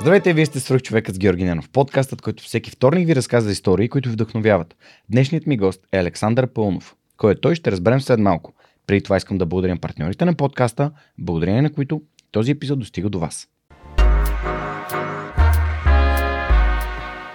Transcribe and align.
Здравейте, 0.00 0.32
вие 0.32 0.46
сте 0.46 0.60
свръх 0.60 0.82
човекът 0.82 1.14
с 1.14 1.18
Георги 1.18 1.44
Ненов, 1.44 1.70
подкастът, 1.70 2.22
който 2.22 2.44
всеки 2.44 2.70
вторник 2.70 3.06
ви 3.06 3.16
разказва 3.16 3.52
истории, 3.52 3.88
които 3.88 4.08
вдъхновяват. 4.08 4.76
Днешният 5.10 5.46
ми 5.46 5.56
гост 5.56 5.86
е 5.92 5.98
Александър 5.98 6.46
Пълнов. 6.46 6.96
Кой 7.16 7.32
е 7.32 7.40
той, 7.40 7.54
ще 7.54 7.72
разберем 7.72 8.00
след 8.00 8.20
малко. 8.20 8.54
Преди 8.86 9.02
това 9.02 9.16
искам 9.16 9.38
да 9.38 9.46
благодаря 9.46 9.76
партньорите 9.80 10.24
на 10.24 10.34
подкаста, 10.34 10.90
благодарение 11.18 11.62
на 11.62 11.72
които 11.72 12.02
този 12.30 12.50
епизод 12.50 12.78
достига 12.78 13.08
до 13.08 13.18
вас. 13.18 13.48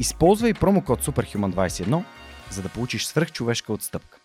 Използвай 0.00 0.54
промокод 0.54 1.04
SUPERHUMAN21, 1.04 2.04
за 2.50 2.62
да 2.62 2.68
получиш 2.68 3.04
свръхчовешка 3.04 3.72
отстъпка. 3.72 4.18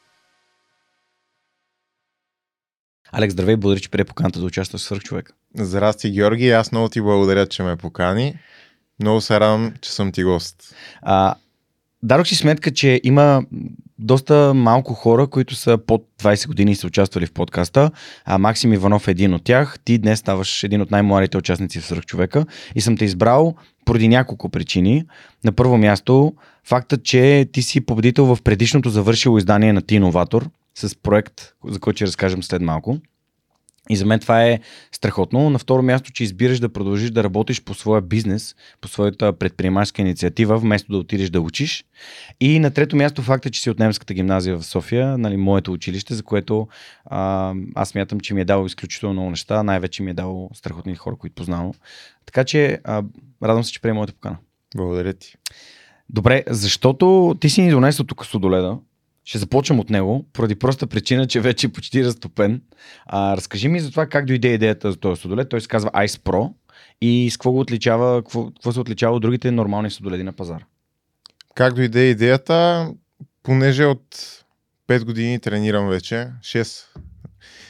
Алекс, 3.12 3.34
здравей, 3.34 3.55
благодаря, 3.55 3.82
че 3.82 3.90
прие 3.90 4.05
поканата 4.05 4.40
да 4.40 4.46
участваш 4.46 4.82
в 4.82 4.84
свръхчовек. 4.84 5.34
Здрасти, 5.55 6.12
Георги. 6.12 6.52
Аз 6.52 6.72
много 6.72 6.90
ти 6.90 7.02
благодаря, 7.02 7.48
че 7.48 7.63
ме 7.63 7.76
покани. 7.76 8.40
Много 8.99 9.22
се 9.22 9.40
радвам, 9.40 9.74
че 9.82 9.91
съм 9.91 10.12
ти 10.12 10.24
гост. 10.24 10.76
А, 11.01 11.35
Дарох 12.04 12.27
си 12.27 12.35
сметка, 12.35 12.74
че 12.74 13.01
има 13.04 13.44
доста 14.04 14.54
малко 14.54 14.93
хора, 14.93 15.27
които 15.27 15.55
са 15.55 15.77
под 15.77 16.05
20 16.21 16.48
години 16.48 16.71
и 16.71 16.76
са 16.76 16.87
участвали 16.87 17.26
в 17.26 17.32
подкаста. 17.32 17.91
А 18.26 18.37
Максим 18.37 18.73
Иванов 18.73 19.07
е 19.07 19.12
един 19.12 19.34
от 19.34 19.43
тях. 19.43 19.79
Ти 19.85 19.98
днес 19.98 20.20
ставаш 20.20 20.63
един 20.63 20.82
от 20.82 20.91
най-младите 20.91 21.37
участници 21.37 21.79
в 21.79 21.85
Сръх 21.85 22.05
човека 22.05 22.45
и 22.76 22.82
съм 22.82 22.98
те 22.98 23.05
избрал 23.05 23.55
поради 23.85 24.07
няколко 24.07 24.49
причини. 24.49 25.04
На 25.43 25.51
първо 25.51 25.77
място, 25.77 26.34
фактът, 26.63 27.04
че 27.04 27.49
ти 27.51 27.62
си 27.62 27.82
победител 27.82 28.26
в 28.26 28.41
предишното 28.43 28.90
завършило 28.90 29.37
издание 29.37 29.73
на 29.73 29.82
Ти 29.82 29.95
Иноватор 29.95 30.49
с 30.76 30.95
проект, 30.95 31.41
за 31.67 31.79
който 31.79 31.98
ще 31.98 32.07
разкажем 32.07 32.43
след 32.43 32.62
малко. 32.62 32.98
И 33.89 33.95
за 33.95 34.05
мен 34.05 34.20
това 34.20 34.43
е 34.43 34.59
страхотно. 34.91 35.49
На 35.49 35.59
второ 35.59 35.84
място, 35.84 36.12
че 36.12 36.23
избираш 36.23 36.59
да 36.59 36.73
продължиш 36.73 37.12
да 37.12 37.23
работиш 37.23 37.63
по 37.63 37.73
своя 37.73 38.01
бизнес, 38.01 38.55
по 38.81 38.87
своята 38.87 39.34
предприемаческа 39.34 40.01
инициатива, 40.01 40.57
вместо 40.57 40.91
да 40.91 40.98
отидеш 40.98 41.29
да 41.29 41.41
учиш. 41.41 41.85
И 42.39 42.59
на 42.59 42.71
трето 42.71 42.95
място, 42.95 43.21
факта, 43.21 43.49
че 43.49 43.61
си 43.61 43.70
от 43.70 43.79
немската 43.79 44.13
гимназия 44.13 44.57
в 44.57 44.65
София, 44.65 45.17
нали, 45.17 45.37
моето 45.37 45.71
училище, 45.71 46.13
за 46.13 46.23
което 46.23 46.67
а, 47.05 47.54
аз 47.76 47.95
мятам, 47.95 48.20
че 48.20 48.34
ми 48.34 48.41
е 48.41 48.45
дало 48.45 48.65
изключително 48.65 49.13
много 49.13 49.29
неща, 49.29 49.63
най-вече 49.63 50.04
ми 50.04 50.11
е 50.11 50.13
дало 50.13 50.49
страхотни 50.54 50.95
хора, 50.95 51.15
които 51.15 51.35
познавам. 51.35 51.71
Така 52.26 52.43
че 52.43 52.79
а, 52.84 53.04
радвам 53.43 53.63
се, 53.63 53.71
че 53.71 53.81
приема 53.81 53.95
моята 53.95 54.13
покана. 54.13 54.37
Благодаря 54.76 55.13
ти. 55.13 55.35
Добре, 56.09 56.43
защото 56.48 57.35
ти 57.39 57.49
си 57.49 57.61
ни 57.61 57.71
донесъл 57.71 58.05
тук 58.05 58.26
Судоледа, 58.26 58.77
ще 59.26 59.38
започнем 59.38 59.79
от 59.79 59.90
него, 59.90 60.26
поради 60.34 60.55
проста 60.55 60.88
причина, 60.88 61.27
че 61.27 61.41
вече 61.41 61.68
е 61.68 61.71
почти 61.71 62.05
разтопен. 62.05 62.62
А, 63.05 63.38
разкажи 63.38 63.68
ми 63.68 63.79
за 63.79 63.91
това 63.91 64.06
как 64.06 64.25
дойде 64.25 64.53
идеята 64.53 64.91
за 64.91 64.97
този 64.97 65.22
судолет. 65.22 65.50
Той 65.50 65.62
се 65.62 65.68
казва 65.68 65.91
Ice 65.91 66.19
Pro 66.19 66.53
и 67.02 67.29
с 67.31 67.38
какво 67.38 67.51
го 67.51 67.59
отличава, 67.59 68.24
какво, 68.24 68.46
какво 68.46 68.72
се 68.72 68.79
отличава 68.79 69.16
от 69.16 69.22
другите 69.22 69.51
нормални 69.51 69.91
судоледи 69.91 70.24
на 70.24 70.34
пазара? 70.34 70.66
Как 71.56 71.74
дойде 71.74 72.09
идеята? 72.09 72.90
Понеже 73.44 73.85
от 73.85 74.06
5 74.88 75.06
години 75.06 75.40
тренирам 75.40 75.90
вече, 75.90 76.28
6, 76.41 76.85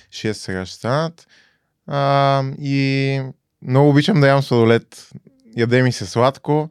6 0.09 0.31
сега 0.31 0.65
ще 0.65 0.75
станат. 0.75 1.27
А, 1.87 2.43
и 2.61 3.21
много 3.61 3.89
обичам 3.89 4.21
да 4.21 4.27
ям 4.27 4.41
сладолет. 4.41 5.09
Яде 5.57 5.83
ми 5.83 5.91
се 5.91 6.05
сладко. 6.05 6.69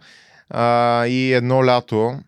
А, 0.51 1.07
и 1.07 1.33
едно 1.33 1.67
лято 1.67 2.21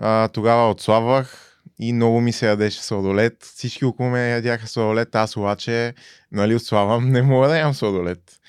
а, 0.00 0.28
тогава 0.28 0.70
отслабвах 0.70 1.45
и 1.78 1.92
много 1.92 2.20
ми 2.20 2.32
се 2.32 2.46
ядеше 2.46 2.82
сладолет. 2.82 3.42
Всички 3.42 3.84
около 3.84 4.10
ме 4.10 4.30
ядяха 4.30 4.66
сладолет, 4.66 5.14
аз 5.14 5.36
обаче, 5.36 5.94
нали, 6.32 6.54
отславам, 6.54 7.08
не 7.12 7.22
мога 7.22 7.48
да 7.48 7.58
ям 7.58 7.74
сладолет. 7.74 8.40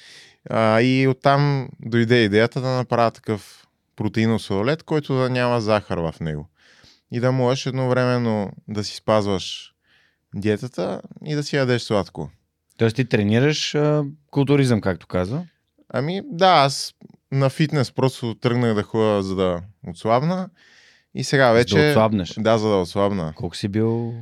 А, 0.50 0.82
и 0.82 1.08
оттам 1.08 1.70
дойде 1.80 2.24
идеята 2.24 2.62
да 2.62 2.70
направя 2.70 3.12
такъв 3.12 3.68
протеинов 3.96 4.42
сладолет, 4.42 4.84
който 4.84 5.16
да 5.16 5.30
няма 5.30 5.62
захар 5.62 5.98
в 5.98 6.16
него. 6.22 6.50
И 7.12 7.20
да 7.20 7.32
можеш 7.32 7.66
едновременно 7.66 8.52
да 8.68 8.84
си 8.84 8.96
спазваш 8.96 9.74
диетата 10.36 11.02
и 11.26 11.36
да 11.36 11.44
си 11.44 11.56
ядеш 11.56 11.82
сладко. 11.82 12.30
Тоест 12.78 12.96
ти 12.96 13.06
тренираш 13.06 13.76
а, 13.76 14.04
културизъм, 14.32 14.82
както 14.82 15.08
казва? 15.08 15.46
Ами 15.90 16.22
да, 16.26 16.48
аз 16.48 16.94
на 17.32 17.50
фитнес 17.50 17.92
просто 17.92 18.36
тръгнах 18.36 18.74
да 18.74 18.84
ходя, 18.84 19.24
за 19.24 19.36
да 19.36 19.62
отслабна. 19.88 20.50
И 21.18 21.24
сега 21.24 21.52
вече... 21.52 21.76
За 21.76 21.82
да 21.82 21.90
отслабнеш? 21.90 22.34
Да, 22.38 22.58
за 22.58 22.70
да 22.70 22.76
отслабна. 22.76 23.34
Колко 23.36 23.56
си 23.56 23.68
бил 23.68 24.14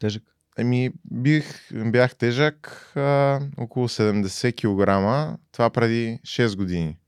тежък? 0.00 0.22
Ами, 0.58 0.90
бих, 1.12 1.72
бях 1.72 2.16
тежък 2.16 2.92
а, 2.96 3.40
около 3.56 3.88
70 3.88 4.54
кг. 4.54 5.38
Това 5.52 5.70
преди 5.70 6.18
6 6.22 6.56
години. 6.56 6.98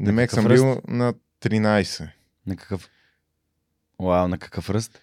Демек 0.00 0.30
съм 0.30 0.46
ръст? 0.46 0.62
бил 0.62 0.80
на 0.88 1.14
13. 1.42 2.08
На 2.46 2.56
какъв? 2.56 2.90
Вау, 4.00 4.28
на 4.28 4.38
какъв 4.38 4.70
ръст? 4.70 5.00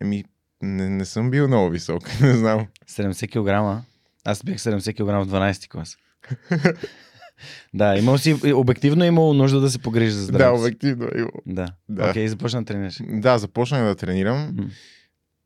Ами, 0.00 0.24
не, 0.62 0.88
не 0.88 1.04
съм 1.04 1.30
бил 1.30 1.48
много 1.48 1.70
висок, 1.70 2.02
не 2.20 2.34
знам. 2.34 2.66
70 2.88 3.28
кг? 3.28 3.84
Аз 4.24 4.42
бях 4.44 4.56
70 4.56 4.92
кг 4.94 5.28
в 5.28 5.32
12 5.32 5.68
клас. 5.68 5.96
да, 7.74 7.98
имал 7.98 8.18
си, 8.18 8.52
обективно 8.54 9.04
е 9.04 9.06
имало 9.06 9.34
нужда 9.34 9.60
да 9.60 9.70
се 9.70 9.78
погрижи 9.78 10.10
за 10.10 10.22
здравето. 10.22 10.60
Да, 10.60 10.60
обективно 10.60 11.04
е 11.04 11.18
имало. 11.18 11.42
Да. 11.46 11.66
да. 11.88 12.10
Окей, 12.10 12.24
okay, 12.24 12.28
започна 12.28 12.62
да 12.62 12.66
тренираш. 12.66 13.00
Да, 13.08 13.38
започнах 13.38 13.84
да 13.84 13.94
тренирам. 13.94 14.52
Mm. 14.52 14.70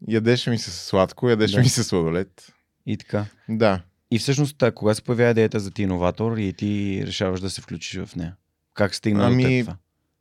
Ядеше 0.08 0.50
ми 0.50 0.58
се 0.58 0.70
сладко, 0.70 1.28
ядеше 1.28 1.54
да. 1.54 1.60
ми 1.60 1.68
се 1.68 1.84
сладолет. 1.84 2.52
И 2.86 2.96
така. 2.96 3.24
Да. 3.48 3.82
И 4.10 4.18
всъщност, 4.18 4.62
кога 4.74 4.94
се 4.94 5.02
появява 5.02 5.30
идеята 5.30 5.60
за 5.60 5.70
ти 5.70 5.82
иноватор 5.82 6.36
и 6.36 6.52
ти 6.52 7.02
решаваш 7.06 7.40
да 7.40 7.50
се 7.50 7.60
включиш 7.60 8.04
в 8.04 8.16
нея? 8.16 8.36
Как 8.74 8.94
стигна 8.94 9.26
ами, 9.26 9.58
до 9.58 9.64
това? 9.64 9.76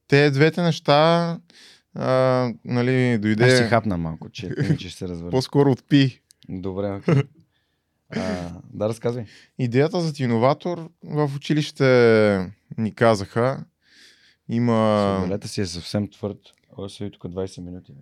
Те 0.07 0.31
двете 0.31 0.61
неща, 0.61 1.37
а, 1.95 2.51
нали, 2.65 3.17
дойде... 3.17 3.43
Аз 3.43 3.57
си 3.57 3.63
хапна 3.63 3.97
малко, 3.97 4.29
че, 4.29 4.49
че 4.79 4.89
ще 4.89 4.97
се 4.97 5.07
развърна. 5.07 5.31
По-скоро 5.31 5.71
отпи. 5.71 6.21
Добре, 6.49 6.85
okay. 6.85 7.27
А, 8.15 8.51
да, 8.73 8.89
разказвай. 8.89 9.25
Идеята 9.59 10.01
за 10.01 10.23
иноватор 10.23 10.89
в 11.03 11.31
училище 11.35 12.51
ни 12.77 12.95
казаха. 12.95 13.65
Има... 14.49 15.15
Самолета 15.19 15.47
си 15.47 15.61
е 15.61 15.65
съвсем 15.65 16.11
твърд. 16.11 16.39
Още 16.77 17.05
е 17.05 17.11
тук 17.11 17.23
20 17.23 17.61
минути. 17.61 17.93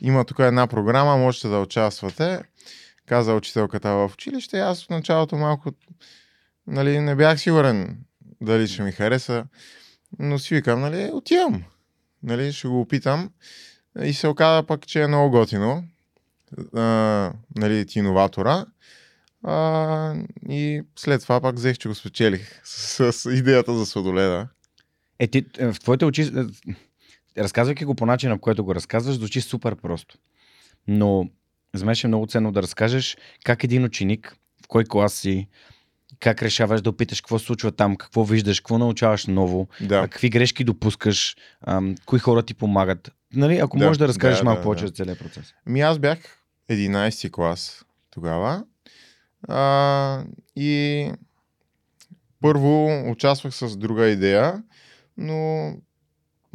Има 0.00 0.24
тук 0.24 0.38
една 0.38 0.66
програма, 0.66 1.16
можете 1.16 1.48
да 1.48 1.60
участвате. 1.60 2.42
Каза 3.06 3.34
учителката 3.34 3.90
в 3.90 4.10
училище. 4.14 4.60
Аз 4.60 4.84
в 4.84 4.90
началото 4.90 5.36
малко 5.36 5.70
нали, 6.66 7.00
не 7.00 7.14
бях 7.14 7.40
сигурен 7.40 8.04
дали 8.40 8.68
ще 8.68 8.82
ми 8.82 8.92
хареса. 8.92 9.46
Но 10.18 10.38
си 10.38 10.54
викам, 10.54 10.80
нали, 10.80 11.10
отивам. 11.12 11.64
Нали, 12.22 12.52
ще 12.52 12.68
го 12.68 12.80
опитам. 12.80 13.30
И 14.02 14.12
се 14.12 14.28
оказа 14.28 14.66
пък, 14.66 14.86
че 14.86 15.02
е 15.02 15.06
много 15.06 15.30
готино 15.30 15.84
а, 16.74 17.32
нали, 17.56 17.86
иноватора. 17.94 18.66
А, 19.42 20.14
и 20.48 20.82
след 20.96 21.22
това 21.22 21.40
пак 21.40 21.54
взех, 21.54 21.78
че 21.78 21.88
го 21.88 21.94
спечелих 21.94 22.60
с, 22.64 23.12
с 23.12 23.30
идеята 23.30 23.74
за 23.74 23.86
сладоледа. 23.86 24.48
Е, 25.18 25.26
ти, 25.26 25.46
е, 25.58 25.72
в 25.72 25.80
твоите 25.80 26.04
очи, 26.04 26.22
е, 26.22 27.42
разказвайки 27.42 27.84
го 27.84 27.94
по 27.94 28.06
начина, 28.06 28.34
по 28.34 28.40
който 28.40 28.64
го 28.64 28.74
разказваш, 28.74 29.14
звучи 29.14 29.40
супер 29.40 29.76
просто. 29.76 30.18
Но 30.88 31.28
за 31.74 31.86
мен 31.86 31.94
ще 31.94 32.06
е 32.06 32.08
много 32.08 32.26
ценно 32.26 32.52
да 32.52 32.62
разкажеш 32.62 33.16
как 33.44 33.64
един 33.64 33.84
ученик, 33.84 34.36
в 34.64 34.68
кой 34.68 34.84
клас 34.84 35.14
си, 35.14 35.48
как 36.20 36.42
решаваш 36.42 36.82
да 36.82 36.90
опиташ 36.90 37.20
какво 37.20 37.38
се 37.38 37.46
случва 37.46 37.72
там, 37.72 37.96
какво 37.96 38.24
виждаш, 38.24 38.60
какво 38.60 38.78
научаваш 38.78 39.26
ново, 39.26 39.68
да. 39.80 40.02
какви 40.02 40.30
грешки 40.30 40.64
допускаш, 40.64 41.36
ам, 41.66 41.94
кои 42.06 42.18
хора 42.18 42.42
ти 42.42 42.54
помагат. 42.54 43.10
Нали, 43.34 43.58
ако 43.58 43.78
да, 43.78 43.86
можеш 43.86 43.98
да 43.98 44.08
разкажеш 44.08 44.38
да, 44.38 44.44
малко 44.44 44.60
да, 44.60 44.62
повече 44.62 44.82
да. 44.82 44.88
за 44.88 44.92
целият 44.92 45.18
процес. 45.18 45.54
Ми 45.66 45.80
аз 45.80 45.98
бях 45.98 46.18
11 46.70 47.30
клас 47.30 47.84
тогава. 48.10 48.64
А, 49.48 50.24
и 50.56 51.10
първо 52.40 53.02
участвах 53.10 53.54
с 53.54 53.76
друга 53.76 54.06
идея, 54.06 54.62
но 55.16 55.72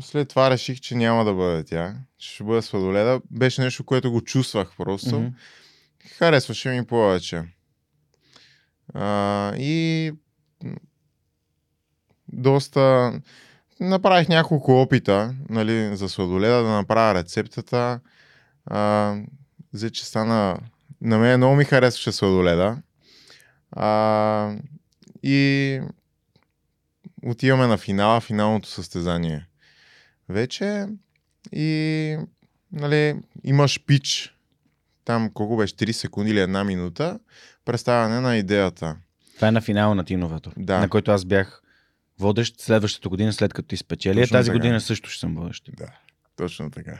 след 0.01 0.29
това 0.29 0.49
реших, 0.49 0.79
че 0.79 0.95
няма 0.95 1.25
да 1.25 1.33
бъде 1.33 1.63
тя. 1.63 1.95
Ще 2.17 2.43
бъде 2.43 2.61
сладоледа. 2.61 3.21
Беше 3.31 3.61
нещо, 3.61 3.83
което 3.83 4.11
го 4.11 4.21
чувствах 4.21 4.71
просто. 4.77 5.09
Mm-hmm. 5.09 5.33
Харесваше 6.17 6.69
ми 6.69 6.85
повече. 6.85 7.43
А, 8.93 9.53
и 9.57 10.11
доста... 12.27 13.13
Направих 13.81 14.29
няколко 14.29 14.81
опита 14.81 15.35
нали, 15.49 15.95
за 15.95 16.09
сладоледа, 16.09 16.63
да 16.63 16.69
направя 16.69 17.19
рецептата. 17.19 17.99
А, 18.65 19.15
взе, 19.73 19.89
че 19.89 20.05
стана... 20.05 20.57
На 21.01 21.17
мен 21.17 21.37
много 21.39 21.55
ми 21.55 21.63
харесваше 21.63 22.11
сладоледа. 22.11 22.77
А, 23.71 24.55
и 25.23 25.81
отиваме 27.25 27.67
на 27.67 27.77
финала, 27.77 28.21
финалното 28.21 28.69
състезание. 28.69 29.47
Вече 30.29 30.87
и 31.51 32.17
нали, 32.71 33.15
имаш 33.43 33.85
пич. 33.85 34.35
Там 35.05 35.31
колко 35.33 35.57
беше 35.57 35.73
3 35.75 35.91
секунди 35.91 36.31
или 36.31 36.39
една 36.39 36.63
минута. 36.63 37.19
Представяне 37.65 38.19
на 38.19 38.37
идеята. 38.37 38.97
Това 39.35 39.47
е 39.47 39.51
на 39.51 39.61
финала 39.61 39.95
на 39.95 40.03
Тиноватор, 40.05 40.53
Да. 40.57 40.79
на 40.79 40.89
който 40.89 41.11
аз 41.11 41.25
бях 41.25 41.61
водещ 42.19 42.61
следващата 42.61 43.09
година, 43.09 43.33
след 43.33 43.53
като 43.53 43.67
ти 43.67 43.77
спечели. 43.77 44.21
Точно 44.21 44.33
тази 44.37 44.47
така. 44.47 44.57
година 44.57 44.81
също 44.81 45.09
ще 45.09 45.19
съм 45.19 45.35
водещ. 45.35 45.69
Да, 45.77 45.93
точно 46.35 46.71
така. 46.71 46.99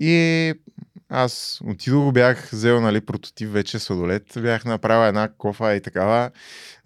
И 0.00 0.54
аз 1.08 1.60
отидох, 1.64 2.12
бях 2.12 2.50
взел 2.52 2.80
нали, 2.80 3.00
прототип 3.00 3.48
вече 3.50 3.78
сладолет, 3.78 4.38
бях 4.38 4.64
направил 4.64 5.08
една 5.08 5.28
кофа 5.28 5.74
и 5.74 5.80
такава, 5.80 6.30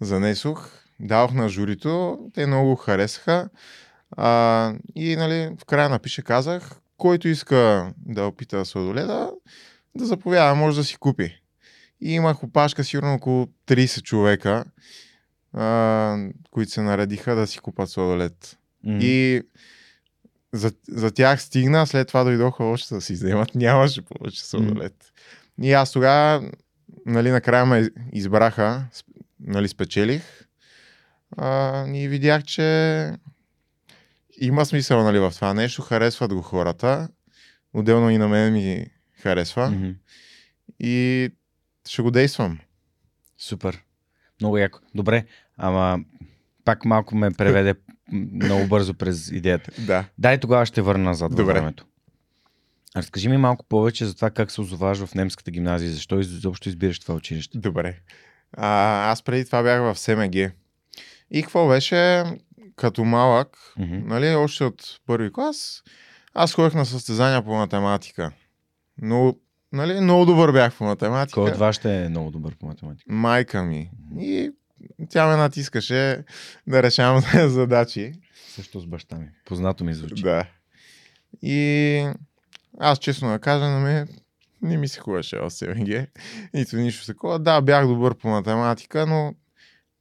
занесох, 0.01 0.71
дадох 0.99 1.33
на 1.33 1.49
журито, 1.49 2.19
те 2.33 2.45
много 2.45 2.69
го 2.69 2.75
харесаха. 2.75 3.49
А, 4.17 4.73
и 4.95 5.15
нали, 5.15 5.55
в 5.61 5.65
края 5.65 5.89
на 5.89 5.99
пише 5.99 6.21
казах, 6.21 6.71
който 6.97 7.27
иска 7.27 7.93
да 8.05 8.25
опита 8.25 8.65
сладоледа, 8.65 9.31
да 9.95 10.05
заповяда, 10.05 10.55
може 10.55 10.77
да 10.77 10.83
си 10.83 10.97
купи. 10.97 11.41
И 12.01 12.13
имах 12.13 12.43
опашка 12.43 12.83
сигурно 12.83 13.13
около 13.13 13.47
30 13.67 14.01
човека, 14.01 14.63
а, 15.53 16.17
които 16.51 16.71
се 16.71 16.81
наредиха 16.81 17.35
да 17.35 17.47
си 17.47 17.59
купат 17.59 17.89
сладолет. 17.89 18.57
М. 18.83 18.99
И 19.01 19.41
за, 20.53 20.71
за 20.87 21.11
тях 21.11 21.41
стигна, 21.41 21.87
след 21.87 22.07
това 22.07 22.23
дойдоха 22.23 22.63
още 22.63 22.95
да 22.95 23.01
си 23.01 23.13
вземат, 23.13 23.49
нямаше 23.55 24.01
повече 24.01 24.45
сладолет. 24.45 25.11
И 25.61 25.73
аз 25.73 25.91
тогава, 25.91 26.51
нали, 27.05 27.31
накрая 27.31 27.65
ме 27.65 27.89
избраха, 28.13 28.85
нали, 29.39 29.67
спечелих. 29.67 30.23
А, 31.37 31.85
и 31.87 32.07
видях, 32.07 32.43
че 32.43 33.11
има 34.41 34.65
смисъл 34.65 35.03
нали, 35.03 35.19
в 35.19 35.31
това 35.35 35.53
нещо, 35.53 35.81
харесват 35.81 36.33
го 36.33 36.41
хората. 36.41 37.09
Отделно 37.73 38.09
и 38.09 38.17
на 38.17 38.27
мен 38.27 38.53
ми 38.53 38.85
харесва. 39.21 39.71
Мгм. 39.71 39.91
И 40.79 41.29
ще 41.87 42.01
го 42.01 42.11
действам. 42.11 42.59
Супер. 43.37 43.83
Много 44.41 44.57
яко. 44.57 44.79
Добре, 44.95 45.25
ама 45.57 45.99
пак 46.65 46.85
малко 46.85 47.15
ме 47.15 47.31
преведе 47.31 47.73
много 48.11 48.67
бързо 48.67 48.93
през 48.93 49.27
идеята. 49.31 49.71
Да. 49.81 50.05
Дай 50.17 50.37
тогава 50.39 50.65
ще 50.65 50.81
върна 50.81 51.03
назад 51.03 51.33
във 51.33 51.47
времето. 51.47 51.85
Разкажи 52.95 53.29
ми 53.29 53.37
малко 53.37 53.65
повече 53.65 54.05
за 54.05 54.15
това 54.15 54.29
как 54.29 54.51
се 54.51 54.61
озоваш 54.61 55.05
в 55.05 55.15
немската 55.15 55.51
гимназия, 55.51 55.91
защо 55.91 56.19
изобщо 56.19 56.69
избираш 56.69 56.99
това 56.99 57.15
училище. 57.15 57.57
Добре. 57.57 57.95
А, 58.53 59.11
аз 59.11 59.21
преди 59.23 59.45
това 59.45 59.63
бях 59.63 59.81
в 59.81 59.99
СМГ. 59.99 60.35
И 61.31 61.41
какво 61.41 61.67
беше 61.67 62.23
като 62.75 63.03
малък, 63.05 63.57
Мгм. 63.77 63.97
нали, 64.07 64.35
още 64.35 64.63
от 64.63 64.99
първи 65.05 65.33
клас, 65.33 65.83
аз 66.33 66.53
ходех 66.53 66.73
на 66.73 66.85
състезания 66.85 67.43
по 67.43 67.55
математика. 67.55 68.31
Но, 69.01 69.35
нали, 69.71 69.99
много 70.01 70.25
добър 70.25 70.51
бях 70.51 70.77
по 70.77 70.83
математика. 70.83 71.41
Кой 71.41 71.51
от 71.51 71.57
вас 71.57 71.75
ще 71.75 72.05
е 72.05 72.09
много 72.09 72.31
добър 72.31 72.55
по 72.59 72.65
математика? 72.65 73.13
Майка 73.13 73.63
ми. 73.63 73.91
И 74.19 74.51
тя 75.09 75.27
ме 75.27 75.35
натискаше 75.35 76.23
да 76.67 76.83
решавам 76.83 77.23
задачи. 77.49 78.13
Също 78.47 78.79
с 78.79 78.85
баща 78.85 79.15
ми. 79.15 79.29
Познато 79.45 79.83
ми 79.83 79.93
звучи. 79.93 80.23
Да. 80.23 80.45
И 81.41 82.07
аз 82.79 82.99
честно 82.99 83.29
да 83.29 83.39
кажа, 83.39 83.65
на 83.65 83.79
мен 83.79 84.07
не 84.61 84.77
ми 84.77 84.87
се 84.87 84.99
хубаваше 84.99 85.37
в 85.37 85.49
СМГ. 85.49 86.09
Нито 86.53 86.75
нищо 86.75 87.05
такова. 87.05 87.39
Да, 87.39 87.61
бях 87.61 87.87
добър 87.87 88.17
по 88.17 88.27
математика, 88.27 89.05
но 89.05 89.35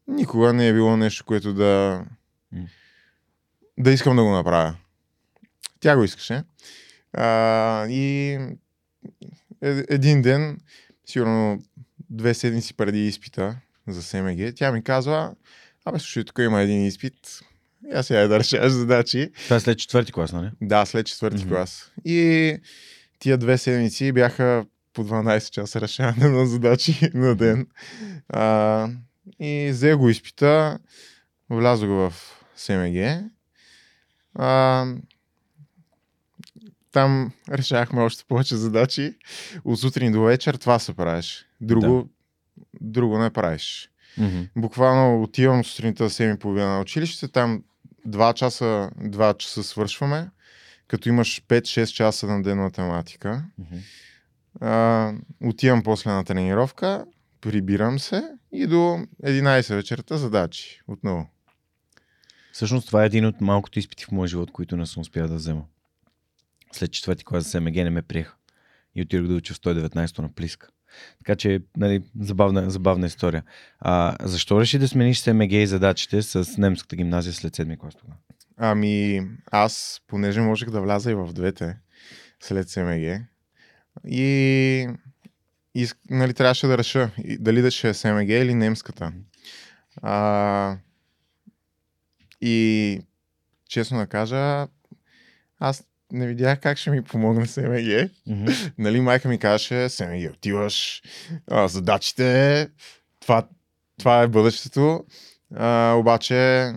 никога 0.09 0.53
не 0.53 0.69
е 0.69 0.73
било 0.73 0.97
нещо, 0.97 1.25
което 1.25 1.55
да 1.55 2.05
да 3.79 3.91
искам 3.91 4.17
да 4.17 4.23
го 4.23 4.31
направя. 4.31 4.77
Тя 5.81 5.97
го 5.97 6.05
искаше. 6.05 6.43
А, 7.13 7.87
и 7.89 8.33
е- 9.63 9.85
един 9.89 10.23
ден, 10.23 10.61
сигурно 11.07 11.63
две 12.11 12.35
седмици 12.35 12.75
преди 12.75 13.07
изпита 13.07 13.57
за 13.93 14.03
СМГ, 14.03 14.55
тя 14.57 14.73
ми 14.73 14.83
казва, 14.83 15.35
абе 15.85 15.99
слушай, 15.99 16.25
тук 16.25 16.39
има 16.39 16.61
един 16.61 16.87
изпит, 16.87 17.15
аз 17.95 18.07
сега 18.07 18.29
да 18.29 18.39
решаваш 18.39 18.73
задачи. 18.73 19.31
Това 19.45 19.57
е 19.57 19.61
след 19.61 19.79
четвърти 19.79 20.13
клас, 20.13 20.33
нали? 20.33 20.51
Да, 20.61 20.87
след 20.87 21.07
четвърти 21.07 21.45
Мгм. 21.45 21.55
клас. 21.55 21.93
И 22.05 22.57
тия 23.19 23.39
две 23.39 23.59
седмици 23.59 24.13
бяха 24.13 24.67
по 24.93 25.05
12 25.05 25.51
часа 25.51 25.81
решаване 25.81 26.29
на 26.29 26.47
задачи 26.47 27.11
на 27.15 27.35
ден. 27.35 27.67
А, 28.29 28.89
и 29.41 29.69
взе 29.73 29.95
го 29.95 30.09
изпита, 30.09 30.79
влязох 31.51 31.89
в 31.89 32.15
СМГ. 32.57 33.25
А, 34.35 34.87
там 36.93 37.33
решавахме 37.53 38.03
още 38.03 38.25
повече 38.29 38.57
задачи. 38.57 39.15
От 39.65 39.81
сутрин 39.81 40.13
до 40.13 40.23
вечер 40.23 40.55
това 40.55 40.79
се 40.79 40.95
правиш. 40.95 41.47
Друго, 41.61 42.09
друго 42.81 43.19
не 43.19 43.31
правиш. 43.31 43.91
Мгм. 44.19 44.43
Буквално 44.57 45.23
отивам 45.23 45.65
сутринта 45.65 46.09
в 46.09 46.13
7.30 46.13 46.65
на 46.65 46.81
училище, 46.81 47.29
там 47.29 47.63
2 48.07 48.35
часа, 48.35 48.91
2 49.01 49.37
часа 49.37 49.63
свършваме, 49.63 50.31
като 50.89 51.09
имаш 51.09 51.43
5-6 51.49 51.87
часа 51.87 52.27
на 52.27 52.43
ден 52.43 52.59
математика. 52.59 53.45
Мгм. 53.59 53.77
А, 54.61 55.13
отивам 55.45 55.83
после 55.83 56.11
на 56.11 56.25
тренировка, 56.25 57.05
прибирам 57.41 57.99
се 57.99 58.23
и 58.53 58.67
до 58.67 59.07
11 59.25 59.75
вечерта 59.75 60.17
задачи 60.17 60.81
отново. 60.89 61.31
Всъщност 62.53 62.87
това 62.87 63.03
е 63.03 63.07
един 63.07 63.27
от 63.27 63.41
малкото 63.41 63.79
изпити 63.79 64.05
в 64.05 64.13
моя 64.13 64.29
живот, 64.29 64.51
които 64.51 64.77
не 64.77 64.87
съм 64.87 65.01
успял 65.01 65.29
да 65.29 65.35
взема. 65.35 65.65
След 66.73 66.93
четвърти 66.93 67.25
клас 67.25 67.45
за 67.45 67.51
СМГ 67.51 67.75
не 67.75 67.91
ме 67.91 68.03
приеха. 68.03 68.35
И 68.95 69.03
отидох 69.03 69.29
да 69.29 69.35
уча 69.35 69.55
в 69.55 69.61
119 69.61 70.19
на 70.19 70.35
Плиска. 70.35 70.69
Така 71.19 71.37
че, 71.37 71.61
нали, 71.77 72.03
забавна, 72.21 72.71
забавна 72.71 73.07
история. 73.07 73.43
А, 73.81 74.17
защо 74.23 74.61
реши 74.61 74.79
да 74.79 74.89
смениш 74.89 75.21
СМГ 75.21 75.53
и 75.53 75.67
задачите 75.67 76.23
с 76.23 76.59
немската 76.59 76.97
гимназия 76.97 77.33
след 77.33 77.55
седми 77.55 77.79
клас 77.79 77.95
тогава? 77.95 78.17
Ами, 78.57 79.23
аз, 79.51 80.01
понеже 80.07 80.41
можех 80.41 80.71
да 80.71 80.81
вляза 80.81 81.11
и 81.11 81.15
в 81.15 81.33
двете 81.33 81.77
след 82.41 82.69
СМГ, 82.69 83.21
и, 84.07 84.89
и 85.75 85.89
нали, 86.11 86.35
трябваше 86.35 86.67
да 86.67 86.79
реша 86.79 87.11
дали 87.39 87.63
да 87.63 87.71
ще 87.71 87.89
е 87.89 87.95
СМГ 87.95 88.29
или 88.29 88.55
немската. 88.55 89.13
А, 90.03 90.77
и 92.41 93.01
честно 93.69 93.99
да 93.99 94.07
кажа, 94.07 94.67
аз 95.59 95.85
не 96.13 96.27
видях 96.27 96.61
как 96.61 96.79
ще 96.79 96.91
ми 96.91 97.03
помогне 97.03 97.47
СМГ. 97.47 98.11
Мгм. 98.27 98.47
Нали, 98.79 99.01
майка 99.01 99.29
ми 99.29 99.39
казваше, 99.39 99.89
СМГ, 99.89 100.31
отиваш, 100.31 101.03
а, 101.51 101.69
задачите, 101.69 102.69
това, 103.21 103.49
това 103.99 104.23
е 104.23 104.29
бъдещето. 104.29 105.05
А, 105.55 105.93
обаче 105.93 106.73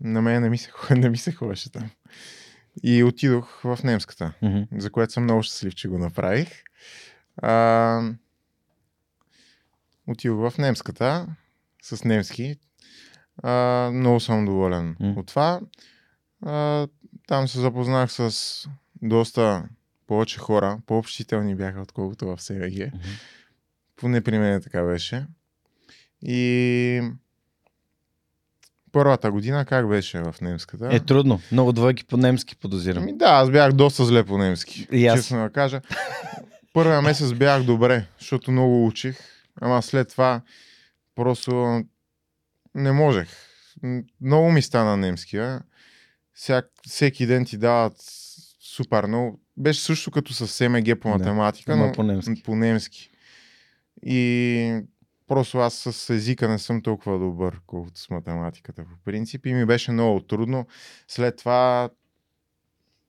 на 0.00 0.22
мен 0.22 0.42
не 0.42 0.50
ми 0.50 0.58
се, 0.58 0.70
не 0.90 1.08
ми 1.08 1.16
се 1.16 1.32
хубаваше 1.32 1.72
там. 1.72 1.90
И 2.82 3.04
отидох 3.04 3.60
в 3.64 3.78
немската, 3.84 4.32
Мгм. 4.42 4.62
за 4.72 4.90
което 4.90 5.12
съм 5.12 5.22
много 5.24 5.42
щастлив, 5.42 5.74
че 5.74 5.88
го 5.88 5.98
направих. 5.98 6.62
А, 7.36 8.00
отидох 10.06 10.50
в 10.50 10.58
немската 10.58 11.26
с 11.82 12.04
немски. 12.04 12.56
А, 13.42 13.52
много 13.92 14.20
съм 14.20 14.44
доволен 14.44 14.96
М. 15.00 15.14
от 15.16 15.26
това. 15.26 15.60
А, 16.42 16.86
там 17.30 17.48
се 17.48 17.60
запознах 17.60 18.12
с 18.12 18.68
доста 19.02 19.64
повече 20.06 20.38
хора, 20.38 20.78
по-общителни 20.86 21.54
бяха, 21.54 21.80
отколкото 21.80 22.26
в 22.26 22.42
СВГ. 22.42 22.94
Мгм. 22.94 23.08
Поне 23.96 24.20
при 24.20 24.38
мен 24.38 24.62
така 24.62 24.82
беше. 24.82 25.26
И 26.22 27.02
първата 28.92 29.30
година 29.30 29.64
как 29.64 29.88
беше 29.88 30.22
в 30.22 30.34
немската? 30.40 30.88
Е 30.92 31.00
трудно. 31.00 31.40
Много 31.52 31.72
двойки 31.72 32.04
по 32.04 32.16
немски 32.16 32.56
подозирам. 32.56 33.02
Ами 33.02 33.16
да, 33.16 33.26
аз 33.26 33.50
бях 33.50 33.72
доста 33.72 34.04
зле 34.04 34.24
по 34.24 34.38
немски. 34.38 34.88
И 34.92 35.06
аз. 35.06 35.18
Честно 35.18 35.42
да 35.42 35.50
кажа. 35.50 35.80
Първия 36.72 37.02
месец 37.02 37.32
бях 37.32 37.62
добре, 37.62 38.06
защото 38.18 38.50
много 38.50 38.86
учих. 38.86 39.18
Ама 39.60 39.82
след 39.82 40.08
това 40.08 40.42
просто 41.14 41.82
не 42.74 42.92
можех. 42.92 43.28
Много 44.20 44.50
ми 44.50 44.62
стана 44.62 44.96
немския. 44.96 45.60
Всяк, 46.40 46.70
всеки 46.86 47.26
ден 47.26 47.44
ти 47.44 47.58
дават 47.58 47.94
супер 48.60 49.04
много. 49.04 49.40
Беше 49.56 49.80
също 49.80 50.10
като 50.10 50.34
с 50.34 50.46
СМГ 50.48 51.00
по 51.00 51.08
Да, 51.08 51.18
математика, 51.18 51.72
ама 51.72 51.86
но 51.86 51.92
по-немски. 51.92 52.42
по 52.42 52.56
немски. 52.56 53.10
И 54.02 54.80
просто 55.26 55.58
аз 55.58 55.74
с 55.74 56.10
езика 56.10 56.48
не 56.48 56.58
съм 56.58 56.82
толкова 56.82 57.18
добър, 57.18 57.60
колкото 57.66 58.00
с 58.00 58.10
математиката 58.10 58.84
по 58.84 59.04
принцип 59.04 59.46
и 59.46 59.54
ми 59.54 59.66
беше 59.66 59.92
много 59.92 60.20
трудно. 60.20 60.66
След 61.08 61.36
това, 61.36 61.90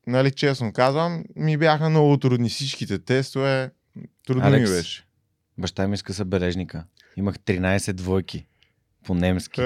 нали, 0.07 0.31
честно 0.31 0.73
казвам, 0.73 1.23
ми 1.35 1.57
бяха 1.57 1.89
много 1.89 2.17
трудни 2.17 2.49
всичките 2.49 2.99
тестове. 2.99 3.71
Трудно 4.27 4.43
Алекс, 4.43 4.69
ми 4.69 4.75
беше. 4.77 5.05
Баща 5.57 5.87
ми 5.87 5.93
иска 5.93 6.13
събележника. 6.13 6.85
Имах 7.17 7.39
13 7.39 7.93
двойки 7.93 8.47
по 9.03 9.13
немски. 9.13 9.61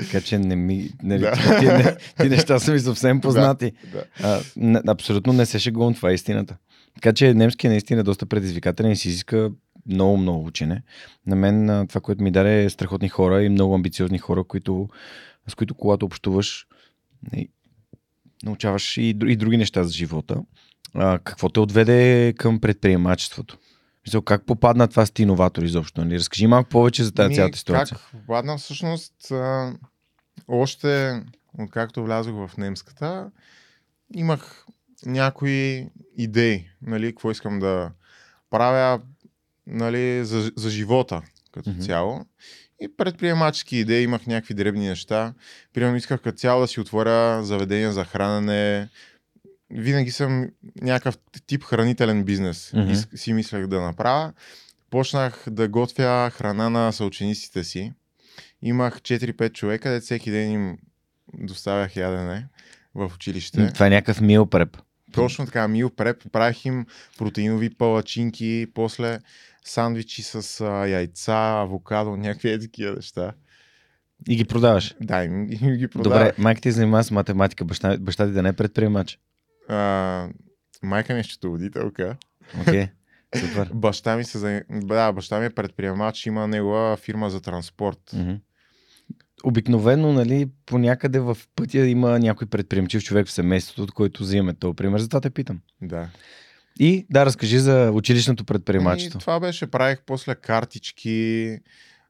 Така 0.00 0.20
че 0.20 0.38
не 0.38 0.56
ми... 0.56 0.90
Нали, 1.02 1.20
Да. 1.20 1.32
ти, 1.60 1.66
не, 1.66 1.96
ти 2.20 2.28
неща 2.28 2.58
са 2.58 2.72
ми 2.72 2.80
съвсем 2.80 3.20
познати. 3.20 3.72
Да. 3.92 4.04
А, 4.22 4.40
не, 4.56 4.80
абсолютно 4.88 5.32
не 5.32 5.46
се 5.46 5.58
шегувам, 5.58 5.94
това 5.94 6.10
е 6.10 6.14
истината. 6.14 6.56
Така 6.94 7.12
че 7.12 7.34
немски 7.34 7.66
е 7.66 7.70
наистина 7.70 8.04
доста 8.04 8.26
предизвикателен 8.26 8.90
и 8.90 8.96
си 8.96 9.08
изиска 9.08 9.50
много, 9.86 10.16
много 10.16 10.46
учене. 10.46 10.82
На 11.26 11.36
мен 11.36 11.70
а, 11.70 11.86
това, 11.86 12.00
което 12.00 12.22
ми 12.22 12.30
даде 12.30 12.64
е 12.64 12.70
страхотни 12.70 13.08
хора 13.08 13.42
и 13.42 13.48
много 13.48 13.74
амбициозни 13.74 14.18
хора, 14.18 14.44
които, 14.44 14.88
с 15.48 15.54
които 15.54 15.74
когато 15.74 16.06
общуваш, 16.06 16.66
и, 17.36 17.50
научаваш 18.44 18.96
и, 18.96 19.16
и 19.26 19.36
други 19.36 19.56
неща 19.56 19.84
за 19.84 19.92
живота. 19.92 20.36
А, 20.94 21.18
какво 21.18 21.48
те 21.48 21.60
отведе 21.60 22.34
към 22.38 22.60
предприемачеството? 22.60 23.58
Мисъл, 24.06 24.22
как 24.22 24.46
попадна 24.46 24.88
това 24.88 25.06
с 25.06 25.12
иноватор 25.18 25.62
изобщо? 25.62 26.04
Нали? 26.04 26.14
Разкажи 26.14 26.46
малко 26.46 26.68
повече 26.68 27.04
за 27.04 27.12
тази 27.12 27.28
Ми, 27.28 27.34
цялата 27.34 27.58
ситуация. 27.58 27.96
Как 27.96 28.20
попадна 28.20 28.58
всъщност, 28.58 29.30
а, 29.30 29.72
още 30.48 31.22
откакто 31.58 32.04
влязох 32.04 32.34
в 32.34 32.56
немската, 32.56 33.30
имах 34.14 34.66
някои 35.06 35.88
идеи, 36.16 36.68
нали, 36.82 37.12
какво 37.12 37.30
искам 37.30 37.58
да 37.58 37.90
правя 38.50 39.00
нали, 39.66 40.24
за, 40.24 40.52
за 40.56 40.70
живота 40.70 41.22
като 41.52 41.70
Мгм. 41.70 41.80
цяло. 41.80 42.24
И 42.80 42.96
предприемачески 42.96 43.76
идеи, 43.76 44.02
имах 44.02 44.26
някакви 44.26 44.54
дребни 44.54 44.88
неща. 44.88 45.34
Примерно 45.72 45.96
исках 45.96 46.20
като 46.20 46.38
цяло 46.38 46.60
да 46.60 46.68
си 46.68 46.80
отворя 46.80 47.44
заведение 47.44 47.92
за 47.92 48.04
хранене. 48.04 48.88
Винаги 49.70 50.10
съм 50.10 50.48
някакъв 50.82 51.18
тип 51.46 51.64
хранителен 51.64 52.24
бизнес. 52.24 52.70
Mm-hmm. 52.70 53.16
Си 53.16 53.32
мислех 53.32 53.66
да 53.66 53.80
направя. 53.80 54.32
Почнах 54.90 55.44
да 55.50 55.68
готвя 55.68 56.30
храна 56.30 56.70
на 56.70 56.92
съучениците 56.92 57.64
си. 57.64 57.92
Имах 58.62 59.00
4-5 59.00 59.52
човека, 59.52 59.90
де 59.90 60.00
всеки 60.00 60.30
ден 60.30 60.50
им 60.50 60.78
доставях 61.34 61.96
ядене 61.96 62.48
в 62.94 63.12
училище. 63.14 63.72
Това 63.72 63.86
е 63.86 63.90
някакъв 63.90 64.20
мил 64.20 64.46
преп. 64.46 64.76
Точно 65.12 65.46
така, 65.46 65.68
мил 65.68 65.90
преп, 65.90 66.32
правих 66.32 66.64
им 66.64 66.86
протеинови 67.18 67.70
палачинки, 67.74 68.66
после 68.74 69.18
сандвичи 69.64 70.22
с 70.22 70.60
а, 70.60 70.86
яйца, 70.86 71.32
авокадо, 71.36 72.16
някакви 72.16 72.60
такива 72.60 72.96
неща. 72.96 73.32
И 74.28 74.36
ги 74.36 74.44
продаваш. 74.44 74.94
Да, 75.00 75.24
им, 75.24 75.42
им 75.42 75.48
ги 75.76 75.86
Добре, 75.86 75.88
продавах. 75.88 76.38
майка 76.38 76.60
ти 76.60 76.72
занимава 76.72 77.04
с 77.04 77.10
математика, 77.10 77.64
баща, 77.64 77.96
баща 78.00 78.26
ти 78.26 78.32
да 78.32 78.42
не 78.42 78.48
е 78.48 78.52
предприемач. 78.52 79.18
А, 79.68 80.28
майка 80.82 81.14
ми 81.14 81.20
е 81.20 81.22
счетоводителка. 81.22 82.16
Окей, 82.60 82.88
супер. 83.36 83.70
Баща 83.74 84.16
ми 84.16 84.24
се. 84.24 84.64
Да, 84.70 85.12
баща 85.12 85.40
ми 85.40 85.46
е 85.46 85.50
предприемач, 85.50 86.26
има 86.26 86.46
негова 86.46 86.96
фирма 86.96 87.30
за 87.30 87.40
транспорт. 87.40 88.10
Мгм. 88.14 88.32
Обикновено, 89.44 90.12
нали, 90.12 90.48
по 90.66 90.78
някъде 90.78 91.20
в 91.20 91.38
пътя 91.56 91.78
има 91.86 92.18
някой 92.18 92.46
предприемчив 92.46 93.02
човек 93.02 93.26
в 93.26 93.32
семейството, 93.32 93.82
от 93.82 93.92
който 93.92 94.22
взимаме 94.22 94.54
този 94.54 94.76
пример. 94.76 95.00
Затова 95.00 95.20
те 95.20 95.30
питам. 95.30 95.60
Да. 95.82 96.08
И 96.78 97.06
да, 97.10 97.26
разкажи 97.26 97.58
за 97.58 97.90
училищното 97.94 98.42
И 98.42 98.46
предприемачество. 98.46 99.18
това 99.18 99.40
беше, 99.40 99.66
правих 99.66 99.98
после 100.06 100.34
картички 100.34 101.58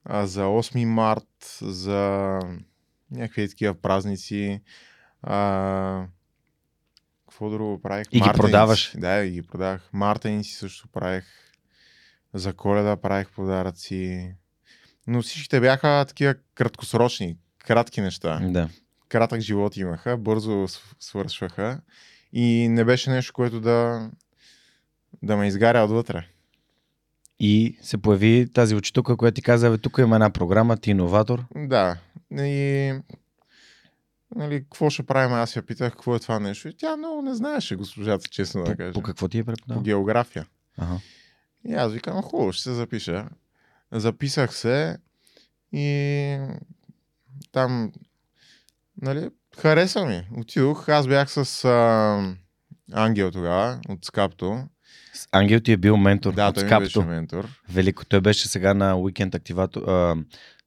а, 0.05 0.27
за 0.27 0.45
8 0.45 0.85
март, 0.85 1.59
за 1.63 2.39
някакви 3.11 3.49
такива 3.49 3.75
празници. 3.75 4.61
А, 5.23 6.05
какво 7.29 7.51
друго 7.51 7.83
правих? 7.83 8.07
И 8.07 8.11
ги 8.11 8.19
Мартеници. 8.21 8.41
продаваш? 8.41 8.93
Да, 8.97 9.25
и 9.25 9.31
ги 9.31 9.43
продавах. 9.43 9.89
Мартеници 9.93 10.55
също 10.55 10.89
правих. 10.89 11.25
За 12.35 12.53
коледа 12.53 12.97
правих 12.97 13.31
подаръци. 13.31 14.33
Но 15.07 15.23
всичките 15.23 15.61
бяха 15.61 16.05
такива 16.09 16.35
краткосрочни, 16.55 17.37
кратки 17.59 18.01
неща. 18.01 18.41
Да. 18.43 18.69
Кратък 19.09 19.41
живот 19.41 19.77
имаха, 19.77 20.17
бързо 20.17 20.51
св- 20.51 20.95
свършваха 21.01 21.81
и 22.33 22.69
не 22.69 22.85
беше 22.85 23.11
нещо, 23.11 23.33
което 23.33 23.61
да, 23.61 24.11
да 25.23 25.37
ме 25.37 25.47
изгаря 25.47 25.85
отвътре. 25.85 26.27
И 27.39 27.79
се 27.83 27.99
появи 27.99 28.49
тази 28.55 28.75
учителка, 28.75 29.17
която 29.17 29.35
ти 29.35 29.43
каза, 29.43 29.71
бе, 29.71 29.79
тук 29.79 29.99
има 29.99 30.17
една 30.17 30.31
програма, 30.31 30.77
ти 30.77 30.91
иноватор. 30.91 31.45
Да. 31.57 31.97
И 32.33 32.93
нали, 34.37 34.63
какво 34.63 34.91
ще 34.91 35.03
правим? 35.03 35.33
Аз 35.35 35.57
я 35.57 35.63
питах 35.63 35.93
какво 35.93 36.17
е 36.17 36.21
това 36.21 36.39
нещо. 36.39 36.69
И 36.69 36.77
тя 36.77 36.97
много 36.97 37.23
не 37.23 37.35
знаеше, 37.35 37.77
госпожата, 37.77 38.29
честно 38.29 38.63
да 38.63 38.71
По, 38.71 38.77
кажа. 38.77 38.93
по 38.93 39.03
какво 39.03 39.29
ти 39.29 39.39
е 39.39 39.45
По 39.45 39.53
преподавал? 39.53 39.83
география. 39.83 40.47
Ага. 40.79 40.99
И 41.65 41.75
аз 41.75 41.93
викам, 41.93 42.23
хубаво, 42.23 42.53
ще 42.53 42.63
се 42.63 42.73
запиша. 42.73 43.29
Записах 43.93 44.55
се 44.55 44.97
и 45.73 46.39
там, 47.53 47.93
нали, 49.03 49.31
хареса 49.59 50.05
ми. 50.07 50.29
Отидох, 50.37 50.89
аз 50.89 51.07
бях 51.07 51.31
с 51.31 51.65
а, 51.65 52.37
Ангел 52.93 53.31
тогава, 53.31 53.81
от 53.89 54.05
Скапто. 54.05 54.65
Ангел 55.33 55.61
ти 55.61 55.73
е 55.73 55.77
бил 55.77 55.97
ментор 55.97 56.35
Да, 56.35 56.49
от 56.49 56.55
той 56.55 56.65
Скапто. 56.65 56.85
беше 56.85 57.01
ментор. 57.01 57.49
Велико. 57.69 58.05
Той 58.05 58.21
беше 58.21 58.49
сега 58.49 58.75
на 58.75 58.97
уикенд 58.99 59.35
активатор. 59.35 59.83
А, 59.89 60.17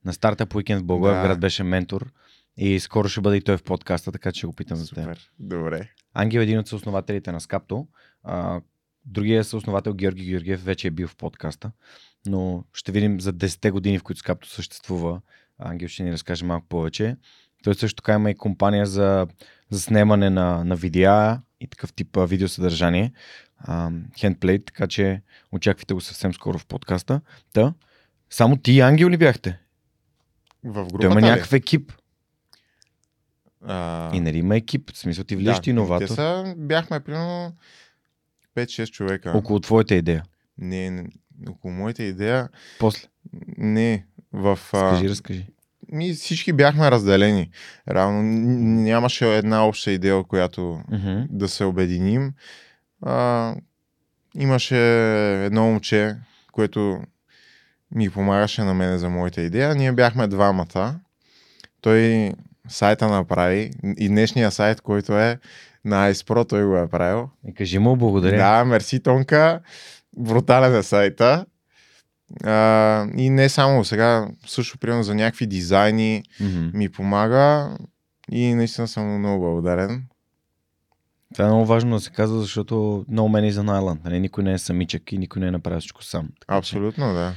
на 0.05 0.13
стартъп 0.13 0.55
уикенд 0.55 0.81
в 0.81 0.85
Благоевград 0.85 1.37
Да. 1.37 1.41
беше 1.41 1.63
ментор. 1.63 2.11
И 2.57 2.79
скоро 2.79 3.09
ще 3.09 3.21
бъде 3.21 3.37
и 3.37 3.41
той 3.41 3.57
в 3.57 3.63
подкаста, 3.63 4.11
така 4.11 4.31
че 4.31 4.47
го 4.47 4.53
питам 4.53 4.77
за 4.77 4.89
теб. 4.89 4.97
Супер, 4.97 5.31
добре. 5.39 5.89
Ангел 6.13 6.39
е 6.39 6.43
един 6.43 6.59
от 6.59 6.67
съоснователите 6.67 7.31
на 7.31 7.41
Скапто. 7.41 7.87
А, 8.23 8.61
другия 9.05 9.43
съосновател 9.43 9.93
Георги 9.93 10.25
Георгиев 10.25 10.63
вече 10.63 10.87
е 10.87 10.91
бил 10.91 11.07
в 11.07 11.15
подкаста. 11.15 11.71
Но 12.27 12.63
ще 12.73 12.91
видим 12.91 13.21
за 13.21 13.33
10 13.33 13.71
години, 13.71 13.99
в 13.99 14.03
които 14.03 14.19
Скапто 14.19 14.49
съществува. 14.49 15.21
Ангел 15.59 15.87
ще 15.87 16.03
ни 16.03 16.11
разкаже 16.11 16.45
малко 16.45 16.67
повече. 16.67 17.17
Той 17.63 17.75
също 17.75 17.95
така 17.95 18.13
има 18.13 18.31
и 18.31 18.35
компания 18.35 18.85
за, 18.85 19.27
за 19.69 19.79
снимане 19.79 20.29
на, 20.29 20.63
на 20.63 20.75
видеа 20.75 21.41
и 21.61 21.67
такъв 21.67 21.93
тип 21.93 22.17
видеосъдържание. 22.27 23.13
А, 23.57 23.89
Handplate, 23.91 24.65
така 24.65 24.87
че 24.87 25.21
очаквайте 25.51 25.93
го 25.93 26.01
съвсем 26.01 26.33
скоро 26.33 26.57
в 26.59 26.65
подкаста. 26.65 27.21
Та, 27.53 27.73
само 28.29 28.57
ти 28.57 28.71
и 28.71 28.79
Ангел 28.79 29.09
ли 29.09 29.17
бяхте? 29.17 29.59
В 30.63 30.73
Той 30.73 30.83
групата 30.83 31.05
има 31.05 31.21
ли? 31.21 31.25
някакъв 31.25 31.53
екип. 31.53 31.93
А, 33.65 34.15
И 34.15 34.19
нали 34.19 34.37
има 34.37 34.55
екип. 34.55 34.91
В 34.93 34.97
смисъл 34.97 35.23
ти 35.23 35.35
влизаш 35.35 35.59
да, 35.59 35.69
иноватор. 35.69 36.07
Те 36.07 36.13
са, 36.13 36.53
бяхме 36.57 36.99
примерно 36.99 37.53
5-6 38.55 38.91
човека. 38.91 39.31
Около 39.35 39.59
твоята 39.59 39.95
идея. 39.95 40.23
Не, 40.57 40.89
не, 40.89 41.09
около 41.49 41.73
моята 41.73 42.03
идея, 42.03 42.49
После. 42.79 43.07
не. 43.57 44.05
В, 44.33 44.59
Скажи, 44.67 45.09
разкажи. 45.09 45.47
Ми 45.91 46.13
всички 46.13 46.53
бяхме 46.53 46.91
разделени. 46.91 47.49
Реално 47.89 48.23
нямаше 48.81 49.37
една 49.37 49.67
обща 49.67 49.91
идея, 49.91 50.17
от 50.17 50.27
която 50.27 50.81
Мгм. 50.91 51.21
да 51.29 51.47
се 51.49 51.63
обединим. 51.65 52.33
А, 53.01 53.55
имаше 54.35 54.77
едно 55.45 55.63
момче, 55.63 56.15
което 56.51 57.01
ми 57.95 58.09
помагаше 58.09 58.63
на 58.63 58.73
мене 58.73 58.97
за 58.97 59.09
моята 59.09 59.41
идея. 59.41 59.75
Ние 59.75 59.91
бяхме 59.91 60.27
двамата. 60.27 60.99
Той 61.81 62.31
сайта 62.67 63.07
направи 63.07 63.71
и 63.97 64.07
днешния 64.07 64.51
сайт, 64.51 64.81
който 64.81 65.19
е 65.19 65.39
на 65.85 66.13
iSpro, 66.13 66.49
той 66.49 66.65
го 66.65 66.77
е 66.77 66.87
правил. 66.89 67.29
И 67.47 67.53
кажи 67.53 67.79
му 67.79 67.95
благодаря. 67.95 68.37
Да, 68.37 68.65
мерси 68.65 68.99
Тонка. 68.99 69.59
Брутален 70.17 70.75
е 70.75 70.83
сайта. 70.83 71.45
А, 72.43 72.55
и 73.17 73.29
не 73.29 73.49
само 73.49 73.85
сега, 73.85 74.27
също 74.47 74.77
примерно 74.77 75.03
за 75.03 75.15
някакви 75.15 75.47
дизайни 75.47 76.23
Мгм. 76.39 76.69
ми 76.73 76.89
помага 76.89 77.77
и 78.31 78.53
наистина 78.53 78.87
съм 78.87 79.19
много 79.19 79.39
благодарен. 79.41 80.03
Това 81.33 81.45
е 81.45 81.47
много 81.47 81.65
важно 81.65 81.91
да 81.91 81.99
се 81.99 82.09
казва, 82.09 82.39
защото 82.39 82.75
no 83.09 83.21
man 83.21 83.51
is 83.51 83.61
an 83.61 83.71
island. 83.71 83.99
Нали? 84.03 84.19
Никой 84.19 84.43
не 84.43 84.53
е 84.53 84.57
самичък 84.57 85.11
и 85.11 85.17
никой 85.17 85.39
не 85.39 85.47
е 85.47 85.51
направил 85.51 85.79
всичко 85.79 86.03
сам. 86.03 86.29
Така 86.39 86.53
че- 86.53 86.57
Абсолютно, 86.57 87.13
да. 87.13 87.33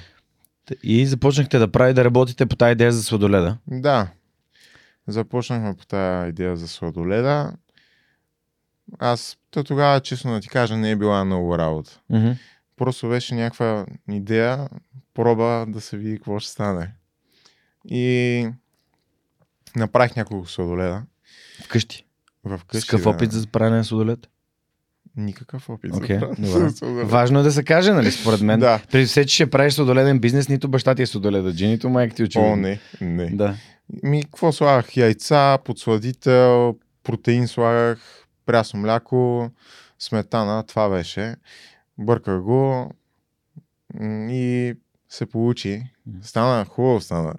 И 0.83 1.06
започнахте 1.06 1.59
да 1.59 1.73
прави 1.73 1.95
да 1.95 2.04
работите 2.04 2.47
по 2.47 2.56
тази 2.56 2.73
идея 2.73 2.92
за 2.92 3.02
сладоледа. 3.02 3.59
Да. 3.66 4.09
Започнахме 5.06 5.75
по 5.76 5.87
тази 5.87 6.28
идея 6.28 6.56
за 6.56 6.68
сладоледа. 6.68 7.52
Аз 8.99 9.37
то 9.50 9.64
тогава, 9.64 10.00
честно 10.00 10.33
да 10.33 10.40
ти 10.40 10.49
кажа, 10.49 10.76
не 10.76 10.90
е 10.90 10.97
била 10.97 11.25
много 11.25 11.59
работа. 11.59 12.00
Мгм. 12.11 12.30
Просто 12.76 13.09
беше 13.09 13.35
някаква 13.35 13.87
идея, 14.11 14.68
проба 15.14 15.66
да 15.68 15.80
се 15.80 15.97
види 15.97 16.16
какво 16.16 16.38
ще 16.38 16.50
стане. 16.50 16.92
И 17.88 18.49
направих 19.76 20.16
няколко 20.16 20.49
сладоледа 20.49 21.02
Вкъщи. 21.64 22.06
в 22.45 22.61
С 22.73 22.85
какъв 22.85 23.02
да. 23.02 23.11
опит 23.11 23.33
за 23.33 23.47
правене 23.47 23.76
на 23.76 23.85
сладолед? 23.85 24.18
Никакъв 25.16 25.68
опит. 25.71 25.95
Окей, 25.95 26.18
за 26.38 26.59
добре. 26.59 26.71
сладолед. 26.71 27.09
Важно 27.09 27.40
е 27.40 27.42
да 27.42 27.52
се 27.52 27.64
каже, 27.64 27.92
нали, 27.92 28.12
според 28.12 28.40
мен. 28.40 28.61
Да. 28.61 28.83
Преди 28.92 29.06
все, 29.06 29.26
че 29.26 29.35
ще 29.35 29.50
правиш 29.50 29.75
сладоледен 29.75 30.18
бизнес, 30.18 30.49
нито 30.49 30.68
баща 30.68 30.95
ти 30.95 31.02
е 31.02 31.06
сладоледаджи, 31.06 31.66
нито 31.66 31.88
майка 31.88 32.14
ти 32.14 32.23
очевидно. 32.23 32.52
О, 32.52 32.56
не, 32.56 32.80
не. 33.00 33.30
Да. 33.30 33.56
Ми, 34.02 34.23
какво 34.25 34.52
слагах? 34.52 34.97
Яйца, 34.97 35.59
подсладител, 35.64 36.76
протеин 37.02 37.49
слагах, 37.49 38.26
прясно 38.47 38.80
мляко, 38.80 39.50
сметана, 39.99 40.62
това 40.62 40.88
беше. 40.88 41.37
Бърках 41.98 42.40
го 42.40 42.90
и 44.30 44.74
се 45.08 45.26
получи. 45.26 45.82
Стана 46.22 46.64
хубаво, 46.64 47.00
стана. 47.00 47.34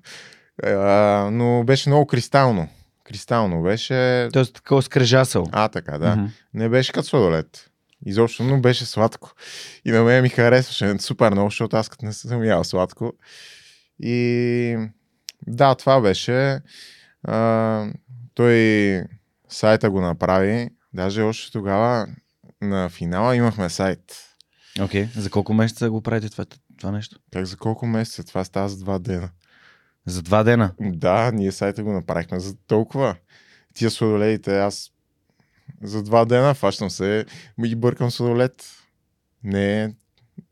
А, 0.63 1.29
но 1.31 1.63
беше 1.63 1.89
много 1.89 2.05
кристално. 2.07 2.67
Кристално 3.03 3.63
беше. 3.63 4.29
Тоест 4.33 4.53
такова 4.53 4.81
скрежасъл. 4.81 5.45
А, 5.51 5.67
така, 5.67 5.97
да. 5.97 6.15
Мгм. 6.15 6.25
Не 6.53 6.69
беше 6.69 6.93
като 6.93 7.07
сладолет. 7.07 7.69
Изобщо, 8.05 8.43
но 8.43 8.61
беше 8.61 8.85
сладко. 8.85 9.31
И 9.85 9.91
на 9.91 10.03
мен 10.03 10.23
ми 10.23 10.29
харесваше 10.29 10.99
супер 10.99 11.31
много, 11.31 11.49
защото 11.49 11.77
аз 11.77 11.89
като 11.89 12.05
не 12.05 12.13
съм 12.13 12.43
ял 12.43 12.63
сладко. 12.63 13.13
И 13.99 14.77
да, 15.47 15.75
това 15.75 16.01
беше. 16.01 16.59
А, 17.23 17.87
той 18.33 19.03
сайта 19.49 19.89
го 19.89 20.01
направи. 20.01 20.69
Даже 20.93 21.21
още 21.21 21.51
тогава 21.51 22.07
на 22.61 22.89
финала 22.89 23.35
имахме 23.35 23.69
сайт. 23.69 24.26
Окей. 24.81 25.07
За 25.15 25.29
колко 25.29 25.53
месеца 25.53 25.89
го 25.89 26.01
правите 26.01 26.29
това, 26.29 26.45
това 26.77 26.91
нещо? 26.91 27.19
Как 27.33 27.45
за 27.45 27.57
колко 27.57 27.85
месеца? 27.85 28.23
Това 28.23 28.43
става 28.43 28.69
за 28.69 28.77
два 28.77 28.99
дена. 28.99 29.29
За 30.05 30.21
два 30.21 30.43
дена. 30.43 30.71
Да, 30.79 31.31
ние 31.31 31.51
сайта 31.51 31.83
го 31.83 31.93
направихме 31.93 32.39
за 32.39 32.55
толкова. 32.57 33.15
Тия 33.73 33.91
сладоледите, 33.91 34.59
аз 34.59 34.91
за 35.83 36.03
два 36.03 36.25
дена 36.25 36.53
фащам 36.53 36.89
се 36.89 37.25
и 37.65 37.75
бъркам 37.75 38.11
сладолед. 38.11 38.65
Не 39.43 39.83
е 39.83 39.85
И 39.85 39.93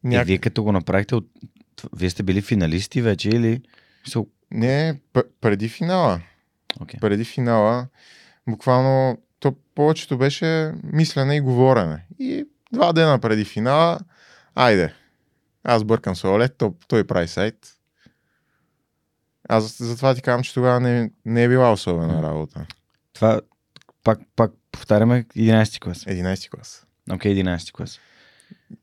някак... 0.04 0.28
вие 0.28 0.38
като 0.38 0.64
го 0.64 0.72
направихте, 0.72 1.16
от... 1.16 1.28
вие 1.98 2.10
сте 2.10 2.24
били 2.24 2.42
финалисти 2.42 3.02
вече 3.02 3.30
или... 3.30 3.62
Не, 4.52 5.00
п- 5.14 5.24
преди 5.42 5.70
финала. 5.70 6.22
Окей. 6.82 7.00
Преди 7.00 7.26
финала, 7.26 7.88
буквално, 8.50 9.18
то 9.40 9.56
повечето 9.76 10.18
беше 10.18 10.74
мислене 10.84 11.36
и 11.36 11.42
говорене. 11.42 12.06
И 12.20 12.46
два 12.74 12.94
дена 12.94 13.20
преди 13.20 13.46
финала, 13.46 14.00
айде, 14.56 14.94
аз 15.64 15.84
бъркам 15.84 16.16
сладолед, 16.16 16.58
то, 16.58 16.74
той 16.88 17.08
прави 17.08 17.28
сайт. 17.28 17.56
Аз 19.50 19.78
затова 19.78 20.16
ти 20.16 20.22
казвам, 20.22 20.44
че 20.44 20.54
тогава 20.54 20.80
не, 20.80 21.12
не 21.26 21.44
е 21.44 21.50
била 21.50 21.72
особена 21.72 22.24
работа. 22.24 22.66
Това 23.14 23.42
пак, 24.04 24.20
пак 24.36 24.52
повтаряме 24.72 25.24
11 25.24 25.80
клас. 25.80 25.98
11 25.98 26.50
клас. 26.50 26.86
Окей, 27.12 27.36
11 27.44 27.72
клас. 27.72 28.00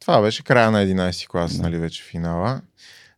Това 0.00 0.20
беше 0.20 0.44
края 0.44 0.70
на 0.70 0.84
11 0.84 1.28
клас, 1.28 1.56
Да. 1.56 1.62
нали, 1.62 1.78
вече 1.78 2.02
финала. 2.04 2.60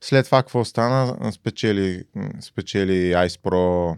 След 0.01 0.25
това 0.27 0.43
какво 0.43 0.65
стана? 0.65 1.33
Спечели, 1.33 2.05
спечели 2.41 3.13
Ice 3.15 3.41
Pro 3.41 3.97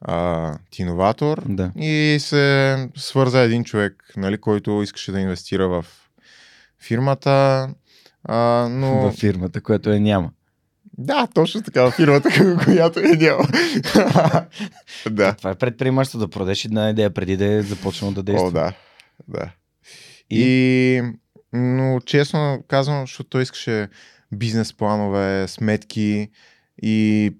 а, 0.00 0.54
Тиноватор 0.70 1.42
Да. 1.48 1.72
и 1.76 2.16
се 2.20 2.88
свърза 2.96 3.40
един 3.40 3.64
човек, 3.64 4.12
нали, 4.16 4.38
който 4.38 4.82
искаше 4.82 5.12
да 5.12 5.20
инвестира 5.20 5.68
в 5.68 5.84
фирмата. 6.80 7.68
А, 8.28 8.68
но... 8.70 9.00
Във 9.00 9.14
фирмата, 9.14 9.60
която 9.60 9.90
е 9.90 10.00
няма. 10.00 10.30
Да, 10.98 11.28
точно 11.34 11.62
така, 11.62 11.82
в 11.82 11.90
фирмата, 11.90 12.30
която 12.64 13.00
е 13.00 13.02
няма. 13.02 13.44
да. 15.10 15.32
Това 15.32 15.50
е 15.50 15.54
предприемачество 15.54 16.18
да 16.18 16.28
продеш 16.28 16.64
една 16.64 16.90
идея 16.90 17.10
преди 17.10 17.36
да 17.36 17.44
е 17.44 17.62
започнало 17.62 18.12
да 18.12 18.22
действа. 18.22 18.48
О, 18.48 18.52
да. 18.52 18.72
да. 19.28 19.50
И? 20.30 20.42
И... 20.42 21.02
Но 21.52 22.00
честно 22.00 22.64
казвам, 22.68 23.00
защото 23.00 23.30
той 23.30 23.42
искаше 23.42 23.88
бизнес 24.32 24.72
планове, 24.72 25.48
сметки 25.48 26.30
и 26.82 27.30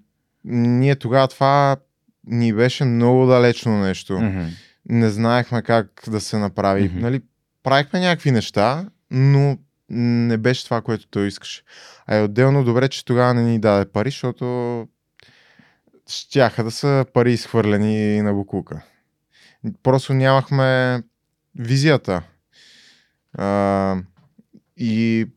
ние 0.45 0.95
тогава 0.95 1.27
това 1.27 1.77
ни 2.27 2.53
беше 2.53 2.85
много 2.85 3.25
далечно 3.25 3.79
нещо. 3.79 4.13
Мгм. 4.13 4.45
Не 4.89 5.09
знаехме 5.09 5.61
как 5.61 6.03
да 6.07 6.21
се 6.21 6.37
направи. 6.37 6.83
Мгм. 6.83 6.99
Нали, 6.99 7.21
правихме 7.63 7.99
някакви 7.99 8.31
неща, 8.31 8.85
но 9.11 9.57
не 9.89 10.37
беше 10.37 10.65
това, 10.65 10.81
което 10.81 11.07
той 11.07 11.27
искаше. 11.27 11.63
А 12.07 12.15
е 12.15 12.23
отделно 12.23 12.63
добре, 12.63 12.89
че 12.89 13.05
тогава 13.05 13.33
не 13.33 13.43
ни 13.43 13.59
даде 13.59 13.91
пари, 13.91 14.09
защото 14.09 14.87
щяха 16.09 16.63
да 16.63 16.71
са 16.71 17.05
пари 17.13 17.33
изхвърлени 17.33 18.21
на 18.21 18.33
Букука. 18.33 18.81
Просто 19.83 20.13
нямахме 20.13 21.01
визията. 21.55 22.23
А, 23.33 23.95
и 24.77 25.27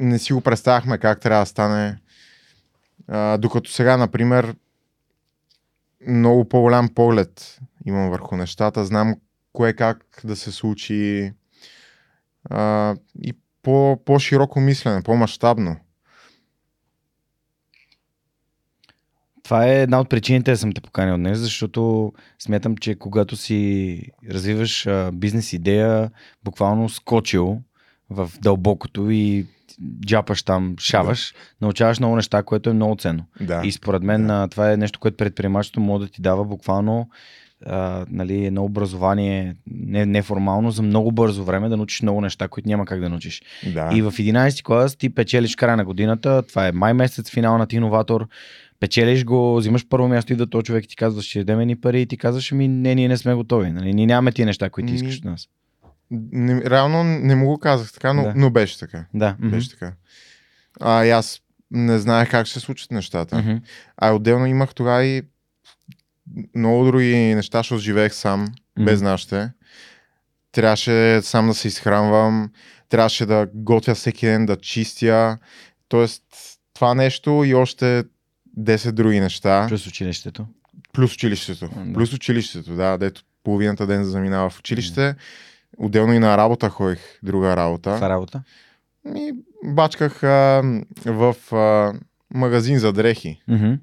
не 0.00 0.18
си 0.18 0.32
го 0.32 0.40
представяхме 0.40 0.98
как 0.98 1.20
трябва 1.20 1.42
да 1.42 1.46
стане. 1.46 1.98
А, 3.08 3.38
докато 3.38 3.70
сега, 3.70 3.96
например, 3.96 4.56
много 6.06 6.48
по-голям 6.48 6.88
поглед 6.88 7.58
имам 7.86 8.10
върху 8.10 8.36
нещата. 8.36 8.84
Знам 8.84 9.14
кое 9.52 9.72
как 9.72 10.20
да 10.24 10.36
се 10.36 10.52
случи 10.52 11.32
а, 12.50 12.94
и 13.22 13.34
по, 13.62 13.98
по-широко 14.04 14.60
мислене, 14.60 15.02
по-масштабно. 15.02 15.76
Това 19.42 19.66
е 19.66 19.82
една 19.82 20.00
от 20.00 20.08
причините 20.08 20.50
да 20.50 20.56
съм 20.56 20.72
те 20.72 20.80
поканил 20.80 21.16
днес, 21.16 21.38
защото 21.38 22.12
смятам, 22.38 22.76
че 22.76 22.94
когато 22.94 23.36
си 23.36 24.00
развиваш 24.30 24.88
бизнес 25.12 25.52
идея, 25.52 26.10
буквално 26.44 26.88
скочил 26.88 27.60
в 28.10 28.30
дълбокото 28.42 29.10
и 29.10 29.46
джапаш 30.06 30.42
там, 30.42 30.74
шаваш, 30.78 31.34
научаваш 31.60 31.98
много 31.98 32.16
неща, 32.16 32.42
което 32.42 32.70
е 32.70 32.72
много 32.72 32.96
ценно. 32.96 33.24
Да. 33.40 33.60
И 33.64 33.72
според 33.72 34.02
мен 34.02 34.26
Да. 34.26 34.48
това 34.48 34.72
е 34.72 34.76
нещо, 34.76 35.00
което 35.00 35.16
предприемачеството 35.16 35.80
може 35.80 36.06
да 36.06 36.12
ти 36.12 36.22
дава 36.22 36.44
буквално 36.44 37.08
а, 37.66 38.06
нали, 38.10 38.46
едно 38.46 38.64
образование 38.64 39.56
не, 39.70 40.06
неформално 40.06 40.70
за 40.70 40.82
много 40.82 41.12
бързо 41.12 41.44
време 41.44 41.68
да 41.68 41.76
научиш 41.76 42.02
много 42.02 42.20
неща, 42.20 42.48
които 42.48 42.68
няма 42.68 42.86
как 42.86 43.00
да 43.00 43.08
научиш. 43.08 43.42
да. 43.74 43.90
И 43.94 44.02
в 44.02 44.12
11 44.12 44.62
клас 44.62 44.96
ти 44.96 45.14
печелиш 45.14 45.56
края 45.56 45.76
на 45.76 45.84
годината, 45.84 46.42
това 46.42 46.68
е 46.68 46.72
май 46.72 46.94
месец, 46.94 47.30
финал 47.30 47.58
на 47.58 47.66
ти 47.66 47.76
иноватор, 47.76 48.28
печелиш 48.80 49.24
го, 49.24 49.56
взимаш 49.56 49.86
първо 49.88 50.08
място, 50.08 50.32
идва 50.32 50.46
този 50.46 50.64
човек 50.64 50.84
и 50.84 50.88
ти 50.88 50.96
казва, 50.96 51.22
ще 51.22 51.44
дадем 51.44 51.66
ни 51.66 51.76
пари 51.76 52.00
и 52.00 52.06
ти 52.06 52.16
казваш, 52.16 52.52
ми 52.52 52.68
не, 52.68 52.94
ние 52.94 53.08
не 53.08 53.16
сме 53.16 53.34
готови, 53.34 53.70
нали? 53.70 53.94
ние 53.94 54.06
нямаме 54.06 54.32
тия 54.32 54.46
неща, 54.46 54.70
които 54.70 54.86
ти 54.86 54.92
Ми, 54.92 54.96
искаш 54.98 55.18
от 55.18 55.24
нас. 55.24 55.48
Не, 56.10 56.70
реално 56.70 57.04
не 57.04 57.34
му 57.34 57.46
го 57.46 57.58
казах 57.58 57.92
така, 57.92 58.12
но, 58.12 58.22
Да. 58.22 58.32
но 58.36 58.50
беше 58.50 58.78
така. 58.78 59.04
Да. 59.14 59.36
Беше 59.40 59.70
така. 59.70 59.92
А 60.80 61.04
и 61.04 61.10
аз 61.10 61.40
не 61.70 61.98
знаех 61.98 62.30
как 62.30 62.46
ще 62.46 62.54
се 62.54 62.60
случат 62.60 62.90
нещата. 62.90 63.38
Мгм. 63.38 63.56
А 63.96 64.12
отделно 64.12 64.46
имах 64.46 64.74
тогава 64.74 65.04
и 65.04 65.22
много 66.54 66.84
други 66.84 67.34
неща, 67.34 67.58
защото 67.58 67.80
живеех 67.80 68.14
сам, 68.14 68.40
Мгм. 68.42 68.84
без 68.84 69.02
нашите. 69.02 69.50
Трябваше 70.52 71.20
сам 71.22 71.46
да 71.46 71.54
се 71.54 71.68
изхранвам, 71.68 72.50
трябваше 72.88 73.26
да 73.26 73.48
готвя 73.54 73.94
всеки 73.94 74.26
ден, 74.26 74.46
да 74.46 74.56
чистя. 74.56 75.38
Тоест, 75.88 76.22
това 76.74 76.94
нещо 76.94 77.42
и 77.46 77.54
още 77.54 78.04
10 78.58 78.92
други 78.92 79.20
неща. 79.20 79.66
Плюс 79.68 79.86
училището. 79.86 80.46
Плюс 80.92 81.14
училището. 81.14 81.68
Да. 81.76 81.92
Плюс 81.92 82.12
училището, 82.12 82.74
да, 82.74 82.98
дето 82.98 83.22
половината 83.44 83.86
ден 83.86 84.04
заминава 84.04 84.50
в 84.50 84.58
училище. 84.58 85.14
Отделно 85.78 86.12
и 86.12 86.18
на 86.18 86.36
работа 86.36 86.68
ходих, 86.68 87.00
друга 87.22 87.56
работа. 87.56 88.00
Е 88.02 88.08
работа. 88.08 88.42
Ми, 89.04 89.32
бачках 89.64 90.22
а, 90.22 90.62
в 91.04 91.36
а, 91.52 91.92
магазин 92.34 92.78
за 92.78 92.92
дрехи. 92.92 93.42
Мгм. 93.48 93.74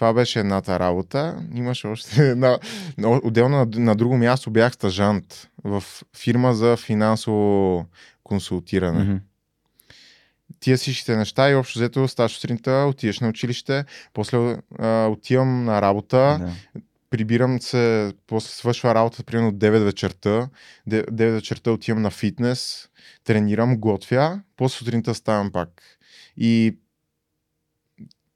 Това 0.00 0.12
беше 0.12 0.40
едната 0.40 0.78
работа. 0.78 1.42
Имаше 1.54 1.86
още 1.86 2.28
една. 2.30 2.58
но 2.98 3.20
Отделно 3.24 3.56
на, 3.58 3.66
на 3.74 3.94
друго 3.96 4.16
място 4.16 4.50
бях 4.50 4.72
стажант 4.72 5.48
в 5.64 5.84
фирма 6.16 6.54
за 6.54 6.76
финансово 6.76 7.86
консултиране. 8.24 9.04
Мгм. 9.04 9.16
Тия 10.60 10.76
всичките 10.76 11.16
неща 11.16 11.50
и 11.50 11.54
общо 11.54 11.78
взето 11.78 12.08
ставаш 12.08 12.32
сутринта, 12.32 12.86
отиваш 12.88 13.20
на 13.20 13.28
училище, 13.28 13.84
после 14.12 14.58
а, 14.78 15.06
отивам 15.06 15.64
на 15.64 15.82
работа, 15.82 16.16
Да. 16.40 16.80
прибирам 17.10 17.60
се, 17.60 18.12
после 18.26 18.48
свършва 18.48 18.94
работа, 18.94 19.24
примерно 19.24 19.48
от 19.48 19.58
9 19.58 19.84
вечерта, 19.84 20.48
Де- 20.86 21.04
9 21.04 21.30
вечерта 21.30 21.70
отивам 21.70 22.02
на 22.02 22.10
фитнес, 22.10 22.88
тренирам, 23.24 23.76
готвя, 23.76 24.40
после 24.56 24.78
сутринта 24.78 25.14
ставам 25.14 25.52
пак. 25.52 25.82
И 26.36 26.76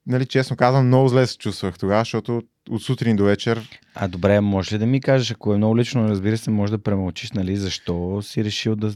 нали, 0.07 0.25
честно 0.25 0.55
казвам, 0.55 0.87
много 0.87 1.07
зле 1.07 1.27
се 1.27 1.37
чувствах 1.37 1.77
тогава, 1.79 2.01
защото 2.01 2.41
от 2.69 2.83
сутрин 2.83 3.15
до 3.15 3.23
вечер 3.23 3.79
А 3.95 4.07
добре, 4.07 4.41
може 4.41 4.75
ли 4.75 4.79
да 4.79 4.85
ми 4.85 5.01
кажеш, 5.01 5.31
ако 5.31 5.53
е 5.53 5.57
много 5.57 5.77
лично, 5.77 6.09
разбира 6.09 6.37
се, 6.37 6.51
може 6.51 6.71
да 6.71 6.83
премълчиш, 6.83 7.31
нали, 7.31 7.57
защо 7.57 8.21
си 8.21 8.43
решил 8.43 8.75
да, 8.75 8.93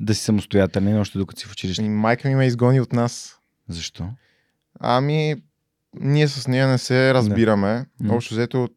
да 0.00 0.14
си 0.14 0.22
самостоятелен, 0.22 1.00
още 1.00 1.18
докато 1.18 1.40
си 1.40 1.46
в 1.46 1.52
училище? 1.52 1.82
и 1.82 1.88
майка 1.88 2.28
ми 2.28 2.34
ме 2.34 2.46
изгони 2.46 2.80
от 2.80 2.92
нас. 2.92 3.38
Защо? 3.68 4.08
Ами, 4.80 5.34
ние 6.00 6.28
с 6.28 6.48
нея 6.48 6.68
не 6.68 6.78
се 6.78 7.14
разбираме. 7.14 7.86
Мгм. 8.00 8.14
Общо 8.14 8.34
взето, 8.34 8.68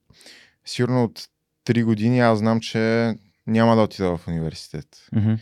сигурно 0.66 1.04
от 1.04 1.28
3 1.66 1.84
години 1.84 2.20
аз 2.20 2.40
знам, 2.40 2.60
че 2.60 3.14
няма 3.48 3.76
да 3.76 3.82
отида 3.82 4.18
в 4.18 4.28
университет. 4.28 4.88
Мгм. 5.16 5.34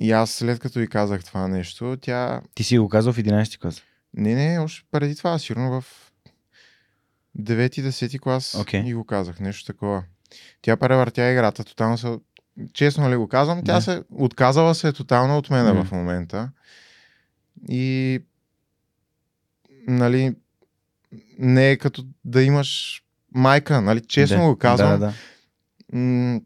И 0.00 0.12
аз 0.12 0.30
след 0.30 0.58
като 0.58 0.78
ви 0.78 0.88
казах 0.88 1.24
това 1.24 1.48
нещо, 1.48 1.96
тя... 2.00 2.40
Ти 2.54 2.64
си 2.64 2.78
го 2.78 2.88
казал 2.88 3.12
в 3.12 3.18
11 3.18 3.60
клас. 3.60 3.82
Не, 4.16 4.34
не, 4.34 4.58
още 4.58 4.86
преди 4.90 5.16
това, 5.16 5.38
сигурно 5.38 5.80
в 5.80 6.12
9-10 7.38 8.20
клас 8.20 8.54
Окей. 8.54 8.80
и 8.80 8.94
го 8.94 9.04
казах, 9.04 9.40
нещо 9.40 9.64
такова. 9.66 10.04
Тя 10.62 10.76
превъртя 10.76 11.30
играта, 11.32 11.64
тотално 11.64 11.98
се... 11.98 12.18
Честно 12.72 13.10
ли 13.10 13.16
го 13.16 13.28
казвам, 13.28 13.62
тя 13.64 13.74
Да. 13.74 13.80
се 13.80 14.02
отказала 14.10 14.74
се 14.74 14.92
тотално 14.92 15.38
от 15.38 15.50
мен 15.50 15.74
М. 15.74 15.84
в 15.84 15.92
момента. 15.92 16.50
И 17.68 18.18
нали, 19.88 20.34
не 21.38 21.70
е 21.70 21.76
като 21.76 22.06
да 22.24 22.42
имаш 22.42 23.02
майка, 23.34 23.80
нали? 23.80 24.00
Честно 24.00 24.38
да. 24.38 24.44
го 24.44 24.56
казвам. 24.56 24.90
Да, 24.90 24.98
да, 24.98 25.12
м- 25.98 26.40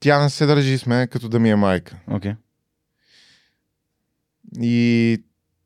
тя 0.00 0.22
не 0.22 0.30
се 0.30 0.46
държи 0.46 0.78
с 0.78 0.86
мен 0.86 1.08
като 1.08 1.28
да 1.28 1.38
ми 1.40 1.50
е 1.50 1.56
майка. 1.56 1.96
Окей. 2.08 2.34
И 4.60 5.22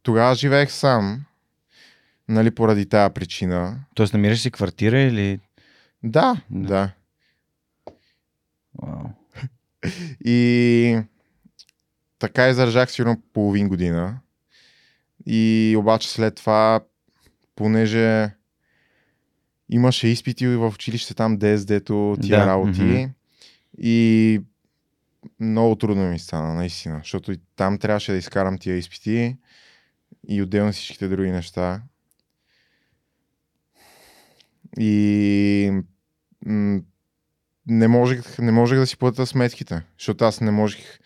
тогава 0.09 0.35
живеех 0.35 0.73
сам, 0.73 1.25
нали, 2.29 2.51
поради 2.51 2.87
тази 2.88 3.14
причина. 3.14 3.81
Тоест 3.94 4.12
намираш 4.12 4.40
си 4.40 4.51
квартира 4.51 5.01
или... 5.01 5.40
Да, 6.03 6.42
Да. 6.51 6.68
да. 6.68 6.92
И 10.25 11.01
така 12.18 12.49
издържах 12.49 12.90
сигурно 12.90 13.23
половин 13.33 13.68
година. 13.68 14.18
И 15.27 15.75
обаче 15.79 16.11
след 16.11 16.35
това, 16.35 16.81
понеже 17.57 18.31
имаше 19.71 20.09
изпити 20.09 20.47
в 20.47 20.73
училище 20.75 21.14
там 21.14 21.38
ДСД-то, 21.38 22.16
тия 22.23 22.38
Да, 22.38 22.47
работи. 22.47 22.83
мгм. 22.83 23.11
И 23.79 24.40
много 25.40 25.77
трудно 25.77 26.11
ми 26.11 26.18
стана, 26.18 26.55
наистина. 26.55 26.99
Защото 26.99 27.33
и 27.33 27.40
там 27.57 27.79
трябваше 27.79 28.12
да 28.12 28.18
изкарам 28.18 28.59
тия 28.59 28.77
изпити 28.77 29.37
и 30.29 30.42
отделно 30.42 30.73
всичките 30.73 31.09
други 31.09 31.31
неща. 31.31 31.83
И 34.79 35.83
м- 36.47 36.81
не 37.66 37.88
можех, 37.88 38.38
не 38.38 38.53
можех 38.53 38.79
да 38.79 38.87
си 38.87 38.97
платя 38.97 39.27
сметките, 39.27 39.83
защото 39.99 40.25
аз 40.25 40.40
не 40.40 40.51
можех 40.51 40.99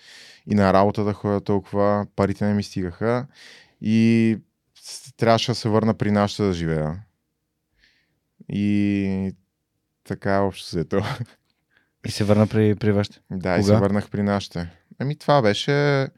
и 0.47 0.55
на 0.55 0.73
работа 0.73 1.05
да 1.05 1.13
ходя 1.13 1.41
толкова, 1.41 2.07
парите 2.17 2.45
не 2.45 2.55
ми 2.55 2.63
стигаха 2.63 3.27
и 3.81 4.39
трябваше 5.17 5.51
да 5.51 5.55
се 5.55 5.69
върна 5.69 5.95
при 5.95 6.11
нашата 6.11 6.45
да 6.45 6.53
живея. 6.53 7.05
И 8.49 9.35
така 10.05 10.41
общо 10.41 10.77
взето. 10.77 11.03
И 12.07 12.11
се 12.11 12.25
върна 12.25 12.47
при, 12.47 12.75
при 12.75 12.93
вашите. 12.93 13.21
Да, 13.31 13.57
и 13.57 13.61
Кога? 13.61 13.75
се 13.75 13.81
върнах 13.81 14.11
при 14.11 14.23
нашите. 14.23 14.71
Ами 14.99 15.19
това 15.19 15.43
беше 15.43 16.09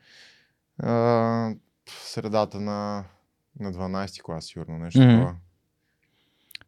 а, 0.78 1.54
средата 1.88 2.60
на, 2.60 3.04
на 3.60 3.72
12 3.72 4.22
клас, 4.22 4.44
сигурно 4.44 4.78
нещо 4.78 5.00
Мгм. 5.00 5.10
такова. 5.10 5.34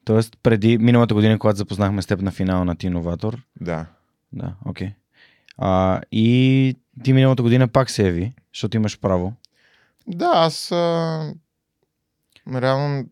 Тоест, 0.05 0.38
преди 0.42 0.79
миналата 0.79 1.14
година, 1.14 1.38
когато 1.38 1.57
запознахме 1.57 2.02
с 2.02 2.07
теб 2.07 2.20
на 2.20 2.31
финала 2.31 2.64
на 2.64 2.76
Ти 2.76 2.90
Новатор. 2.90 3.42
Да. 3.61 3.87
Да, 4.33 4.55
окей. 4.64 4.92
А, 5.59 6.00
и 6.12 6.76
ти 7.05 7.12
миналата 7.12 7.42
година 7.42 7.68
пак 7.68 7.90
се 7.90 8.02
яви, 8.02 8.35
защото 8.55 8.76
имаш 8.76 9.00
право. 9.00 9.33
Да, 10.07 10.31
аз 10.35 10.72
а, 10.72 11.35
реално 12.55 13.05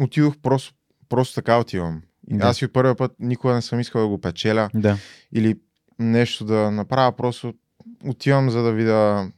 отидох 0.00 0.36
просто, 0.38 0.74
просто 1.08 1.34
така 1.34 1.58
отивам. 1.58 2.02
Да. 2.24 2.46
Аз 2.46 2.62
и 2.62 2.68
първия 2.68 2.94
път 2.94 3.12
никога 3.18 3.54
не 3.54 3.62
съм 3.62 3.80
искал 3.80 4.02
да 4.02 4.08
го 4.08 4.20
печеля 4.20 4.70
Да. 4.74 4.98
или 5.32 5.58
нещо 5.98 6.44
да 6.44 6.70
направя, 6.70 7.12
просто 7.12 7.54
отивам 8.04 8.50
за 8.50 8.62
да 8.62 8.72
видя 8.72 9.30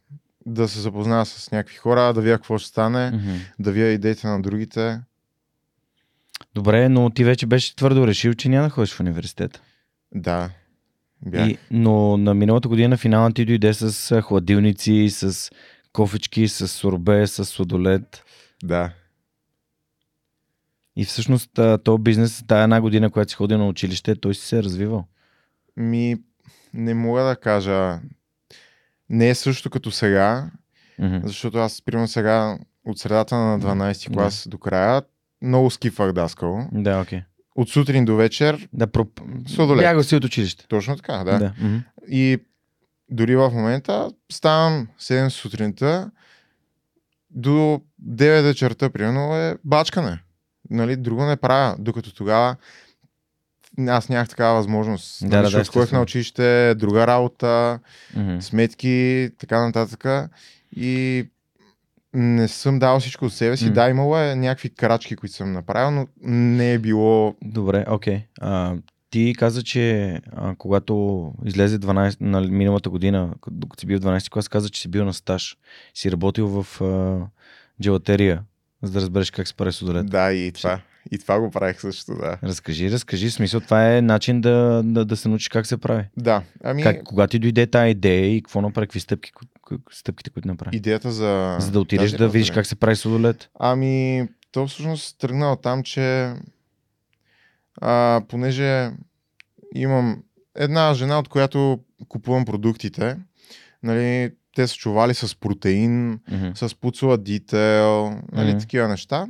да 0.49 0.69
се 0.69 0.81
запозная 0.81 1.27
с 1.27 1.51
някакви 1.51 1.77
хора, 1.77 2.15
да 2.15 2.21
видя 2.21 2.37
какво 2.37 2.59
ще 2.59 2.69
стане, 2.69 3.11
Мгм. 3.11 3.37
да 3.59 3.73
видя 3.73 3.87
идеите 3.87 4.27
на 4.27 4.43
другите. 4.43 5.01
Добре, 6.55 6.89
но 6.89 7.11
ти 7.11 7.25
вече 7.25 7.47
беше 7.47 7.77
твърдо 7.77 8.07
решил, 8.07 8.35
че 8.35 8.49
няма 8.49 8.65
да 8.65 8.71
ходиш 8.71 8.93
в 8.95 9.01
университет. 9.01 9.63
Да, 10.15 10.51
бях. 11.27 11.49
И, 11.49 11.59
но 11.71 12.17
на 12.17 12.35
миналата 12.35 12.69
година 12.69 12.97
финала 12.97 13.33
ти 13.33 13.45
дойде 13.45 13.75
с 13.75 14.23
хладилници, 14.23 15.09
с 15.11 15.51
кофички, 15.93 16.49
с 16.49 16.69
сорбе, 16.69 17.27
с 17.27 17.45
сладолет. 17.45 18.25
Да. 18.63 18.91
И 20.97 21.05
всъщност 21.05 21.51
този 21.85 22.03
бизнес, 22.03 22.45
тая 22.47 22.63
една 22.63 22.81
година, 22.81 23.11
която 23.11 23.31
си 23.31 23.37
ходил 23.37 23.59
на 23.59 23.69
училище, 23.69 24.15
той 24.17 24.35
си 24.35 24.47
се 24.47 24.59
е 24.59 24.63
развивал. 24.63 25.05
Ми, 25.77 26.17
не 26.75 26.95
мога 26.95 27.23
да 27.23 27.37
кажа. 27.37 28.01
Не 29.11 29.29
е 29.29 29.35
също 29.35 29.71
като 29.71 29.91
сега, 29.91 30.51
Мгм. 30.99 31.19
защото 31.25 31.59
аз, 31.59 31.83
примерно 31.83 32.09
сега, 32.09 32.59
от 32.85 32.99
средата 32.99 33.37
на 33.37 33.61
12 33.61 34.09
Да. 34.09 34.15
клас 34.15 34.49
до 34.49 34.59
края, 34.59 35.03
много 35.43 35.71
скифах 35.71 36.13
даскал. 36.13 36.69
Да, 36.73 37.01
окей. 37.01 37.23
От 37.57 37.69
сутрин 37.69 38.05
до 38.05 38.17
вечер, 38.17 38.69
Да, 38.73 38.87
проп... 38.87 39.21
Сладолет. 39.47 39.83
Бягал 39.83 40.03
си 40.03 40.17
от 40.17 40.25
училище. 40.25 40.67
точно 40.69 40.97
така, 40.97 41.13
да. 41.15 41.39
да. 41.39 41.55
мгм. 41.61 41.79
И 42.09 42.39
дори 43.11 43.37
в 43.37 43.51
момента 43.51 44.11
ставам 44.33 44.89
7 44.99 45.29
сутринта, 45.29 46.11
до 47.31 47.81
9 47.99 48.43
вечерта, 48.43 48.91
примерно, 48.91 49.37
е 49.37 49.57
бачкане. 49.65 50.23
Нали, 50.71 50.97
друго 50.97 51.25
не 51.25 51.37
правя, 51.37 51.77
докато 51.79 52.15
тогава 52.15 52.57
аз 53.79 54.09
нямах 54.09 54.29
такава 54.29 54.55
възможност. 54.55 55.21
Да, 55.21 55.27
нали, 55.27 55.37
да, 55.37 55.43
да, 55.43 55.49
защото 55.59 55.79
естествено. 55.79 55.99
на 55.99 56.03
училище, 56.03 56.75
друга 56.75 57.07
работа, 57.07 57.79
Мгм. 58.17 58.41
сметки, 58.41 59.31
така 59.39 59.67
нататък. 59.67 60.31
И 60.77 61.25
не 62.15 62.49
съм 62.49 62.79
дал 62.79 63.01
всичко 63.01 63.25
от 63.25 63.33
себе 63.33 63.57
си. 63.57 63.65
М. 63.67 63.73
Да, 63.73 63.89
имало 63.89 64.19
е 64.19 64.35
някакви 64.35 64.71
крачки, 64.71 65.17
които 65.17 65.35
съм 65.35 65.53
направил, 65.53 65.91
но 65.91 66.07
не 66.23 66.73
е 66.73 66.79
било... 66.79 67.35
Добре, 67.45 67.85
окей. 67.89 68.23
А, 68.41 68.75
ти 69.11 69.35
каза, 69.39 69.63
че 69.63 70.13
а, 70.37 70.55
когато 70.59 71.33
излезе 71.45 71.79
12, 71.79 72.17
на 72.21 72.41
миналата 72.41 72.91
година, 72.91 73.35
докато 73.51 73.81
си 73.81 73.87
бил 73.87 73.99
в 73.99 74.03
12 74.03 74.31
клас, 74.31 74.49
каза, 74.49 74.69
че 74.69 74.81
си 74.81 74.89
бил 74.89 75.05
на 75.05 75.15
стаж. 75.15 75.57
Си 75.95 76.13
работил 76.13 76.63
в 76.63 76.81
а, 76.83 77.27
джелатерия, 77.83 78.43
за 78.83 78.93
да 78.93 79.01
разбереш 79.01 79.31
как 79.31 79.49
се 79.49 79.55
прави. 79.55 79.73
Да, 80.05 80.33
и 80.33 80.53
това. 80.53 80.81
И 81.11 81.19
това 81.19 81.41
го 81.41 81.51
правих 81.51 81.81
също, 81.81 82.15
да. 82.15 82.39
Разкажи, 82.43 82.91
разкажи. 82.91 83.29
В 83.29 83.33
смисъл, 83.33 83.61
това 83.61 83.97
е 83.97 84.03
начин 84.03 84.41
да, 84.41 84.83
да, 84.85 85.05
да 85.05 85.17
се 85.17 85.29
научиш 85.29 85.49
как 85.49 85.67
се 85.67 85.77
прави. 85.77 86.05
Да, 86.17 86.43
ами 86.65 86.83
Как, 86.83 87.03
кога 87.05 87.27
ти 87.27 87.39
дойде 87.39 87.67
тази 87.67 87.91
идея 87.91 88.37
и 88.37 88.43
какво 88.43 88.61
направи, 88.61 88.87
какви 88.87 89.01
стъпки, 89.01 89.31
стъпките, 89.93 90.31
които 90.31 90.49
направи? 90.49 90.77
идеята 90.77 91.13
за... 91.13 91.57
За 91.61 91.71
да 91.71 91.81
отидеш 91.81 92.11
тази 92.11 92.17
да 92.17 92.29
видиш 92.29 92.51
как 92.51 92.67
се 92.67 92.77
прави 92.77 92.97
судолет. 92.97 93.51
Ами, 93.61 94.29
то 94.53 94.67
всъщност 94.67 95.19
тръгна 95.19 95.53
от 95.53 95.63
там, 95.63 95.83
че 95.83 96.35
а, 97.81 98.23
понеже 98.29 98.91
имам 99.75 100.23
една 100.57 100.95
жена, 100.95 101.19
от 101.19 101.29
която 101.29 101.79
купувам 102.09 102.45
продуктите, 102.45 103.17
нали, 103.83 104.31
те 104.57 104.67
са 104.67 104.75
чували 104.75 105.15
с 105.15 105.41
протеин, 105.41 106.21
Мгм. 106.31 106.49
с 106.55 106.75
пуцуладител, 106.75 108.11
нали, 108.33 108.51
Мгм. 108.51 108.59
такива 108.59 108.89
неща. 108.89 109.27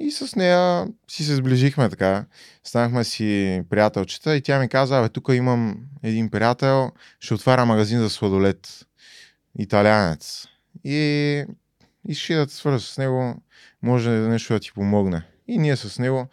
И 0.00 0.10
с 0.10 0.36
нея 0.36 0.86
си 1.08 1.24
се 1.24 1.34
сближихме 1.34 1.88
така. 1.88 2.24
Станахме 2.64 3.04
си 3.04 3.62
приятелчета 3.70 4.36
и 4.36 4.42
тя 4.42 4.60
ми 4.60 4.68
каза, 4.68 4.98
абе, 4.98 5.08
тук 5.08 5.28
имам 5.32 5.76
един 6.02 6.30
приятел, 6.30 6.90
ще 7.20 7.34
отваря 7.34 7.66
магазин 7.66 7.98
за 7.98 8.10
сладолет. 8.10 8.86
Италянец. 9.58 10.46
И 10.84 11.44
искаш 12.08 12.30
ли 12.30 12.34
да 12.34 12.46
те 12.46 12.54
свържа 12.54 12.80
с 12.80 12.98
него, 12.98 13.42
може 13.82 14.10
нещо 14.10 14.52
да 14.52 14.60
ти 14.60 14.72
помогне. 14.72 15.22
И 15.48 15.58
ние 15.58 15.76
с 15.76 15.98
него 15.98 16.26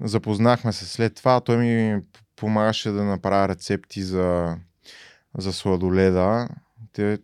запознахме 0.00 0.72
се 0.72 0.86
след 0.86 1.14
това. 1.14 1.40
Той 1.40 1.56
ми 1.56 2.02
помагаше 2.36 2.90
да 2.90 3.04
направя 3.04 3.48
рецепти 3.48 4.02
за, 4.02 4.56
за 5.38 5.52
сладоледа. 5.52 6.48
Те 6.92 7.18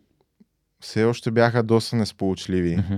все 0.81 1.05
още 1.05 1.31
бяха 1.31 1.63
доста 1.63 1.97
несполучливи. 1.97 2.77
Мгм. 2.77 2.97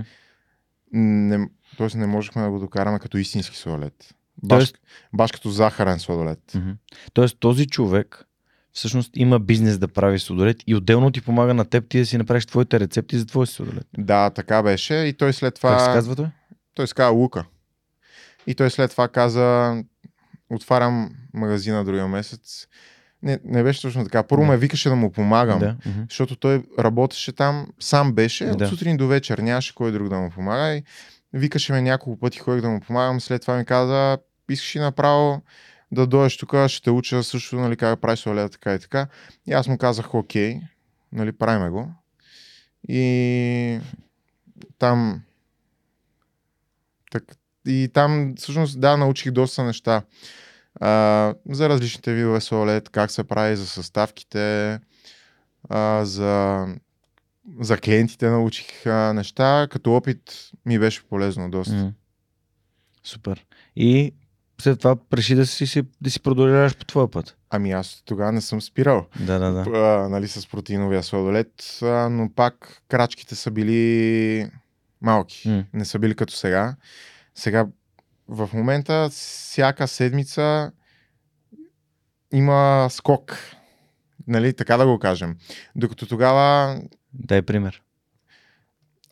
Не, 0.97 1.49
тоест 1.77 1.95
не 1.95 2.07
можехме 2.07 2.41
да 2.41 2.49
го 2.49 2.59
докараме 2.59 2.99
като 2.99 3.17
истински 3.17 3.57
сладолет. 3.57 4.15
Баш, 4.43 4.63
Тоест- 4.63 4.77
баш 5.13 5.31
като 5.31 5.49
захарен 5.49 5.99
сладолет. 5.99 6.51
Мгм. 6.55 6.69
Тоест 7.13 7.37
този 7.39 7.67
човек 7.67 8.25
всъщност 8.71 9.11
има 9.15 9.39
бизнес 9.39 9.77
да 9.77 9.87
прави 9.87 10.19
судолет 10.19 10.57
и 10.67 10.75
отделно 10.75 11.11
ти 11.11 11.21
помага 11.21 11.53
на 11.53 11.65
теб 11.65 11.89
ти 11.89 11.99
да 11.99 12.05
си 12.05 12.17
направиш 12.17 12.45
твоите 12.45 12.79
рецепти 12.79 13.17
за 13.17 13.25
твой 13.25 13.47
судолет. 13.47 13.87
Да, 13.97 14.29
така 14.29 14.63
беше. 14.63 14.93
И 14.95 15.13
той 15.13 15.33
след 15.33 15.55
това... 15.55 15.69
Как 15.69 15.79
се 15.81 15.85
казва 15.85 16.15
той? 16.15 16.27
Той 16.73 16.87
се 16.87 16.93
казва 16.93 17.11
Лука. 17.11 17.45
И 18.47 18.55
той 18.55 18.71
след 18.71 18.91
това 18.91 19.07
каза, 19.07 19.75
отварям 20.49 21.09
магазина 21.33 21.85
другия 21.85 22.07
месец. 22.07 22.67
Не, 23.25 23.39
не 23.45 23.63
беше 23.63 23.81
точно 23.81 24.03
така. 24.03 24.23
Първо 24.23 24.43
Да. 24.43 24.51
ме 24.51 24.57
викаше 24.57 24.89
да 24.89 24.95
му 24.95 25.11
помагам. 25.11 25.59
Да. 25.59 25.75
Защото 26.09 26.35
той 26.35 26.63
работеше 26.79 27.31
там, 27.31 27.67
сам 27.79 28.13
беше, 28.13 28.45
Да. 28.45 28.51
от 28.51 28.69
сутрин 28.69 28.97
до 28.97 29.07
вечер, 29.07 29.37
нямаше 29.37 29.75
кой 29.75 29.91
друг 29.91 30.09
да 30.09 30.15
му 30.19 30.29
помага. 30.29 30.75
И 30.75 30.83
викаше 31.33 31.73
ме 31.73 31.81
няколко 31.81 32.19
пъти, 32.19 32.39
ходих 32.39 32.61
да 32.61 32.69
му 32.69 32.79
помагам. 32.79 33.21
След 33.21 33.41
това 33.41 33.57
ми 33.57 33.65
каза, 33.65 34.17
искаш 34.49 34.75
ли 34.75 34.79
направо 34.79 35.41
да 35.91 36.07
дойдеш 36.07 36.37
тук, 36.37 36.55
ще 36.67 36.83
те 36.83 36.91
уча 36.91 37.23
също, 37.23 37.55
нали, 37.55 37.75
как 37.75 37.99
правиш 37.99 38.19
сладоледа, 38.19 38.49
така 38.49 38.73
и 38.73 38.79
така. 38.79 39.07
И 39.47 39.53
аз 39.53 39.67
му 39.67 39.77
казах, 39.77 40.15
окей, 40.15 40.59
нали, 41.11 41.31
правиме 41.31 41.69
го. 41.69 41.91
И 42.89 43.79
там 44.79 45.21
так, 47.11 47.23
и 47.67 47.89
там 47.93 48.33
всъщност 48.37 48.79
да, 48.79 48.97
научих 48.97 49.31
доста 49.31 49.63
неща. 49.63 50.01
А, 50.81 51.33
за 51.49 51.69
различните 51.69 52.13
видове 52.13 52.41
солет, 52.41 52.89
как 52.89 53.11
се 53.11 53.23
прави, 53.23 53.55
за 53.55 53.67
съставките, 53.67 54.79
а, 55.69 56.05
за, 56.05 56.65
за 57.59 57.77
клиентите 57.77 58.29
научих 58.29 58.85
а, 58.85 59.13
неща. 59.13 59.67
Като 59.71 59.95
опит 59.95 60.49
ми 60.65 60.79
беше 60.79 61.03
полезно 61.03 61.49
доста. 61.49 61.73
М. 61.75 61.93
Супер. 63.03 63.45
И 63.75 64.13
след 64.61 64.79
това 64.79 64.95
реши 65.13 65.35
да 65.35 65.45
си, 65.45 65.83
да 66.01 66.11
си 66.11 66.19
продължаваш 66.19 66.77
по 66.77 66.85
твоя 66.85 67.11
път. 67.11 67.37
Ами 67.49 67.71
аз 67.71 68.01
тогава 68.05 68.31
не 68.31 68.41
съм 68.41 68.61
спирал. 68.61 69.07
Да, 69.19 69.39
да, 69.39 69.51
да. 69.51 69.79
а, 69.79 70.09
нали, 70.09 70.27
с 70.27 70.47
протеиновия 70.47 71.03
сладолет, 71.03 71.79
а, 71.81 72.09
но 72.09 72.29
пак 72.35 72.81
крачките 72.87 73.35
са 73.35 73.51
били 73.51 74.49
малки. 75.01 75.49
М. 75.49 75.63
Не 75.73 75.85
са 75.85 75.99
били 75.99 76.15
като 76.15 76.33
сега. 76.33 76.75
Сега, 77.35 77.67
в 78.27 78.49
момента, 78.53 79.09
всяка 79.11 79.87
седмица 79.87 80.71
има 82.33 82.87
скок. 82.91 83.37
Нали, 84.27 84.53
така 84.53 84.77
да 84.77 84.85
го 84.85 84.99
кажем. 84.99 85.37
Докато 85.75 86.05
тогава, 86.07 86.77
Дай 87.13 87.41
пример. 87.41 87.81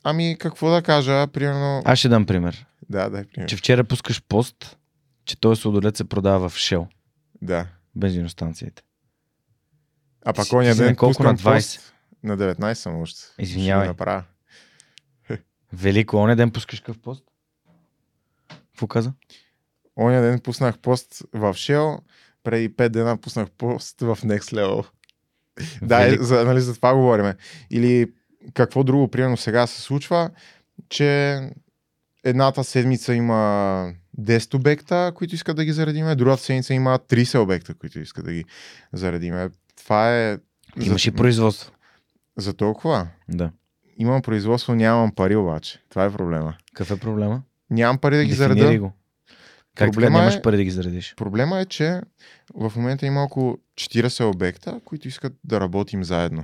ами 0.03 0.37
какво 0.39 0.69
да 0.71 0.81
кажа, 0.81 1.27
примерно... 1.27 1.81
Аз 1.85 1.99
ще 1.99 2.09
дам 2.09 2.25
пример. 2.25 2.65
Да, 2.89 3.09
дай 3.09 3.23
пример. 3.23 3.49
Че 3.49 3.55
вчера 3.57 3.83
пускаш 3.83 4.21
пост, 4.23 4.77
че 5.25 5.39
този 5.39 5.61
сладолет 5.61 5.97
се 5.97 6.03
продава 6.03 6.49
в 6.49 6.55
Shell, 6.55 6.87
Да. 7.41 7.67
бензиностанциите. 7.95 8.83
А 10.25 10.33
пак 10.33 10.53
оня 10.53 10.75
ден 10.75 10.95
колко? 10.95 11.23
На 11.23 11.35
20? 11.35 11.55
пост. 11.55 11.93
На 12.23 12.37
19 12.37 12.73
съм 12.73 13.01
още. 13.01 13.19
Извинявай. 13.39 13.85
Ще 13.85 13.87
направя. 13.89 14.23
Велико, 15.73 16.17
оня 16.17 16.35
ден 16.35 16.51
пускаш 16.51 16.79
какъв 16.79 16.99
пост? 17.01 17.23
Какво 18.73 18.87
каза? 18.87 19.13
Оня 19.95 20.21
ден 20.21 20.39
пуснах 20.39 20.79
пост 20.79 21.23
в 21.33 21.53
Shell, 21.53 21.99
преди 22.43 22.69
5 22.69 22.89
дена 22.89 23.17
пуснах 23.17 23.51
пост 23.51 24.01
в 24.01 24.17
Next 24.23 24.53
Level. 24.53 24.85
Да, 25.81 26.17
за, 26.19 26.45
нали, 26.45 26.61
за 26.61 26.75
това 26.75 26.93
говориме. 26.93 27.35
Или 27.71 28.11
какво 28.53 28.83
друго, 28.83 29.07
примерно 29.07 29.37
сега 29.37 29.67
се 29.67 29.81
случва, 29.81 30.29
че 30.89 31.39
едната 32.23 32.63
седмица 32.63 33.13
има 33.13 33.93
10 34.19 34.53
обекта, 34.53 35.11
които 35.15 35.35
искат 35.35 35.55
да 35.55 35.65
ги 35.65 35.71
заредиме, 35.71 36.15
другата 36.15 36.43
седмица 36.43 36.73
има 36.73 36.99
30 36.99 37.39
обекта, 37.39 37.73
които 37.73 37.99
искат 37.99 38.25
да 38.25 38.33
ги 38.33 38.45
заредиме. 38.93 39.49
Това 39.75 40.17
е... 40.17 40.37
Имаш 40.81 41.07
и 41.07 41.09
за, 41.09 41.15
производство. 41.15 41.71
за 42.37 42.53
толкова. 42.53 43.07
Да. 43.29 43.51
Имам 43.97 44.21
производство, 44.21 44.75
нямам 44.75 45.11
пари 45.15 45.35
обаче. 45.35 45.79
Това 45.89 46.05
е 46.05 46.11
проблема. 46.11 46.57
Какъв 46.73 46.97
е 46.97 46.99
проблема? 46.99 47.41
Нямам 47.73 47.97
пари 47.97 48.17
да 48.17 48.23
ги 48.23 48.29
Дефинирай 48.29 48.57
зареда. 48.57 48.79
го. 48.79 48.91
Как 49.75 49.87
така 49.87 49.91
Проблема 49.91 50.19
нямаш 50.19 50.35
е- 50.35 50.41
пари 50.41 50.57
да 50.57 50.63
ги 50.63 50.71
заредиш? 50.71 51.13
Проблема 51.17 51.59
е, 51.59 51.65
че 51.65 52.01
в 52.53 52.73
момента 52.75 53.05
има 53.05 53.23
около 53.23 53.57
40 53.75 54.33
обекта, 54.35 54.81
които 54.85 55.07
искат 55.07 55.33
да 55.43 55.61
работим 55.61 56.03
заедно. 56.03 56.43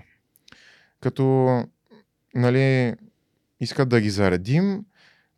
Като, 1.01 1.23
нали, 2.35 2.95
искат 3.59 3.89
да 3.89 4.01
ги 4.01 4.09
заредим. 4.09 4.85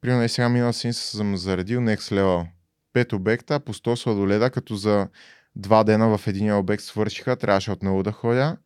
Примерно 0.01 0.23
и 0.23 0.29
сега 0.29 0.49
минала 0.49 0.73
седмица 0.73 1.01
съм 1.01 1.37
заредил 1.37 1.79
Next 1.79 1.97
Level. 2.15 2.47
5 2.93 3.13
обекта 3.13 3.59
по 3.59 3.73
100 3.73 3.95
сладоледа, 3.95 4.49
като 4.49 4.75
за 4.75 5.07
два 5.55 5.83
дена 5.83 6.17
в 6.17 6.27
един 6.27 6.53
обект 6.53 6.83
свършиха, 6.83 7.35
трябваше 7.35 7.71
отново 7.71 8.03
да 8.03 8.11
ходя. 8.11 8.57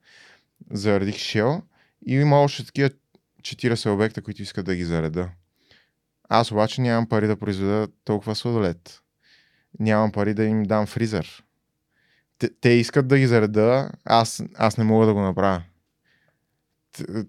Заредих 0.72 1.16
Shell 1.16 1.62
и 2.08 2.16
има 2.16 2.42
още 2.42 2.66
такива 2.66 2.90
40 3.42 3.94
обекта, 3.94 4.22
които 4.22 4.42
искат 4.42 4.66
да 4.66 4.76
ги 4.76 4.84
зареда. 4.84 5.30
Аз 6.30 6.52
обаче 6.52 6.82
нямам 6.82 7.10
пари 7.10 7.28
да 7.28 7.38
произведа 7.38 7.88
толкова 8.04 8.36
сладолед. 8.36 9.02
Нямам 9.80 10.12
пари 10.12 10.34
да 10.34 10.44
им 10.44 10.64
дам 10.64 10.86
фризер. 10.86 11.44
Те, 12.38 12.50
те 12.62 12.70
искат 12.70 13.08
да 13.08 13.18
ги 13.18 13.28
зареда, 13.28 13.92
аз, 14.06 14.44
аз 14.56 14.78
не 14.78 14.84
мога 14.84 15.06
да 15.06 15.14
го 15.14 15.22
направя. 15.22 15.64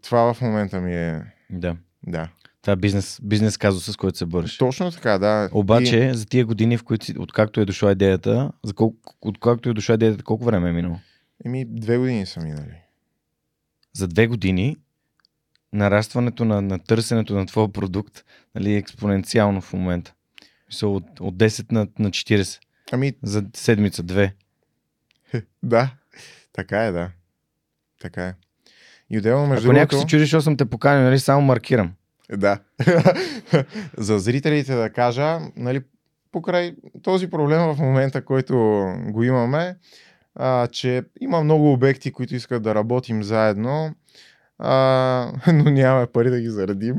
Това 0.03 0.35
в 0.35 0.41
момента 0.41 0.81
ми 0.81 0.95
е... 0.95 1.23
Да. 1.51 1.77
Да. 2.07 2.29
Това 2.63 2.73
е 2.73 2.77
бизнес, 2.77 3.21
бизнес 3.23 3.57
казус, 3.57 3.85
с 3.93 3.97
който 3.97 4.19
се 4.19 4.27
бориш. 4.27 4.59
Точно 4.59 4.91
така, 4.91 5.19
да. 5.19 5.49
Обаче, 5.53 5.99
И, 5.99 6.15
за 6.15 6.27
тия 6.27 6.47
години, 6.47 6.79
в 6.79 6.85
които 6.85 7.05
си, 7.05 7.15
откакто 7.19 7.61
е 7.61 7.65
дошла 7.65 7.93
идеята, 7.93 8.53
за 8.65 8.75
колко, 8.75 9.15
откакто 9.21 9.69
е 9.69 9.75
дошла 9.75 9.95
идеята, 9.95 10.25
колко 10.25 10.45
време 10.45 10.69
е 10.69 10.73
минало? 10.73 10.99
еми, 11.45 11.65
две 11.69 11.99
години 11.99 12.27
са 12.27 12.41
минали. 12.41 12.83
За 13.93 14.09
две 14.09 14.27
години 14.27 14.77
нарастването 15.73 16.45
на, 16.45 16.63
на 16.63 16.79
търсенето 16.79 17.35
на 17.35 17.47
твоя 17.47 17.73
продукт 17.73 18.25
нали, 18.55 18.75
е 18.75 18.77
експоненциално 18.77 19.61
в 19.61 19.73
момента. 19.73 20.13
Мисъл, 20.69 20.97
от, 20.97 21.21
от 21.21 21.37
10 21.37 21.73
на, 21.73 21.87
на 21.99 22.11
40 22.11 22.61
Ами, 22.93 23.13
за 23.23 23.45
седмица, 23.55 24.03
две. 24.03 24.35
да. 25.63 25.91
Така 26.53 26.85
е, 26.85 26.93
да. 26.93 27.11
Така 28.01 28.27
е. 28.27 28.35
И 29.11 29.19
отделно 29.19 29.47
между 29.47 29.69
Ако 29.69 29.73
някой 29.73 29.87
другото... 29.87 30.09
се 30.09 30.11
чуди, 30.11 30.23
защо 30.23 30.41
съм 30.41 30.57
те 30.57 30.65
поканил, 30.65 31.05
нали, 31.05 31.19
само 31.19 31.43
маркирам. 31.43 31.93
Да. 32.33 32.59
За 33.97 34.19
зрителите 34.19 34.75
да 34.75 34.91
кажа, 34.91 35.39
нали, 35.57 35.83
покрай 36.33 36.75
този 37.03 37.31
проблем 37.31 37.61
в 37.61 37.77
момента, 37.79 38.25
който 38.25 38.57
го 39.09 39.23
имаме, 39.23 39.77
а, 40.35 40.67
че 40.67 41.03
има 41.21 41.45
много 41.45 41.73
обекти, 41.73 42.13
които 42.13 42.35
искат 42.35 42.63
да 42.63 42.75
работим 42.75 43.23
заедно, 43.23 43.95
а, 44.59 45.33
но 45.53 45.71
нямаме 45.71 46.07
пари 46.07 46.31
да 46.31 46.41
ги 46.41 46.51
заредим. 46.51 46.97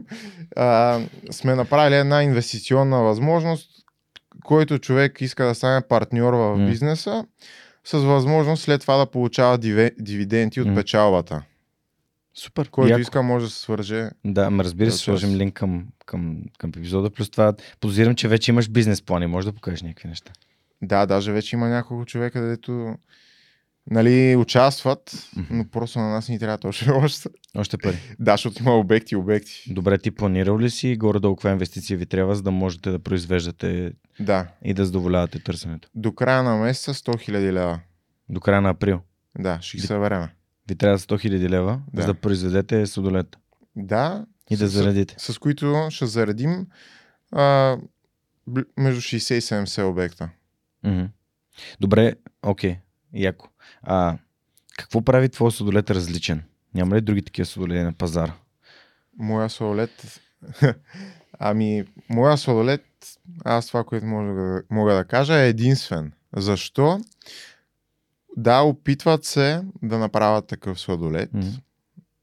А, 0.55 0.99
сме 1.31 1.55
направили 1.55 1.95
една 1.95 2.23
инвестиционна 2.23 3.03
възможност, 3.03 3.69
който 4.43 4.79
човек 4.79 5.21
иска 5.21 5.45
да 5.45 5.55
стане 5.55 5.81
партньор 5.87 6.33
в 6.33 6.65
бизнеса, 6.65 7.25
с 7.83 7.97
възможност 7.97 8.63
след 8.63 8.81
това 8.81 8.97
да 8.97 9.05
получава 9.05 9.57
диве- 9.57 9.95
дивиденти 9.99 10.61
от 10.61 10.75
печалбата. 10.75 11.43
Супер. 12.33 12.69
Който 12.69 12.91
Яко. 12.91 13.01
иска 13.01 13.21
може 13.21 13.45
да 13.45 13.51
се 13.51 13.59
свърже 13.59 14.09
Да, 14.25 14.45
ама 14.45 14.63
разбира 14.63 14.91
се, 14.91 14.97
сложим 14.97 15.35
линк 15.35 15.53
към, 15.53 15.85
към, 16.05 16.41
към 16.57 16.69
епизода. 16.69 17.09
Плюс 17.09 17.29
това, 17.29 17.53
подозирам, 17.79 18.15
че 18.15 18.27
вече 18.27 18.51
имаш 18.51 18.69
бизнес 18.69 19.01
плани. 19.01 19.27
Може 19.27 19.47
да 19.47 19.53
покажеш 19.53 19.81
някакви 19.81 20.09
неща. 20.09 20.31
Да, 20.81 21.05
даже 21.05 21.31
вече 21.31 21.55
има 21.55 21.67
няколко 21.67 22.05
човека, 22.05 22.41
дето 22.41 22.95
нали, 23.91 24.35
участват, 24.35 25.29
но 25.49 25.67
просто 25.67 25.99
на 25.99 26.09
нас 26.09 26.29
ни 26.29 26.39
трябва 26.39 26.57
още 26.63 26.91
още. 26.93 27.29
Още 27.55 27.77
пари. 27.77 27.97
Да, 28.19 28.33
защото 28.33 28.63
има 28.63 28.71
обекти, 28.71 29.15
обекти. 29.15 29.63
Добре, 29.69 29.97
ти 29.97 30.11
планирал 30.11 30.59
ли 30.59 30.69
си 30.69 30.95
горе-долу 30.95 31.35
каква 31.35 31.51
инвестиция 31.51 31.97
ви 31.97 32.05
трябва, 32.05 32.35
за 32.35 32.41
да 32.43 32.51
можете 32.51 32.91
да 32.91 32.99
произвеждате 32.99 33.91
Да. 34.19 34.47
и 34.63 34.73
да 34.73 34.85
задоволявате 34.85 35.39
търсенето? 35.39 35.89
До 35.95 36.11
края 36.11 36.43
на 36.43 36.55
месеца 36.55 36.93
100 36.93 37.29
000 37.29 37.51
лева. 37.51 37.79
До 38.29 38.39
края 38.39 38.61
на 38.61 38.69
април. 38.69 38.99
Да, 39.39 39.61
ще 39.61 39.77
ги 39.77 39.83
събереме. 39.83 40.29
Ви 40.69 40.75
трябва 40.75 40.99
100 40.99 41.15
000 41.29 41.49
лева, 41.49 41.81
Да. 41.93 42.01
за 42.01 42.07
да 42.07 42.13
произведете 42.13 42.85
судолет 42.85 43.37
Да. 43.75 44.25
и 44.49 44.57
да 44.57 44.67
с- 44.67 44.71
заредите. 44.71 45.15
С, 45.17 45.33
с 45.33 45.37
които 45.37 45.87
ще 45.89 46.05
заредим 46.05 46.67
а, 47.31 47.77
между 48.77 49.01
60 49.01 49.33
и 49.33 49.41
70 49.41 49.83
обекта. 49.83 50.29
Добре, 51.79 52.13
окей, 52.43 52.77
яко. 53.13 53.49
А, 53.83 54.17
какво 54.77 55.01
прави 55.01 55.29
твой 55.29 55.51
судолет 55.51 55.91
различен? 55.91 56.43
Няма 56.73 56.95
ли 56.95 57.01
други 57.01 57.21
такива 57.21 57.45
судолети 57.45 57.83
на 57.83 57.93
пазара? 57.93 58.33
Моя 59.17 59.49
сладолет... 59.49 60.21
ами, 61.39 61.85
моя 62.09 62.37
сладолет, 62.37 62.85
аз 63.45 63.67
това, 63.67 63.83
което 63.83 64.05
мога 64.05 64.33
да, 64.33 64.63
мога 64.69 64.93
да 64.93 65.05
кажа, 65.05 65.39
е 65.39 65.49
единствен. 65.49 66.11
Защо? 66.35 66.99
Да, 68.37 68.61
опитват 68.61 69.25
се 69.25 69.63
да 69.83 69.97
направят 69.97 70.47
такъв 70.47 70.79
сладолет. 70.79 71.33
Мгм. 71.33 71.47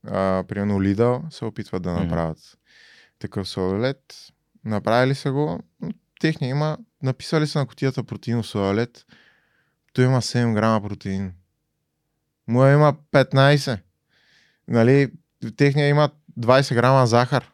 А, 0.06 0.44
примерно 0.48 0.80
Lidl 0.80 1.30
се 1.30 1.44
опитват 1.44 1.82
да 1.82 1.92
направят 1.92 2.58
такъв 3.18 3.48
сладолет. 3.48 4.14
Направили 4.64 5.14
са 5.14 5.32
го. 5.32 5.60
Техния 6.20 6.50
има, 6.50 6.78
написали 7.02 7.46
са 7.46 7.58
на 7.58 7.66
котията 7.66 8.04
протеинов 8.04 8.46
сладолет. 8.46 9.06
Той 9.94 10.04
има 10.04 10.22
7 10.22 10.54
грама 10.54 10.88
протеин. 10.88 11.32
Моя 12.48 12.74
има 12.74 12.96
15. 13.12 13.78
Нали, 14.68 15.12
техния 15.56 15.88
има 15.88 16.10
20 16.38 16.74
грама 16.74 17.06
захар. 17.06 17.50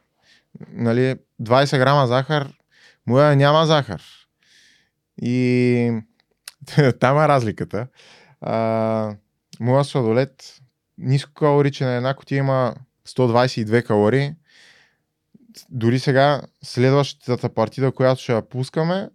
Нали, 0.68 1.16
20 1.42 1.79
грама 1.79 2.07
захар, 2.07 2.53
моя 3.07 3.37
няма 3.37 3.66
захар. 3.66 4.03
И 5.22 6.03
там 7.00 7.18
е 7.18 7.29
разликата. 7.29 7.87
А, 8.40 9.14
моя 9.61 9.85
сладолет 9.85 10.61
ниско 10.98 11.33
калоричен 11.35 11.88
е 11.88 11.96
една 11.96 12.14
котия 12.14 12.38
има 12.38 12.74
122 13.09 13.87
калории. 13.87 14.35
Дори 15.70 15.98
сега 15.98 16.42
следващата 16.62 17.48
партида, 17.48 17.92
която 17.92 18.22
ще 18.22 18.33
я 18.33 18.48
пускаме, 18.48 19.09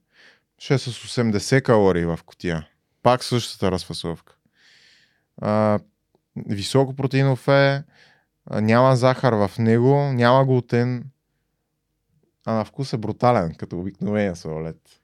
ще 0.57 0.73
е 0.73 0.77
с 0.77 0.91
80 0.91 1.61
калории 1.61 2.05
в 2.05 2.19
котия. 2.25 2.67
Пак 3.05 3.23
същата 3.23 3.71
разфасовка. 3.71 4.35
А, 5.37 5.79
високо 6.35 6.95
протеинов 6.95 7.47
е, 7.47 7.83
няма 8.51 8.95
захар 8.95 9.33
в 9.33 9.51
него, 9.59 9.95
няма 9.95 10.45
глутен, 10.45 11.03
а 12.45 12.53
на 12.53 12.65
вкус 12.65 12.93
е 12.93 12.97
брутален, 12.97 13.55
като 13.55 13.79
обикновения 13.79 14.35
сладолет. 14.35 15.01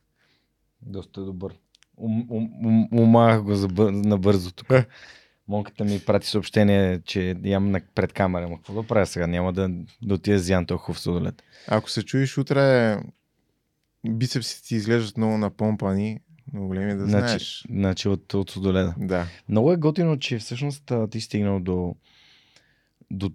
Доста 0.81 1.21
добър. 1.21 1.53
Ум, 1.97 2.25
ум, 2.29 2.49
ум, 2.65 2.87
умах 2.99 3.43
го 3.43 3.55
за 3.55 3.67
бър... 3.67 3.91
набързо 3.91 4.51
тук. 4.51 4.67
Монката 5.47 5.83
ми 5.83 5.99
прати 6.05 6.27
съобщение, 6.27 7.01
че 7.01 7.35
ям 7.43 7.71
на 7.71 7.81
пред 7.95 8.13
камера. 8.13 8.49
Ма 8.49 8.57
какво 8.57 8.73
да 8.81 8.87
правя 8.87 9.05
сега? 9.05 9.27
Няма 9.27 9.53
да, 9.53 9.69
да 10.01 10.13
отида 10.13 10.39
с 10.39 10.49
Ян 10.49 10.65
толкова 10.65 10.93
в 10.93 10.99
сладолет. 10.99 11.43
Ако 11.67 11.89
се 11.89 12.03
чуеш 12.03 12.37
утре, 12.37 12.97
бицепсите 14.09 14.67
ти 14.67 14.75
изглеждат 14.75 15.17
много 15.17 15.37
напомпани, 15.37 16.19
много 16.53 16.67
големи 16.67 16.95
да 16.95 17.05
Значи, 17.05 17.27
знаеш. 17.27 17.65
значи 17.69 18.07
от, 18.07 18.33
от 18.33 18.49
сладоледа. 18.49 18.95
Да. 18.97 19.25
Много 19.49 19.71
е 19.71 19.77
готино, 19.77 20.19
че 20.19 20.39
всъщност 20.39 20.91
ти 21.11 21.21
стигнал 21.21 21.59
до, 21.59 21.95
до, 23.11 23.31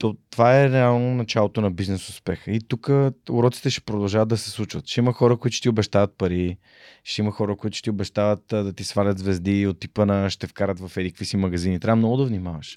до... 0.00 0.16
Това 0.30 0.60
е 0.60 0.70
реално 0.70 1.14
началото 1.14 1.60
на 1.60 1.70
бизнес 1.70 2.08
успеха. 2.08 2.50
И 2.50 2.60
тук 2.60 2.88
уроците 3.30 3.70
ще 3.70 3.80
продължават 3.80 4.28
да 4.28 4.36
се 4.36 4.50
случват. 4.50 4.86
Ще 4.86 5.00
има 5.00 5.12
хора, 5.12 5.36
които 5.36 5.56
ще 5.56 5.62
ти 5.62 5.68
обещават 5.68 6.14
пари, 6.18 6.58
ще 7.04 7.22
има 7.22 7.32
хора, 7.32 7.56
които 7.56 7.76
ще 7.76 7.84
ти 7.84 7.90
обещават 7.90 8.44
да 8.48 8.72
ти 8.72 8.84
свалят 8.84 9.18
звезди 9.18 9.66
от 9.66 9.80
типа 9.80 10.04
на 10.04 10.30
ще 10.30 10.46
вкарат 10.46 10.80
в 10.80 10.96
едикви 10.96 11.24
си 11.24 11.36
магазини. 11.36 11.80
Трябва 11.80 11.96
много 11.96 12.16
да 12.16 12.24
внимаваш. 12.24 12.76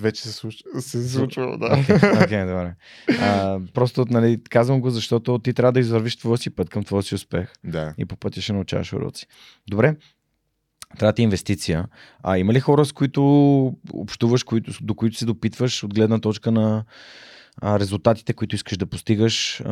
Вече 0.00 0.22
се, 0.22 0.32
случва, 0.32 0.82
се 0.82 1.08
случва, 1.08 1.58
да. 1.58 1.66
Окей, 1.66 1.96
okay, 1.96 2.26
okay, 2.26 2.46
добре. 2.46 2.74
А, 3.20 3.60
просто 3.74 4.06
нали, 4.10 4.40
казвам 4.50 4.80
го, 4.80 4.90
защото 4.90 5.38
ти 5.38 5.52
трябва 5.52 5.72
да 5.72 5.80
извървиш 5.80 6.16
твоя 6.16 6.38
си 6.38 6.50
път 6.50 6.70
към 6.70 6.84
твоя 6.84 7.02
си 7.02 7.14
успех 7.14 7.52
да. 7.64 7.94
и 7.98 8.04
по 8.04 8.16
пътя 8.16 8.40
ще 8.40 8.52
научаваш 8.52 8.92
уроци. 8.92 9.26
Добре, 9.68 9.96
трябва 10.98 11.12
ти 11.12 11.22
инвестиция. 11.22 11.86
А 12.22 12.38
има 12.38 12.52
ли 12.52 12.60
хора, 12.60 12.84
с 12.84 12.92
които 12.92 13.22
общуваш, 13.92 14.42
които, 14.42 14.72
до 14.84 14.94
които 14.94 15.16
се 15.16 15.24
допитваш 15.24 15.84
от 15.84 15.94
гледна 15.94 16.18
точка 16.18 16.52
на 16.52 16.84
а, 17.60 17.78
резултатите, 17.78 18.32
които 18.32 18.54
искаш 18.54 18.76
да 18.78 18.86
постигаш 18.86 19.62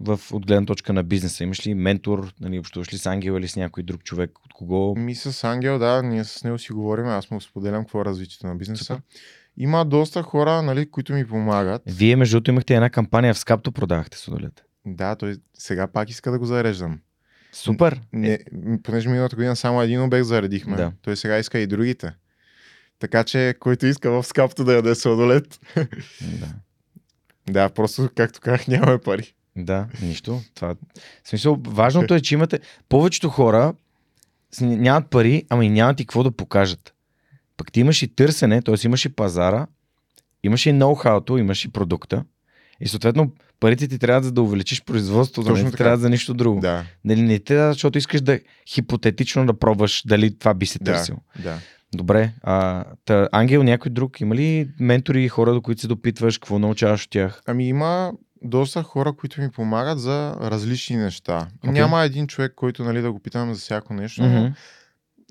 в, 0.00 0.20
от 0.32 0.46
гледна 0.46 0.66
точка 0.66 0.92
на 0.92 1.02
бизнеса? 1.02 1.44
Имаш 1.44 1.66
ли 1.66 1.74
ментор, 1.74 2.32
нали, 2.40 2.58
общуваш 2.58 2.92
ли 2.92 2.98
с 2.98 3.06
Ангел 3.06 3.32
или 3.32 3.48
с 3.48 3.56
някой 3.56 3.82
друг 3.82 4.04
човек? 4.04 4.38
От 4.44 4.52
кого? 4.52 4.94
Ми 4.96 5.14
с 5.14 5.44
Ангел, 5.44 5.78
да, 5.78 6.02
ние 6.02 6.24
с 6.24 6.44
него 6.44 6.58
си 6.58 6.72
говорим, 6.72 7.06
аз 7.06 7.30
му 7.30 7.40
споделям 7.40 7.84
какво 7.84 8.00
е 8.00 8.04
развитието 8.04 8.46
на 8.46 8.54
бизнеса. 8.56 8.84
Супер. 8.84 9.02
Има 9.56 9.84
доста 9.84 10.22
хора, 10.22 10.62
нали, 10.62 10.90
които 10.90 11.12
ми 11.12 11.26
помагат. 11.26 11.82
Вие, 11.86 12.16
между 12.16 12.36
другото, 12.36 12.50
имахте 12.50 12.74
една 12.74 12.90
кампания 12.90 13.34
в 13.34 13.38
Скапто, 13.38 13.72
продавахте 13.72 14.18
судолет. 14.18 14.64
Да, 14.86 15.16
той 15.16 15.36
сега 15.58 15.86
пак 15.86 16.10
иска 16.10 16.30
да 16.30 16.38
го 16.38 16.44
зареждам. 16.44 17.00
Супер! 17.52 18.00
Не, 18.12 18.38
м, 18.52 18.78
понеже 18.82 19.08
миналата 19.08 19.36
година 19.36 19.56
само 19.56 19.82
един 19.82 20.02
обект 20.02 20.26
заредихме, 20.26 20.76
Да. 20.76 20.92
той 21.02 21.16
сега 21.16 21.38
иска 21.38 21.58
и 21.58 21.66
другите. 21.66 22.12
Така 22.98 23.24
че, 23.24 23.54
който 23.60 23.86
иска 23.86 24.10
в 24.10 24.24
скапто 24.26 24.64
да 24.64 24.74
яде 24.74 24.94
сладолет, 24.94 25.60
Да. 26.40 26.46
Да, 27.50 27.68
просто, 27.68 28.08
както 28.14 28.40
казах, 28.40 28.68
нямаме 28.68 28.98
пари. 28.98 29.34
Да, 29.56 29.86
нищо. 30.02 30.40
Това... 30.54 30.74
В 31.24 31.28
смисъл, 31.28 31.60
важното 31.66 32.14
е, 32.14 32.20
че 32.20 32.34
имате... 32.34 32.60
Повечето 32.88 33.28
хора 33.28 33.74
нямат 34.60 35.10
пари, 35.10 35.44
ама 35.48 35.64
и 35.64 35.68
нямат 35.68 36.00
и 36.00 36.04
какво 36.04 36.22
да 36.22 36.30
покажат. 36.30 36.94
Пък 37.56 37.72
ти 37.72 37.80
имаш 37.80 38.02
и 38.02 38.14
търсене, 38.14 38.62
т.е. 38.62 38.74
имаш 38.84 39.04
и 39.04 39.08
пазара, 39.08 39.66
имаш 40.42 40.66
и 40.66 40.72
ноу-хауто, 40.72 41.40
имаш 41.40 41.64
и 41.64 41.72
продукта. 41.72 42.24
И 42.80 42.88
съответно 42.88 43.32
парите 43.60 43.88
ти 43.88 43.98
трябва 43.98 44.22
за 44.22 44.32
да 44.32 44.42
увеличиш 44.42 44.82
производството, 44.84 45.48
Точно 45.48 45.64
не 45.64 45.70
ти 45.70 45.76
трябва 45.76 45.96
за 45.96 46.10
нищо 46.10 46.34
друго. 46.34 46.60
Да, 46.60 46.84
Нали, 47.04 47.22
не 47.22 47.38
те 47.38 47.44
трябва, 47.44 47.72
защото 47.72 47.98
искаш 47.98 48.20
да 48.20 48.40
хипотетично 48.68 49.46
да 49.46 49.58
пробваш 49.58 50.02
дали 50.06 50.38
това 50.38 50.54
би 50.54 50.66
се 50.66 50.78
да, 50.78 50.92
търсил. 50.92 51.16
да. 51.42 51.58
Добре. 51.94 52.32
А, 52.42 52.84
та, 53.04 53.28
Ангел, 53.32 53.62
някой 53.62 53.90
друг, 53.90 54.20
има 54.20 54.34
ли 54.34 54.70
ментори 54.80 55.24
и 55.24 55.28
хора, 55.28 55.52
до 55.52 55.62
които 55.62 55.80
се 55.80 55.86
допитваш, 55.88 56.38
какво 56.38 56.58
научаваш 56.58 57.04
от 57.04 57.10
тях? 57.10 57.42
Ами 57.46 57.68
има 57.68 58.12
доста 58.42 58.82
хора, 58.82 59.12
които 59.12 59.40
ми 59.40 59.50
помагат 59.50 60.00
за 60.00 60.34
различни 60.40 60.96
неща. 60.96 61.48
Окей. 61.58 61.72
Няма 61.72 62.02
един 62.02 62.26
човек, 62.26 62.52
който 62.56 62.84
нали, 62.84 63.00
да 63.02 63.12
го 63.12 63.18
питам 63.18 63.54
за 63.54 63.60
всяко 63.60 63.94
нещо, 63.94 64.22
но 64.22 64.40
Мгм. 64.40 64.52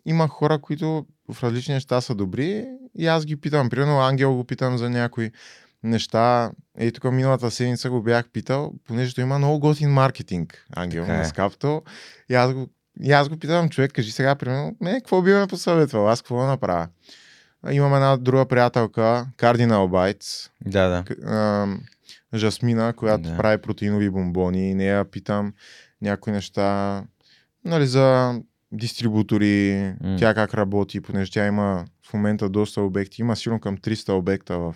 има 0.06 0.28
хора, 0.28 0.60
които 0.60 1.06
в 1.32 1.44
различни 1.44 1.74
неща 1.74 2.02
са 2.02 2.16
добри 2.16 2.66
и 2.98 3.08
аз 3.08 3.26
ги 3.26 3.36
питам. 3.36 3.70
Примерно 3.70 4.00
Ангел 4.00 4.36
го 4.36 4.44
питам 4.44 4.78
за 4.78 4.90
някои 4.90 5.32
неща. 5.84 6.52
Ей, 6.78 6.92
тук 6.92 7.12
миналата 7.12 7.52
седмица 7.52 7.90
го 7.90 8.04
бях 8.04 8.30
питал, 8.30 8.74
понеже 8.88 9.22
има 9.22 9.38
много 9.38 9.60
готин 9.60 9.90
маркетинг, 9.90 10.66
Ангел, 10.76 11.04
Така 11.04 11.16
е. 11.16 11.18
на 11.18 11.26
Скапто. 11.26 11.82
И 12.30 12.34
аз 12.34 12.54
го, 12.54 12.68
и 13.02 13.12
аз 13.12 13.30
го 13.30 13.38
питам, 13.38 13.70
човек, 13.70 13.92
кажи 13.92 14.12
сега, 14.12 14.36
примерно, 14.36 14.76
не, 14.82 14.94
какво 14.94 15.22
би 15.22 15.34
ме 15.34 15.48
посъветвал, 15.48 16.10
аз 16.10 16.22
какво 16.22 16.46
направя? 16.46 16.88
Имам 17.72 17.94
една 17.96 18.18
друга 18.18 18.46
приятелка, 18.46 19.28
Cardinal 19.38 19.88
Bites, 19.88 20.50
Да, 20.66 20.88
да. 20.88 21.04
к- 21.04 21.78
Жасмина, 22.34 22.94
която 22.94 23.24
Да. 23.24 23.38
прави 23.38 23.58
протеинови 23.58 24.10
бомбони. 24.10 24.72
И 24.72 24.76
нея 24.76 25.06
питам 25.06 25.54
някои 26.02 26.34
неща 26.34 27.04
нали, 27.66 27.88
за 27.88 28.36
дистрибутори, 28.72 29.74
М. 30.02 30.16
тя 30.20 30.34
как 30.34 30.54
работи, 30.54 31.02
понеже 31.02 31.32
тя 31.32 31.48
има 31.48 31.86
в 32.04 32.14
момента 32.14 32.50
доста 32.50 32.82
обекти. 32.82 33.22
Има 33.22 33.36
сигурно 33.36 33.60
към 33.60 33.78
300 33.78 34.10
обекта 34.10 34.58
в 34.58 34.76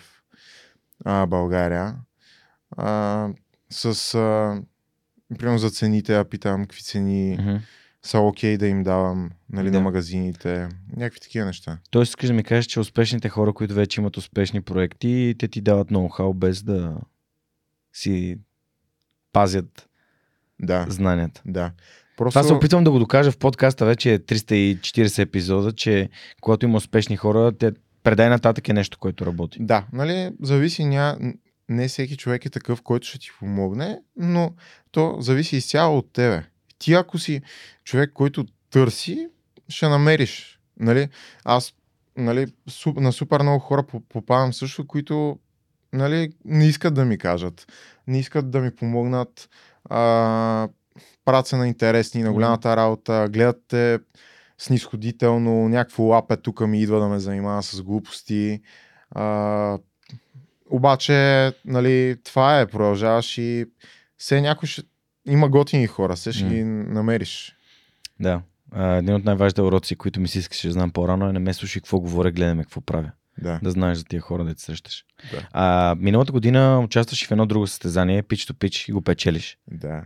а, 1.05 1.25
България. 1.25 1.95
А, 2.71 3.29
с, 3.69 3.85
а, 4.15 4.61
примерно 5.37 5.57
за 5.57 5.69
цените, 5.69 6.13
я 6.13 6.23
питам 6.25 6.61
какви 6.61 6.81
цени 6.81 7.37
Мгм. 7.39 7.57
Са 8.07 8.19
окей 8.19 8.57
да 8.57 8.67
им 8.67 8.83
давам 8.83 9.31
нали, 9.49 9.69
Да. 9.71 9.77
на 9.77 9.83
магазините. 9.83 10.69
Някакви 10.97 11.19
такива 11.19 11.45
неща. 11.45 11.77
Тоест 11.89 12.09
искаш 12.09 12.27
да 12.27 12.33
ми 12.33 12.43
кажеш, 12.43 12.65
че 12.65 12.79
успешните 12.79 13.29
хора, 13.29 13.53
които 13.53 13.73
вече 13.73 14.01
имат 14.01 14.17
успешни 14.17 14.61
проекти, 14.61 15.35
те 15.39 15.47
ти 15.47 15.61
дават 15.61 15.89
ноу-хау 15.89 16.33
без 16.33 16.63
да 16.63 16.97
си 17.93 18.37
пазят 19.33 19.89
Да, 20.59 20.85
знанията. 20.89 21.41
да. 21.45 21.71
Просто... 22.17 22.39
Това 22.39 22.47
се 22.47 22.53
опитвам 22.53 22.83
да 22.83 22.91
го 22.91 22.99
докажа 22.99 23.31
в 23.31 23.37
подкаста, 23.37 23.85
вече 23.85 24.13
е 24.13 24.19
340 24.19 25.19
епизода, 25.19 25.71
че 25.71 26.09
когато 26.41 26.65
има 26.65 26.77
успешни 26.77 27.17
хора, 27.17 27.51
те 27.57 27.71
предай 28.03 28.29
нататък 28.29 28.69
е 28.69 28.73
нещо, 28.73 28.99
което 28.99 29.25
работи. 29.25 29.57
Да, 29.61 29.85
нали, 29.93 30.31
зависи, 30.41 30.85
ня... 30.85 31.17
не 31.69 31.87
всеки 31.87 32.17
човек 32.17 32.45
е 32.45 32.49
такъв, 32.49 32.81
който 32.81 33.07
ще 33.07 33.19
ти 33.19 33.27
помогне, 33.39 33.99
но 34.17 34.53
то 34.91 35.17
зависи 35.19 35.57
изцяло 35.57 35.97
от 35.97 36.13
тебе. 36.13 36.43
Ти 36.79 36.93
ако 36.93 37.19
си 37.19 37.41
човек, 37.83 38.11
който 38.13 38.45
търси, 38.69 39.29
ще 39.69 39.87
намериш. 39.87 40.59
Нали? 40.79 41.09
Аз 41.43 41.73
нали, 42.17 42.47
на 42.95 43.11
супер 43.11 43.41
много 43.41 43.59
хора 43.59 43.83
по- 43.83 43.99
попадам 43.99 44.53
също, 44.53 44.87
които 44.87 45.39
нали, 45.93 46.31
не 46.45 46.67
искат 46.67 46.93
да 46.93 47.05
ми 47.05 47.17
кажат, 47.17 47.67
не 48.07 48.19
искат 48.19 48.51
да 48.51 48.59
ми 48.59 48.75
помогнат, 48.75 49.49
а, 49.89 50.69
правят 51.25 51.47
се 51.47 51.55
на 51.55 51.67
интересни, 51.67 52.23
на 52.23 52.33
голямата 52.33 52.77
работа, 52.77 53.27
гледат 53.29 53.63
те 53.67 53.99
снисходително, 54.57 55.69
някакво 55.69 56.03
лапе 56.03 56.37
тук 56.37 56.67
ми 56.67 56.81
идва 56.81 56.99
да 56.99 57.07
ме 57.07 57.19
занимава 57.19 57.63
с 57.63 57.81
глупости. 57.81 58.61
А, 59.11 59.77
обаче, 60.69 61.51
нали, 61.65 62.17
това 62.23 62.59
е, 62.59 62.67
продължаваш 62.67 63.37
и 63.37 63.65
все 64.17 64.41
някой 64.41 64.67
ще... 64.67 64.81
Има 65.27 65.49
готини 65.49 65.87
хора, 65.87 66.15
все 66.15 66.31
ще 66.31 66.43
М. 66.43 66.49
ги 66.49 66.63
намериш. 66.63 67.55
Да. 68.19 68.41
А, 68.71 68.95
един 68.95 69.15
от 69.15 69.25
най-важните 69.25 69.61
уроци, 69.61 69.95
които 69.95 70.19
ми 70.19 70.27
се 70.27 70.39
искаше 70.39 70.67
да 70.67 70.73
знам 70.73 70.91
по-рано 70.91 71.29
е 71.29 71.33
не 71.33 71.39
ме 71.39 71.53
слушай 71.53 71.81
какво 71.81 71.99
говоря, 71.99 72.31
гледаме 72.31 72.63
какво 72.63 72.81
правя. 72.81 73.11
Да. 73.41 73.59
Да 73.63 73.71
знаеш 73.71 73.97
за 73.97 74.03
тия 74.05 74.21
хора, 74.21 74.45
да 74.45 74.55
те 74.55 74.61
срещаш. 74.61 75.05
Да. 75.31 75.47
А, 75.51 75.95
миналата 75.99 76.31
година 76.31 76.79
участваш 76.83 77.27
в 77.27 77.31
едно 77.31 77.45
друго 77.45 77.67
състезание, 77.67 78.23
Pitch 78.23 78.51
to 78.51 78.53
Pitch 78.53 78.89
и 78.89 78.91
го 78.91 79.01
печелиш. 79.01 79.57
Да. 79.71 80.03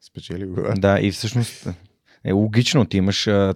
Спечели 0.00 0.46
го. 0.46 0.54
Да. 0.54 0.74
Да, 0.74 1.00
и 1.00 1.10
всъщност 1.10 1.68
е 2.24 2.32
логично. 2.32 2.84
Ти 2.84 2.96
имаш 2.96 3.26
а, 3.26 3.54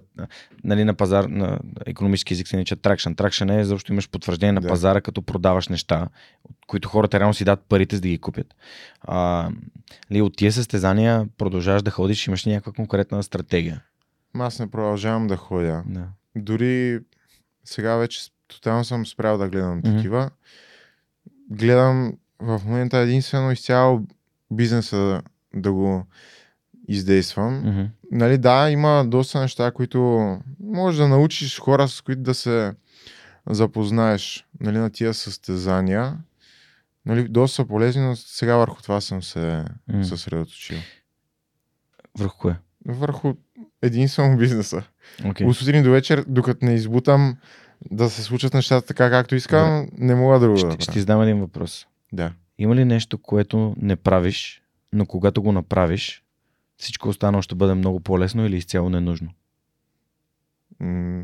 нали, 0.63 0.83
на 0.83 0.93
пазар, 0.93 1.23
на 1.23 1.59
економически 1.85 2.33
език 2.33 2.47
се 2.47 2.55
нарича 2.55 2.75
тракшн. 2.75 3.11
Тракшн 3.13 3.49
е 3.49 3.63
защото 3.63 3.91
имаш 3.91 4.09
потвърждение 4.09 4.51
на 4.53 4.61
Да. 4.61 4.67
пазара, 4.67 5.01
като 5.01 5.21
продаваш 5.21 5.67
неща, 5.67 6.07
от 6.43 6.55
които 6.67 6.89
хората 6.89 7.19
реално 7.19 7.33
си 7.33 7.45
дадат 7.45 7.65
парите, 7.69 7.95
за 7.95 8.01
да 8.01 8.07
ги 8.07 8.17
купят. 8.17 8.55
А, 9.01 9.49
ли, 10.11 10.21
от 10.21 10.37
тия 10.37 10.51
състезания 10.51 11.25
продължаваш 11.37 11.83
да 11.83 11.91
ходиш, 11.91 12.27
имаш 12.27 12.47
ли 12.47 12.51
някаква 12.51 12.71
конкретна 12.73 13.23
стратегия. 13.23 13.81
Аз 14.33 14.59
не 14.59 14.71
продължавам 14.71 15.27
да 15.27 15.35
ходя. 15.37 15.83
Да. 15.85 16.07
Дори 16.35 16.99
сега 17.65 17.95
вече 17.95 18.19
тотално 18.47 18.83
съм 18.83 19.05
спрял 19.05 19.37
да 19.37 19.49
гледам 19.49 19.77
Мгм. 19.77 19.95
такива. 19.95 20.29
Гледам 21.49 22.13
в 22.39 22.61
момента 22.65 22.97
единствено 22.97 23.51
изцяло 23.51 24.01
бизнеса 24.51 24.97
да, 24.97 25.21
да 25.53 25.71
го 25.73 26.05
издействам. 26.87 27.59
Мгм. 27.59 27.83
Нали, 28.11 28.37
да, 28.37 28.69
има 28.69 29.05
доста 29.07 29.41
неща, 29.41 29.71
които 29.71 29.99
можеш 30.63 30.99
да 30.99 31.07
научиш 31.07 31.59
хора, 31.59 31.87
с 31.87 32.01
които 32.01 32.21
да 32.21 32.33
се 32.33 32.73
запознаеш 33.49 34.45
нали, 34.59 34.77
на 34.77 34.89
тия 34.89 35.13
състезания. 35.13 36.17
Нали, 37.05 37.27
доста 37.27 37.55
са 37.55 37.65
полезни, 37.65 38.01
но 38.01 38.15
сега 38.15 38.55
върху 38.55 38.81
това 38.81 39.01
съм 39.01 39.23
се 39.23 39.65
М. 39.87 40.05
съсредоточил. 40.05 40.77
Върху 42.17 42.37
кое? 42.37 42.55
Върху 42.87 43.33
единствено 43.81 44.37
бизнеса. 44.37 44.83
Okay. 45.21 45.45
От 45.45 45.57
сутрин 45.57 45.83
до 45.83 45.91
вечер, 45.91 46.25
докато 46.27 46.65
не 46.65 46.73
избутам 46.73 47.37
да 47.91 48.09
се 48.09 48.23
случат 48.23 48.53
нещата 48.53 48.87
така, 48.87 49.09
както 49.09 49.35
искам, 49.35 49.87
не 49.97 50.15
мога 50.15 50.39
друго 50.39 50.57
Ще, 50.57 50.71
ще 50.79 50.93
ти 50.93 50.99
задам 50.99 51.21
един 51.21 51.39
въпрос. 51.39 51.87
Да. 52.13 52.31
Има 52.57 52.75
ли 52.75 52.85
нещо, 52.85 53.17
което 53.17 53.75
не 53.77 53.95
правиш, 53.95 54.61
но 54.93 55.05
когато 55.05 55.41
го 55.41 55.51
направиш, 55.51 56.23
всичко 56.77 57.09
останало 57.09 57.41
ще 57.41 57.55
бъде 57.55 57.73
много 57.73 57.99
по-лесно 57.99 58.45
или 58.45 58.57
изцяло 58.57 58.89
ненужно? 58.89 59.29
М- 60.79 61.23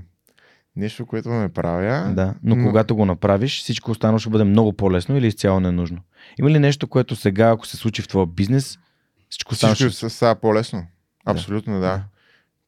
нещо, 0.76 1.06
което 1.06 1.30
не 1.30 1.50
правя. 1.50 2.14
Да, 2.16 2.36
но, 2.44 2.56
но- 2.56 2.66
когато 2.66 2.96
го 2.96 3.06
направиш, 3.06 3.62
всичко 3.62 3.92
останало 3.92 4.20
ще 4.20 4.30
бъде 4.30 4.44
много 4.44 4.74
по-лесно 4.74 5.18
или 5.18 5.28
изцяло 5.28 5.60
ненужно. 5.60 6.02
Има 6.40 6.50
ли 6.50 6.60
нещо, 6.60 6.88
което 6.88 7.16
сега, 7.16 7.50
ако 7.50 7.68
се 7.68 7.78
случи 7.78 8.02
в 8.02 8.08
твоя 8.08 8.26
бизнес, 8.28 8.80
всичко 9.30 9.54
останало 9.54 9.76
Всичко 9.76 9.92
ще... 9.98 10.10
става 10.10 10.36
по-лесно. 10.36 10.88
Абсолютно, 11.26 11.74
да. 11.74 11.80
да. 11.80 12.04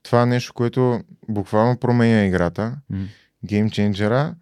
Това 0.04 0.22
е 0.22 0.26
нещо, 0.26 0.54
което 0.54 1.02
буквално 1.30 1.78
променя 1.78 2.26
играта. 2.26 2.78
М. 2.90 3.06
Геймченджера 3.46 4.36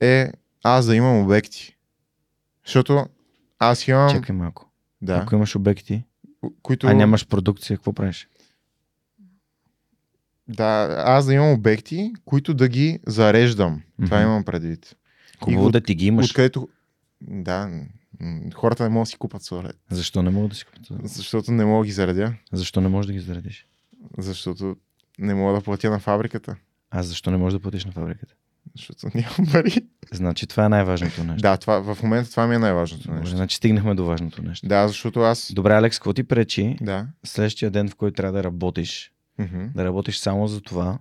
е 0.00 0.32
аз 0.62 0.86
да 0.86 0.96
имам 0.96 1.18
обекти. 1.18 1.76
Защото 2.66 3.06
аз 3.58 3.88
имам... 3.88 4.10
Чакай 4.10 4.36
малко. 4.36 4.70
Да. 5.02 5.16
Ако 5.16 5.34
имаш 5.34 5.56
обекти, 5.56 6.04
Които... 6.62 6.86
а 6.86 6.94
нямаш 6.94 7.26
продукция, 7.26 7.76
какво 7.76 7.92
правиш? 7.92 8.28
Да, 10.48 10.94
аз 10.98 11.26
да 11.26 11.34
имам 11.34 11.52
обекти, 11.52 12.12
които 12.24 12.54
да 12.54 12.68
ги 12.68 12.98
зареждам. 13.06 13.82
Това 14.04 14.16
Мгм. 14.16 14.26
имам 14.26 14.44
предвид. 14.44 14.96
Хубаво 15.40 15.66
от- 15.66 15.72
да 15.72 15.80
ти 15.80 15.94
ги 15.94 16.06
имаш. 16.06 16.26
Откъдето... 16.26 16.68
Да, 17.20 17.70
хората 18.54 18.82
не 18.82 18.88
могат 18.88 19.06
да 19.06 19.10
си 19.10 19.16
купат 19.16 19.42
сладолет. 19.42 19.76
Защо 19.90 20.22
не 20.22 20.30
мога 20.30 20.48
да 20.48 20.54
си 20.54 20.64
купя? 20.64 20.80
Защото 21.04 21.52
не 21.52 21.64
мога 21.64 21.82
да 21.82 21.86
ги 21.86 21.92
заредя. 21.92 22.34
Защо 22.52 22.80
не 22.80 22.88
можеш 22.88 23.06
да 23.06 23.12
ги 23.12 23.20
заредиш? 23.20 23.66
Защото 24.18 24.76
не 25.18 25.34
мога 25.34 25.52
да 25.52 25.60
платя 25.60 25.90
на 25.90 25.98
фабриката. 25.98 26.56
А 26.90 27.02
защо 27.02 27.30
не 27.30 27.36
можеш 27.36 27.54
да 27.54 27.62
платиш 27.62 27.84
на 27.84 27.92
фабриката? 27.92 28.34
Защото 28.76 29.08
нямам 29.14 29.52
пари. 29.52 29.74
Значи 30.12 30.46
това 30.46 30.64
е 30.64 30.68
най-важното 30.68 31.24
нещо. 31.24 31.42
Да, 31.42 31.56
това, 31.56 31.94
в 31.94 32.02
момента 32.02 32.30
това 32.30 32.46
ми 32.46 32.54
е 32.54 32.58
най-важното 32.58 33.12
нещо. 33.12 33.36
значи 33.36 33.56
стигнахме 33.56 33.94
до 33.94 34.04
важното 34.04 34.42
нещо. 34.42 34.68
Да, 34.68 34.88
защото 34.88 35.20
аз... 35.20 35.52
Добре, 35.52 35.72
Алекс, 35.72 35.98
какво 35.98 36.12
ти 36.12 36.22
пречи 36.24 36.76
Да. 36.80 37.06
следващия 37.24 37.70
ден, 37.70 37.88
в 37.88 37.94
който 37.94 38.14
трябва 38.14 38.32
да 38.32 38.44
работиш, 38.44 39.12
Мгм. 39.38 39.64
да 39.74 39.84
работиш 39.84 40.18
само 40.18 40.48
за 40.48 40.60
това, 40.60 40.98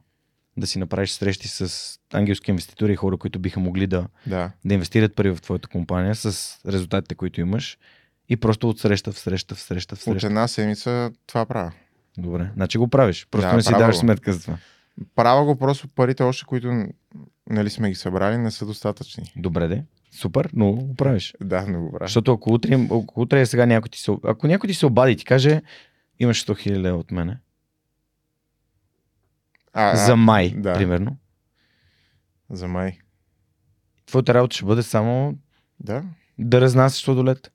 да 0.58 0.68
си 0.68 0.80
направиш 0.80 1.12
срещи 1.12 1.48
с 1.48 1.74
ангелски 2.14 2.52
инвеститори 2.52 2.94
и 2.94 2.96
хора, 2.96 3.18
които 3.18 3.40
биха 3.40 3.60
могли 3.60 3.88
да, 3.88 4.08
Да. 4.28 4.52
да 4.66 4.74
инвестират 4.74 5.16
пари 5.16 5.32
в 5.32 5.42
твоята 5.42 5.68
компания 5.68 6.16
с 6.16 6.56
резултатите, 6.68 7.16
които 7.16 7.42
имаш 7.42 7.78
и 8.30 8.36
просто 8.38 8.70
от 8.70 8.80
среща 8.80 9.12
в 9.12 9.20
среща 9.20 9.56
в 9.56 9.60
среща 9.62 9.96
в 9.96 10.00
От 10.00 10.04
среща. 10.04 10.28
една 10.28 10.48
седмица 10.48 11.12
това 11.28 11.46
правя. 11.46 11.72
Добре, 12.18 12.50
значи 12.56 12.78
го 12.78 12.88
правиш. 12.88 13.28
Просто 13.32 13.50
Да, 13.50 13.56
не 13.56 13.62
си 13.64 13.72
даваш 13.72 13.96
го. 13.96 14.00
сметка 14.00 14.34
за 14.34 14.42
това. 14.42 14.58
Правя 15.16 15.46
го 15.46 15.56
просто 15.56 15.88
парите 15.88 16.24
още, 16.24 16.46
които 16.46 16.86
нали, 17.50 17.70
сме 17.70 17.90
ги 17.90 17.96
събрали, 17.96 18.38
не 18.38 18.52
са 18.52 18.66
достатъчни. 18.66 19.32
Добре, 19.36 19.68
де. 19.68 19.84
Супер, 20.12 20.50
но 20.54 20.72
го 20.72 20.96
правиш. 20.96 21.34
Да, 21.42 21.62
не 21.62 21.78
го 21.78 21.92
правя. 21.92 22.08
Защото 22.08 22.34
ако 22.34 22.54
утре, 22.54 22.74
ако 22.86 23.22
утре 23.22 23.46
сега 23.46 23.66
някой 23.66 23.90
ти 23.90 24.00
се, 24.00 24.12
ако 24.24 24.48
някой 24.48 24.68
ти 24.68 24.74
се 24.74 24.86
обади 24.86 25.12
и 25.12 25.16
ти 25.16 25.26
каже, 25.26 25.62
имаш 26.20 26.46
100 26.46 26.52
000 26.70 26.78
лева 26.78 26.98
от 26.98 27.12
мене, 27.12 27.38
А, 29.74 29.96
за 29.96 30.16
май, 30.16 30.54
да. 30.58 30.74
примерно, 30.74 31.18
За 32.50 32.68
май. 32.68 32.98
твоята 34.06 34.34
работа 34.34 34.56
ще 34.56 34.66
бъде 34.66 34.84
само 34.84 35.38
Да. 35.80 36.04
да 36.40 36.62
разнасяш 36.62 37.02
сладолет. 37.02 37.52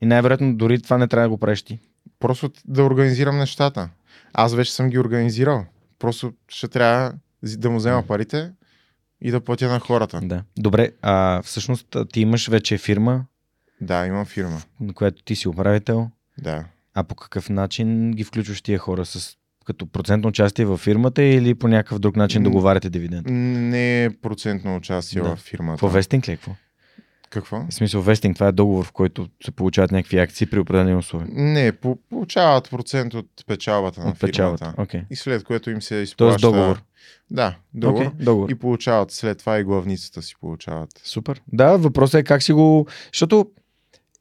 И 0.00 0.06
най-вероятно 0.06 0.56
дори 0.56 0.82
това 0.82 0.98
не 0.98 1.08
трябва 1.08 1.24
да 1.24 1.30
го 1.30 1.38
правиш 1.38 1.62
ти. 1.62 1.78
Просто 2.18 2.50
да 2.64 2.84
организирам 2.84 3.38
нещата. 3.38 3.90
Аз 4.32 4.54
вече 4.54 4.74
съм 4.74 4.90
ги 4.90 4.98
организирал. 4.98 5.64
Просто 5.98 6.32
ще 6.48 6.68
трябва 6.68 7.12
да 7.42 7.70
му 7.70 7.76
взема 7.76 8.02
парите 8.02 8.52
и 9.24 9.30
да 9.30 9.40
платя 9.40 9.68
на 9.68 9.80
хората. 9.80 10.20
Да. 10.22 10.42
Добре, 10.56 10.90
а 11.02 11.42
всъщност 11.42 11.96
ти 12.12 12.20
имаш 12.20 12.48
вече 12.48 12.78
фирма, 12.78 13.24
Да, 13.80 14.06
имам 14.06 14.24
фирма. 14.24 14.60
на 14.80 14.92
която 14.92 15.22
ти 15.22 15.36
си 15.36 15.48
управител, 15.48 16.10
Да. 16.38 16.64
а 16.94 17.04
по 17.04 17.14
какъв 17.14 17.50
начин 17.50 18.12
ги 18.12 18.24
включваш 18.24 18.62
тия 18.62 18.78
хора 18.78 19.04
с 19.04 19.36
като 19.66 19.86
процентно 19.86 20.28
участие 20.28 20.64
във 20.64 20.80
фирмата 20.80 21.22
или 21.22 21.54
по 21.54 21.68
някакъв 21.68 21.98
друг 21.98 22.16
начин 22.16 22.42
договаряте 22.42 22.90
дивиденд? 22.90 23.26
Не 23.70 24.04
е 24.04 24.10
процентно 24.10 24.76
участие 24.76 25.22
Да. 25.22 25.36
в 25.36 25.38
фирмата. 25.38 25.76
Какво 25.76 25.88
вестинг 25.88 26.28
ли? 26.28 26.36
Какво? 26.36 26.52
Какво? 27.34 27.66
В 27.70 27.74
смисъл 27.74 28.02
вестинг, 28.02 28.34
това 28.36 28.48
е 28.48 28.52
договор, 28.52 28.84
в 28.84 28.92
който 28.92 29.28
се 29.44 29.50
получават 29.50 29.92
някакви 29.92 30.18
акции 30.18 30.46
при 30.46 30.58
определени 30.58 30.94
условия. 30.94 31.28
Не, 31.32 31.72
по- 31.72 31.98
получават 32.10 32.70
процент 32.70 33.14
от 33.14 33.26
печалбата 33.46 34.00
на 34.00 34.10
От 34.10 34.20
печалбата. 34.20 34.64
фирмата. 34.64 34.82
Окей. 34.82 35.02
И 35.10 35.16
след 35.16 35.44
което 35.44 35.70
им 35.70 35.82
се 35.82 35.94
изплаща... 35.94 36.16
Тоест 36.16 36.40
договор. 36.40 36.82
Да, 37.30 37.56
договор. 37.74 38.06
Окей, 38.06 38.24
договор. 38.24 38.50
И 38.50 38.54
получават 38.54 39.10
след 39.10 39.38
това 39.38 39.58
и 39.58 39.64
главницата 39.64 40.22
си 40.22 40.34
получават. 40.40 41.00
Супер. 41.04 41.42
Да, 41.52 41.76
въпросът 41.76 42.20
е 42.20 42.24
как 42.24 42.42
си 42.42 42.52
го... 42.52 42.86
Защото 43.12 43.50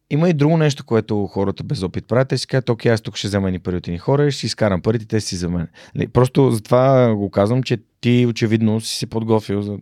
има 0.09 0.29
и 0.29 0.33
друго 0.33 0.57
нещо, 0.57 0.85
което 0.85 1.27
хората 1.27 1.63
без 1.63 1.83
опит 1.83 2.07
правят. 2.07 2.27
Те 2.27 2.37
си 2.37 2.47
казват, 2.47 2.69
окей, 2.69 2.91
аз 2.91 3.01
тук 3.01 3.15
ще 3.17 3.27
взема 3.27 3.51
ни 3.51 3.59
пари 3.59 3.75
от 3.75 3.87
едни 3.87 3.97
хора 3.97 4.27
и 4.27 4.31
ще 4.31 4.39
си 4.39 4.45
изкарам 4.45 4.81
парите, 4.81 5.05
те 5.05 5.21
си 5.21 5.35
за 5.35 5.49
мен. 5.49 5.67
Просто 6.13 6.51
затова 6.51 7.15
го 7.15 7.29
казвам, 7.29 7.63
че 7.63 7.77
ти 8.01 8.25
очевидно 8.29 8.81
си 8.81 8.97
се 8.97 9.07
подготвил 9.07 9.61
за 9.61 9.77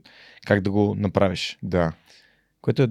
как 0.48 0.62
да 0.62 0.72
го 0.72 0.96
направиш. 0.98 1.58
Да. 1.64 1.92
Което 2.62 2.84
е, 2.84 2.88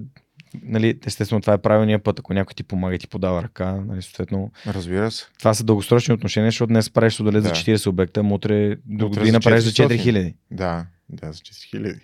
нали, 0.63 0.99
естествено, 1.05 1.41
това 1.41 1.53
е 1.53 1.57
правилният 1.57 2.03
път. 2.03 2.19
Ако 2.19 2.33
някой 2.33 2.53
ти 2.53 2.63
помага 2.63 2.95
и 2.95 2.99
ти 2.99 3.07
подава 3.07 3.43
ръка, 3.43 3.71
нали, 3.75 4.01
съответно, 4.01 4.51
Разбира 4.67 5.11
се. 5.11 5.25
това 5.39 5.53
са 5.53 5.63
дългосрочни 5.63 6.13
отношения, 6.13 6.51
защото 6.51 6.67
днес 6.67 6.89
правиш 6.89 7.17
за 7.17 7.23
Да. 7.23 7.49
40 7.49 7.87
обекта, 7.87 8.19
а 8.19 8.33
утре 8.33 8.75
до 8.85 9.09
година 9.09 9.31
за 9.31 9.39
правиш 9.39 9.63
за 9.63 9.71
400. 9.71 9.87
4000. 9.87 10.35
Да, 10.51 10.85
да, 11.09 11.33
за 11.33 11.39
4000. 11.39 11.99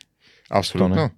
Абсолютно. 0.50 1.10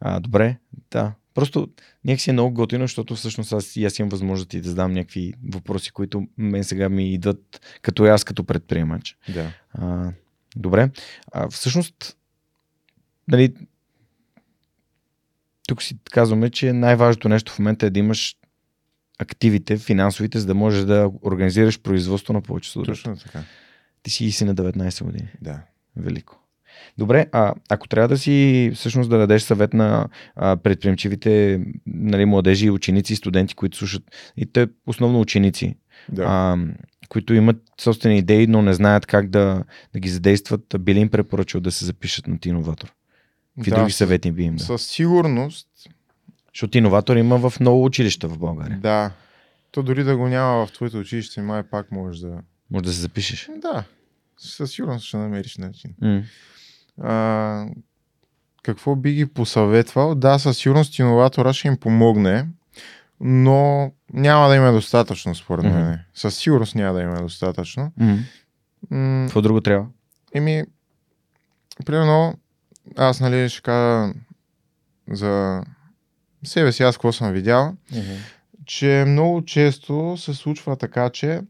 А, 0.00 0.20
добре, 0.20 0.56
да. 0.90 1.12
Просто 1.34 1.68
някакси 2.04 2.30
е 2.30 2.32
много 2.32 2.54
готино, 2.54 2.84
защото 2.84 3.14
всъщност 3.14 3.52
аз, 3.52 3.76
и 3.76 3.84
аз 3.84 3.98
имам 3.98 4.08
възможност 4.08 4.48
да 4.48 4.50
ти 4.50 4.60
да 4.60 4.68
задам 4.68 4.92
някакви 4.92 5.32
въпроси, 5.52 5.90
които 5.90 6.26
мен 6.38 6.64
сега 6.64 6.88
ми 6.88 7.12
идват 7.12 7.78
като 7.82 8.06
и 8.06 8.08
аз 8.08 8.24
като 8.24 8.44
предприемач. 8.44 9.16
Да. 9.34 9.52
А, 9.72 10.12
добре. 10.56 10.90
А, 11.32 11.48
всъщност, 11.48 12.16
нали, 13.28 13.54
тук 15.72 15.82
си 15.82 15.96
казваме, 16.10 16.50
че 16.50 16.72
най-важното 16.72 17.28
нещо 17.28 17.52
в 17.52 17.58
момента 17.58 17.86
е 17.86 17.90
да 17.90 17.98
имаш 17.98 18.36
активите, 19.18 19.76
финансовите, 19.76 20.38
за 20.38 20.46
да 20.46 20.54
можеш 20.54 20.84
да 20.84 21.10
организираш 21.22 21.80
производство 21.80 22.32
на 22.32 22.40
повече 22.40 22.70
сладолед. 22.70 22.96
Точно 22.96 23.16
така. 23.16 23.42
Ти 24.02 24.10
си 24.10 24.24
и 24.24 24.30
си 24.30 24.44
на 24.44 24.54
19 24.54 25.04
години. 25.04 25.28
Да. 25.40 25.62
Велико. 25.96 26.38
Добре, 26.98 27.26
а 27.32 27.54
ако 27.70 27.88
трябва 27.88 28.08
да 28.08 28.18
си 28.18 28.70
всъщност 28.74 29.10
да 29.10 29.18
дадеш 29.18 29.42
съвет 29.42 29.74
на 29.74 30.08
а, 30.36 30.56
предприемчивите 30.56 31.60
нали, 31.86 32.24
младежи, 32.24 32.70
ученици 32.70 33.16
студенти, 33.16 33.54
които 33.54 33.76
слушат, 33.76 34.02
и 34.36 34.52
те 34.52 34.68
основно 34.86 35.20
ученици, 35.20 35.76
Да. 36.08 36.22
а, 36.28 36.56
които 37.08 37.34
имат 37.34 37.56
собствени 37.80 38.18
идеи, 38.18 38.46
но 38.46 38.62
не 38.62 38.74
знаят 38.74 39.06
как 39.06 39.30
да, 39.30 39.64
да 39.92 40.00
ги 40.00 40.08
задействат, 40.08 40.74
би 40.80 40.94
ли 40.94 40.98
им 40.98 41.08
препоръчал 41.08 41.60
да 41.60 41.70
се 41.70 41.84
запишат 41.84 42.26
на 42.26 42.38
Тиноватор? 42.38 42.92
Какви 43.56 43.70
Да, 43.70 43.76
други 43.76 43.92
съвети 43.92 44.32
би 44.32 44.42
им 44.42 44.56
дал? 44.56 44.66
Със 44.66 44.82
сигурност, 44.82 45.68
Защото 46.54 46.78
Иноватор 46.78 47.16
има 47.16 47.50
в 47.50 47.60
много 47.60 47.84
училища 47.84 48.28
в 48.28 48.38
България. 48.38 48.78
да. 48.78 49.10
То 49.70 49.82
дори 49.82 50.04
да 50.04 50.16
го 50.16 50.28
няма 50.28 50.66
в 50.66 50.72
твоето 50.72 50.98
училище, 50.98 51.42
май 51.42 51.62
пак 51.62 51.92
можеш 51.92 52.20
да... 52.20 52.38
Може 52.70 52.84
да 52.84 52.92
се 52.92 53.00
запишеш. 53.00 53.50
Да. 53.56 53.84
Със 54.38 54.70
сигурност 54.70 55.04
ще 55.04 55.16
намериш 55.16 55.56
начин. 55.56 55.94
М. 56.00 56.22
А, 57.02 57.66
какво 58.62 58.96
би 58.96 59.12
ги 59.12 59.26
посъветвал? 59.26 60.14
Да, 60.14 60.38
със 60.38 60.58
сигурност 60.58 60.98
иноватора 60.98 61.52
ще 61.52 61.68
им 61.68 61.76
помогне, 61.76 62.48
но 63.20 63.92
няма 64.12 64.48
да 64.48 64.56
има 64.56 64.72
достатъчно, 64.72 65.34
според 65.34 65.64
Мгм. 65.64 65.74
мен. 65.74 65.98
Със 66.14 66.36
сигурност 66.36 66.74
няма 66.74 66.94
да 66.94 67.02
има 67.02 67.22
достатъчно. 67.22 67.92
М- 68.90 69.24
Какво 69.26 69.42
друго 69.42 69.60
трябва? 69.60 69.86
Еми, 70.34 70.64
примерно, 71.86 72.34
аз 72.96 73.20
нали 73.20 73.48
ще 73.48 73.62
кажа 73.62 74.12
за 75.10 75.62
себе 76.44 76.72
си, 76.72 76.82
аз 76.82 76.96
какво 76.96 77.12
съм 77.12 77.32
видял, 77.32 77.74
че 78.66 79.04
много 79.06 79.44
често 79.44 80.16
се 80.18 80.34
случва 80.34 80.76
така, 80.76 81.10
че 81.10 81.40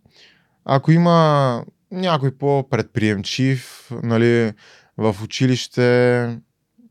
ако 0.65 0.93
има 0.93 1.65
някой 1.91 2.39
по-предприемчив, 2.39 3.91
нали, 4.03 4.53
в 4.97 5.17
училище, 5.25 6.39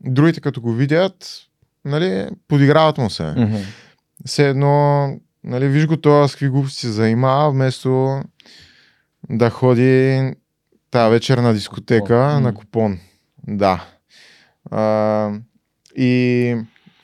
другите 0.00 0.40
като 0.40 0.60
го 0.60 0.72
видят, 0.72 1.40
нали, 1.84 2.28
подиграват 2.48 2.98
му 2.98 3.10
се. 3.10 3.34
Мгм. 3.36 3.56
Все 4.26 4.48
едно, 4.48 5.08
нали, 5.44 5.68
виж 5.68 5.86
го 5.86 5.96
това 5.96 6.28
с 6.28 6.32
какви 6.32 6.48
глупости 6.48 6.80
се 6.80 6.92
занимава, 6.92 7.50
вместо 7.50 8.20
да 9.30 9.50
ходи 9.50 10.32
тази 10.90 11.10
вечер 11.10 11.38
на 11.38 11.54
дискотека 11.54 12.00
Купон. 12.00 12.42
на 12.42 12.54
купон. 12.54 12.98
Да. 13.48 13.86
А, 14.70 15.30
и 15.96 16.56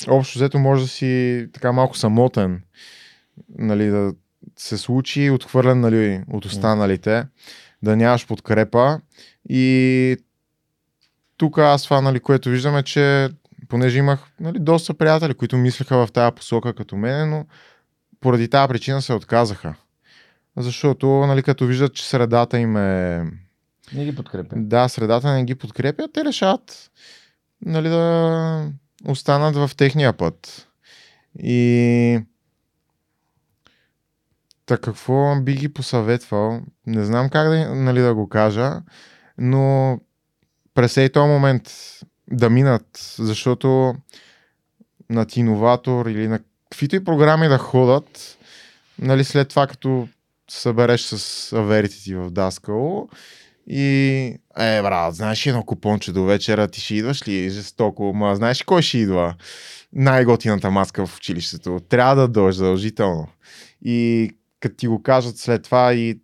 общо 0.09 0.39
взето 0.39 0.59
може 0.59 0.83
да 0.83 0.89
си 0.89 1.47
така 1.53 1.73
малко 1.73 1.97
самотен, 1.97 2.63
нали, 3.59 3.87
да 3.87 4.13
се 4.57 4.79
случи 4.79 5.31
отхвърлен 5.31 5.81
нали, 5.81 6.23
от 6.33 6.45
останалите. 6.45 7.25
да 7.83 7.97
нямаш 7.97 8.27
подкрепа 8.27 9.01
и 9.49 10.17
тук 11.37 11.59
аз 11.59 11.85
това, 11.85 12.01
нали, 12.01 12.21
което 12.21 12.49
виждаме, 12.49 12.83
че 12.83 13.29
понеже 13.69 13.99
имах 13.99 14.21
нали, 14.41 14.59
доста 14.59 14.95
приятели, 14.95 15.35
които 15.35 15.57
мислеха 15.57 16.07
в 16.07 16.13
тази 16.13 16.35
посока 16.35 16.75
като 16.75 16.97
мен, 16.97 17.31
но 17.31 17.47
поради 18.21 18.49
тази 18.49 18.69
причина 18.69 19.03
се 19.03 19.13
отказаха. 19.13 19.75
Защото, 20.57 21.07
нали, 21.07 21.43
като 21.43 21.67
виждат, 21.67 21.95
че 21.95 22.09
средата 22.09 22.59
им 22.59 22.77
е... 22.77 23.25
Не 23.93 24.05
ги 24.05 24.15
подкрепя. 24.15 24.57
Да, 24.57 24.89
средата 24.89 25.33
не 25.33 25.45
ги 25.45 25.55
подкрепя, 25.55 26.09
те 26.15 26.25
решават 26.25 26.91
нали, 27.67 27.89
да 27.89 28.73
останат 29.05 29.57
в 29.57 29.71
техния 29.77 30.13
път. 30.13 30.69
И 31.39 32.21
Та 34.69 34.79
какво 34.79 35.41
би 35.41 35.55
ги 35.55 35.69
посъветвал? 35.69 36.61
Не 36.87 37.05
знам 37.05 37.31
как 37.31 37.49
да, 37.49 37.75
нали, 37.75 38.01
да 38.01 38.15
го 38.15 38.29
кажа, 38.29 38.83
но 39.39 39.99
през 40.75 40.95
този 40.95 41.29
момент 41.29 41.71
да 42.31 42.51
минат, 42.51 43.15
защото 43.19 43.95
на 45.11 45.27
иноватор 45.37 46.07
или 46.07 46.29
на 46.29 46.41
каквито 46.71 46.97
и 46.97 47.05
програми 47.05 47.49
да 47.49 47.59
ходят, 47.59 48.39
нали, 48.99 49.25
след 49.25 49.49
това 49.49 49.67
като 49.67 50.09
събереш 50.51 51.01
с 51.01 51.53
аверите 51.53 52.03
ти 52.03 52.15
в 52.15 52.31
Даскало 52.31 53.09
и 53.71 54.25
е, 54.59 54.83
брат, 54.83 55.15
знаеш 55.15 55.47
едно 55.47 55.63
купонче 55.63 56.13
до 56.13 56.25
вечера, 56.25 56.69
ти 56.69 56.81
ще 56.81 56.95
идваш 56.95 57.29
ли 57.29 57.51
жестоко, 57.51 58.13
ма 58.15 58.37
знаеш 58.37 58.63
кой 58.63 58.83
ще 58.83 58.99
идва? 58.99 59.35
Най-готината 59.93 60.71
маска 60.71 61.07
в 61.07 61.17
училището. 61.17 61.81
Трябва 61.89 62.15
да 62.15 62.29
дойдеш 62.29 62.55
задължително. 62.55 63.29
И 63.83 64.31
като 64.61 64.77
ти 64.77 64.87
го 64.87 65.03
кажат 65.03 65.37
след 65.37 65.63
това 65.63 65.95
и 65.95 66.21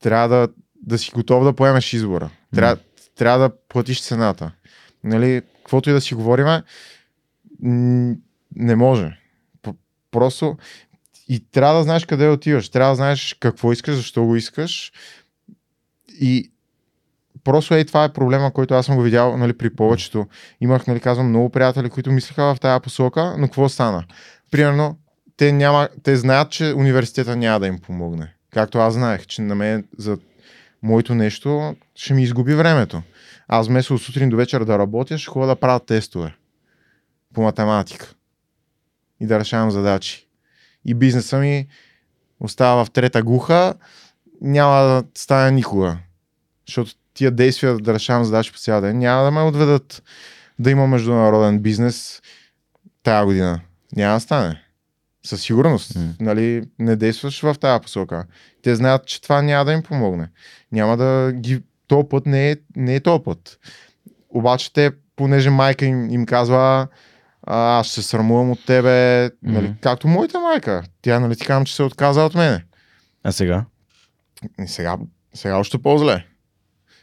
трябва 0.00 0.28
да, 0.28 0.48
да 0.82 0.98
си 0.98 1.10
готов 1.14 1.44
да 1.44 1.52
поемеш 1.52 1.92
избора. 1.92 2.30
Трябва, 2.54 2.76
mm. 2.76 2.80
трябва 3.14 3.38
да 3.38 3.54
платиш 3.68 4.02
цената. 4.02 4.52
Нали, 5.04 5.42
каквото 5.56 5.90
и 5.90 5.92
да 5.92 6.00
си 6.00 6.14
говориме, 6.14 6.62
не 8.56 8.76
може. 8.76 9.18
Просто 10.10 10.56
и 11.28 11.50
трябва 11.50 11.76
да 11.76 11.82
знаеш 11.82 12.06
къде 12.06 12.28
отиваш. 12.28 12.68
Трябва 12.68 12.92
да 12.92 12.96
знаеш 12.96 13.36
какво 13.40 13.72
искаш, 13.72 13.94
защо 13.94 14.24
го 14.24 14.36
искаш. 14.36 14.92
И 16.20 16.50
просто 17.44 17.74
ей, 17.74 17.84
това 17.84 18.04
е 18.04 18.12
проблема, 18.12 18.52
който 18.52 18.74
аз 18.74 18.86
съм 18.86 18.96
го 18.96 19.02
видял 19.02 19.36
нали, 19.36 19.52
при 19.52 19.70
повечето. 19.70 20.26
Имах, 20.60 20.86
нали, 20.86 21.00
казвам, 21.00 21.28
много 21.28 21.50
приятели, 21.50 21.90
които 21.90 22.12
мислеха 22.12 22.54
в 22.54 22.60
тази 22.60 22.82
посока, 22.82 23.34
но 23.38 23.46
какво 23.46 23.68
стана? 23.68 24.04
Примерно, 24.50 24.98
те, 25.36 25.52
няма, 25.52 25.88
те 26.02 26.16
знаят, 26.16 26.50
че 26.50 26.74
университета 26.76 27.36
няма 27.36 27.60
да 27.60 27.66
им 27.66 27.78
помогне. 27.78 28.34
Както 28.52 28.78
аз 28.78 28.94
знаех, 28.94 29.26
че 29.26 29.42
на 29.42 29.54
мен 29.54 29.84
за 29.98 30.18
моето 30.82 31.14
нещо 31.14 31.76
ще 31.94 32.14
ми 32.14 32.22
изгуби 32.22 32.54
времето. 32.54 33.02
Аз 33.48 33.68
вместо 33.68 33.94
от 33.94 34.02
сутрин 34.02 34.28
до 34.28 34.36
вечер 34.36 34.64
да 34.64 34.78
работя, 34.78 35.18
ще 35.18 35.30
ходя 35.30 35.46
да 35.46 35.56
правя 35.56 35.80
тестове 35.80 36.36
по 37.34 37.42
математика 37.42 38.14
и 39.20 39.26
да 39.26 39.38
решавам 39.38 39.70
задачи. 39.70 40.26
И 40.84 40.94
бизнеса 40.94 41.38
ми 41.38 41.66
остава 42.40 42.84
в 42.84 42.90
трета 42.90 43.22
глуха, 43.22 43.74
няма 44.40 44.76
да 44.76 45.04
стане 45.14 45.50
никога. 45.50 45.98
Защото 46.66 46.90
тия 47.14 47.30
действия 47.30 47.76
да 47.76 47.94
решавам 47.94 48.24
задачи 48.24 48.52
по 48.52 48.58
цял 48.58 48.80
ден 48.80 48.98
няма 48.98 49.24
да 49.24 49.30
ме 49.30 49.42
отведат 49.42 50.02
да 50.58 50.70
има 50.70 50.86
международен 50.86 51.58
бизнес 51.58 52.22
тази 53.02 53.24
година. 53.24 53.60
Няма 53.96 54.14
да 54.14 54.20
стане. 54.20 54.62
Със 55.26 55.42
сигурност. 55.42 55.94
Mm. 55.94 56.10
Нали, 56.20 56.64
не 56.78 56.96
действаш 56.96 57.42
в 57.42 57.54
тази 57.60 57.82
посока. 57.82 58.24
Те 58.62 58.76
знаят, 58.76 59.06
че 59.06 59.22
това 59.22 59.42
няма 59.42 59.64
да 59.64 59.72
им 59.72 59.82
помогне. 59.82 60.28
Няма 60.72 60.96
да 60.96 61.32
ги... 61.32 61.62
То 61.86 62.08
път 62.08 62.26
не 62.26 62.50
е, 62.50 62.56
не 62.76 62.94
е 62.94 63.00
то 63.00 63.22
път. 63.22 63.58
Обаче 64.28 64.72
те, 64.72 64.90
понеже 65.16 65.50
майка 65.50 65.84
им, 65.84 66.10
им 66.10 66.26
казва 66.26 66.88
а, 67.42 67.78
аз 67.78 67.86
ще 67.86 67.94
се 67.94 68.08
срамувам 68.08 68.50
от 68.50 68.66
тебе, 68.66 68.88
mm-hmm. 68.88 69.32
нали, 69.42 69.74
както 69.80 70.08
моята 70.08 70.40
майка. 70.40 70.82
Тя, 71.02 71.20
нали, 71.20 71.36
ти 71.36 71.46
казвам, 71.46 71.64
че 71.64 71.74
се 71.74 71.82
отказа 71.82 72.22
от 72.22 72.34
мене. 72.34 72.64
А 73.24 73.32
сега? 73.32 73.64
И 74.60 74.68
сега, 74.68 74.96
сега 75.34 75.56
още 75.56 75.78
по-зле. 75.78 76.26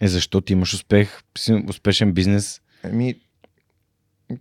Е, 0.02 0.08
защо 0.08 0.42
ти 0.42 0.54
имаш 0.54 0.74
успех, 0.74 1.22
успешен 1.70 2.14
бизнес? 2.14 2.62
Еми, 2.84 3.16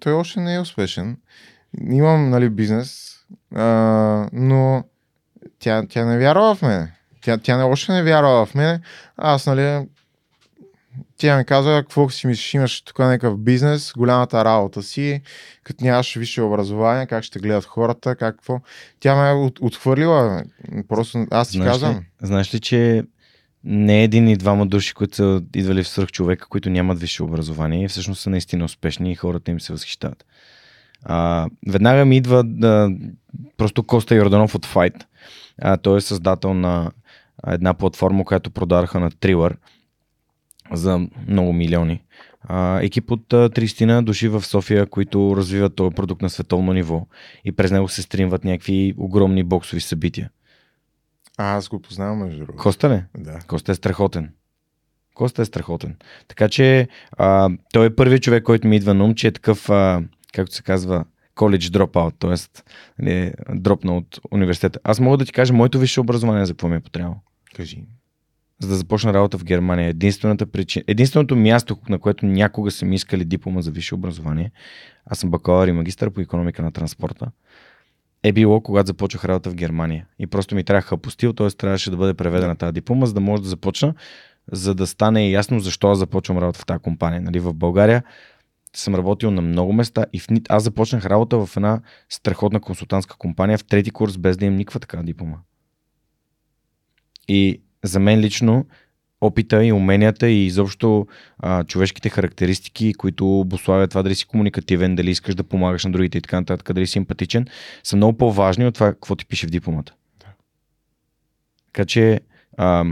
той 0.01 0.13
още 0.13 0.41
не 0.41 0.55
е 0.55 0.61
успешен. 0.61 1.17
Имам, 1.91 2.31
нали, 2.31 2.51
бизнес, 2.51 3.19
а, 3.55 3.65
но 4.33 4.85
тя, 5.59 5.87
тя 5.89 6.05
не 6.05 6.19
вярва 6.19 6.55
в 6.55 6.63
мен. 6.63 6.91
Тя, 7.23 7.39
тя 7.39 7.57
не, 7.57 7.65
още 7.65 7.93
не 7.93 8.03
вярва 8.03 8.47
в 8.47 8.55
мен. 8.55 8.83
Аз, 9.17 9.47
нали, 9.47 9.87
тя 11.17 11.39
ми 11.39 11.45
казва, 11.45 11.83
какво 11.83 12.09
си 12.09 12.27
мислиш, 12.27 12.55
имаш 12.55 12.83
тук 12.83 12.99
някакъв 12.99 13.39
бизнес, 13.39 13.93
голямата 13.97 14.45
работа 14.45 14.83
си, 14.83 15.23
като 15.65 15.85
нямаш 15.85 16.15
висше 16.15 16.43
образование, 16.43 17.07
как 17.07 17.25
ще 17.25 17.39
гледат 17.39 17.65
хората, 17.65 18.17
какво. 18.17 18.61
Тя 19.01 19.17
ме 19.17 19.29
е 19.29 19.33
от, 19.33 19.59
отхвърлила. 19.61 20.43
Просто 20.89 21.27
аз 21.31 21.49
ти 21.49 21.57
знаеш 21.57 21.73
казвам. 21.73 21.99
Ли, 21.99 22.05
знаеш 22.23 22.55
ли, 22.55 22.61
че 22.61 23.05
не 23.65 24.01
е 24.01 24.05
един 24.05 24.29
и 24.29 24.37
двама 24.37 24.67
души, 24.67 24.95
които 24.95 25.17
са 25.17 25.43
идвали 25.55 25.83
в 25.83 25.89
свърх 25.89 26.11
човека, 26.11 26.49
които 26.49 26.71
нямат 26.71 27.01
висше 27.01 27.23
образование 27.23 27.85
и 27.85 27.89
всъщност 27.89 28.21
са 28.21 28.31
наистина 28.31 28.65
успешни 28.65 29.13
и 29.13 29.15
хората 29.15 29.51
им 29.51 29.61
се 29.61 29.73
възхищават. 29.73 30.25
А, 31.03 31.49
веднага 31.69 32.05
ми 32.05 32.17
идва 32.17 32.45
да, 32.45 32.91
просто 33.57 33.83
Коста 33.83 34.15
Йорданов 34.15 34.55
от 34.55 34.67
Fight. 34.67 35.05
А, 35.63 35.77
той 35.77 35.99
е 35.99 36.01
създател 36.01 36.55
на 36.55 36.91
една 37.47 37.75
платформа, 37.75 38.25
която 38.25 38.51
продараха 38.51 39.01
на 39.01 39.11
Трилър 39.11 39.57
за 40.73 41.01
много 41.29 41.53
милиони. 41.53 42.03
А, 42.43 42.81
екип 42.83 43.11
от 43.11 43.29
30 43.29 44.03
души 44.03 44.29
в 44.29 44.43
София, 44.43 44.87
които 44.87 45.37
развиват 45.37 45.75
този 45.77 45.95
продукт 45.95 46.23
на 46.23 46.31
световно 46.31 46.73
ниво 46.73 47.07
и 47.45 47.53
през 47.53 47.71
него 47.71 47.89
се 47.89 48.03
стримват 48.03 48.45
някакви 48.45 48.95
огромни 48.97 49.45
боксови 49.45 49.81
събития. 49.81 50.31
А, 51.43 51.57
аз 51.57 51.69
го 51.69 51.83
познавам 51.83 52.19
между 52.19 52.39
другото. 52.39 52.63
Коста 52.63 52.91
ли? 52.91 53.03
Да. 53.19 53.39
Коста 53.47 53.73
е 53.73 53.75
страхотен. 53.75 54.33
Коста 55.15 55.43
е 55.43 55.45
страхотен. 55.45 55.97
Така 56.29 56.49
че 56.49 56.89
а, 57.13 57.51
той 57.73 57.87
е 57.87 57.95
първият 57.95 58.23
човек, 58.23 58.45
който 58.45 58.69
ми 58.69 58.77
идва 58.77 58.95
на 58.95 59.05
ум, 59.05 59.15
че 59.15 59.27
е 59.27 59.33
такъв, 59.33 59.71
а, 59.71 60.03
както 60.35 60.55
се 60.55 60.63
казва, 60.63 61.05
college 61.37 61.79
dropout, 61.79 62.15
т.е. 62.19 62.63
Нали, 63.03 63.33
дропна 63.55 63.97
от 63.97 64.21
университета. 64.31 64.79
Аз 64.85 65.01
мога 65.01 65.17
да 65.17 65.25
ти 65.25 65.33
кажа 65.33 65.55
моето 65.55 65.79
висше 65.79 66.01
образование 66.01 66.47
за 66.47 66.53
какво 66.53 66.69
ми 66.69 66.77
е 66.77 66.81
потребно. 66.81 67.23
Кажи. 67.57 67.85
За 68.61 68.69
да 68.69 68.75
започна 68.75 69.15
работа 69.15 69.39
в 69.39 69.45
Германия. 69.45 69.89
Единствената 69.89 70.47
причина, 70.47 70.85
единственото 70.87 71.37
място, 71.37 71.77
на 71.89 71.99
което 71.99 72.27
някога 72.27 72.71
са 72.71 72.85
ми 72.85 72.95
искали 72.95 73.25
диплома 73.25 73.61
за 73.61 73.71
висше 73.71 73.95
образование, 73.95 74.53
аз 75.07 75.19
съм 75.19 75.31
бакалавър 75.31 75.69
и 75.69 75.73
магистър 75.73 76.11
по 76.11 76.21
економика 76.21 76.63
на 76.63 76.73
транспорта, 76.73 77.31
е 78.23 78.33
било, 78.33 78.61
когато 78.61 78.87
започнах 78.87 79.25
работа 79.25 79.51
в 79.51 79.55
Германия. 79.55 80.07
И 80.19 80.27
просто 80.27 80.55
ми 80.55 80.65
трябваха 80.65 80.95
апостил, 80.95 81.33
т.е. 81.33 81.51
трябваше 81.51 81.91
да 81.91 81.97
бъде 81.97 82.15
преведена 82.15 82.57
тази 82.57 82.73
диплома, 82.73 83.07
за 83.07 83.15
да 83.15 83.21
може 83.21 83.43
да 83.43 83.49
започна, 83.49 83.95
за 84.53 84.75
да 84.75 84.87
стане 84.87 85.31
ясно 85.31 85.61
защо 85.61 85.91
аз 85.91 85.99
започвам 85.99 86.39
работа 86.39 86.59
в 86.59 86.67
тази 86.67 86.83
компания. 86.83 87.21
Нали, 87.21 87.41
в 87.41 87.55
България 87.55 88.03
съм 88.77 88.95
работил 88.95 89.31
на 89.31 89.43
много 89.43 89.73
места 89.73 90.07
и 90.13 90.21
в, 90.21 90.27
аз 90.49 90.63
започнах 90.63 91.07
работа 91.07 91.47
в 91.47 91.57
една 91.57 91.81
страхотна 92.09 92.61
консултантска 92.61 93.17
компания 93.17 93.59
в 93.59 93.65
трети 93.65 93.91
курс, 93.91 94.19
без 94.19 94.37
да 94.37 94.45
имам 94.45 94.57
никаква 94.57 94.81
такава 94.81 95.05
диплома. 95.05 95.37
И 97.29 97.63
за 97.85 98.01
мен 98.01 98.21
лично 98.21 98.67
опита 99.23 99.65
и 99.65 99.73
уменията 99.73 100.29
и 100.29 100.47
изобщо 100.47 101.07
а, 101.39 101.65
човешките 101.65 102.09
характеристики, 102.09 102.95
които 102.95 103.41
обославят 103.41 103.91
това 103.91 104.03
дали 104.03 104.15
си 104.15 104.27
комуникативен, 104.27 104.97
дали 104.97 105.11
искаш 105.11 105.35
да 105.35 105.45
помагаш 105.45 105.85
на 105.85 105.91
другите 105.91 106.19
и 106.19 106.21
така 106.21 106.41
нататък, 106.41 106.73
дали 106.73 106.87
си 106.87 106.99
емпатичен, 106.99 107.47
са 107.83 107.97
много 107.97 108.19
по-важни 108.19 108.67
от 108.67 108.75
това, 108.75 108.93
какво 108.93 109.17
ти 109.17 109.27
пише 109.27 109.47
в 109.47 109.51
дипломата. 109.51 109.95
Да. 110.21 110.27
Така 111.67 111.85
че 111.85 112.21
а, 112.57 112.85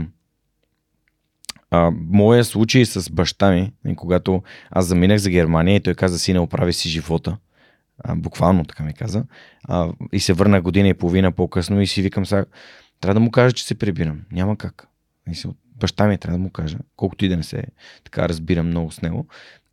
а, 1.71 1.91
моя 2.09 2.43
случай 2.43 2.85
с 2.85 3.09
баща 3.09 3.51
ми, 3.51 3.95
когато 3.95 4.43
аз 4.69 4.85
заминах 4.85 5.17
за 5.17 5.29
Германия 5.29 5.75
и 5.75 5.83
той 5.83 5.93
каза, 5.93 6.19
сине, 6.19 6.39
оправи 6.39 6.73
си 6.73 6.89
живота, 6.89 7.37
а, 7.99 8.15
буквално 8.15 8.65
така 8.65 8.83
ми 8.83 8.93
каза, 8.93 9.23
а, 9.63 9.89
и 10.13 10.19
се 10.19 10.33
върна 10.33 10.61
година 10.61 10.87
и 10.87 10.93
половина 10.93 11.31
по-късно 11.31 11.81
и 11.81 11.87
си 11.87 12.01
викам 12.01 12.25
сега, 12.25 12.45
трябва 13.01 13.13
да 13.13 13.19
му 13.19 13.31
кажа, 13.31 13.51
че 13.51 13.65
се 13.65 13.75
прибирам. 13.75 14.21
Няма 14.31 14.57
как. 14.57 14.87
И 15.31 15.35
се, 15.35 15.47
баща 15.81 16.07
ми 16.07 16.17
трябва 16.17 16.37
да 16.37 16.43
му 16.43 16.49
кажа, 16.49 16.77
колкото 16.95 17.25
и 17.25 17.29
да 17.29 17.37
не 17.37 17.43
се 17.43 17.63
така 18.03 18.29
разбирам 18.29 18.67
много 18.67 18.91
с 18.91 19.01
него. 19.01 19.27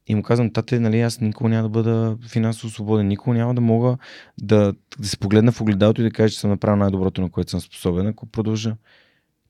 И 0.06 0.14
му 0.14 0.22
казвам, 0.22 0.52
тате, 0.52 0.80
нали, 0.80 1.00
аз 1.00 1.20
никога 1.20 1.48
няма 1.48 1.62
да 1.62 1.68
бъда 1.68 2.16
финансово 2.28 2.72
свободен, 2.72 3.08
никога 3.08 3.36
няма 3.36 3.54
да 3.54 3.60
мога 3.60 3.96
да, 4.38 4.74
да 4.98 5.08
се 5.08 5.18
погледна 5.18 5.52
в 5.52 5.60
огледалото 5.60 6.00
и 6.00 6.04
да 6.04 6.10
кажа, 6.10 6.34
че 6.34 6.40
съм 6.40 6.50
направил 6.50 6.76
най-доброто, 6.76 7.20
на 7.20 7.30
което 7.30 7.50
съм 7.50 7.60
способен, 7.60 8.06
ако 8.06 8.26
продължа. 8.26 8.76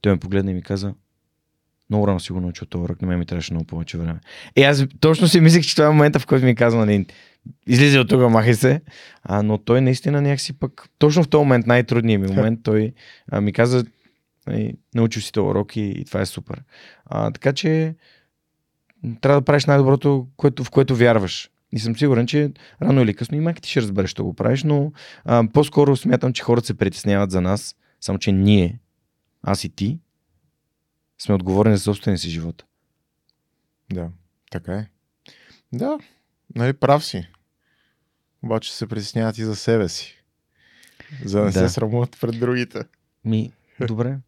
Той 0.01 0.13
ме 0.13 0.19
погледна 0.19 0.51
и 0.51 0.55
ми 0.55 0.63
каза, 0.63 0.95
много 1.91 2.09
рано 2.09 2.21
си 2.21 2.33
го 2.33 2.41
научил 2.41 2.67
този 2.67 2.83
урок, 2.83 3.03
на 3.03 3.09
мен 3.09 3.19
ми 3.19 3.27
трябваше 3.27 3.53
много 3.53 3.67
повече 3.67 3.99
време. 3.99 4.21
И 4.57 4.63
аз 4.63 4.85
точно 5.01 5.29
си 5.29 5.41
мислех, 5.41 5.65
че 5.65 5.77
това 5.77 5.89
е 5.89 5.91
момента, 5.91 6.19
в 6.19 6.27
който 6.27 6.47
ми 6.47 6.55
казва, 6.55 6.87
нали, 6.87 7.07
излиза 7.67 8.01
от 8.01 8.09
тук, 8.09 8.31
махай 8.31 8.55
се. 8.55 8.81
А, 9.23 9.43
но 9.43 9.59
той 9.59 9.81
наистина 9.81 10.21
някакси 10.21 10.59
пък, 10.59 10.89
точно 10.99 11.23
в 11.23 11.29
този 11.29 11.43
момент, 11.43 11.67
най-трудният 11.67 12.23
ми 12.23 12.29
момент, 12.29 12.61
той 12.63 12.93
а, 13.31 13.41
ми 13.41 13.53
каза, 13.53 13.85
Нали, 14.49 14.75
научил 14.95 15.23
си 15.23 15.33
този 15.33 15.45
урок 15.45 15.77
и, 15.77 15.81
и 15.81 16.05
това 16.05 16.21
е 16.21 16.27
супер. 16.27 16.63
А, 17.07 17.31
така 17.31 17.53
че 17.53 17.95
трябва 19.21 19.41
да 19.41 19.45
правиш 19.45 19.65
най-доброто, 19.67 20.29
което, 20.37 20.65
в 20.65 20.71
което 20.71 20.97
вярваш. 20.97 21.51
И 21.73 21.79
съм 21.79 21.97
сигурен, 21.97 22.27
че 22.27 22.53
рано 22.83 23.03
или 23.03 23.15
късно 23.15 23.37
и 23.37 23.41
майка 23.41 23.61
ти 23.61 23.71
ще 23.71 23.83
разбереш, 23.83 24.11
що 24.11 24.25
го 24.25 24.35
правиш, 24.35 24.63
но 24.65 24.93
а, 25.25 25.45
по-скоро 25.53 25.97
смятам, 25.97 26.33
че 26.33 26.43
хората 26.43 26.67
се 26.67 26.75
притесняват 26.77 27.31
за 27.31 27.41
нас, 27.41 27.77
само 28.01 28.19
че 28.19 28.33
ние, 28.33 28.81
аз 29.43 29.65
и 29.65 29.69
ти, 29.69 29.99
сме 31.19 31.35
отговорни 31.35 31.77
за 31.77 31.83
собствения 31.83 32.19
си 32.19 32.31
живот. 32.31 32.65
Да, 33.93 34.11
така 34.51 34.75
е. 34.75 34.87
Да, 35.73 35.99
нали, 36.55 36.73
прав 36.73 37.05
си. 37.05 37.29
Обаче 38.43 38.75
се 38.75 38.87
притесняват 38.87 39.39
и 39.39 39.45
за 39.45 39.57
себе 39.57 39.89
си. 39.89 40.23
За 41.25 41.39
да 41.39 41.45
не 41.45 41.51
Да. 41.51 41.59
се 41.59 41.75
срамуват 41.75 42.17
пред 42.21 42.41
другите. 42.41 42.85
Ми, 43.25 43.53
добре. 43.87 44.19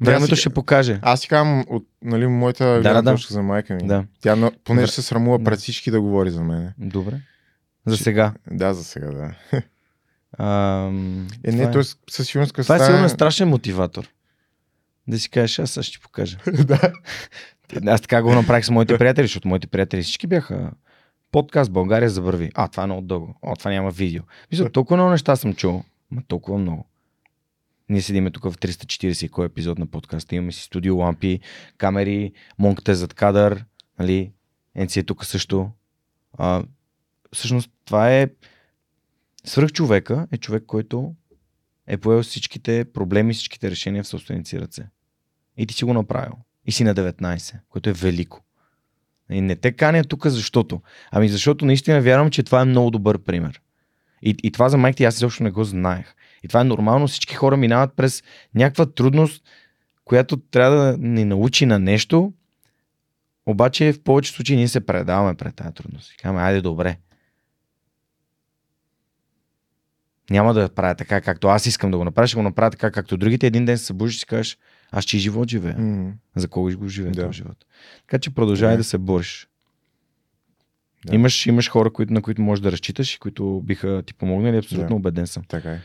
Да, 0.00 0.10
Времето 0.10 0.34
си- 0.36 0.40
ще 0.40 0.50
покаже. 0.50 0.98
Аз 1.02 1.20
си 1.20 1.28
казвам 1.28 1.64
от 1.68 1.86
нали, 2.02 2.26
моята 2.26 2.64
Да, 2.64 2.72
гледна 2.72 2.92
да, 2.92 3.02
да. 3.02 3.10
точка 3.12 3.34
за 3.34 3.42
майка 3.42 3.74
ми. 3.74 3.86
Да. 3.86 4.04
Тя, 4.20 4.50
понеже 4.64 4.86
Вр- 4.86 4.90
се 4.90 5.02
срамува 5.02 5.38
Да. 5.38 5.44
пред 5.44 5.58
всички 5.58 5.90
да 5.90 6.00
говори 6.00 6.30
за 6.30 6.42
мене. 6.42 6.74
Добре. 6.78 7.20
За 7.86 7.96
сега. 7.96 8.32
Да, 8.50 8.74
за 8.74 8.84
сега, 8.84 9.06
да. 9.06 9.34
Ам, 10.38 11.26
Е, 11.44 11.50
това 11.50 11.64
не, 11.64 11.70
т.е. 11.72 11.82
със 12.10 12.26
сигурност 12.26 12.52
Това 12.52 12.74
е 12.74 12.78
стане- 12.78 12.84
сигурно 12.86 13.08
страшен 13.08 13.48
мотиватор. 13.48 14.08
Да 15.08 15.18
си 15.18 15.30
кажеш, 15.30 15.58
аз 15.58 15.82
ще 15.82 15.92
ти 15.92 16.00
покажа. 16.00 16.38
да. 16.64 16.92
Аз 17.86 18.00
така 18.00 18.22
го 18.22 18.34
направих 18.34 18.64
с 18.64 18.70
моите 18.70 18.98
приятели, 18.98 19.24
защото 19.24 19.48
моите 19.48 19.66
приятели 19.66 20.02
всички 20.02 20.26
бяха 20.26 20.70
подкаст 21.32 21.70
България 21.72 22.10
забърви. 22.10 22.50
А, 22.54 22.68
това 22.68 22.82
е 22.82 22.86
много 22.86 23.02
дълго. 23.02 23.34
О, 23.42 23.56
това 23.56 23.70
няма 23.70 23.90
видео. 23.90 24.22
Мисля, 24.52 24.68
толкова 24.72 24.96
много 24.96 25.10
неща 25.10 25.36
съм 25.36 25.54
чул. 25.54 25.82
Ма 26.10 26.22
толкова 26.28 26.58
много. 26.58 26.86
Ние 27.88 28.02
седиме 28.02 28.30
тук 28.30 28.44
в 28.44 28.58
340 28.58 29.26
и 29.26 29.28
кой 29.28 29.46
епизод 29.46 29.78
на 29.78 29.86
подкаста. 29.86 30.34
Имаме 30.34 30.52
си 30.52 30.62
студио 30.62 30.96
лампи, 30.96 31.40
камери, 31.78 32.32
монката 32.58 32.92
е 32.92 32.94
зад 32.94 33.14
кадър, 33.14 33.64
нали? 33.98 34.32
Енци 34.74 35.00
е 35.00 35.02
тук 35.02 35.24
също. 35.24 35.70
А, 36.38 36.64
всъщност 37.32 37.70
това 37.84 38.12
е 38.12 38.28
свръх 39.44 39.72
човека 39.72 40.26
е 40.32 40.36
човек, 40.36 40.64
който 40.66 41.14
е 41.86 41.96
поел 41.96 42.22
всичките 42.22 42.84
проблеми, 42.94 43.34
всичките 43.34 43.70
решения 43.70 44.02
в 44.02 44.08
собствените 44.08 44.60
ръце. 44.60 44.88
И 45.56 45.66
ти 45.66 45.74
си 45.74 45.84
го 45.84 45.92
направил. 45.92 46.32
И 46.64 46.72
си 46.72 46.84
на 46.84 46.94
19, 46.94 47.58
което 47.68 47.90
е 47.90 47.92
велико. 47.92 48.40
И 49.30 49.40
не 49.40 49.56
те 49.56 49.72
каня 49.72 50.04
тук 50.04 50.26
защото. 50.26 50.82
Ами 51.10 51.28
защото 51.28 51.64
наистина 51.64 52.00
вярвам, 52.00 52.30
че 52.30 52.42
това 52.42 52.60
е 52.60 52.64
много 52.64 52.90
добър 52.90 53.18
пример. 53.18 53.60
И, 54.22 54.36
и 54.42 54.50
това 54.50 54.68
за 54.68 54.78
майка 54.78 54.96
ти 54.96 55.04
аз 55.04 55.16
изобщо 55.16 55.42
не 55.42 55.50
го 55.50 55.64
знаех. 55.64 56.14
И 56.42 56.48
това 56.48 56.60
е 56.60 56.64
нормално. 56.64 57.08
Всички 57.08 57.34
хора 57.34 57.56
минават 57.56 57.92
през 57.96 58.22
някаква 58.54 58.86
трудност, 58.86 59.44
която 60.04 60.36
трябва 60.36 60.76
да 60.76 60.98
ни 60.98 61.24
научи 61.24 61.66
на 61.66 61.78
нещо, 61.78 62.32
обаче 63.46 63.92
в 63.92 64.02
повечето 64.02 64.36
случаи 64.36 64.56
ние 64.56 64.68
се 64.68 64.86
предаваме 64.86 65.34
пред 65.34 65.54
тази 65.54 65.74
трудност. 65.74 66.12
И 66.12 66.16
казваме, 66.16 66.42
айде 66.42 66.60
добре. 66.60 66.96
Няма 70.30 70.54
да 70.54 70.68
правя 70.68 70.94
така, 70.94 71.20
както 71.20 71.48
аз 71.48 71.66
искам 71.66 71.90
да 71.90 71.98
го 71.98 72.04
направя, 72.04 72.26
ще 72.26 72.36
го 72.36 72.42
направя 72.42 72.70
така, 72.70 72.90
както 72.90 73.16
другите. 73.16 73.46
Един 73.46 73.64
ден 73.64 73.78
се 73.78 73.84
събудиш 73.84 74.16
и 74.16 74.18
си 74.18 74.26
кажеш, 74.26 74.58
аз 74.90 75.04
че 75.04 75.18
живот 75.18 75.50
живея. 75.50 75.78
М, 75.78 76.12
За 76.36 76.48
кого 76.48 76.76
го 76.78 76.88
живее 76.88 77.10
Да. 77.12 77.22
този 77.26 77.36
живот. 77.36 77.64
Така 78.00 78.18
че 78.18 78.34
продължавай 78.34 78.74
Да. 78.74 78.78
да 78.78 78.84
се 78.84 78.98
бориш. 78.98 79.48
Да. 81.06 81.14
Имаш, 81.14 81.46
имаш 81.46 81.70
хора, 81.70 81.92
които, 81.92 82.12
на 82.12 82.22
които 82.22 82.42
можеш 82.42 82.62
да 82.62 82.72
разчиташ 82.72 83.14
и 83.14 83.18
които 83.18 83.62
биха 83.64 84.02
ти 84.06 84.14
помогнали, 84.14 84.56
абсолютно 84.56 84.88
Да. 84.88 84.94
убеден 84.94 85.26
съм. 85.26 85.42
Така 85.48 85.70
е. 85.72 85.80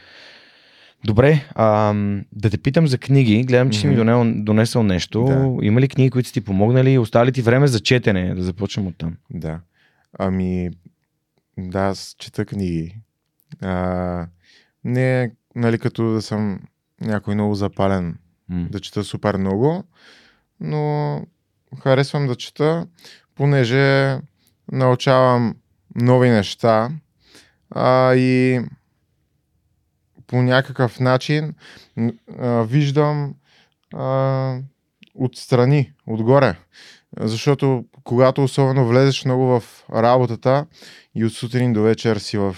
Добре, 1.06 1.46
ам, 1.56 2.26
да 2.32 2.50
те 2.50 2.58
питам 2.58 2.88
за 2.88 2.98
книги. 2.98 3.44
Гледам, 3.44 3.70
че 3.70 3.80
си 3.80 3.88
ми 3.88 3.96
донел, 3.96 4.24
донесъл 4.36 4.84
нещо. 4.84 5.24
Да. 5.24 5.58
Има 5.62 5.82
ли 5.82 5.88
книги, 5.88 6.10
които 6.10 6.28
са 6.28 6.34
ти 6.34 6.42
помогнали? 6.42 6.98
Остава 6.98 7.26
ли 7.26 7.32
ти 7.32 7.42
време 7.42 7.68
за 7.68 7.80
четене? 7.80 8.36
Да 8.36 8.44
започнем 8.44 8.88
от 8.88 8.98
там. 8.98 9.18
Да. 9.30 9.60
Ами, 10.20 10.70
да, 11.58 11.80
аз 11.80 12.16
чета 12.20 12.46
книги. 12.46 12.96
А, 13.62 14.28
не, 14.84 15.32
нали, 15.56 15.80
като 15.80 16.14
да 16.14 16.22
съм 16.22 16.60
някой 17.02 17.36
много 17.36 17.56
запален 17.56 18.18
М. 18.50 18.68
да 18.72 18.80
чета 18.80 19.04
супер 19.04 19.38
много, 19.38 19.84
но 20.60 21.22
харесвам 21.80 22.28
да 22.28 22.36
чета, 22.36 22.88
понеже 23.36 24.18
научавам 24.72 25.56
нови 25.96 26.30
неща 26.30 26.90
а, 27.70 28.16
и 28.16 28.62
по 30.32 30.42
някакъв 30.42 31.00
начин 31.00 31.54
а, 32.40 32.64
виждам 32.64 33.36
а, 33.94 34.58
отстрани, 35.16 35.94
отгоре. 36.08 36.56
Защото 37.20 37.86
когато 38.04 38.44
особено 38.44 38.88
влезеш 38.88 39.26
много 39.26 39.44
в 39.44 39.64
работата 39.94 40.66
и 41.16 41.26
от 41.26 41.34
сутрин 41.34 41.74
до 41.74 41.82
вечер 41.82 42.18
си 42.18 42.38
в 42.38 42.56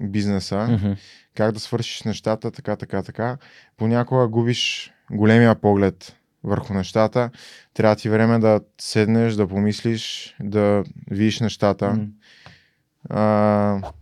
бизнеса, 0.00 0.68
Мгм. 0.70 0.92
как 1.36 1.52
да 1.52 1.60
свършиш 1.60 2.02
нещата, 2.02 2.50
така, 2.50 2.76
така, 2.76 3.02
така. 3.02 3.36
Понякога 3.76 4.28
губиш 4.28 4.92
големия 5.10 5.54
поглед 5.54 6.16
върху 6.44 6.74
нещата. 6.74 7.30
Трябва 7.74 7.96
ти 7.96 8.08
време 8.08 8.38
да 8.38 8.60
седнеш, 8.80 9.34
да 9.34 9.48
помислиш, 9.48 10.36
да 10.40 10.84
видиш 11.10 11.40
нещата. 11.40 11.90
М. 11.90 12.06
А, 13.10 13.92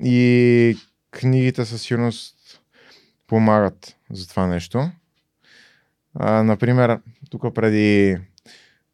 и 0.00 0.76
книгите 1.16 1.64
със 1.64 1.82
сигурност 1.82 2.36
помагат 3.26 3.96
за 4.10 4.28
това 4.28 4.46
нещо. 4.46 4.90
А, 6.14 6.42
например, 6.42 7.00
тук 7.30 7.54
преди 7.54 8.18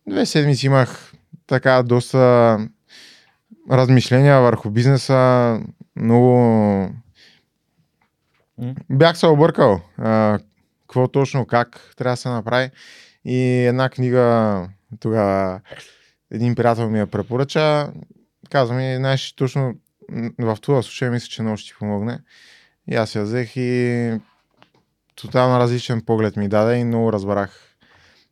две 0.08 0.26
седмици 0.26 0.66
имах 0.66 1.12
така 1.46 1.82
доста 1.82 2.58
размишления 3.70 4.40
върху 4.40 4.70
бизнеса. 4.70 5.60
Много 5.96 6.90
бях 8.90 9.18
се 9.18 9.26
объркал. 9.26 9.80
А, 9.98 10.38
какво 10.80 11.08
точно, 11.08 11.46
как 11.46 11.80
трябва 11.96 12.12
да 12.12 12.16
се 12.16 12.28
направи. 12.28 12.70
И 13.24 13.38
една 13.66 13.88
книга 13.88 14.68
тогава 15.00 15.60
един 16.30 16.54
приятел 16.54 16.90
ми 16.90 16.98
я 16.98 17.06
препоръча. 17.06 17.92
Каза 18.50 18.74
ми, 18.74 18.96
знаеш, 18.96 19.32
точно 19.32 19.74
в 20.38 20.58
това 20.60 20.82
случай 20.82 21.10
мисля, 21.10 21.28
че 21.28 21.42
много 21.42 21.56
ще 21.56 21.72
ти 21.72 21.78
помогне. 21.78 22.18
И 22.90 22.94
аз 22.94 23.14
я 23.14 23.22
взех 23.22 23.56
и 23.56 24.12
тотално 25.14 25.58
различен 25.58 26.00
поглед 26.00 26.36
ми 26.36 26.48
даде 26.48 26.76
и 26.76 26.84
много 26.84 27.12
разбрах 27.12 27.76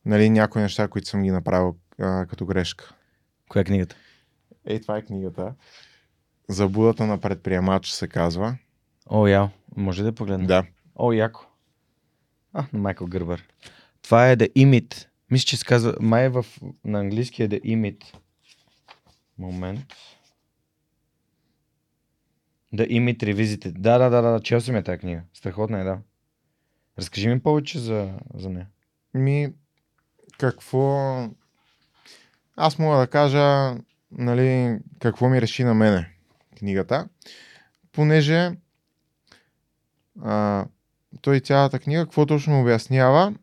нали, 0.07 0.31
някои 0.31 0.63
неща, 0.63 0.89
които 0.89 1.09
съм 1.09 1.23
ги 1.23 1.31
направил 1.31 1.77
а, 1.99 2.27
като 2.27 2.47
грешка. 2.47 2.95
Коя 3.49 3.61
е 3.61 3.65
книгата? 3.65 3.97
Ей, 4.67 4.81
това 4.81 4.97
е 4.97 5.03
книгата. 5.03 5.55
Забудата 6.49 7.07
на 7.07 7.19
предприемач 7.19 7.91
се 7.91 8.09
казва. 8.09 8.57
О, 9.11 9.27
яо. 9.27 9.47
Може 9.77 10.03
да 10.03 10.09
я 10.09 10.15
погледна? 10.15 10.47
Да. 10.47 10.65
О, 10.97 11.13
яко. 11.13 11.47
А, 12.53 12.65
на 12.73 12.79
Майкъл 12.79 13.07
Гърбър. 13.07 13.45
Това 14.03 14.31
е 14.31 14.37
The 14.37 14.53
Imit. 14.53 15.07
Мисля, 15.31 15.45
че 15.45 15.57
се 15.57 15.65
казва, 15.65 15.95
май 16.01 16.25
е 16.25 16.29
в, 16.29 16.47
на 16.85 17.01
английски 17.01 17.43
е 17.43 17.49
The 17.49 17.63
Imit. 17.63 18.05
Момент. 19.39 19.81
The 22.75 22.89
Imit 22.89 23.23
Revisited. 23.23 23.73
Да, 23.73 23.99
да, 23.99 24.11
да, 24.11 24.23
да, 24.23 24.41
чел 24.41 24.61
съм 24.61 24.77
я 24.77 24.83
тази 24.83 24.99
книга. 24.99 25.23
Страхотна 25.35 25.81
е, 25.81 25.85
да. 25.85 25.99
Разкажи 26.99 27.29
ми 27.29 27.41
повече 27.41 27.79
за, 27.79 28.15
за 28.35 28.51
нея. 28.51 28.67
Ми, 29.15 29.53
какво... 30.39 31.29
Аз 32.57 32.79
мога 32.79 32.99
да 32.99 33.07
кажа, 33.07 33.77
нали, 34.13 34.79
какво 34.99 35.29
ми 35.29 35.41
реши 35.41 35.65
на 35.65 35.75
мене 35.75 36.11
книгата, 36.59 37.09
понеже 37.93 38.51
а, 40.23 40.67
той 41.21 41.41
цялата 41.41 41.79
книга, 41.79 42.05
какво 42.05 42.27
точно 42.27 42.61
обяснява, 42.61 43.35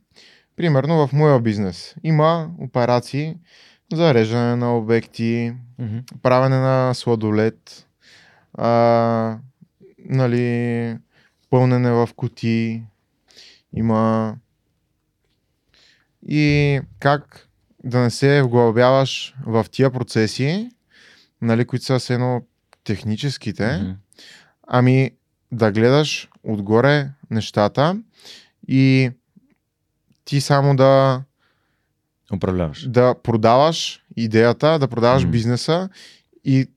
примерно 0.56 1.08
в 1.08 1.14
моя 1.14 1.40
бизнес 1.40 1.96
има 2.04 2.52
операции 2.60 3.38
за 3.94 4.14
реждане 4.14 4.56
на 4.56 4.78
обекти, 4.78 5.54
Mm-hmm. 5.80 6.22
правене 6.22 6.58
на 6.58 6.94
сладолет, 6.94 7.87
а, 8.58 9.38
нали, 10.00 10.98
пълнене 11.50 11.92
в 11.92 12.10
кутии, 12.16 12.84
има 13.74 14.36
и 16.28 16.82
как 17.00 17.48
да 17.84 18.00
не 18.00 18.10
се 18.10 18.44
вглъбяваш 18.44 19.36
в 19.46 19.66
тия 19.72 19.92
процеси, 19.92 20.70
нали, 21.42 21.66
които 21.66 21.86
са 21.86 22.00
все 22.00 22.14
едно 22.14 22.42
техническите, 22.84 23.64
Mm-hmm. 23.64 23.96
ами 24.68 25.12
да 25.52 25.72
гледаш 25.72 26.30
отгоре 26.44 27.10
нещата 27.30 28.02
и 28.68 29.12
ти 30.26 30.42
само 30.42 30.76
да, 30.76 31.22
Управляваш. 32.34 32.90
да 32.90 33.16
продаваш 33.24 34.04
идеята, 34.16 34.80
да 34.80 34.88
продаваш 34.88 35.24
Мгм. 35.24 35.32
бизнеса 35.32 35.90
и 36.44 36.68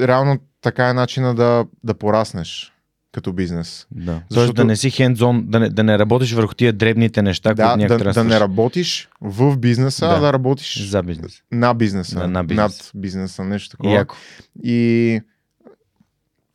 реално 0.00 0.38
така 0.62 0.88
е 0.88 0.92
начина 0.92 1.34
да, 1.34 1.64
да 1.84 1.94
пораснеш. 1.94 2.72
като 3.12 3.32
бизнес. 3.32 3.86
Да. 3.90 4.02
Защото... 4.12 4.24
Защото- 4.30 4.52
да 4.52 4.64
не 4.64 4.76
си 4.76 4.90
хендзон, 4.90 5.44
да 5.46 5.60
не, 5.60 5.68
да 5.68 5.84
не 5.84 5.98
работиш 5.98 6.32
върху 6.32 6.54
тия 6.54 6.72
дребните 6.72 7.22
неща, 7.22 7.54
Да, 7.54 7.64
които 7.64 7.76
някак 7.78 7.98
да, 7.98 8.12
да 8.14 8.24
не 8.24 8.40
работиш 8.40 9.08
в 9.20 9.56
бизнеса, 9.56 10.08
Да. 10.08 10.14
а 10.14 10.20
да 10.20 10.32
работиш 10.32 10.88
За 10.88 11.02
бизнес. 11.02 11.32
на 11.52 11.74
бизнеса. 11.74 12.18
На- 12.18 12.28
на 12.28 12.44
бизнес. 12.44 12.56
Над 12.56 12.90
бизнеса, 12.94 13.44
нещо 13.44 13.70
такова. 13.70 13.94
Яко. 13.94 14.16
И 14.64 15.20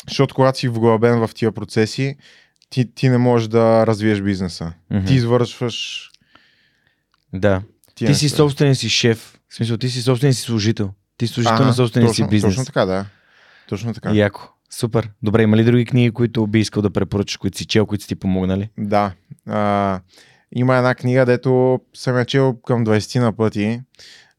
защото 0.09 0.35
когато 0.35 0.57
си 0.59 0.67
вглъбен 0.67 1.19
в 1.19 1.29
тия 1.35 1.51
процеси, 1.51 2.15
ти, 2.69 2.93
ти 2.93 3.09
не 3.09 3.17
можеш 3.17 3.47
да 3.47 3.87
развиеш 3.87 4.21
бизнеса. 4.21 4.73
Мгм. 4.91 5.05
Ти 5.05 5.13
извършваш 5.13 6.09
Да. 7.33 7.61
Ти 7.95 8.15
си 8.15 8.25
неща. 8.25 8.37
собствен 8.37 8.75
си 8.75 8.89
шеф. 8.89 9.39
В 9.49 9.55
смисъл, 9.55 9.77
ти 9.77 9.89
си 9.89 10.01
собствен 10.01 10.33
си 10.33 10.41
служител. 10.41 10.91
Ти 11.17 11.27
си 11.27 11.33
служител 11.33 11.55
Ага, 11.55 11.65
на 11.65 11.73
собствения 11.73 12.13
си 12.13 12.27
бизнес. 12.27 12.51
Точно 12.55 12.65
така, 12.65 12.85
да. 12.85 13.05
Точно 13.67 13.93
така. 13.93 14.11
Яко. 14.13 14.53
Супер. 14.69 15.09
Добре, 15.23 15.43
има 15.43 15.57
ли 15.57 15.63
други 15.63 15.85
книги, 15.85 16.11
които 16.11 16.47
би 16.47 16.59
искал 16.59 16.81
да 16.81 16.89
препоръчаш, 16.89 17.37
които 17.37 17.57
си 17.57 17.65
чел, 17.65 17.85
които 17.85 18.01
си 18.01 18.07
ти 18.07 18.15
помогнали? 18.15 18.69
Да. 18.77 19.11
А, 19.45 19.99
има 20.51 20.75
една 20.75 20.95
книга, 20.95 21.25
дето 21.25 21.79
съм 21.93 22.17
я 22.17 22.25
чел 22.25 22.55
към 22.65 22.85
20 22.85 23.19
на 23.19 23.33
пъти. 23.33 23.81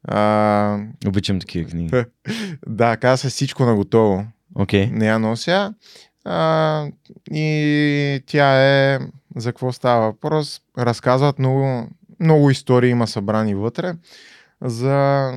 А, 0.04 0.78
Обичам 1.06 1.40
такива 1.40 1.70
книги. 1.70 2.04
да, 2.66 2.96
казва 2.96 3.16
се 3.18 3.28
всичко 3.28 3.64
на 3.64 3.74
готово. 3.74 4.26
Окей. 4.54 4.86
Не 4.86 5.06
я 5.06 5.18
нося. 5.18 5.74
А, 6.24 6.86
и 7.30 8.20
тя 8.26 8.64
е... 8.66 8.98
За 9.36 9.52
какво 9.52 9.72
става 9.72 10.06
въпрос? 10.06 10.60
Разказват 10.78 11.38
много, 11.38 11.88
много 12.20 12.50
истории 12.50 12.90
има 12.90 13.06
събрани 13.06 13.54
вътре 13.54 13.94
за 14.62 15.32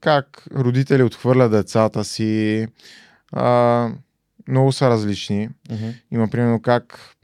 как 0.00 0.44
родители 0.56 1.02
отхвърлят 1.02 1.50
децата 1.50 2.04
си. 2.04 2.66
А, 3.32 3.88
много 4.48 4.72
са 4.72 4.90
различни. 4.90 5.48
Мгм. 5.70 5.88
Има 6.10 6.28
примерно 6.28 6.62
как 6.62 7.14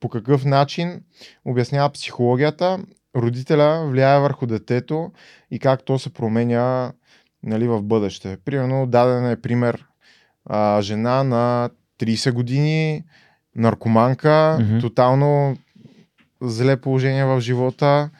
по 0.00 0.08
какъв 0.08 0.44
начин 0.44 1.02
обяснява 1.44 1.90
психологията, 1.90 2.78
родителя 3.16 3.86
влияе 3.86 4.20
върху 4.20 4.46
детето 4.46 5.12
и 5.50 5.58
как 5.58 5.84
то 5.84 5.98
се 5.98 6.12
променя 6.12 6.92
нали, 7.42 7.68
в 7.68 7.82
бъдеще. 7.82 8.38
Примерно 8.44 8.86
даден 8.86 9.30
е 9.30 9.40
пример 9.40 9.86
а, 10.46 10.80
жена 10.82 11.24
на 11.24 11.70
30 11.98 12.32
години, 12.32 13.04
наркоманка, 13.56 14.58
Мгм. 14.60 14.78
тотално 14.78 15.56
зле 16.40 16.76
положение 16.76 17.24
в 17.24 17.40
живота, 17.40 18.10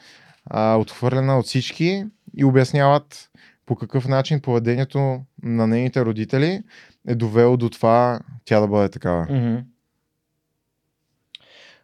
а, 0.45 0.75
отхвърлена 0.75 1.39
от 1.39 1.45
всички 1.45 2.05
и 2.37 2.43
обясняват 2.43 3.29
по 3.65 3.75
какъв 3.75 4.07
начин 4.07 4.41
поведението 4.41 5.21
на 5.43 5.67
нейните 5.67 6.05
родители 6.05 6.63
е 7.07 7.15
довело 7.15 7.57
до 7.57 7.69
това 7.69 8.19
тя 8.45 8.59
да 8.59 8.67
бъде 8.67 8.89
такава. 8.89 9.27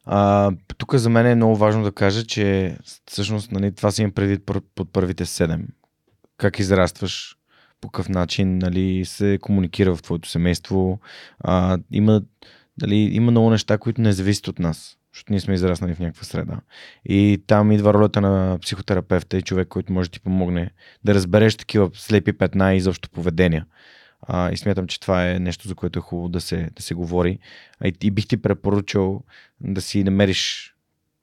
А, 0.06 0.52
тук 0.78 0.96
за 0.96 1.10
мен 1.10 1.26
е 1.26 1.36
много 1.36 1.56
важно 1.56 1.84
да 1.84 1.92
кажа, 1.92 2.24
че 2.24 2.78
всъщност 3.06 3.52
нали, 3.52 3.76
това 3.76 3.92
си 3.92 4.02
имам 4.02 4.12
предвид 4.12 4.46
под 4.76 4.94
първите 4.94 5.26
седем. 5.26 5.68
Как 6.38 6.60
израстваш, 6.60 7.38
по 7.82 7.90
какъв 7.90 8.10
начин 8.10 8.58
нали, 8.58 9.06
се 9.06 9.40
комуникира 9.42 9.96
в 9.96 10.02
твоето 10.02 10.30
семейство. 10.30 11.00
А, 11.40 11.78
има, 11.92 12.22
нали, 12.82 12.96
има 12.96 13.32
много 13.32 13.50
неща, 13.50 13.78
които 13.78 14.02
не 14.02 14.14
зависят 14.14 14.48
от 14.48 14.60
нас, 14.60 14.98
защото 15.14 15.34
ние 15.34 15.40
сме 15.40 15.54
израснали 15.54 15.96
в 15.96 16.00
някаква 16.00 16.24
среда. 16.24 16.62
И 17.06 17.44
там 17.48 17.72
идва 17.72 17.94
ролята 17.94 18.22
на 18.22 18.58
психотерапевта 18.62 19.38
и 19.38 19.42
човек, 19.42 19.68
който 19.68 19.94
може 19.94 20.10
да 20.10 20.14
ти 20.14 20.20
помогне 20.20 20.72
да 21.04 21.14
разбереш 21.14 21.56
такива 21.56 21.90
слепи 21.94 22.34
петна 22.34 22.74
и 22.74 22.78
изобщо 22.78 23.10
поведения. 23.10 23.66
А, 24.22 24.52
и 24.52 24.58
смятам, 24.58 24.88
че 24.88 25.00
това 25.00 25.30
е 25.30 25.40
нещо, 25.40 25.68
за 25.68 25.76
което 25.76 26.00
е 26.00 26.02
хубаво 26.02 26.30
да 26.30 26.42
се, 26.42 26.70
да 26.76 26.82
се 26.82 26.94
говори. 26.94 27.40
А 27.80 27.88
и, 27.88 27.94
и 28.02 28.12
бих 28.12 28.28
ти 28.28 28.38
препоръчал 28.38 29.24
да 29.62 29.82
си 29.82 30.04
намериш 30.04 30.72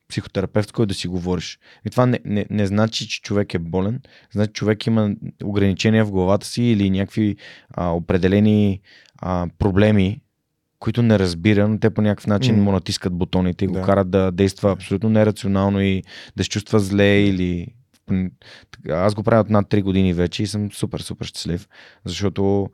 психотерапевт, 0.09 0.73
който 0.73 0.89
да 0.89 0.95
си 0.95 1.09
говориш. 1.09 1.59
И 1.87 1.91
това 1.91 2.07
не, 2.07 2.21
не, 2.25 2.47
не 2.51 2.67
значи, 2.67 3.09
че 3.09 3.23
човек 3.23 3.55
е 3.55 3.59
болен. 3.59 4.01
Значи, 4.33 4.53
човек 4.53 4.87
има 4.87 5.15
ограничения 5.45 6.05
в 6.05 6.11
главата 6.11 6.47
си 6.47 6.63
или 6.63 6.91
някакви 6.91 7.37
а, 7.71 7.91
определени 7.91 8.81
а, 9.19 9.47
проблеми, 9.59 10.21
които 10.79 11.03
не 11.03 11.19
разбира, 11.19 11.69
но 11.69 11.79
те 11.79 11.91
по 11.91 12.03
някакъв 12.03 12.27
начин 12.27 12.57
М. 12.57 12.63
му 12.63 12.73
натискат 12.73 13.13
бутоните 13.13 13.65
и 13.65 13.69
го 13.69 13.75
Да. 13.75 13.83
карат 13.83 14.11
да 14.11 14.33
действа 14.33 14.73
абсолютно 14.73 15.11
нерационално 15.11 15.81
и 15.81 16.03
да 16.37 16.45
се 16.45 16.51
чувства 16.51 16.81
зле 16.81 17.21
или... 17.21 17.67
Аз 18.91 19.15
го 19.15 19.23
правя 19.23 19.41
от 19.41 19.51
над 19.51 19.67
3 19.69 19.83
години 19.83 20.13
вече 20.13 20.43
и 20.43 20.47
съм 20.47 20.73
супер, 20.73 21.01
супер 21.01 21.27
щастлив, 21.27 21.69
защото 22.05 22.71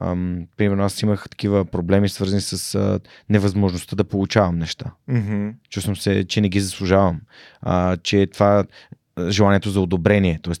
ам, 0.00 0.46
примерно 0.56 0.84
аз 0.84 1.02
имах 1.02 1.28
такива 1.30 1.64
проблеми 1.64 2.08
свързани 2.08 2.40
с 2.40 2.74
а, 2.74 3.00
невъзможността 3.28 3.96
да 3.96 4.04
получавам 4.04 4.58
неща. 4.58 4.92
Мгм. 5.08 5.48
Чувствам 5.70 5.96
се, 5.96 6.24
че 6.24 6.40
не 6.40 6.48
ги 6.48 6.60
заслужавам. 6.60 7.20
А, 7.62 7.96
че 7.96 8.26
това 8.26 8.64
желанието 9.28 9.70
за 9.70 9.80
одобрение, 9.80 10.40
т.е. 10.42 10.54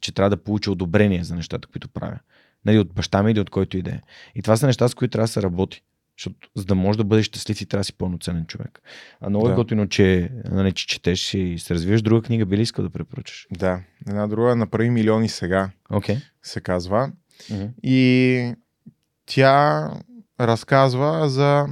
Че 0.00 0.12
трябва 0.12 0.30
да 0.30 0.36
получа 0.36 0.72
одобрение 0.72 1.24
за 1.24 1.34
нещата, 1.34 1.68
които 1.68 1.88
правя. 1.88 2.18
Нали, 2.64 2.78
от 2.78 2.94
баща 2.94 3.22
ми 3.22 3.30
или 3.30 3.40
от 3.40 3.50
който 3.50 3.76
и 3.78 3.82
да 3.82 3.90
е. 3.90 4.00
И 4.34 4.42
това 4.42 4.56
са 4.56 4.66
неща, 4.66 4.88
с 4.88 4.94
които 4.94 5.12
трябва 5.12 5.24
да 5.24 5.32
се 5.32 5.42
работи. 5.42 5.82
Защото 6.18 6.48
за 6.54 6.64
да 6.64 6.74
можеш 6.74 6.96
да 6.96 7.04
бъдеш 7.04 7.26
щастлив, 7.26 7.58
ти 7.58 7.66
трябва 7.66 7.80
да 7.80 7.84
си 7.84 7.92
пълноценен 7.92 8.46
човек. 8.46 8.80
А 9.20 9.28
много 9.28 9.46
е 9.46 9.50
Да. 9.50 9.54
готино, 9.54 9.88
че, 9.88 10.30
нали, 10.50 10.72
че 10.72 10.86
четеш 10.86 11.34
и 11.34 11.58
се 11.58 11.74
развиваш. 11.74 12.02
Друга 12.02 12.22
книга 12.22 12.46
би 12.46 12.56
ли 12.56 12.62
искал 12.62 12.82
да 12.84 12.90
препоръчаш? 12.90 13.46
Да. 13.50 13.80
Една 14.08 14.26
друга 14.26 14.56
направи 14.56 14.90
милиони 14.90 15.28
сега. 15.28 15.70
Okay. 15.90 16.20
се 16.42 16.60
казва. 16.60 17.12
И 17.82 18.52
тя 19.26 19.90
разказва 20.40 21.28
за 21.28 21.66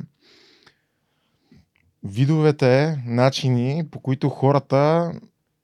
видовете 2.05 3.03
начини, 3.07 3.85
по 3.91 4.01
които 4.01 4.29
хората 4.29 5.13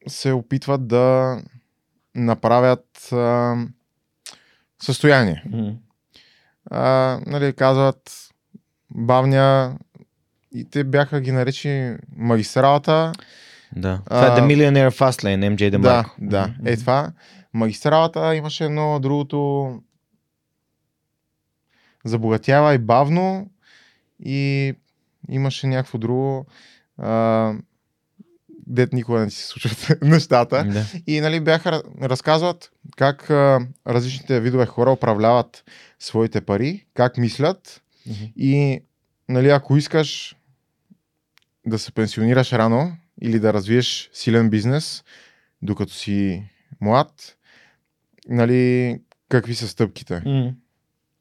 се 0.09 0.33
опитват 0.33 0.87
да 0.87 1.37
направят 2.15 3.13
а, 3.13 3.57
състояние. 4.83 5.45
А, 6.71 7.21
нали, 7.27 7.53
казват 7.53 8.29
бавня 8.93 9.77
и 10.53 10.65
те 10.65 10.85
бяха 10.85 11.21
ги 11.21 11.33
наречи 11.33 11.95
магистралата. 12.17 13.13
Да. 13.77 14.01
Това 14.07 14.27
е 14.27 14.31
The 14.31 14.43
Millionaire 14.43 14.91
Fastlane, 14.91 15.49
MJ 15.49 15.71
Да, 15.71 15.79
DeMarco. 15.79 16.11
да. 16.21 16.47
Мгм. 16.49 16.69
Е 16.69 16.77
това. 16.77 17.13
Магистралата 17.55 18.35
имаше 18.35 18.65
едно 18.65 19.01
другото 19.01 19.81
забогатява 22.05 22.75
и 22.75 22.79
бавно 22.79 23.51
и 24.21 24.75
имаше 25.29 25.67
някакво 25.67 25.99
друго 25.99 26.47
а, 26.99 27.53
дет 28.67 28.93
никога 28.93 29.21
не 29.21 29.31
се 29.31 29.47
случват 29.47 30.03
нещата. 30.03 30.65
Да. 30.65 30.85
И 31.07 31.21
нали, 31.21 31.41
бяха 31.41 31.69
ра- 31.71 31.83
разказват 32.03 32.71
как 32.97 33.31
а, 33.31 33.61
различните 33.87 34.41
видове 34.41 34.67
хора 34.67 34.93
управляват 34.93 35.65
своите 35.99 36.41
пари, 36.41 36.87
как 36.95 37.17
мислят 37.17 37.82
И 38.37 38.81
нали, 39.29 39.49
ако 39.49 39.77
искаш 39.77 40.37
да 41.67 41.79
се 41.79 41.93
пенсионираш 41.93 42.53
рано 42.53 42.97
или 43.23 43.39
да 43.39 43.53
развиеш 43.53 44.11
силен 44.13 44.51
бизнес, 44.51 45.05
докато 45.63 45.93
си 45.93 46.45
млад, 46.81 47.37
нали, 48.29 48.99
какви 49.29 49.55
са 49.55 49.69
стъпките? 49.69 50.23
М. 50.27 50.53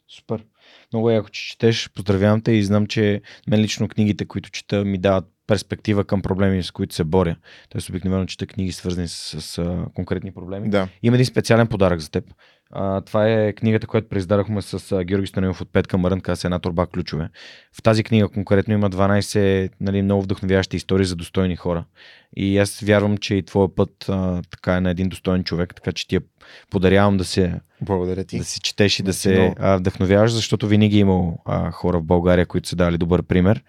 Супер. 0.07 0.45
Много 0.93 1.09
яко, 1.09 1.29
че 1.29 1.49
четеш. 1.49 1.89
Поздравявам 1.95 2.41
те 2.41 2.51
и 2.51 2.63
знам, 2.63 2.87
че 2.87 3.21
мен 3.47 3.59
лично 3.59 3.87
книгите, 3.87 4.25
които 4.25 4.51
чета, 4.51 4.85
ми 4.85 4.97
дават 4.97 5.25
перспектива 5.47 6.05
към 6.05 6.21
проблеми, 6.21 6.63
с 6.63 6.71
които 6.71 6.95
се 6.95 7.03
боря. 7.03 7.35
Тоест 7.69 7.89
обикновено 7.89 8.25
чета 8.25 8.47
книги, 8.47 8.71
свързани 8.71 9.07
с, 9.07 9.41
с 9.41 9.57
а, 9.57 9.85
конкретни 9.95 10.33
проблеми. 10.33 10.69
Да. 10.69 10.87
Има 11.03 11.15
един 11.15 11.25
специален 11.25 11.67
подарък 11.67 11.99
за 11.99 12.11
теб. 12.11 12.33
А, 12.71 13.01
това 13.01 13.29
е 13.29 13.53
книгата, 13.53 13.87
която 13.87 14.09
произдарахме 14.09 14.61
с 14.61 14.91
а, 14.91 15.03
Георги 15.03 15.27
Станилов 15.27 15.61
от 15.61 15.71
Петка 15.71 15.97
Мърън, 15.97 16.21
каза 16.21 16.41
се 16.41 16.47
една 16.47 16.59
турба 16.59 16.85
ключове. 16.85 17.29
В 17.73 17.81
тази 17.81 18.03
книга 18.03 18.29
конкретно 18.29 18.73
има 18.73 18.89
12 18.89 19.69
нали, 19.81 20.01
много 20.01 20.21
вдъхновяващи 20.21 20.77
истории 20.77 21.05
за 21.05 21.15
достойни 21.15 21.55
хора. 21.55 21.85
И 22.35 22.57
аз 22.57 22.79
вярвам, 22.79 23.17
че 23.17 23.35
и 23.35 23.43
твоя 23.43 23.75
път 23.75 24.09
а, 24.09 24.41
така 24.51 24.77
е 24.77 24.81
на 24.81 24.89
един 24.89 25.09
достоен 25.09 25.43
човек, 25.43 25.75
така 25.75 25.91
че 25.91 26.07
ти 26.07 26.15
я 26.15 26.21
подарявам 26.69 27.17
да 27.17 27.23
се 27.23 27.53
Благодаря 27.81 28.23
ти. 28.23 28.37
да 28.37 28.43
си 28.43 28.59
четеш 28.59 28.99
и 28.99 29.03
да 29.03 29.07
Мерси 29.09 29.19
се 29.19 29.33
много. 29.33 29.55
а, 29.59 29.77
вдъхновяваш, 29.77 30.31
защото 30.31 30.67
винаги 30.67 30.97
е 30.97 30.99
имал 30.99 31.37
а, 31.45 31.71
хора 31.71 31.99
в 31.99 32.03
България, 32.03 32.45
които 32.45 32.69
са 32.69 32.75
дали 32.75 32.97
добър 32.97 33.23
пример 33.23 33.63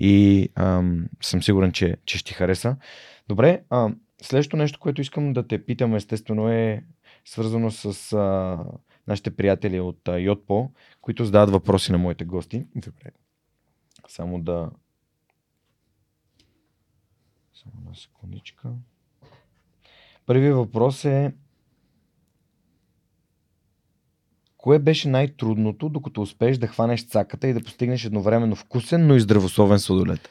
и 0.00 0.48
ам, 0.54 1.04
съм 1.22 1.42
сигурен, 1.42 1.72
че, 1.72 1.96
че 2.04 2.18
ще 2.18 2.28
ти 2.28 2.34
хареса. 2.34 2.76
Добре, 3.28 3.60
а, 3.70 3.90
следващото 4.22 4.56
нещо, 4.56 4.78
което 4.80 5.00
искам 5.00 5.32
да 5.32 5.46
те 5.46 5.64
питам, 5.64 5.94
естествено 5.94 6.48
е 6.48 6.82
свързано 7.24 7.70
с 7.70 8.12
а, 8.12 8.58
нашите 9.06 9.36
приятели 9.36 9.80
от 9.80 10.08
а, 10.08 10.18
Йотпо, 10.18 10.70
които 11.00 11.24
задават 11.24 11.50
въпроси 11.50 11.92
на 11.92 11.98
моите 11.98 12.24
гости. 12.24 12.66
Добре. 12.76 13.10
Само 14.08 14.42
да... 14.42 14.70
Само 17.54 17.74
една 17.78 17.94
секундичка. 17.94 18.68
Първият 20.26 20.56
въпрос 20.56 21.04
е 21.04 21.32
Кое 24.62 24.78
беше 24.78 25.08
най-трудното, 25.08 25.88
докато 25.88 26.22
успееш 26.22 26.58
да 26.58 26.66
хванеш 26.66 27.06
цаката 27.06 27.48
и 27.48 27.52
да 27.52 27.62
постигнеш 27.62 28.04
едновременно 28.04 28.56
вкусен, 28.56 29.06
но 29.06 29.14
и 29.14 29.20
здравословен 29.20 29.78
сладолет? 29.78 30.28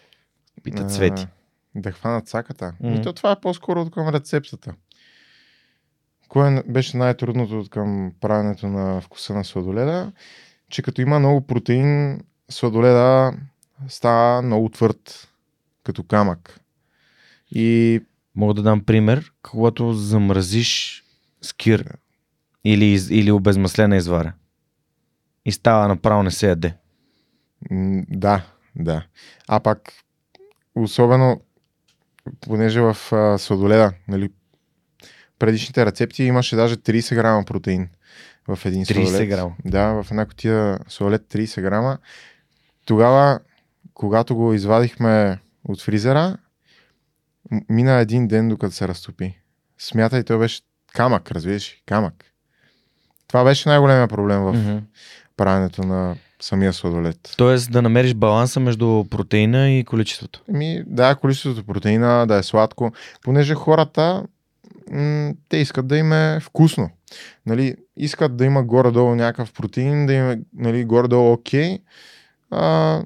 Пита 0.64 0.86
Цвети. 0.88 1.28
Да 1.76 1.92
хванат 1.92 2.28
цаката. 2.28 2.74
Mm-hmm. 2.84 3.04
то 3.04 3.14
това 3.14 3.32
е 3.32 3.40
по-скоро 3.42 3.82
от 3.82 3.92
към 3.92 4.10
рецептата. 4.10 4.76
Кое 6.32 6.64
беше 6.68 6.98
най-трудното 6.98 7.60
от 7.60 7.70
към 7.70 8.12
правенето 8.22 8.68
на 8.68 9.02
вкуса 9.02 9.34
на 9.34 9.46
сладоледа? 9.46 10.12
Че 10.70 10.82
като 10.82 11.02
има 11.02 11.20
много 11.20 11.48
протеин, 11.48 12.22
сладоледа 12.50 13.34
става 13.88 14.42
много 14.42 14.70
твърд, 14.70 15.30
като 15.84 16.04
камък. 16.04 16.60
И 17.52 18.02
Мога 18.36 18.54
да 18.54 18.62
дам 18.62 18.82
пример, 18.86 19.32
когато 19.44 19.94
замразиш 19.94 21.04
скир 21.42 21.98
или, 22.66 23.00
или 23.10 23.32
обезмаслена 23.32 23.98
извара 23.98 24.34
и 25.46 25.52
става 25.52 25.88
направо 25.88 26.24
не 26.24 26.32
се 26.32 26.48
яде. 26.48 26.74
м, 27.72 28.04
да, 28.10 28.46
да. 28.76 29.06
А 29.48 29.60
пак, 29.60 29.94
особено, 30.76 31.42
понеже 32.42 32.82
в 32.82 32.98
а, 33.12 33.38
сладоледа, 33.38 33.94
нали, 34.08 34.30
предишните 35.42 35.86
рецепти 35.86 36.24
имаше 36.24 36.56
даже 36.56 36.78
30 36.78 37.16
грама 37.16 37.46
протеин 37.46 37.88
в 38.48 38.60
един 38.66 38.86
30 38.86 38.94
сладолед. 38.94 39.30
грама. 39.30 39.52
Да, 39.66 39.88
в 39.88 40.08
една 40.12 40.26
котия 40.26 40.80
сладолед 40.88 41.22
30 41.24 41.62
грама. 41.62 41.98
Тогава, 42.86 43.40
когато 43.94 44.36
го 44.36 44.54
извадихме 44.54 45.40
от 45.66 45.82
фризера, 45.82 46.38
мина 47.70 47.94
един 47.94 48.28
ден 48.28 48.50
докато 48.50 48.76
се 48.76 48.88
разтопи. 48.88 49.38
Смятай, 49.78 50.24
той 50.24 50.38
беше 50.38 50.62
камък, 50.94 51.32
разбираш, 51.32 51.76
камък. 51.86 52.14
Това 53.28 53.44
беше 53.44 53.70
най-големия 53.70 54.08
проблем 54.08 54.40
в 54.40 54.54
Мгм. 54.54 54.78
правенето 55.38 55.84
на 55.84 56.16
самия 56.42 56.74
сладолед. 56.74 57.34
Тоест 57.38 57.72
да 57.72 57.82
намериш 57.82 58.14
баланса 58.14 58.60
между 58.60 59.06
протеина 59.10 59.72
и 59.72 59.84
количеството. 59.84 60.42
Ми, 60.48 60.84
да, 60.88 61.16
количеството 61.16 61.66
протеина, 61.66 62.26
да 62.26 62.36
е 62.36 62.44
сладко, 62.44 62.92
понеже 63.24 63.54
хората 63.54 64.24
м- 64.92 65.34
те 65.50 65.58
искат 65.58 65.88
да 65.88 65.98
им 65.98 66.14
е 66.14 66.40
вкусно. 66.40 66.90
Нали, 67.46 67.76
искат 67.98 68.38
да 68.38 68.46
има 68.46 68.64
горе-долу 68.64 69.16
някакъв 69.16 69.54
протеин, 69.54 70.06
да 70.06 70.14
им 70.14 70.30
е 70.30 70.42
нали, 70.54 70.86
горе-долу 70.86 71.34
окей, 71.34 71.80
а, 72.52 73.04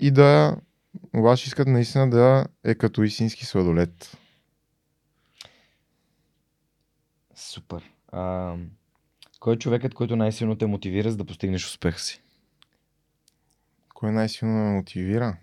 и 0.00 0.10
да 0.10 0.56
обаче 1.14 1.46
искат 1.46 1.68
наистина 1.68 2.10
да 2.10 2.46
е 2.64 2.74
като 2.74 3.02
истински 3.02 3.46
сладолет. 3.46 4.16
Супер. 7.34 7.90
А, 8.12 8.54
кой 9.40 9.54
е 9.54 9.58
човекът, 9.58 9.94
който 9.94 10.16
най-силно 10.16 10.58
те 10.58 10.66
мотивира 10.66 11.10
за 11.10 11.16
да 11.16 11.24
постигнеш 11.24 11.66
успеха 11.66 11.98
си? 11.98 12.22
Кой 13.94 14.12
най-силно 14.12 14.54
ме 14.54 14.76
мотивира? 14.76 15.36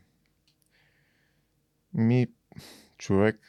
Ми, 1.94 2.28
човек, 2.98 3.40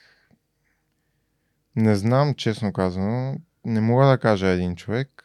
не 1.80 1.96
знам, 1.96 2.34
честно 2.34 2.72
казано. 2.72 3.36
Не 3.64 3.80
мога 3.80 4.06
да 4.06 4.18
кажа 4.18 4.46
един 4.48 4.76
човек. 4.76 5.24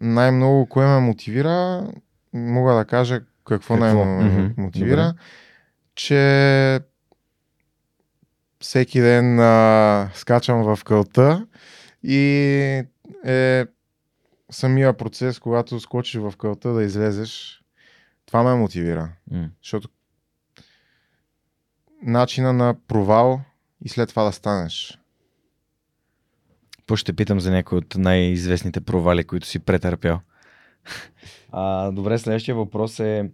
Най-много 0.00 0.66
кое 0.66 0.86
ме 0.86 1.00
мотивира, 1.00 1.86
мога 2.32 2.74
да 2.74 2.84
кажа 2.84 3.20
какво, 3.20 3.34
Какво? 3.44 3.76
най-много 3.76 4.10
ме 4.10 4.24
Мгм, 4.24 4.62
мотивира, 4.62 5.06
добре. 5.06 5.18
че 5.94 6.80
всеки 8.60 9.00
ден 9.00 9.40
а, 9.40 10.10
скачам 10.14 10.62
в 10.62 10.84
кълта 10.84 11.46
и 12.02 12.18
е 13.24 13.66
самия 14.50 14.96
процес, 14.96 15.38
когато 15.38 15.80
скочиш 15.80 16.20
в 16.20 16.34
кълта 16.38 16.72
да 16.72 16.82
излезеш, 16.82 17.62
това 18.26 18.42
ме 18.42 18.54
мотивира. 18.54 19.12
М. 19.30 19.48
Защото 19.62 19.88
начина 22.02 22.52
на 22.52 22.74
провал 22.88 23.40
и 23.84 23.88
след 23.88 24.08
това 24.08 24.24
да 24.24 24.32
станеш. 24.32 24.99
Какво 26.90 26.96
ще 26.96 27.12
питам 27.12 27.40
за 27.40 27.50
някои 27.50 27.78
от 27.78 27.94
най-известните 27.96 28.80
провали, 28.80 29.24
които 29.24 29.46
си 29.46 29.58
претърпял? 29.58 30.20
А, 31.52 31.90
добре, 31.90 32.18
следващия 32.18 32.54
въпрос 32.54 33.00
е 33.00 33.30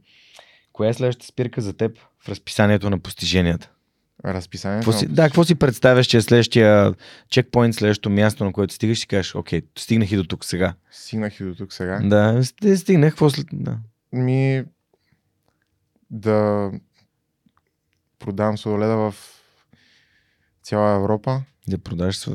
коя 0.72 0.90
е 0.90 0.94
следващата 0.94 1.26
спирка 1.26 1.60
за 1.60 1.72
теб 1.72 1.98
в 2.24 2.28
разписанието 2.28 2.90
на 2.90 2.98
постиженията? 2.98 3.70
Разписанието. 4.24 4.80
Какво 4.80 4.92
на 4.92 4.98
си, 4.98 5.06
да, 5.06 5.22
какво 5.22 5.44
си 5.44 5.54
представяш, 5.54 6.06
че 6.06 6.16
е 6.16 6.20
следващия 6.20 6.94
чекпоинт, 7.30 7.74
следващото 7.74 8.10
място, 8.10 8.44
на 8.44 8.52
което 8.52 8.74
стигаш, 8.74 8.98
си 8.98 9.06
кажеш, 9.06 9.34
окей, 9.34 9.62
стигнах 9.78 10.12
и 10.12 10.16
до 10.16 10.24
тук 10.24 10.44
сега. 10.44 10.74
Стигнах 10.90 11.40
и 11.40 11.44
до 11.44 11.54
тук 11.54 11.72
сега. 11.72 12.00
Да, 12.04 12.44
сти- 12.44 12.76
стигнах, 12.76 13.10
какво 13.10 13.30
след... 13.30 13.46
Да. 13.52 13.78
Ми 14.12 14.64
да 16.10 16.70
продавам 18.18 18.58
сладоледа 18.58 18.96
в 18.96 19.14
цяла 20.62 20.96
Европа. 20.96 21.42
Да 21.68 21.78
продаш. 21.78 22.28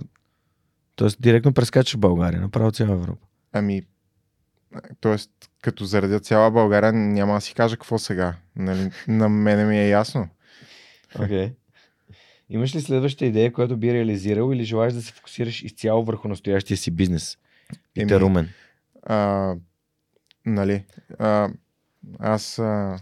Тоест, 1.02 1.22
директно 1.22 1.54
прескачаш 1.54 1.98
България, 1.98 2.42
направо 2.42 2.72
цяла 2.72 2.94
Европа. 2.94 3.28
Ами, 3.54 3.82
т.е. 5.02 5.16
като 5.62 5.86
заредя 5.86 6.20
цяла 6.20 6.52
България, 6.52 6.94
няма 6.94 7.34
да 7.34 7.42
си 7.42 7.54
кажа 7.54 7.76
какво 7.76 7.98
сега. 7.98 8.36
Нали, 8.56 8.92
на 9.08 9.30
мене 9.30 9.66
ми 9.66 9.80
е 9.80 9.90
ясно. 9.90 10.28
Okay. 11.16 11.54
Имаш 12.50 12.76
ли 12.76 12.82
следваща 12.82 13.26
идея, 13.26 13.54
която 13.54 13.78
би 13.78 13.94
реализирал 13.94 14.54
или 14.54 14.64
желаеш 14.64 14.94
да 14.94 15.02
се 15.02 15.14
фокусираш 15.14 15.64
изцяло 15.64 16.04
върху 16.04 16.28
настоящия 16.28 16.78
си 16.78 16.92
бизнес? 16.92 17.38
Пита 17.94 18.20
Румен. 18.20 18.50
А, 19.04 19.56
нали, 20.46 20.86
а, 21.20 21.50
аз, 22.20 22.60
а, 22.60 23.00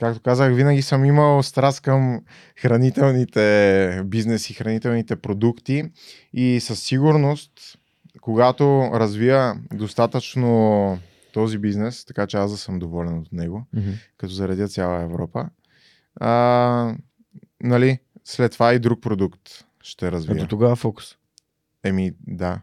както 0.00 0.22
казах, 0.22 0.54
винаги 0.54 0.82
съм 0.82 1.04
имал 1.04 1.42
страст 1.42 1.80
към 1.80 2.20
хранителните 2.56 4.02
бизнеси, 4.04 4.54
хранителните 4.54 5.16
продукти 5.16 5.84
и 6.32 6.60
със 6.60 6.82
сигурност, 6.82 7.52
когато 8.20 8.90
развия 8.92 9.54
достатъчно 9.72 10.98
този 11.32 11.58
бизнес, 11.58 12.04
така 12.04 12.26
че 12.26 12.36
аз 12.36 12.50
да 12.50 12.56
съм 12.56 12.78
доволен 12.78 13.18
от 13.18 13.32
него, 13.32 13.66
Мгм. 13.72 13.90
като 14.16 14.32
заредя 14.32 14.68
цяла 14.68 15.02
Европа, 15.02 15.48
а, 16.16 16.94
нали, 17.62 17.98
след 18.24 18.52
това 18.52 18.74
и 18.74 18.78
друг 18.78 19.00
продукт 19.00 19.40
ще 19.82 20.12
развия. 20.12 20.36
Ето 20.36 20.46
тогава 20.48 20.76
фокус. 20.76 21.16
Еми, 21.84 22.12
да. 22.26 22.60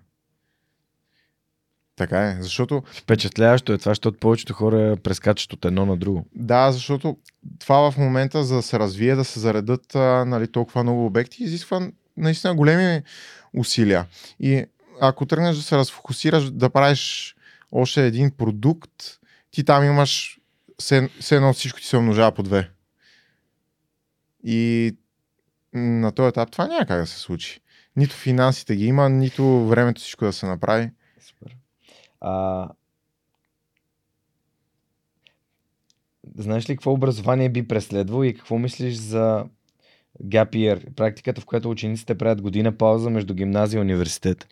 Така 1.97 2.29
е, 2.29 2.37
защото 2.39 2.83
Впечатляващо 2.93 3.73
е 3.73 3.77
това, 3.77 3.91
защото 3.91 4.19
повечето 4.19 4.53
хора 4.53 4.97
прескачат 5.03 5.53
от 5.53 5.65
едно 5.65 5.85
на 5.85 5.97
друго. 5.97 6.25
Да, 6.35 6.71
защото 6.71 7.17
това 7.59 7.91
в 7.91 7.97
момента, 7.97 8.43
за 8.43 8.55
да 8.55 8.61
се 8.61 8.79
развие, 8.79 9.15
да 9.15 9.23
се 9.23 9.39
заредат 9.39 9.95
а, 9.95 10.25
нали, 10.25 10.51
толкова 10.51 10.83
много 10.83 11.05
обекти, 11.05 11.43
изисква 11.43 11.91
наистина 12.17 12.55
големи 12.55 13.01
усилия. 13.53 14.05
И 14.39 14.65
ако 15.01 15.25
тръгнеш 15.25 15.55
да 15.55 15.61
се 15.61 15.77
разфокусираш, 15.77 16.51
да 16.51 16.69
правиш 16.69 17.35
още 17.71 18.05
един 18.05 18.31
продукт, 18.31 19.19
ти 19.51 19.63
там 19.63 19.83
имаш 19.83 20.39
все, 20.79 21.09
все 21.19 21.35
едно 21.35 21.53
всичко 21.53 21.79
ти 21.79 21.85
се 21.85 21.97
умножава 21.97 22.31
по 22.31 22.43
две. 22.43 22.69
И 24.43 24.91
на 25.73 26.11
този 26.11 26.29
етап 26.29 26.51
това 26.51 26.67
няма 26.67 26.85
как 26.85 26.99
да 26.99 27.07
се 27.07 27.19
случи. 27.19 27.61
Нито 27.95 28.15
финансите 28.15 28.75
ги 28.75 28.85
има, 28.85 29.09
нито 29.09 29.67
времето 29.67 30.01
всичко 30.01 30.25
да 30.25 30.33
се 30.33 30.45
направи. 30.45 30.89
Супер. 31.21 31.55
А... 32.21 32.67
Знаеш 36.37 36.69
ли 36.69 36.75
какво 36.75 36.91
образование 36.91 37.49
би 37.49 37.67
преследвал 37.67 38.23
и 38.23 38.33
какво 38.33 38.57
мислиш 38.57 38.95
за 38.95 39.45
gap 40.23 40.49
year, 40.49 40.93
практиката, 40.95 41.41
в 41.41 41.45
която 41.45 41.69
учениците 41.69 42.15
правят 42.15 42.41
година 42.41 42.77
пауза 42.77 43.09
между 43.09 43.33
гимназия 43.33 43.77
и 43.77 43.81
университет? 43.81 44.47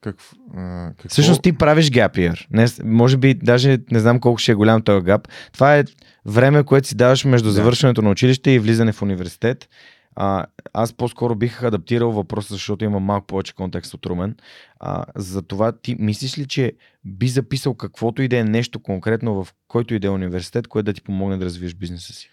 Какво, 0.00 0.36
а, 0.54 0.90
какво... 0.90 1.08
Всъщност 1.08 1.42
ти 1.42 1.52
правиш 1.52 1.90
gap 1.90 2.16
year. 2.16 2.46
Не, 2.50 2.90
може 2.90 3.16
би, 3.16 3.34
даже 3.34 3.78
не 3.90 4.00
знам 4.00 4.20
колко 4.20 4.38
ще 4.38 4.52
е 4.52 4.54
голям 4.54 4.82
този 4.82 5.04
гап. 5.04 5.28
Това 5.52 5.76
е 5.76 5.84
време, 6.26 6.64
което 6.64 6.88
си 6.88 6.96
даваш 6.96 7.24
между 7.24 7.50
завършването 7.50 8.02
на 8.02 8.10
училище 8.10 8.50
и 8.50 8.58
влизане 8.58 8.92
в 8.92 9.02
университет. 9.02 9.68
А, 10.16 10.46
аз 10.72 10.92
по-скоро 10.92 11.34
бих 11.34 11.62
адаптирал 11.62 12.12
въпроса, 12.12 12.54
защото 12.54 12.84
има 12.84 13.00
малко 13.00 13.26
повече 13.26 13.54
контекст 13.54 13.94
от 13.94 14.06
Румен. 14.06 14.36
А, 14.80 15.04
за 15.16 15.42
това 15.42 15.72
ти 15.72 15.96
мислиш 15.98 16.38
ли, 16.38 16.46
че 16.46 16.72
би 17.04 17.28
записал 17.28 17.74
каквото 17.74 18.22
и 18.22 18.28
да 18.28 18.38
е 18.38 18.44
нещо 18.44 18.80
конкретно 18.80 19.44
в 19.44 19.54
който 19.68 19.94
и 19.94 19.98
да 19.98 20.06
е 20.06 20.10
университет, 20.10 20.68
което 20.68 20.84
да 20.86 20.92
ти 20.92 21.02
помогне 21.02 21.36
да 21.36 21.44
развиеш 21.44 21.74
бизнеса 21.74 22.12
си? 22.12 22.30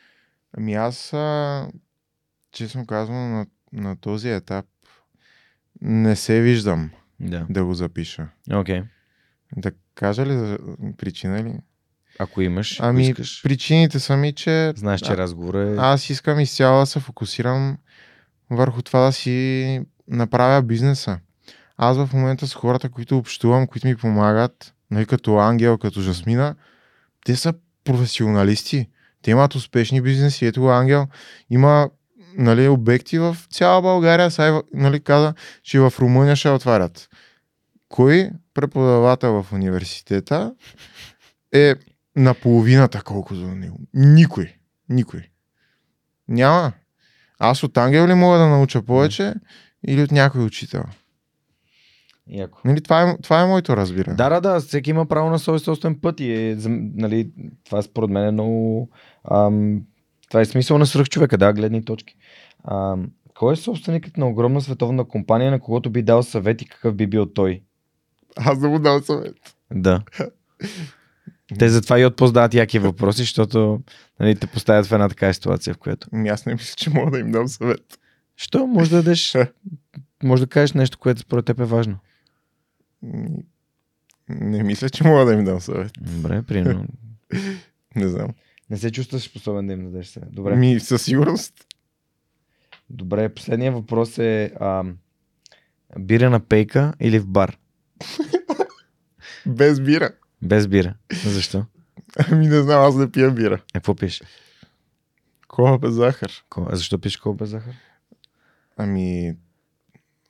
Ами 0.58 0.74
аз, 0.74 1.14
а, 1.14 1.68
честно 2.52 2.86
казвам, 2.86 3.32
на, 3.32 3.46
на 3.74 3.96
този 3.96 4.30
етап 4.30 4.66
не 5.82 6.16
се 6.16 6.42
виждам 6.42 6.90
Да. 7.20 7.46
да 7.50 7.66
го 7.66 7.74
запиша. 7.74 8.28
Окей. 8.54 8.80
Okay. 8.80 8.86
Да 9.58 9.72
кажа 9.96 10.26
ли 10.26 10.38
за 10.38 10.58
причина 10.98 11.44
ли? 11.44 11.60
Ако 12.20 12.42
имаш, 12.42 12.80
ако 12.80 12.90
Ами, 12.90 13.04
искаш. 13.08 13.44
причините 13.44 14.00
са 14.00 14.18
ми, 14.18 14.34
че 14.34 14.74
Знаеш, 14.76 15.02
че 15.02 15.12
а, 15.12 15.18
разговор 15.18 15.56
е... 15.56 15.76
аз 15.78 16.10
искам 16.10 16.40
изцяло 16.40 16.80
да 16.80 16.86
се 16.86 17.00
фокусирам 17.00 17.78
върху 18.50 18.82
това 18.82 19.00
да 19.00 19.12
си 19.12 19.82
направя 20.08 20.62
бизнеса. 20.62 21.20
аз 21.78 21.98
в 21.98 22.10
момента 22.14 22.48
с 22.48 22.54
хората, 22.54 22.90
които 22.90 23.18
общувам, 23.18 23.68
които 23.68 23.88
ми 23.88 23.96
помагат, 23.96 24.74
нали, 24.92 25.06
като 25.06 25.38
Ангел, 25.38 25.78
като 25.78 26.02
Жасмина, 26.02 26.56
те 27.26 27.36
са 27.36 27.54
професионалисти. 27.84 28.90
Те 29.22 29.32
имат 29.32 29.56
успешни 29.56 30.02
бизнеси. 30.02 30.46
Ето 30.46 30.68
Ангел 30.68 31.08
има 31.50 31.90
нали, 32.38 32.68
обекти 32.68 33.20
в 33.20 33.38
цяла 33.52 33.82
България. 33.82 34.32
Сега 34.32 34.62
нали, 34.74 35.00
каза, 35.00 35.34
че 35.64 35.80
в 35.80 35.94
Румъния 36.00 36.36
ще 36.36 36.50
отварят. 36.50 37.10
Кой 37.90 38.30
преподавател 38.54 39.44
в 39.44 39.54
университета 39.54 40.54
е 41.54 41.76
наполовината 42.18 43.02
колкото 43.02 43.40
за 43.40 43.56
него? 43.56 43.80
Никой. 43.94 44.54
Никой. 44.90 45.30
Няма. 46.28 46.74
Аз 47.40 47.64
от 47.64 47.78
Ангел 47.78 48.08
ли 48.08 48.14
мога 48.14 48.38
да 48.38 48.48
науча 48.48 48.82
повече 48.82 49.34
или 49.88 50.04
от 50.04 50.12
някой 50.12 50.44
учител? 50.44 50.84
Яко. 52.30 52.60
Нали, 52.66 52.82
това, 52.82 53.02
е, 53.02 53.18
това 53.18 53.42
е 53.42 53.46
моето 53.46 53.78
разбиране. 53.78 54.16
Да, 54.16 54.30
да, 54.30 54.42
да, 54.42 54.60
всеки 54.60 54.90
има 54.90 55.06
право 55.06 55.30
на 55.30 55.40
свой 55.40 55.60
собствен 55.60 56.00
път 56.00 56.20
и 56.20 56.34
е, 56.34 56.58
нали, 56.96 57.30
това 57.66 57.82
според 57.82 58.10
мен 58.10 58.28
е 58.28 58.32
много... 58.32 58.90
Ам, 59.32 59.82
това 60.30 60.42
е 60.42 60.46
смисъл 60.46 60.78
на 60.78 60.86
свръхчовека, 60.86 61.38
да, 61.38 61.54
гледни 61.54 61.86
точки. 61.86 62.16
Ам, 62.72 63.12
кой 63.36 63.54
е 63.54 63.56
собственикът 63.56 64.18
на 64.18 64.28
огромна 64.28 64.62
световна 64.62 65.06
компания, 65.06 65.52
на 65.52 65.60
когото 65.60 65.90
би 65.90 66.02
дал 66.02 66.24
съвет 66.24 66.62
и 66.62 66.66
какъв 66.66 66.96
би 66.96 67.08
бил 67.08 67.26
той? 67.26 67.62
Аз 68.36 68.60
да 68.60 68.70
му 68.70 68.80
дам 68.80 69.02
съвет. 69.02 69.56
Да. 69.74 70.02
Те 71.60 71.70
затова 71.70 72.00
и 72.00 72.06
отпоздават 72.06 72.54
яки 72.54 72.80
въпроси, 72.80 73.22
защото 73.22 73.82
нали, 74.20 74.36
те 74.36 74.48
поставят 74.48 74.86
в 74.86 74.92
една 74.92 75.10
така 75.10 75.34
ситуация, 75.34 75.74
в 75.74 75.78
която. 75.78 76.08
Ами 76.14 76.30
аз 76.30 76.46
не 76.46 76.54
мисля, 76.54 76.76
че 76.76 76.90
мога 76.90 77.12
да 77.12 77.20
им 77.20 77.32
дам 77.32 77.48
съвет. 77.48 78.00
Що? 78.36 78.68
Може 78.68 78.90
да 78.90 78.96
дадеш... 78.96 79.36
Може 80.24 80.44
да 80.44 80.50
кажеш 80.50 80.74
нещо, 80.74 80.98
което 80.98 81.22
според 81.22 81.46
теб 81.46 81.60
е 81.60 81.64
важно. 81.64 81.98
М, 83.04 83.28
Не 84.30 84.64
мисля, 84.64 84.90
че 84.90 85.04
мога 85.04 85.26
да 85.26 85.34
им 85.34 85.46
дам 85.46 85.62
съвет. 85.62 85.92
Добре, 86.02 86.44
примерно. 86.44 86.86
Не 87.96 88.08
знам. 88.08 88.30
Не 88.70 88.78
се 88.78 88.92
чувстваш 88.92 89.22
способен 89.24 89.68
да 89.68 89.74
им 89.74 89.84
дадеш 89.92 90.08
сега. 90.08 90.26
Добре. 90.32 90.56
Ми, 90.56 90.80
със 90.80 91.02
сигурност. 91.02 91.54
Добре, 92.90 93.30
последният 93.30 93.76
въпрос 93.76 94.18
е 94.18 94.52
ам, 94.62 94.98
бира 96.00 96.30
на 96.30 96.40
пейка 96.40 96.94
или 97.00 97.20
в 97.20 97.28
бар? 97.28 97.58
Без 99.46 99.80
бира. 99.82 100.10
Без 100.42 100.68
бира. 100.68 100.94
Защо? 101.26 101.66
Ами 102.22 102.48
не 102.48 102.62
знам, 102.62 102.82
аз 102.82 102.96
не 102.96 103.12
пия 103.12 103.32
бира. 103.32 103.56
А 103.56 103.74
какво 103.74 103.96
пише? 103.96 104.24
Кола 105.48 105.78
без 105.78 105.94
захар. 105.94 106.32
Ко- 106.50 106.68
А 106.72 106.76
защо 106.76 107.00
пише 107.00 107.22
кола 107.22 107.36
без 107.36 107.50
захар? 107.50 107.74
Ами, 108.78 109.34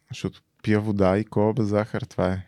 защото 0.10 0.42
пия 0.64 0.80
вода 0.80 1.18
и 1.18 1.26
кола 1.26 1.54
без 1.54 1.66
захар, 1.66 2.02
това 2.02 2.28
е. 2.28 2.44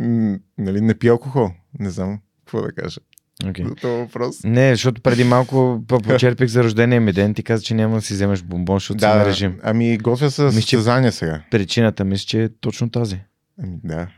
М, 0.00 0.38
нали, 0.58 0.80
не 0.80 0.94
пия 0.94 1.12
алкохол. 1.12 1.50
Не 1.78 1.90
знам 1.90 2.20
какво 2.38 2.62
да 2.62 2.72
кажа. 2.72 3.00
Okay. 3.42 3.68
За 3.68 3.74
този 3.74 3.96
въпрос. 3.96 4.44
Не, 4.44 4.70
защото 4.70 5.02
преди 5.02 5.24
малко 5.24 5.84
по- 5.88 6.00
почерпих 6.00 6.48
за 6.48 6.64
рождения 6.64 7.00
ми 7.00 7.12
ден. 7.12 7.34
Ти 7.34 7.42
каза, 7.42 7.62
че 7.62 7.74
няма 7.74 7.94
да 7.94 8.02
си 8.02 8.12
вземеш 8.14 8.42
бомбон, 8.42 8.76
защото 8.76 9.00
си 9.00 9.06
на 9.06 9.26
режим. 9.26 9.58
ами 9.62 9.98
готвя 9.98 10.30
се 10.30 10.50
състезание 10.52 11.12
сега. 11.12 11.42
Причината 11.50 12.04
мисля, 12.04 12.26
че 12.26 12.42
е 12.42 12.48
точно 12.50 12.90
тази. 12.90 13.20
Ами 13.58 13.78
да. 13.84 14.08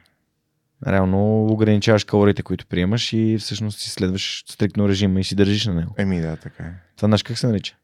Реално 0.86 1.46
ограничаваш 1.46 2.04
калориите, 2.04 2.42
които 2.42 2.66
приемаш 2.66 3.12
и 3.12 3.36
всъщност 3.40 3.78
си 3.78 3.90
следваш 3.90 4.44
стриктно 4.48 4.88
режима 4.88 5.20
и 5.20 5.24
си 5.24 5.34
държиш 5.34 5.66
на 5.66 5.74
него. 5.74 5.94
Еми 5.98 6.20
да, 6.20 6.36
така 6.36 6.64
е. 6.64 6.72
Това 6.96 7.06
знаеш 7.06 7.22
как 7.22 7.38
се 7.38 7.46
нарича? 7.46 7.76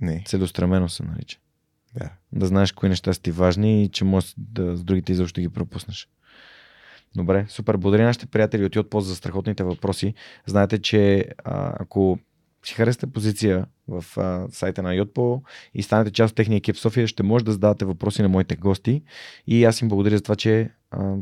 Не. 0.00 0.22
Целеустремено 0.26 0.88
се 0.88 1.02
нарича. 1.02 1.38
Да. 1.94 2.10
Да 2.32 2.46
знаеш 2.46 2.72
кои 2.72 2.88
неща 2.88 3.12
са 3.12 3.22
ти 3.22 3.30
важни 3.30 3.84
и 3.84 3.88
че 3.88 4.04
можеш 4.04 4.34
да 4.38 4.76
с 4.76 4.84
другите 4.84 5.12
изобщо 5.12 5.40
ги 5.40 5.48
пропуснеш. 5.48 6.08
Добре, 7.16 7.46
супер. 7.48 7.76
Благодаря 7.76 8.02
на 8.02 8.08
нашите 8.08 8.26
приятели 8.26 8.64
от 8.64 8.76
Йотпост 8.76 9.06
за 9.08 9.16
страхотните 9.16 9.64
въпроси. 9.64 10.14
Знаете, 10.46 10.78
че 10.78 11.28
а, 11.44 11.72
ако 11.80 12.18
си 12.64 12.74
харесате 12.74 13.06
позиция 13.06 13.66
в 13.88 14.04
а, 14.16 14.46
сайта 14.50 14.82
на 14.82 14.94
Йотпо 14.94 15.42
и 15.74 15.82
станете 15.82 16.10
част 16.10 16.32
от 16.32 16.36
техния 16.36 16.56
екип 16.56 16.76
в 16.76 16.80
София, 16.80 17.06
ще 17.06 17.22
може 17.22 17.44
да 17.44 17.52
задавате 17.52 17.84
въпроси 17.84 18.22
на 18.22 18.28
моите 18.28 18.56
гости. 18.56 19.02
И 19.46 19.64
аз 19.64 19.80
им 19.80 19.88
благодаря 19.88 20.16
за 20.16 20.22
това, 20.22 20.36
че 20.36 20.70
а, 20.90 21.16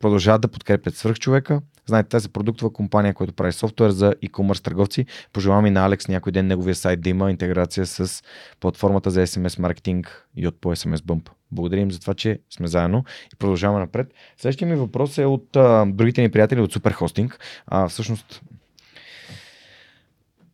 продължават 0.00 0.42
да 0.42 0.48
подкрепят 0.48 0.96
свръхчовека. 0.96 1.60
Знаете, 1.86 2.08
тази 2.08 2.28
продуктова 2.28 2.72
компания, 2.72 3.14
която 3.14 3.32
прави 3.32 3.52
софтуер 3.52 3.90
за 3.90 4.14
e-commerce 4.24 4.64
търговци. 4.64 5.06
Пожелавам 5.32 5.66
и 5.66 5.70
на 5.70 5.86
Алекс 5.86 6.08
някой 6.08 6.32
ден 6.32 6.46
неговия 6.46 6.74
сайт 6.74 7.00
да 7.00 7.08
има 7.08 7.30
интеграция 7.30 7.86
с 7.86 8.22
платформата 8.60 9.10
за 9.10 9.26
SMS 9.26 9.58
маркетинг 9.58 10.28
и 10.36 10.46
от 10.46 10.60
по 10.60 10.76
SMS 10.76 10.96
Bump. 10.96 11.28
Благодарим 11.52 11.90
за 11.90 12.00
това, 12.00 12.14
че 12.14 12.38
сме 12.50 12.66
заедно 12.66 13.04
и 13.32 13.36
продължаваме 13.36 13.80
напред. 13.80 14.14
Следващия 14.36 14.68
ми 14.68 14.74
въпрос 14.74 15.18
е 15.18 15.24
от 15.24 15.56
а, 15.56 15.86
другите 15.86 16.22
ни 16.22 16.30
приятели 16.30 16.60
от 16.60 16.74
Superhosting. 16.74 17.32
А, 17.66 17.88
всъщност, 17.88 18.42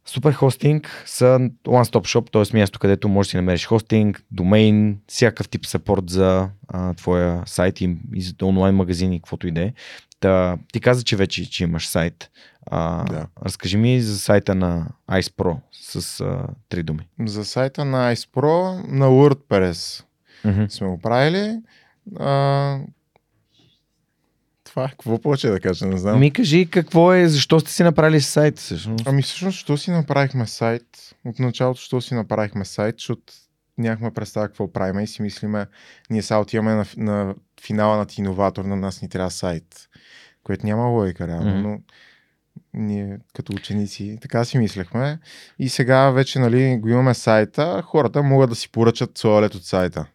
Superhosting 0.09 0.87
са 1.07 1.25
one-stop 1.67 2.01
shop, 2.21 2.31
т.е. 2.33 2.57
място, 2.59 2.79
където 2.79 3.09
можеш 3.09 3.29
да 3.29 3.31
си 3.31 3.37
намериш 3.37 3.67
хостинг, 3.67 4.23
домейн, 4.31 4.99
всякакъв 5.09 5.49
тип 5.49 5.67
сапорт 5.67 6.11
за 6.11 6.49
а, 6.69 6.95
твоя 6.95 7.43
сайт 7.47 7.81
и, 7.81 7.97
и 8.15 8.23
за 8.23 8.35
онлайн 8.43 8.75
магазини, 8.75 9.19
каквото 9.21 9.47
и 9.49 9.51
да 9.51 9.63
е. 9.63 9.73
Та, 10.21 10.59
ти 10.73 10.81
каза, 10.81 11.03
че 11.05 11.17
вече 11.17 11.51
че 11.51 11.65
имаш 11.65 11.89
сайт. 11.89 12.31
А, 12.71 13.05
Да. 13.05 13.27
Разкажи 13.45 13.77
ми 13.77 14.01
за 14.01 14.19
сайта 14.19 14.55
на 14.55 14.87
Ice 15.11 15.33
Pro 15.33 15.57
с 15.73 16.21
а, 16.21 16.47
три 16.69 16.83
думи. 16.83 17.09
За 17.27 17.45
сайта 17.45 17.85
на 17.85 18.15
iSpro 18.17 18.85
на 18.89 19.07
WordPress 19.07 20.05
Мгм. 20.45 20.65
сме 20.69 20.87
го 20.89 20.99
правили. 20.99 21.59
А, 22.21 22.79
това 24.77 24.89
какво 24.89 25.19
повече 25.19 25.49
да 25.49 25.61
кажа, 25.61 25.87
не 25.87 25.97
знам. 25.97 26.21
Ми 26.21 26.31
кажи 26.31 26.67
какво 26.67 27.13
е, 27.13 27.29
защо 27.29 27.61
сте 27.61 27.73
си 27.73 27.83
направили 27.83 28.21
сайт 28.21 28.59
всъщност? 28.59 29.07
Ами 29.07 29.23
всъщност, 29.23 29.59
що 29.59 29.77
си 29.77 29.91
направихме 29.91 30.47
сайт? 30.47 31.15
От 31.25 31.39
началото, 31.39 31.81
що 31.81 32.01
си 32.01 32.15
направихме 32.15 32.65
сайт, 32.65 32.95
защото 32.99 33.23
нямахме 33.79 34.11
представа 34.11 34.47
какво 34.47 34.73
правим 34.73 35.01
и 35.01 35.07
си 35.07 35.23
мислиме, 35.23 35.67
ние 36.11 36.23
сега 36.23 36.41
отиваме 36.41 36.75
на, 36.75 36.87
на 36.97 37.35
финала 37.61 37.97
на 37.97 38.07
иноватор, 38.19 38.65
на 38.65 38.77
нас 38.77 39.03
ни 39.03 39.09
трябва 39.09 39.31
сайт, 39.31 39.89
което 40.43 40.67
няма 40.67 40.87
логика 40.87 41.29
реално, 41.29 41.59
Мгм. 41.59 41.69
но 41.69 41.81
ние 42.75 43.19
като 43.35 43.53
ученици 43.53 44.19
така 44.21 44.45
си 44.45 44.59
мислехме 44.59 45.19
и 45.59 45.69
сега 45.69 46.11
вече 46.11 46.39
нали, 46.39 46.77
го 46.77 46.89
имаме 46.89 47.15
сайта, 47.15 47.83
хората 47.87 48.23
могат 48.23 48.51
да 48.51 48.57
си 48.57 48.71
поръчат 48.71 49.15
туалет 49.15 49.55
от 49.55 49.65
сайта. 49.65 50.07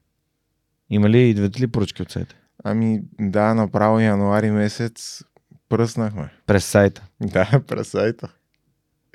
Има 0.89 1.09
ли, 1.09 1.29
идват 1.29 1.61
ли 1.61 1.67
поръчки 1.67 2.01
от 2.01 2.11
сайта? 2.11 2.35
Ами 2.63 3.01
да, 3.19 3.53
направо 3.53 3.99
януари 3.99 4.51
месец 4.51 5.23
пръснахме. 5.69 6.29
През 6.45 6.65
сайта. 6.65 7.07
Да, 7.21 7.61
през 7.67 7.87
сайта. 7.87 8.33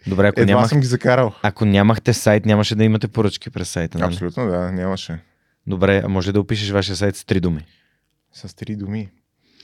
Добре, 0.06 0.28
ако, 0.28 0.40
Едва 0.40 0.54
нямах, 0.54 0.68
съм 0.68 0.80
ги 0.80 0.86
закарал. 0.86 1.34
ако 1.42 1.64
нямахте 1.64 2.12
сайт, 2.12 2.46
нямаше 2.46 2.74
да 2.74 2.84
имате 2.84 3.08
поръчки 3.08 3.50
през 3.50 3.68
сайта. 3.68 3.98
Нали? 3.98 4.14
Абсолютно 4.14 4.46
да, 4.46 4.72
нямаше. 4.72 5.22
Добре, 5.66 6.02
а 6.04 6.08
може 6.08 6.32
да 6.32 6.40
опишеш 6.40 6.70
вашия 6.70 6.96
сайт 6.96 7.16
с 7.16 7.24
три 7.24 7.40
думи. 7.40 7.66
С 8.32 8.56
три 8.56 8.76
думи. 8.76 9.10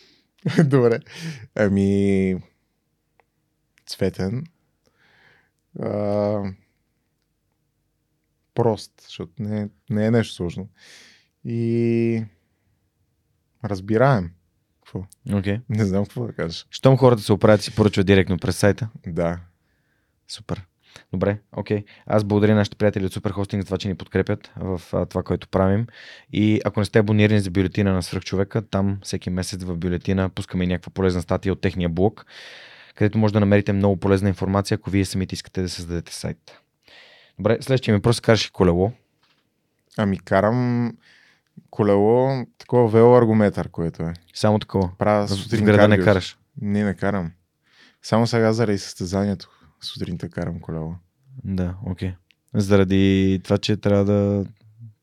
Добре. 0.64 0.99
Ами... 1.55 2.37
Цветен. 3.87 4.45
А... 5.80 6.43
Прост, 8.55 8.93
защото 9.05 9.33
не, 9.39 9.68
не 9.91 10.07
е 10.07 10.11
нещо 10.11 10.35
сложно. 10.35 10.68
И... 11.45 12.24
Разбираем. 13.65 14.31
Какво? 14.85 15.05
Okay. 15.29 15.61
Не 15.69 15.85
знам 15.85 16.05
какво 16.05 16.27
да 16.27 16.33
кажа. 16.33 16.65
Щом 16.71 16.97
хората 16.97 17.23
се 17.23 17.33
оправят, 17.33 17.63
си 17.63 17.75
поръчват 17.75 18.07
директно 18.07 18.39
през 18.39 18.57
сайта. 18.57 18.89
Да. 19.07 19.39
Супер. 20.29 20.63
Добре, 21.13 21.39
окей. 21.53 21.85
Аз 22.07 22.25
благодаря 22.25 22.53
на 22.53 22.59
нашите 22.59 22.77
приятели 22.77 23.07
от 23.07 23.15
Superhosting 23.15 23.59
за 23.59 23.65
това, 23.65 23.79
че 23.79 23.89
ни 23.89 23.95
подкрепят 23.95 24.53
в 24.57 24.83
а, 24.93 25.07
това, 25.07 25.23
което 25.23 25.49
правим. 25.49 25.87
И 26.33 26.61
ако 26.65 26.81
не 26.81 26.87
сте 26.87 26.99
абонирани 26.99 27.41
за 27.41 27.51
бюлетина 27.51 27.93
на 27.93 28.03
Свръхчовека, 28.03 28.63
там 28.63 28.99
всеки 29.03 29.31
месец 29.31 29.65
в 29.65 29.77
бюлетина 29.77 30.29
пускаме 30.29 30.67
някаква 30.67 30.91
полезна 30.91 31.23
статия 31.23 31.53
от 31.53 31.61
техния 31.61 31.89
блог, 31.89 32.27
където 32.95 33.19
може 33.19 33.33
да 33.33 33.41
намерите 33.41 33.73
много 33.73 33.97
полезна 33.97 34.29
информация, 34.29 34.75
ако 34.75 34.91
вие 34.91 35.05
самите 35.05 35.35
искате 35.35 35.63
да 35.63 35.69
създадете 35.69 36.15
сайт. 36.15 36.61
Добре, 37.39 37.59
следващия 37.61 37.93
ми 37.93 37.99
въпрос 37.99 38.21
караш 38.21 38.51
колело? 38.51 38.93
Ами 39.97 40.19
карам 40.19 40.93
колело, 41.73 42.47
такова 42.59 42.89
велоаргометър, 42.89 43.68
което 43.68 44.03
е. 44.03 44.14
Само 44.35 44.59
такова. 44.59 44.91
Правя 44.99 45.29
сутрин 45.29 45.64
града 45.64 45.89
не 45.89 45.99
караш. 45.99 46.39
Не, 46.61 46.85
не 46.85 46.95
карам. 46.95 47.33
Само 48.03 48.27
сега 48.27 48.53
заради 48.53 48.79
състезанието 48.79 49.49
сутринта 49.81 50.29
карам 50.29 50.61
колело. 50.61 50.95
Да, 51.45 51.75
окей. 51.87 52.14
Заради 52.55 53.41
това, 53.45 53.59
че 53.59 53.77
трябва 53.77 54.05
да 54.05 54.47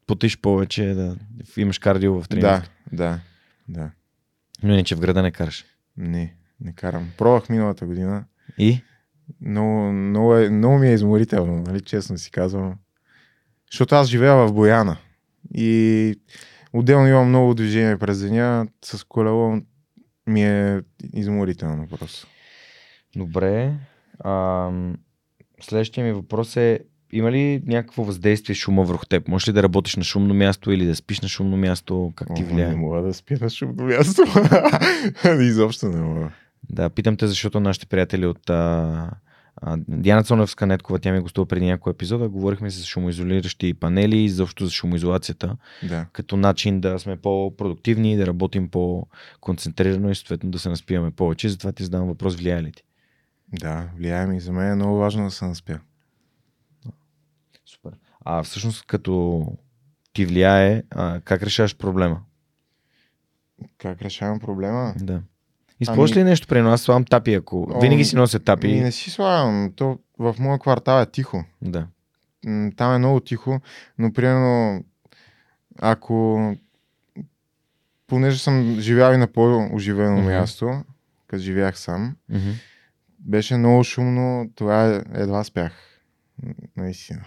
потиш 0.08 0.42
повече, 0.42 0.94
да 0.94 1.18
имаш 1.58 1.80
кардио 1.80 2.22
в 2.22 2.28
тренировка. 2.28 2.70
Да, 2.92 2.98
да, 2.98 3.20
да. 3.68 3.92
Но 4.64 4.74
иначе 4.74 4.96
в 4.96 5.00
града 5.00 5.22
не 5.22 5.32
караш. 5.32 5.66
Не, 5.98 6.36
не 6.62 6.74
карам. 6.74 7.10
Пробвах 7.18 7.50
миналата 7.50 7.86
година. 7.86 8.26
И? 8.58 8.82
Много, 9.42 9.92
много, 9.92 10.36
е, 10.36 10.50
много 10.50 10.78
ми 10.78 10.88
е 10.88 10.94
изморително, 10.94 11.64
нали, 11.68 11.82
честно 11.82 12.18
си 12.18 12.32
казвам. 12.32 12.76
Защото 13.72 13.96
аз 13.96 14.08
живея 14.08 14.36
в 14.36 14.54
Бояна. 14.54 14.98
И 15.54 16.16
Отделно 16.74 17.08
имам 17.08 17.30
много 17.30 17.54
движение 17.54 17.98
през 17.98 18.22
деня. 18.22 18.68
С 18.86 19.04
колело 19.04 19.62
ми 20.28 20.44
е 20.44 20.82
изморително 21.14 21.88
просто. 21.88 22.28
Добре. 23.16 23.74
А, 24.20 24.70
следващия 25.62 26.06
ми 26.06 26.12
въпрос 26.14 26.58
е, 26.58 26.80
има 27.12 27.32
ли 27.32 27.64
някакво 27.66 28.04
въздействие 28.04 28.56
шума 28.56 28.84
върху 28.84 29.06
теб? 29.06 29.28
Можеш 29.28 29.48
ли 29.48 29.54
да 29.54 29.64
работиш 29.64 29.96
на 29.96 30.04
шумно 30.04 30.34
място 30.34 30.72
или 30.72 30.86
да 30.86 30.96
спиш 30.96 31.22
на 31.22 31.28
шумно 31.28 31.58
място? 31.58 32.14
Как 32.16 32.28
ти 32.36 32.44
влияе? 32.44 32.70
Не 32.70 32.76
мога 32.76 33.02
да 33.02 33.14
спя 33.14 33.36
на 33.42 33.50
шумно 33.50 33.84
място. 33.84 34.24
Изобщо 35.42 35.90
не 35.90 36.02
мога. 36.02 36.32
Да, 36.70 36.90
питам 36.90 37.18
те, 37.18 37.28
защото 37.28 37.60
нашите 37.60 37.86
приятели 37.86 38.26
от 38.26 38.50
а, 38.50 39.12
Диана 39.88 40.24
Цоневска 40.24 40.66
Неткова, 40.68 41.00
тя 41.00 41.12
ми 41.12 41.20
гостува 41.20 41.46
преди 41.46 41.66
няколко 41.66 41.90
епизода, 41.90 42.30
говорихме 42.30 42.70
за 42.70 42.86
шумоизолиращи 42.86 43.74
панели 43.74 44.18
и 44.18 44.30
заобщо 44.30 44.66
за 44.66 44.72
шумоизолацията, 44.72 45.58
Да. 45.90 46.06
като 46.14 46.38
начин 46.38 46.82
да 46.82 47.00
сме 47.00 47.18
по-продуктивни, 47.18 48.18
да 48.18 48.28
работим 48.28 48.70
по-концентрирано 48.70 50.10
и 50.10 50.16
съответно 50.16 50.52
да 50.52 50.60
се 50.60 50.70
наспиваме 50.70 51.12
повече. 51.12 51.50
Затова 51.50 51.72
ти 51.72 51.84
задавам 51.84 52.08
въпрос, 52.08 52.36
влияе 52.36 52.64
ли 52.64 52.72
ти? 52.72 52.84
Да, 53.60 53.90
влияе 53.98 54.28
ми. 54.28 54.40
За 54.40 54.52
мен 54.52 54.72
е 54.72 54.76
много 54.76 54.98
важно 54.98 55.24
да 55.24 55.32
се 55.32 55.46
наспя. 55.46 55.80
Супер. 57.66 57.92
А 58.26 58.44
всъщност 58.44 58.86
като 58.86 59.46
ти 60.14 60.26
влияе, 60.26 60.84
а, 60.90 61.22
как 61.22 61.44
решаваш 61.44 61.78
проблема? 61.78 62.22
Как 63.78 64.02
решавам 64.02 64.40
проблема? 64.40 64.94
Да. 64.98 65.22
Използваш 65.80 66.12
Ами- 66.12 66.20
ли 66.20 66.24
нещо 66.24 66.48
при 66.48 66.62
нас? 66.62 66.82
Слагам 66.82 67.06
тапи, 67.06 67.34
ако... 67.34 67.68
О, 67.72 67.80
Винаги 67.80 68.06
си 68.06 68.16
нося 68.16 68.40
тапи. 68.40 68.68
Ми 68.68 68.80
не 68.80 68.92
си 68.92 69.10
слагам. 69.10 69.72
То 69.76 70.00
в 70.18 70.36
моя 70.40 70.60
квартал 70.60 71.02
е 71.02 71.06
тихо. 71.06 71.44
Да. 71.62 71.88
Там 72.76 72.96
е 72.96 72.98
много 72.98 73.20
тихо, 73.20 73.60
но 73.98 74.14
примерно 74.14 74.84
ако 75.78 76.40
понеже 78.08 78.40
съм 78.40 78.76
живял 78.80 79.14
и 79.14 79.18
на 79.18 79.28
по-оживено 79.28 80.18
Мгм. 80.18 80.26
място, 80.28 80.84
като 81.28 81.42
живях 81.42 81.80
сам, 81.80 82.16
Мгм. 82.30 82.50
беше 83.20 83.58
много 83.58 83.84
шумно, 83.84 84.50
това 84.56 84.86
едва 85.14 85.44
спях. 85.44 85.74
Наистина. 86.78 87.22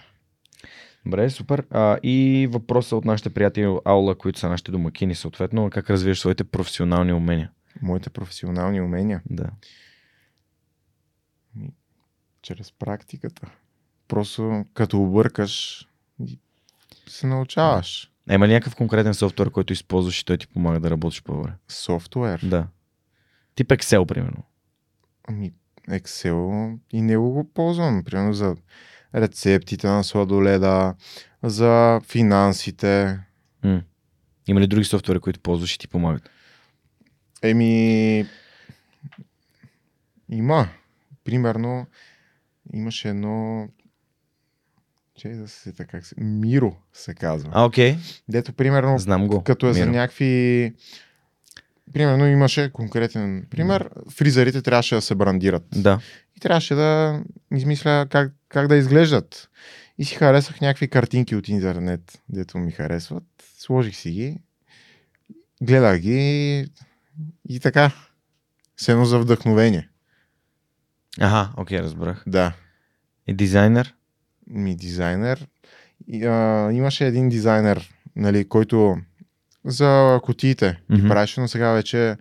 Добре, 1.05 1.29
супер. 1.29 1.63
А, 1.71 1.97
и 2.03 2.47
въпроса 2.51 2.95
от 2.95 3.05
нашите 3.05 3.29
приятели 3.29 3.77
Аула, 3.85 4.15
които 4.15 4.39
са 4.39 4.49
нашите 4.49 4.71
домакини, 4.71 5.15
съответно, 5.15 5.69
как 5.69 5.89
развиваш 5.89 6.19
своите 6.19 6.43
професионални 6.43 7.13
умения? 7.13 7.51
Моите 7.83 8.09
професионални 8.09 8.81
умения 8.81 9.21
Да. 9.29 9.49
чрез 12.41 12.71
практиката. 12.71 13.51
Просто 14.07 14.65
като 14.73 15.01
объркаш 15.01 15.85
се 17.07 17.27
научаваш. 17.27 18.11
А 18.29 18.33
има 18.33 18.47
ли 18.47 18.53
някакъв 18.53 18.75
конкретен 18.75 19.13
софтуер, 19.13 19.49
който 19.49 19.73
използваш 19.73 20.21
и 20.21 20.25
той 20.25 20.37
ти 20.37 20.47
помага 20.47 20.79
да 20.79 20.91
работиш 20.91 21.23
по-добре? 21.23 21.51
Софтуер. 21.67 22.39
Да. 22.43 22.67
Тип 23.55 23.67
Excel, 23.67 24.05
примерно. 24.05 24.43
Ами, 25.27 25.53
Excel 25.89 26.77
и 26.91 27.01
него 27.01 27.31
го 27.31 27.43
ползвам. 27.53 28.03
Примерно 28.03 28.33
за 28.33 28.55
рецептите 29.15 29.87
на 29.87 30.03
сладоледа, 30.03 30.95
за 31.43 32.01
финансите. 32.07 33.19
М. 33.63 33.81
Има 34.47 34.61
ли 34.61 34.67
други 34.67 34.85
софтуери, 34.85 35.19
които 35.19 35.39
ползваш 35.39 35.75
и 35.75 35.79
ти 35.79 35.87
помагат? 35.87 36.29
Еми, 37.43 38.25
има. 40.29 40.69
Примерно, 41.23 41.85
имаше 42.73 43.09
едно... 43.09 43.67
Че 45.15 45.29
да 45.29 45.47
се 45.47 45.59
сета 45.59 45.85
как 45.85 46.05
се... 46.05 46.15
Миро 46.17 46.75
се 46.93 47.13
казва. 47.13 47.49
А, 47.53 47.65
окей. 47.65 47.95
Дето, 48.29 48.53
примерно, 48.53 48.97
Знам 48.99 49.27
го. 49.27 49.43
като 49.43 49.67
е 49.67 49.73
за 49.73 49.79
Миро. 49.79 49.91
някакви... 49.91 50.73
Примерно 51.93 52.27
имаше 52.27 52.71
конкретен 52.73 53.47
пример. 53.49 53.89
Фризерите 54.09 54.61
трябваше 54.61 54.95
да 54.95 55.01
се 55.01 55.15
брандират. 55.15 55.65
Да. 55.75 55.99
И 56.37 56.39
трябваше 56.39 56.75
да 56.75 57.21
измисля 57.53 58.07
как, 58.09 58.33
как 58.49 58.67
да 58.67 58.75
изглеждат. 58.75 59.49
И 59.97 60.05
си 60.05 60.15
харесах 60.15 60.61
някакви 60.61 60.87
картинки 60.87 61.35
от 61.35 61.47
интернет, 61.47 62.21
дето 62.29 62.57
ми 62.57 62.71
харесват. 62.71 63.23
Сложих 63.57 63.95
си 63.95 64.11
ги, 64.11 64.37
гледах 65.61 65.99
ги 65.99 66.65
и 67.49 67.59
така. 67.59 67.91
С 68.77 68.87
едно 68.87 69.05
за 69.05 69.19
вдъхновение. 69.19 69.89
Ага, 71.19 71.49
окей, 71.57 71.79
разбрах. 71.79 72.23
Да. 72.27 72.53
И 73.27 73.33
дизайнер? 73.33 73.93
Ми 74.47 74.75
дизайнер. 74.75 75.47
И, 76.07 76.25
а, 76.25 76.69
имаше 76.73 77.07
един 77.07 77.29
дизайнер, 77.29 77.89
нали, 78.15 78.47
който 78.49 78.97
за 79.65 80.19
кутиите 80.23 80.79
ги 80.91 80.97
Мгм. 80.97 81.07
правеше, 81.07 81.41
но 81.41 81.47
сега 81.47 81.71
вече 81.71 82.17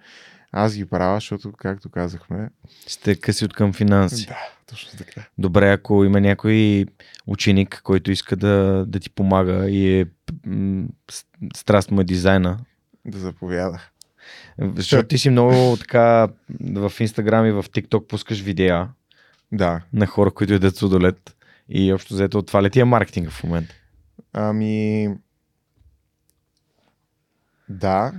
аз 0.52 0.76
ги 0.76 0.84
правя, 0.86 1.16
защото, 1.16 1.52
както 1.52 1.90
казахме, 1.90 2.48
Сте 2.86 3.16
къси 3.16 3.44
от 3.44 3.54
към 3.54 3.72
финанси. 3.72 4.26
да, 4.26 4.36
точно 4.66 4.98
така. 4.98 5.28
Добре, 5.38 5.70
ако 5.70 6.04
има 6.04 6.20
някой 6.20 6.86
ученик, 7.26 7.80
който 7.84 8.10
иска 8.10 8.36
да, 8.36 8.84
да 8.88 9.00
ти 9.00 9.10
помага 9.10 9.70
и 9.70 10.00
е 10.00 10.06
м, 10.46 10.86
страст 11.56 11.90
му 11.90 12.00
е 12.00 12.04
дизайна, 12.04 12.58
Да 13.04 13.18
заповяда. 13.18 13.80
Защото 14.58 15.08
ти 15.08 15.18
си 15.18 15.30
много 15.30 15.76
така 15.76 16.28
в 16.60 16.92
Инстаграм 17.00 17.46
и 17.46 17.52
в 17.52 17.64
ТикТок 17.72 18.08
пускаш 18.08 18.40
видеа 18.40 18.88
Да. 19.52 19.80
на 19.92 20.06
хора, 20.06 20.30
които 20.30 20.54
едат 20.54 20.76
судолет 20.76 21.36
и 21.68 21.92
общо 21.92 22.14
взето 22.14 22.42
това 22.42 22.62
ли 22.62 22.70
ти 22.70 22.80
е 22.80 22.84
маркетинга 22.84 23.30
в 23.30 23.44
момента? 23.44 23.74
Ами. 24.32 25.08
Да, 27.68 28.12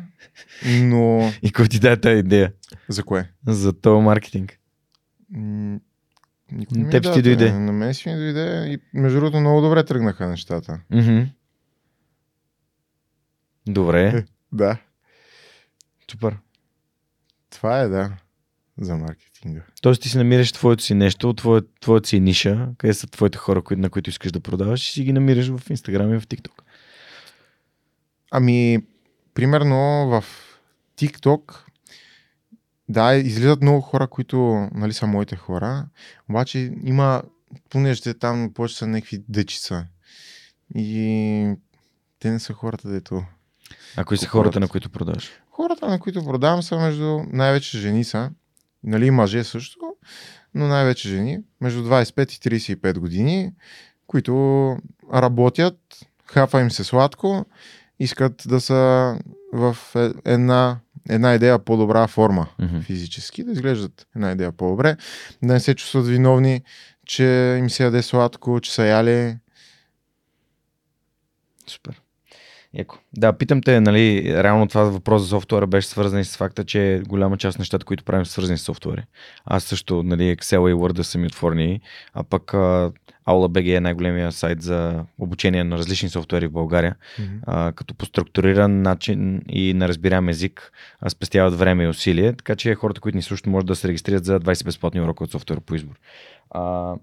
но. 0.79 1.31
И 1.41 1.51
кой 1.51 1.67
ти 1.67 1.79
даде 1.79 2.01
тази 2.01 2.19
идея 2.19 2.53
За 2.87 3.03
кое? 3.03 3.29
за 3.47 3.73
този 3.73 4.03
маркетинг? 4.03 4.59
М, 5.31 5.79
Никой 6.51 6.77
не 6.77 6.89
Теб 6.89 7.03
ще 7.03 7.13
ти 7.13 7.21
дойде. 7.21 7.51
На 7.53 7.71
мен 7.71 7.93
си 7.93 8.09
ми 8.09 8.15
дойде 8.15 8.65
и 8.67 8.79
между 8.93 9.19
другото 9.19 9.39
много 9.39 9.61
добре 9.61 9.85
тръгнаха 9.85 10.27
нещата. 10.27 10.79
Мгм. 10.91 11.21
Добре, 13.67 14.25
Да. 14.51 14.77
Супер. 16.11 16.37
Това 17.49 17.79
е 17.79 17.87
да. 17.87 18.17
За 18.81 18.95
маркетинга. 18.95 19.61
Тоест 19.81 20.01
ти 20.01 20.09
си 20.09 20.17
намираш 20.17 20.51
твоето 20.51 20.83
си 20.83 20.93
нещо, 20.93 21.33
твое, 21.33 21.61
твоята 21.81 22.09
си 22.09 22.19
ниша, 22.19 22.69
къде 22.77 22.93
са 22.93 23.07
твоите 23.07 23.37
хора, 23.37 23.63
на 23.71 23.89
които 23.89 24.09
искаш 24.09 24.31
да 24.31 24.39
продаваш 24.39 24.89
и 24.89 24.91
си 24.91 25.03
ги 25.03 25.13
намираш 25.13 25.49
в 25.49 25.69
Инстаграм 25.69 26.13
и 26.13 26.19
в 26.19 26.27
ТикТок. 26.27 26.63
Ами, 28.31 28.79
примерно 29.33 29.75
в 30.09 30.23
TikTok, 30.97 31.59
да, 32.89 33.15
излизат 33.15 33.61
много 33.61 33.81
хора, 33.81 34.07
които 34.07 34.69
нали, 34.73 34.93
са 34.93 35.07
моите 35.07 35.35
хора, 35.35 35.85
обаче 36.29 36.73
има, 36.83 37.23
понеже 37.69 38.01
те 38.01 38.13
там 38.13 38.51
повече 38.53 38.77
са 38.77 38.87
някакви 38.87 39.23
дечица. 39.29 39.87
И 40.75 41.55
те 42.19 42.31
не 42.31 42.39
са 42.39 42.53
хората, 42.53 42.89
дето 42.89 43.23
А 43.97 44.05
кои 44.05 44.17
са 44.17 44.27
хората, 44.27 44.59
на 44.59 44.67
които 44.67 44.89
продаваш? 44.89 45.31
Хората, 45.51 45.87
на 45.87 45.99
които 45.99 46.25
продавам, 46.25 46.63
са 46.63 46.77
между 46.77 47.19
най-вече 47.27 47.77
жени 47.77 48.03
са, 48.03 48.29
нали, 48.83 49.05
и 49.05 49.11
мъже 49.11 49.43
също, 49.43 49.95
но 50.55 50.67
най-вече 50.67 51.09
жени, 51.09 51.39
между 51.61 51.83
25 51.83 52.47
и 52.47 52.61
35 52.61 52.99
години, 52.99 53.53
които 54.07 54.77
работят, 55.13 55.77
хапа 56.25 56.61
им 56.61 56.71
се 56.71 56.83
сладко, 56.83 57.45
искат 57.99 58.43
да 58.47 58.61
са 58.61 59.15
в 59.53 59.77
е- 59.95 60.31
една, 60.31 60.79
една 61.09 61.33
идея 61.33 61.59
по-добра 61.59 62.07
форма 62.07 62.47
Мгм. 62.59 62.79
физически, 62.79 63.43
да 63.43 63.51
изглеждат 63.51 64.07
една 64.15 64.31
идея 64.31 64.51
по-добре, 64.51 64.97
да 65.43 65.53
не 65.53 65.59
се 65.59 65.75
чувстват 65.75 66.07
виновни, 66.07 66.61
че 67.05 67.55
им 67.59 67.69
се 67.69 67.83
яде 67.83 68.01
сладко, 68.01 68.59
че 68.61 68.73
са 68.73 68.85
яли. 68.85 69.37
Супер. 71.67 72.01
Яко. 72.73 72.97
Да, 73.13 73.33
питам 73.33 73.61
те, 73.61 73.81
нали, 73.81 74.33
реално 74.43 74.67
това 74.67 74.83
въпрос 74.83 75.21
за 75.21 75.27
софтуера 75.27 75.67
беше 75.67 75.87
свързан 75.87 76.19
и 76.19 76.25
с 76.25 76.37
факта, 76.37 76.63
че 76.63 77.01
голяма 77.07 77.37
част 77.37 77.55
от 77.55 77.59
нещата, 77.59 77.85
които 77.85 78.03
правим, 78.03 78.25
са 78.25 78.31
свързани 78.31 78.57
с 78.57 78.61
софтуери. 78.61 79.03
Аз 79.45 79.63
също, 79.63 80.03
нали, 80.03 80.37
Excel 80.37 80.71
и 80.71 80.73
Word 80.73 81.01
са 81.01 81.17
ми 81.17 81.27
отворени, 81.27 81.81
а 82.13 82.23
пък 82.23 82.51
AulaBG 83.27 83.77
е 83.77 83.79
най-големия 83.79 84.31
сайт 84.31 84.61
за 84.61 85.05
обучение 85.19 85.63
на 85.63 85.77
различни 85.77 86.09
софтуери 86.09 86.47
в 86.47 86.51
България, 86.51 86.95
а, 87.47 87.71
като 87.71 87.95
по 87.95 88.05
структуриран 88.05 88.81
начин 88.81 89.41
и 89.49 89.73
на 89.73 89.87
разбираем 89.87 90.29
език 90.29 90.71
а, 91.01 91.09
спестяват 91.09 91.59
време 91.59 91.83
и 91.83 91.87
усилие, 91.87 92.33
така 92.33 92.55
че 92.55 92.75
хората, 92.75 93.01
които 93.01 93.15
ни 93.15 93.21
слушат, 93.21 93.47
може 93.47 93.65
да 93.65 93.75
се 93.75 93.87
регистрират 93.87 94.25
за 94.25 94.39
20 94.39 94.65
безплатни 94.65 95.01
урока 95.01 95.23
от 95.23 95.31
софтуера 95.31 95.59
по 95.61 95.75
избор. 95.75 95.95
А, 96.49 96.95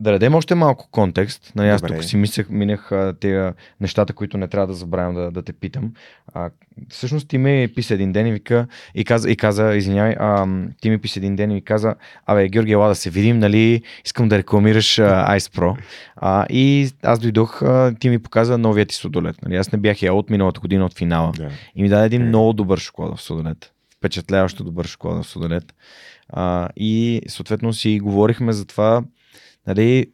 да 0.00 0.12
дадем 0.12 0.34
още 0.34 0.54
малко 0.54 0.88
контекст. 0.90 1.52
Нали, 1.56 1.68
аз 1.68 1.80
Добре. 1.82 1.94
тук 1.94 2.04
си 2.04 2.16
мислех, 2.16 2.48
минах 2.50 2.92
а, 2.92 3.14
тези 3.20 3.52
нещата, 3.80 4.12
които 4.12 4.38
не 4.38 4.48
трябва 4.48 4.66
да 4.66 4.74
забравям 4.74 5.14
да, 5.14 5.30
да 5.30 5.42
те 5.42 5.52
питам. 5.52 5.92
А, 6.34 6.50
всъщност 6.88 7.28
ти 7.28 7.38
ми 7.38 7.68
писа 7.74 7.94
един 7.94 8.12
ден 8.12 8.26
и 8.26 8.32
вика, 8.32 8.66
и 8.94 9.04
каза, 9.04 9.30
и 9.30 9.36
каза 9.36 9.74
извинявай, 9.74 10.14
а, 10.18 10.46
ти 10.80 10.90
ми 10.90 10.98
писа 10.98 11.18
един 11.18 11.36
ден 11.36 11.50
и 11.50 11.54
ми 11.54 11.64
каза, 11.64 11.94
абе, 12.26 12.48
Георги, 12.48 12.72
ела 12.72 12.88
да 12.88 12.94
се 12.94 13.10
видим, 13.10 13.38
нали, 13.38 13.82
искам 14.04 14.28
да 14.28 14.38
рекламираш 14.38 14.98
а, 14.98 15.36
Ice 15.38 15.58
Pro. 15.58 15.76
А, 16.16 16.46
и 16.50 16.90
аз 17.02 17.18
дойдох, 17.18 17.62
а, 17.62 17.94
ти 18.00 18.08
ми 18.08 18.18
показа 18.18 18.58
новият 18.58 18.88
ти 18.88 18.94
сладолет. 18.94 19.42
Нали, 19.42 19.56
аз 19.56 19.72
не 19.72 19.78
бях 19.78 20.02
ял 20.02 20.18
от 20.18 20.30
миналата 20.30 20.60
година 20.60 20.86
от 20.86 20.98
финала. 20.98 21.32
Да. 21.36 21.50
И 21.76 21.82
ми 21.82 21.88
даде 21.88 22.06
един 22.06 22.22
Окей. 22.22 22.28
много 22.28 22.52
добър 22.52 22.78
шоколадов 22.78 23.22
сладолет. 23.22 23.72
Впечатляващо 23.96 24.64
добър 24.64 24.86
шоколадов 24.86 25.26
сладолет. 25.26 25.74
А, 26.28 26.68
и 26.76 27.22
съответно 27.28 27.72
си 27.72 28.00
говорихме 28.00 28.52
за 28.52 28.64
това, 28.66 29.02
нали, 29.66 30.06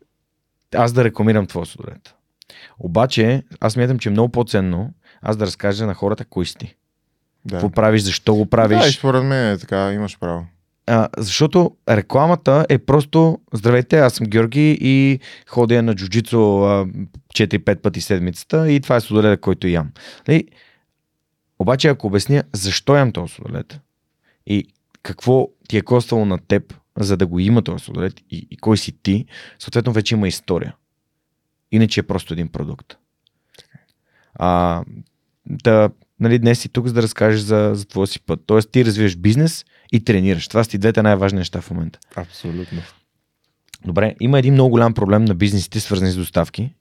аз 0.75 0.93
да 0.93 1.05
рекламирам 1.05 1.47
твоя 1.47 1.67
сладолет. 1.67 2.15
Обаче, 2.79 3.43
аз 3.61 3.73
смятам, 3.73 3.99
че 3.99 4.09
е 4.09 4.13
много 4.13 4.29
по-ценно 4.29 4.91
аз 5.23 5.37
да 5.37 5.47
разкажа 5.47 5.87
на 5.87 5.95
хората 5.95 6.25
кой 6.25 6.47
си. 6.47 6.77
Да. 7.45 7.55
Какво 7.55 7.71
правиш, 7.71 8.03
защо 8.03 8.35
го 8.35 8.47
правиш. 8.47 8.79
Да, 8.79 8.89
и 8.89 8.93
според 8.93 9.25
мен 9.25 9.53
е 9.53 9.59
така, 9.59 9.93
имаш 9.93 10.19
право. 10.19 10.47
А, 10.87 11.09
защото 11.19 11.77
рекламата 11.89 12.67
е 12.69 12.79
просто 12.79 13.39
Здравейте, 13.53 13.99
аз 13.99 14.15
съм 14.15 14.27
Георги 14.27 14.79
и 14.81 15.21
ходя 15.49 15.83
на 15.83 15.95
джуджицу 15.95 16.39
а, 16.39 16.87
4-5 17.35 17.77
пъти 17.81 18.01
седмицата 18.01 18.71
и 18.71 18.81
това 18.81 18.97
е 18.97 19.01
сладолет, 19.01 19.41
който 19.41 19.69
ям. 19.69 19.91
Нали? 20.29 20.45
Обаче 21.59 21.89
ако 21.89 22.07
обясня 22.07 22.43
защо 22.55 22.97
ям 22.97 23.13
този 23.13 23.35
сладолет 23.35 23.81
и 24.47 24.65
какво 25.03 25.49
ти 25.69 25.77
е 25.77 25.83
коствало 25.83 26.25
на 26.25 26.39
теб, 26.39 26.75
за 26.99 27.17
да 27.17 27.27
го 27.27 27.39
има 27.39 27.63
този 27.63 27.85
сладолет 27.85 28.21
и, 28.31 28.49
и 28.51 28.57
кой 28.57 28.79
си 28.79 28.93
ти, 29.03 29.27
съответно 29.59 29.93
вече 29.93 30.15
има 30.15 30.29
история. 30.29 30.75
Иначе 31.73 32.01
е 32.01 32.03
просто 32.03 32.33
един 32.33 32.49
продукт. 32.49 32.97
А, 34.35 34.83
да, 35.47 35.91
нали, 36.21 36.39
днес 36.39 36.61
си 36.61 36.69
тук, 36.69 36.87
за 36.87 36.93
да 36.93 37.03
разкажеш 37.03 37.41
за, 37.41 37.71
за 37.75 37.85
твоя 37.85 38.07
си 38.07 38.21
път. 38.21 38.41
Тоест 38.47 38.71
ти 38.71 38.85
развиваш 38.85 39.17
бизнес 39.17 39.65
и 39.93 40.05
тренираш. 40.05 40.49
Това 40.49 40.65
са 40.65 40.71
ти 40.71 40.79
двете 40.79 41.03
най-важни 41.03 41.39
неща 41.39 41.61
в 41.61 41.71
момента. 41.71 41.99
Абсолютно. 42.17 42.83
Добре, 43.85 44.15
има 44.21 44.39
един 44.39 44.55
много 44.55 44.71
голям 44.71 44.95
проблем 44.95 45.25
на 45.25 45.35
бизнесите, 45.35 45.81
свързани 45.81 46.11
с 46.11 46.17
доставки, 46.17 46.75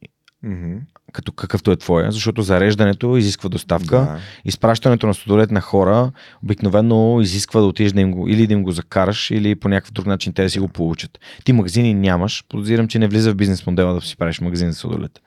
Мгм. 0.44 0.78
Като 1.14 1.32
какъвто 1.32 1.72
е 1.72 1.76
твоя, 1.76 2.12
защото 2.12 2.42
зареждането 2.42 3.18
изисква 3.18 3.50
доставка. 3.50 3.98
Да. 3.98 4.20
Изпращането 4.46 5.08
на 5.08 5.14
стодолет 5.14 5.52
на 5.52 5.62
хора 5.62 6.12
обикновено 6.44 7.22
изисква 7.22 7.62
да 7.62 7.68
отидеш 7.68 7.92
да 7.92 8.02
им 8.02 8.12
го, 8.12 8.28
или 8.28 8.48
да 8.48 8.54
им 8.54 8.64
го 8.64 8.72
закараш, 8.72 9.32
или 9.32 9.56
по 9.56 9.70
някакъв 9.70 9.92
друг 9.92 10.06
начин 10.06 10.34
те 10.34 10.44
да 10.44 10.50
си 10.50 10.60
го 10.60 10.68
получат. 10.68 11.20
Ти 11.44 11.54
магазини 11.54 11.94
нямаш, 11.94 12.44
подозирам, 12.50 12.88
че 12.88 13.00
не 13.00 13.08
влиза 13.08 13.32
в 13.32 13.36
бизнес 13.36 13.66
модела 13.66 13.94
да 13.94 14.02
си 14.02 14.18
правиш 14.18 14.42
магазин 14.42 14.72
за 14.72 14.78
стодолет. 14.78 15.22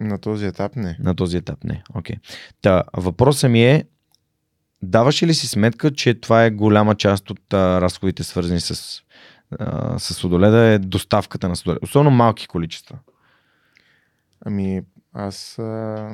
На 0.00 0.18
този 0.18 0.46
етап 0.46 0.76
не. 0.76 0.96
На 1.00 1.14
този 1.14 1.36
етап 1.36 1.64
не. 1.64 1.82
Окей. 1.94 2.16
Та, 2.62 2.82
въпросът 2.96 3.50
ми 3.50 3.64
е, 3.64 3.84
даваш 4.82 5.22
ли 5.22 5.34
си 5.34 5.46
сметка, 5.46 5.90
че 5.90 6.14
това 6.14 6.44
е 6.44 6.50
голяма 6.50 6.94
част 6.94 7.30
от 7.30 7.52
а, 7.52 7.80
разходите 7.80 8.24
свързани 8.24 8.60
с, 8.60 9.02
а, 9.58 9.98
с 9.98 10.14
сладоледа 10.14 10.58
е 10.58 10.78
доставката 10.78 11.48
на 11.48 11.56
сладолед. 11.56 11.82
Особено 11.82 12.10
малки 12.10 12.46
количества. 12.46 12.98
Ами, 14.46 14.82
аз 15.12 15.58
а, 15.58 16.10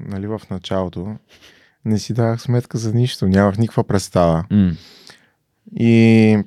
нали 0.00 0.26
в 0.26 0.40
началото 0.50 1.16
не 1.84 1.98
си 1.98 2.14
давах 2.14 2.40
сметка 2.40 2.78
за 2.78 2.94
нищо, 2.94 3.28
нямах 3.28 3.58
никаква 3.58 3.84
представа. 3.84 4.44
М. 4.50 4.72
И 5.76 6.38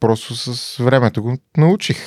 просто 0.00 0.34
с 0.36 0.76
времето 0.84 1.22
го 1.22 1.38
научих. 1.56 1.98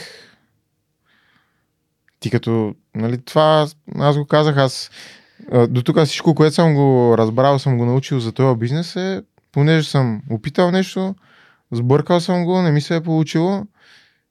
Ти 2.19 2.29
като, 2.29 2.75
нали, 2.95 3.21
това 3.21 3.67
аз 3.95 4.17
го 4.17 4.25
казах, 4.25 4.57
аз 4.57 4.91
до 5.69 5.83
тук 5.83 5.99
всичко, 5.99 6.35
което 6.35 6.55
съм 6.55 6.73
го 6.73 7.15
разбрал, 7.17 7.59
съм 7.59 7.77
го 7.77 7.85
научил 7.85 8.19
за 8.19 8.31
този 8.31 8.59
бизнес 8.59 8.95
е, 8.95 9.23
понеже 9.51 9.89
съм 9.89 10.21
опитал 10.29 10.71
нещо, 10.71 11.15
сбъркал 11.71 12.19
съм 12.19 12.45
го, 12.45 12.61
не 12.61 12.71
ми 12.71 12.81
се 12.81 12.95
е 12.95 13.03
получило 13.03 13.65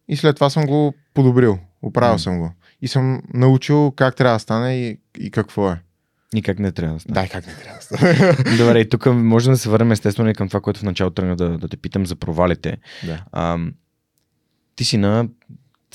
и 0.09 0.17
след 0.17 0.35
това 0.35 0.51
съм 0.51 0.67
го 0.67 0.95
подобрил, 1.15 1.59
оправил 1.83 2.13
М. 2.13 2.19
съм 2.19 2.39
го. 2.39 2.53
И 2.83 2.89
съм 2.89 3.23
научил 3.35 3.91
как 3.97 4.17
трябва 4.17 4.37
да 4.37 4.41
стане 4.41 4.75
и, 4.75 4.99
и 5.19 5.31
какво 5.31 5.71
е. 5.71 5.81
Никак 6.35 6.59
не 6.59 6.73
трябва 6.73 6.95
да 6.95 7.01
стане. 7.01 7.15
Да, 7.15 7.25
и 7.27 7.29
как 7.29 7.47
не 7.47 7.55
трябва 7.55 7.79
да 7.79 7.83
стане. 7.83 8.57
Добре, 8.57 8.81
и 8.81 8.89
тук 8.89 9.07
може 9.07 9.51
да 9.51 9.57
се 9.57 9.69
върнем 9.69 9.93
естествено 9.93 10.31
и 10.31 10.35
към 10.35 10.49
това, 10.49 10.61
което 10.61 10.81
в 10.81 10.83
началото 10.83 11.15
тръгна 11.15 11.37
да, 11.37 11.59
да 11.59 11.69
те 11.69 11.77
питам 11.77 12.07
за 12.07 12.17
провалите. 12.17 12.77
да. 13.07 13.25
Ам, 13.33 13.75
ти 14.77 14.85
си 14.85 14.97
на, 14.97 15.29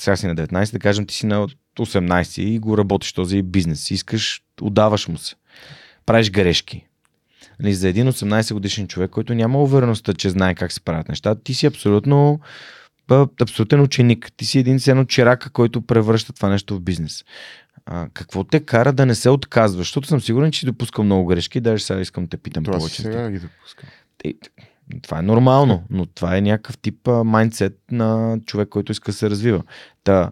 сега 0.00 0.16
си 0.16 0.26
на 0.26 0.36
19, 0.36 0.72
да 0.72 0.78
кажем, 0.78 1.06
ти 1.06 1.14
си 1.14 1.26
на 1.26 1.48
18 1.78 2.40
и 2.42 2.58
го 2.58 2.78
работиш 2.78 3.12
този 3.12 3.42
бизнес. 3.42 3.90
Искаш, 3.90 4.42
отдаваш 4.60 5.08
му 5.08 5.18
се. 5.18 5.34
Правиш 6.06 6.30
грешки. 6.30 6.86
Нали, 7.60 7.74
за 7.74 7.88
един 7.88 8.12
18 8.12 8.52
годишен 8.52 8.88
човек, 8.88 9.10
който 9.10 9.34
няма 9.34 9.62
увереността, 9.62 10.14
че 10.14 10.30
знае 10.30 10.54
как 10.54 10.72
се 10.72 10.80
правят 10.80 11.08
нещата, 11.08 11.42
ти 11.42 11.54
си 11.54 11.66
абсолютно 11.66 12.40
а, 12.42 12.44
абсолютен 13.40 13.80
ученик. 13.80 14.32
Ти 14.36 14.44
си 14.44 14.58
един 14.58 14.80
сено 14.80 15.04
чирака, 15.04 15.50
който 15.50 15.82
превръща 15.82 16.32
това 16.32 16.48
нещо 16.48 16.76
в 16.76 16.80
бизнес. 16.80 17.24
А, 17.86 18.08
какво 18.14 18.44
те 18.44 18.60
кара 18.60 18.92
да 18.92 19.06
не 19.06 19.14
се 19.14 19.30
отказваш? 19.30 19.86
Защото 19.86 20.08
съм 20.08 20.20
сигурен, 20.20 20.52
че 20.52 20.60
си 20.60 20.66
допускал 20.66 21.04
много 21.04 21.26
грешки. 21.26 21.60
Даже 21.60 21.84
сега 21.84 22.00
искам 22.00 22.24
да 22.24 22.30
те 22.30 22.36
питам 22.36 22.64
Това 22.64 22.78
повече. 22.78 23.02
сега 23.02 23.30
ги 23.30 23.38
допускам. 23.38 23.88
и, 24.24 24.38
това 25.02 25.18
е 25.18 25.22
нормално, 25.22 25.84
но 25.90 26.06
това 26.06 26.36
е 26.36 26.40
някакъв 26.40 26.78
тип 26.78 27.08
майндсет 27.24 27.78
на 27.90 28.38
човек, 28.46 28.68
който 28.68 28.92
иска 28.92 29.10
да 29.10 29.16
се 29.16 29.30
развива. 29.30 29.62
Та, 30.04 30.30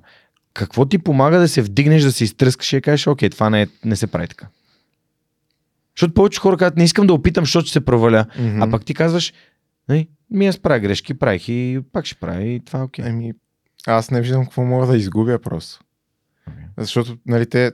какво 0.55 0.87
ти 0.87 0.99
помага 0.99 1.39
да 1.39 1.49
се 1.49 1.63
вдигнеш, 1.63 2.03
да 2.03 2.13
се 2.13 2.25
изтръскаш 2.25 2.73
и 2.73 2.77
да 2.77 2.83
кажеш, 2.83 3.07
окей, 3.07 3.31
това 3.31 3.51
не, 3.51 3.63
е, 3.63 3.67
не 3.85 3.97
се 3.97 4.07
прави 4.07 4.29
така. 4.29 4.47
Защото 5.97 6.15
повече 6.15 6.41
хора 6.41 6.57
казват, 6.57 6.77
не 6.77 6.85
искам 6.85 7.07
да 7.07 7.15
опитам, 7.15 7.45
защото 7.45 7.67
ще 7.67 7.73
се 7.73 7.85
проваля. 7.85 8.27
Мгм. 8.39 8.63
А 8.63 8.71
пък 8.71 8.85
ти 8.85 8.95
казваш, 8.95 9.33
нали, 9.89 10.09
ми 10.31 10.47
аз 10.47 10.59
правя 10.59 10.81
грешки, 10.81 11.19
правих 11.19 11.49
и 11.49 11.81
пак 11.93 12.05
ще 12.05 12.21
правя 12.21 12.45
и 12.45 12.65
това 12.65 12.79
е 12.79 12.83
окей. 12.83 13.09
Еми, 13.09 13.33
аз 13.87 14.11
не 14.11 14.21
виждам 14.21 14.45
какво 14.45 14.65
мога 14.65 14.87
да 14.87 14.97
изгубя 14.97 15.39
просто. 15.39 15.85
Защото, 16.79 17.19
нали, 17.27 17.51
те, 17.51 17.73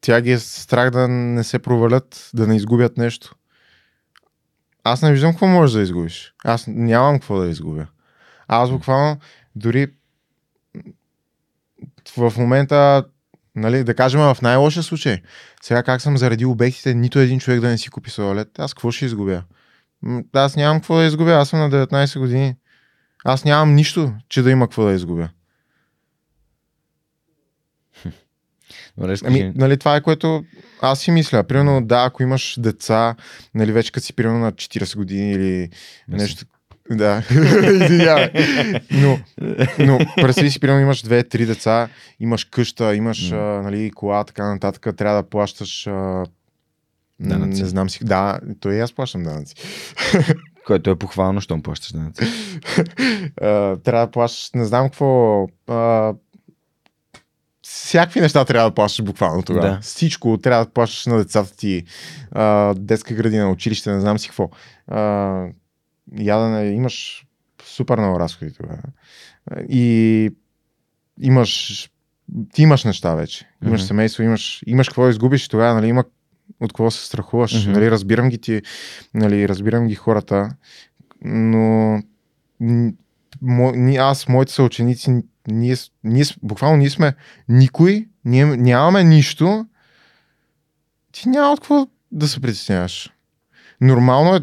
тя 0.00 0.20
ги 0.20 0.32
е 0.32 0.38
страх 0.38 0.90
да 0.90 1.08
не 1.08 1.44
се 1.44 1.58
провалят, 1.58 2.30
да 2.34 2.46
не 2.46 2.56
изгубят 2.56 2.96
нещо. 2.96 3.34
Аз 4.84 5.02
не 5.02 5.12
виждам 5.12 5.32
какво 5.32 5.46
можеш 5.46 5.74
да 5.74 5.82
изгубиш. 5.82 6.34
Аз 6.44 6.66
нямам 6.66 7.18
какво 7.18 7.38
да 7.38 7.48
изгубя. 7.48 7.86
Аз 8.48 8.70
буквално, 8.70 9.18
дори 9.56 9.86
в 12.16 12.32
момента, 12.38 13.04
нали, 13.56 13.84
да 13.84 13.94
кажем 13.94 14.20
в 14.20 14.36
най-лошия 14.42 14.82
случай, 14.82 15.22
сега 15.62 15.82
как 15.82 16.00
съм 16.00 16.18
заради 16.18 16.44
обектите, 16.44 16.94
нито 16.94 17.18
един 17.18 17.40
човек 17.40 17.60
да 17.60 17.68
не 17.68 17.78
си 17.78 17.90
купи 17.90 18.10
солет, 18.10 18.58
аз 18.58 18.74
какво 18.74 18.90
ще 18.90 19.04
изгубя? 19.04 19.42
Аз 20.32 20.56
нямам 20.56 20.78
какво 20.78 20.96
да 20.96 21.04
изгубя, 21.04 21.32
аз 21.32 21.48
съм 21.48 21.60
на 21.60 21.70
19 21.70 22.18
години. 22.18 22.56
Аз 23.24 23.44
нямам 23.44 23.74
нищо, 23.74 24.14
че 24.28 24.42
да 24.42 24.50
има 24.50 24.66
какво 24.66 24.84
да 24.84 24.92
изгубя. 24.92 25.28
Добре, 28.98 29.16
Ами, 29.24 29.52
нали, 29.54 29.76
това 29.76 29.96
е 29.96 30.00
което 30.00 30.44
аз 30.80 31.00
си 31.00 31.10
мисля. 31.10 31.44
Примерно, 31.44 31.86
да, 31.86 32.04
ако 32.04 32.22
имаш 32.22 32.60
деца, 32.60 33.14
нали, 33.54 33.72
вече 33.72 33.92
като 33.92 34.06
си 34.06 34.12
примерно 34.12 34.38
на 34.38 34.52
40 34.52 34.96
години 34.96 35.32
или 35.32 35.68
Не 36.08 36.16
нещо. 36.16 36.44
Да, 36.90 37.22
извинявай. 37.82 38.30
Но, 38.90 39.18
но 39.78 39.98
представи 40.16 40.50
си, 40.50 40.60
примерно 40.60 40.80
имаш 40.80 41.02
две-три 41.02 41.46
деца, 41.46 41.88
имаш 42.20 42.44
къща, 42.44 42.94
имаш 42.94 43.30
М. 43.30 43.36
а, 43.36 43.62
нали, 43.62 43.90
кола, 43.90 44.24
така 44.24 44.52
нататък, 44.52 44.96
трябва 44.96 45.22
да 45.22 45.28
плащаш 45.28 45.86
а, 45.86 46.24
Данъци. 47.22 47.62
Не 47.62 47.68
знам 47.68 47.90
си. 47.90 48.04
Да, 48.04 48.40
то 48.60 48.70
и 48.70 48.80
аз 48.80 48.92
плащам 48.92 49.22
данъци. 49.22 49.54
което 50.66 50.90
е 50.90 50.96
похвално, 50.96 51.40
щом 51.40 51.62
плащаш 51.62 51.92
данъци. 51.92 52.24
Трябва 53.84 54.06
да 54.06 54.10
плащаш, 54.10 54.50
не 54.54 54.64
знам 54.64 54.88
какво. 54.88 55.46
Всякакви 57.62 58.20
неща 58.20 58.44
трябва 58.44 58.70
да 58.70 58.74
плащаш 58.74 59.04
буквално 59.04 59.42
тогава. 59.42 59.68
Да. 59.68 59.78
Всичко 59.82 60.38
трябва 60.42 60.64
да 60.64 60.70
плащаш 60.70 61.06
на 61.06 61.18
децата 61.18 61.56
ти. 61.56 61.84
А, 62.32 62.74
детска 62.74 63.14
градина, 63.14 63.50
училище, 63.50 63.92
не 63.92 64.00
знам 64.00 64.18
си 64.18 64.28
какво. 64.28 64.50
Ядене, 66.18 66.70
имаш 66.70 67.26
супер 67.64 67.98
много 67.98 68.20
разходи 68.20 68.52
тогава. 68.52 68.82
И 69.68 70.30
имаш 71.20 71.88
ти 72.52 72.62
имаш 72.62 72.84
неща 72.84 73.14
вече. 73.14 73.48
Имаш 73.64 73.82
семейство, 73.82 74.22
имаш, 74.22 74.62
имаш 74.66 74.88
какво 74.88 75.04
да 75.04 75.10
изгубиш 75.10 75.48
тогава, 75.48 75.74
нали, 75.74 75.86
има 75.86 76.04
от 76.60 76.72
какво 76.72 76.90
се 76.90 77.06
страхуваш. 77.06 77.64
Мгм. 77.64 77.72
Нали, 77.72 77.90
разбирам 77.90 78.28
ги 78.28 78.38
ти, 78.38 78.62
нали, 79.14 79.48
разбирам 79.48 79.86
ги 79.86 79.94
хората, 79.94 80.48
но 81.24 82.02
мо, 83.42 83.72
ни, 83.72 83.96
аз, 83.96 84.28
моите 84.28 84.52
съученици, 84.52 85.22
ние, 85.48 85.76
ние, 86.04 86.24
буквално 86.42 86.76
ние 86.76 86.90
сме 86.90 87.14
никой, 87.48 88.08
ние 88.24 88.44
нямаме 88.44 89.04
нищо, 89.04 89.66
ти 91.12 91.28
няма 91.28 91.52
от 91.52 91.60
какво 91.60 91.86
да 92.12 92.28
се 92.28 92.40
притесняваш. 92.40 93.12
Нормално 93.80 94.36
е, 94.36 94.40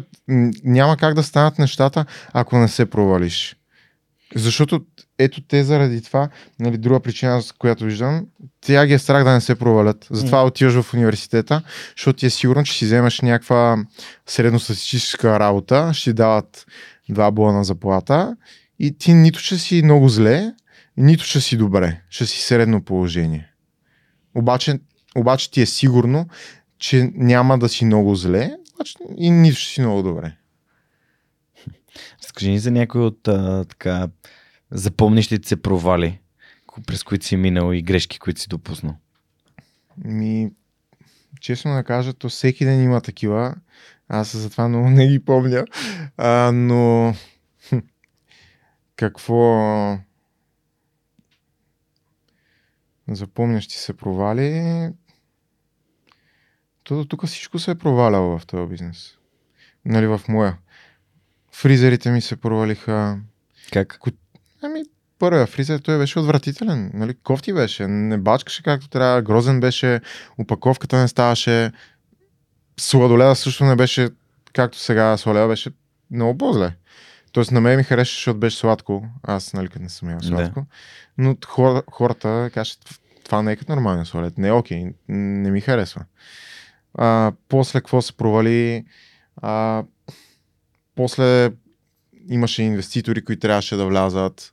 няма 0.64 0.96
как 0.96 1.14
да 1.14 1.22
станат 1.22 1.58
нещата, 1.58 2.04
ако 2.32 2.58
не 2.58 2.68
се 2.68 2.90
провалиш. 2.90 3.56
Защото 4.34 4.84
ето 5.18 5.40
те 5.40 5.64
заради 5.64 6.02
това, 6.02 6.28
нали, 6.60 6.78
друга 6.78 7.00
причина, 7.00 7.42
с 7.42 7.52
която 7.52 7.84
виждам, 7.84 8.26
тя 8.60 8.86
ги 8.86 8.92
е 8.92 8.98
страх 8.98 9.24
да 9.24 9.32
не 9.32 9.40
се 9.40 9.54
провалят. 9.54 10.06
Затова 10.10 10.38
mm. 10.38 10.46
отиваш 10.46 10.74
в 10.74 10.94
университета, 10.94 11.62
защото 11.96 12.18
ти 12.18 12.26
е 12.26 12.30
сигурно, 12.30 12.64
че 12.64 12.72
си 12.72 12.84
вземеш 12.84 13.20
някаква 13.20 13.84
средностатистическа 14.26 15.40
работа, 15.40 15.90
ще 15.94 16.10
ти 16.10 16.14
дават 16.14 16.66
два 17.08 17.30
бона 17.30 17.64
заплата 17.64 18.36
и 18.78 18.98
ти 18.98 19.14
нито 19.14 19.38
ще 19.38 19.58
си 19.58 19.82
много 19.82 20.08
зле, 20.08 20.52
нито 20.96 21.24
ще 21.24 21.40
си 21.40 21.56
добре, 21.56 22.00
ще 22.10 22.26
си 22.26 22.40
средно 22.40 22.84
положение. 22.84 23.48
Обаче, 24.34 24.78
обаче 25.16 25.50
ти 25.50 25.60
е 25.60 25.66
сигурно, 25.66 26.26
че 26.78 27.10
няма 27.14 27.58
да 27.58 27.68
си 27.68 27.84
много 27.84 28.14
зле 28.14 28.50
и 29.16 29.30
нито 29.30 29.56
ще 29.56 29.72
си 29.72 29.80
много 29.80 30.02
добре. 30.02 30.32
Скажи 32.20 32.50
ни 32.50 32.58
за 32.58 32.70
някой 32.70 33.00
от 33.00 33.28
а, 33.28 33.64
така 33.64 34.08
запомнищите 34.70 35.48
се 35.48 35.62
провали, 35.62 36.20
през 36.86 37.02
които 37.02 37.26
си 37.26 37.36
минал 37.36 37.72
и 37.72 37.82
грешки, 37.82 38.18
които 38.18 38.40
си 38.40 38.48
допуснал. 38.48 38.96
Ми, 40.04 40.50
честно 41.40 41.74
да 41.74 41.84
кажа, 41.84 42.12
то 42.12 42.28
всеки 42.28 42.64
ден 42.64 42.82
има 42.82 43.00
такива. 43.00 43.54
Аз 44.08 44.36
затова 44.36 44.68
много 44.68 44.90
не 44.90 45.08
ги 45.08 45.24
помня. 45.24 45.64
А, 46.16 46.52
но 46.52 47.14
какво 48.96 49.98
запомнящи 53.08 53.78
се 53.78 53.96
провали? 53.96 54.88
То 56.82 57.04
тук 57.04 57.26
всичко 57.26 57.58
се 57.58 57.70
е 57.70 57.74
проваляло 57.74 58.38
в 58.38 58.46
този 58.46 58.68
бизнес. 58.68 59.16
Нали, 59.84 60.06
в 60.06 60.20
моя. 60.28 60.58
Фризерите 61.52 62.10
ми 62.10 62.20
се 62.20 62.36
провалиха. 62.36 63.18
Как? 63.72 63.98
Ами, 64.62 64.82
първия 65.18 65.46
фризер, 65.46 65.78
той 65.78 65.98
беше 65.98 66.18
отвратителен. 66.18 66.90
Нали? 66.94 67.14
Кофти 67.14 67.52
беше, 67.52 67.86
не 67.86 68.18
бачкаше 68.18 68.62
както 68.62 68.88
трябва, 68.88 69.22
грозен 69.22 69.60
беше, 69.60 70.00
упаковката 70.38 70.96
не 70.96 71.08
ставаше, 71.08 71.72
сладоледа 72.80 73.36
също 73.36 73.64
не 73.64 73.76
беше 73.76 74.08
както 74.52 74.78
сега, 74.78 75.16
сладоледа 75.16 75.48
беше 75.48 75.70
много 76.10 76.38
по-зле. 76.38 76.72
Тоест 77.32 77.50
на 77.50 77.60
мен 77.60 77.76
ми 77.76 77.82
харесваше, 77.82 78.14
защото 78.14 78.38
беше 78.38 78.56
сладко. 78.56 79.06
Аз, 79.22 79.52
нали, 79.52 79.68
не 79.80 79.88
съм 79.88 80.10
ял 80.10 80.20
сладко. 80.20 80.60
Да. 80.60 80.66
Но 81.18 81.36
хора, 81.46 81.82
хората 81.90 82.50
кажат, 82.54 83.00
това 83.24 83.42
не 83.42 83.52
е 83.52 83.56
като 83.56 83.74
нормален 83.74 84.06
сладолед. 84.06 84.38
Не 84.38 84.48
е 84.48 84.52
окей, 84.52 84.84
не 85.08 85.50
ми 85.50 85.60
харесва. 85.60 86.04
А, 86.94 87.32
после 87.48 87.80
какво 87.80 88.02
се 88.02 88.12
провали? 88.12 88.84
А, 89.42 89.84
после 90.94 91.50
имаше 92.28 92.62
инвеститори, 92.62 93.24
които 93.24 93.40
трябваше 93.40 93.76
да 93.76 93.86
влязат. 93.86 94.52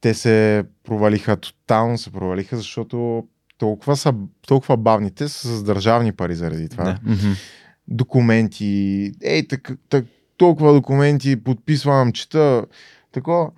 Те 0.00 0.14
се 0.14 0.64
провалиха, 0.84 1.36
тотално 1.36 1.98
се 1.98 2.10
провалиха, 2.10 2.56
защото 2.56 3.24
толкова, 3.58 3.96
са, 3.96 4.14
толкова 4.46 4.76
бавни. 4.76 5.10
Те 5.10 5.28
са 5.28 5.56
с 5.56 5.62
държавни 5.62 6.12
пари 6.12 6.34
заради 6.34 6.68
това. 6.68 6.84
Да. 6.84 6.98
Документи, 7.88 9.12
ей, 9.22 9.48
так, 9.48 9.70
так, 9.88 10.04
толкова 10.36 10.72
документи, 10.72 11.44
подписвам, 11.44 12.12
чета. 12.12 12.64
Тако, 13.12 13.52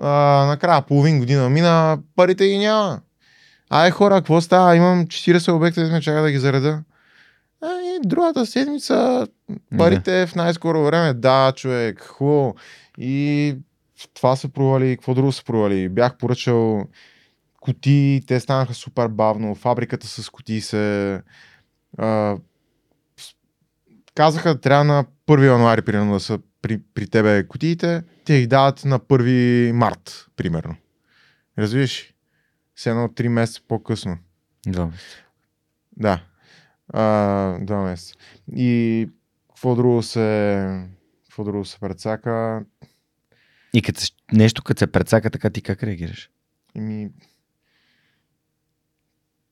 а, 0.00 0.10
накрая 0.46 0.82
половин 0.82 1.18
година 1.18 1.50
мина, 1.50 1.98
парите 2.16 2.48
ги 2.48 2.58
няма. 2.58 3.00
Ай 3.70 3.90
хора, 3.90 4.14
какво 4.14 4.40
става? 4.40 4.76
Имам 4.76 5.06
40 5.06 5.52
обекта, 5.52 5.88
да 5.88 6.00
чака 6.00 6.22
да 6.22 6.30
ги 6.30 6.38
зареда. 6.38 6.82
Другата 8.04 8.46
седмица 8.46 9.26
парите 9.78 10.20
да. 10.20 10.26
в 10.26 10.34
най-скоро 10.34 10.84
време. 10.84 11.14
Да, 11.14 11.52
човек, 11.56 12.04
хубаво. 12.04 12.54
И 12.98 13.56
това 14.14 14.36
се 14.36 14.48
провали, 14.48 14.96
какво 14.96 15.14
друго 15.14 15.32
се 15.32 15.44
провали. 15.44 15.88
Бях 15.88 16.16
поръчал 16.16 16.84
кутии, 17.60 18.22
те 18.26 18.40
станаха 18.40 18.74
супер 18.74 19.08
бавно, 19.08 19.54
фабриката 19.54 20.06
с 20.06 20.30
кутии 20.30 20.60
се... 20.60 21.20
А, 21.98 22.36
казаха, 24.14 24.60
трябва 24.60 24.84
на 24.84 25.04
1 25.28 25.46
януари, 25.46 25.82
примерно, 25.82 26.12
да 26.12 26.20
са 26.20 26.38
при, 26.62 26.80
при 26.94 27.06
тебе 27.06 27.46
кутиите, 27.48 28.02
те 28.24 28.40
ги 28.40 28.46
дават 28.46 28.84
на 28.84 29.00
1 29.00 29.72
март, 29.72 30.26
примерно. 30.36 30.76
Разбираш? 31.58 32.12
С 32.76 32.86
едно 32.86 33.08
3 33.08 33.28
месеца 33.28 33.60
по-късно. 33.68 34.18
Да. 34.66 34.90
Да. 35.96 36.20
А, 36.92 37.58
два 37.60 37.82
месеца. 37.82 38.14
И 38.56 39.08
какво 39.48 39.74
друго 39.74 40.02
се, 40.02 40.88
какво 41.24 41.44
друго 41.44 41.64
се 41.64 41.78
прецака? 41.78 42.64
И 43.74 43.82
като 43.82 44.00
нещо, 44.32 44.62
като 44.62 44.78
се 44.78 44.86
прецака, 44.86 45.30
така 45.30 45.50
ти 45.50 45.62
как 45.62 45.82
реагираш? 45.82 46.30
Ими, 46.74 47.10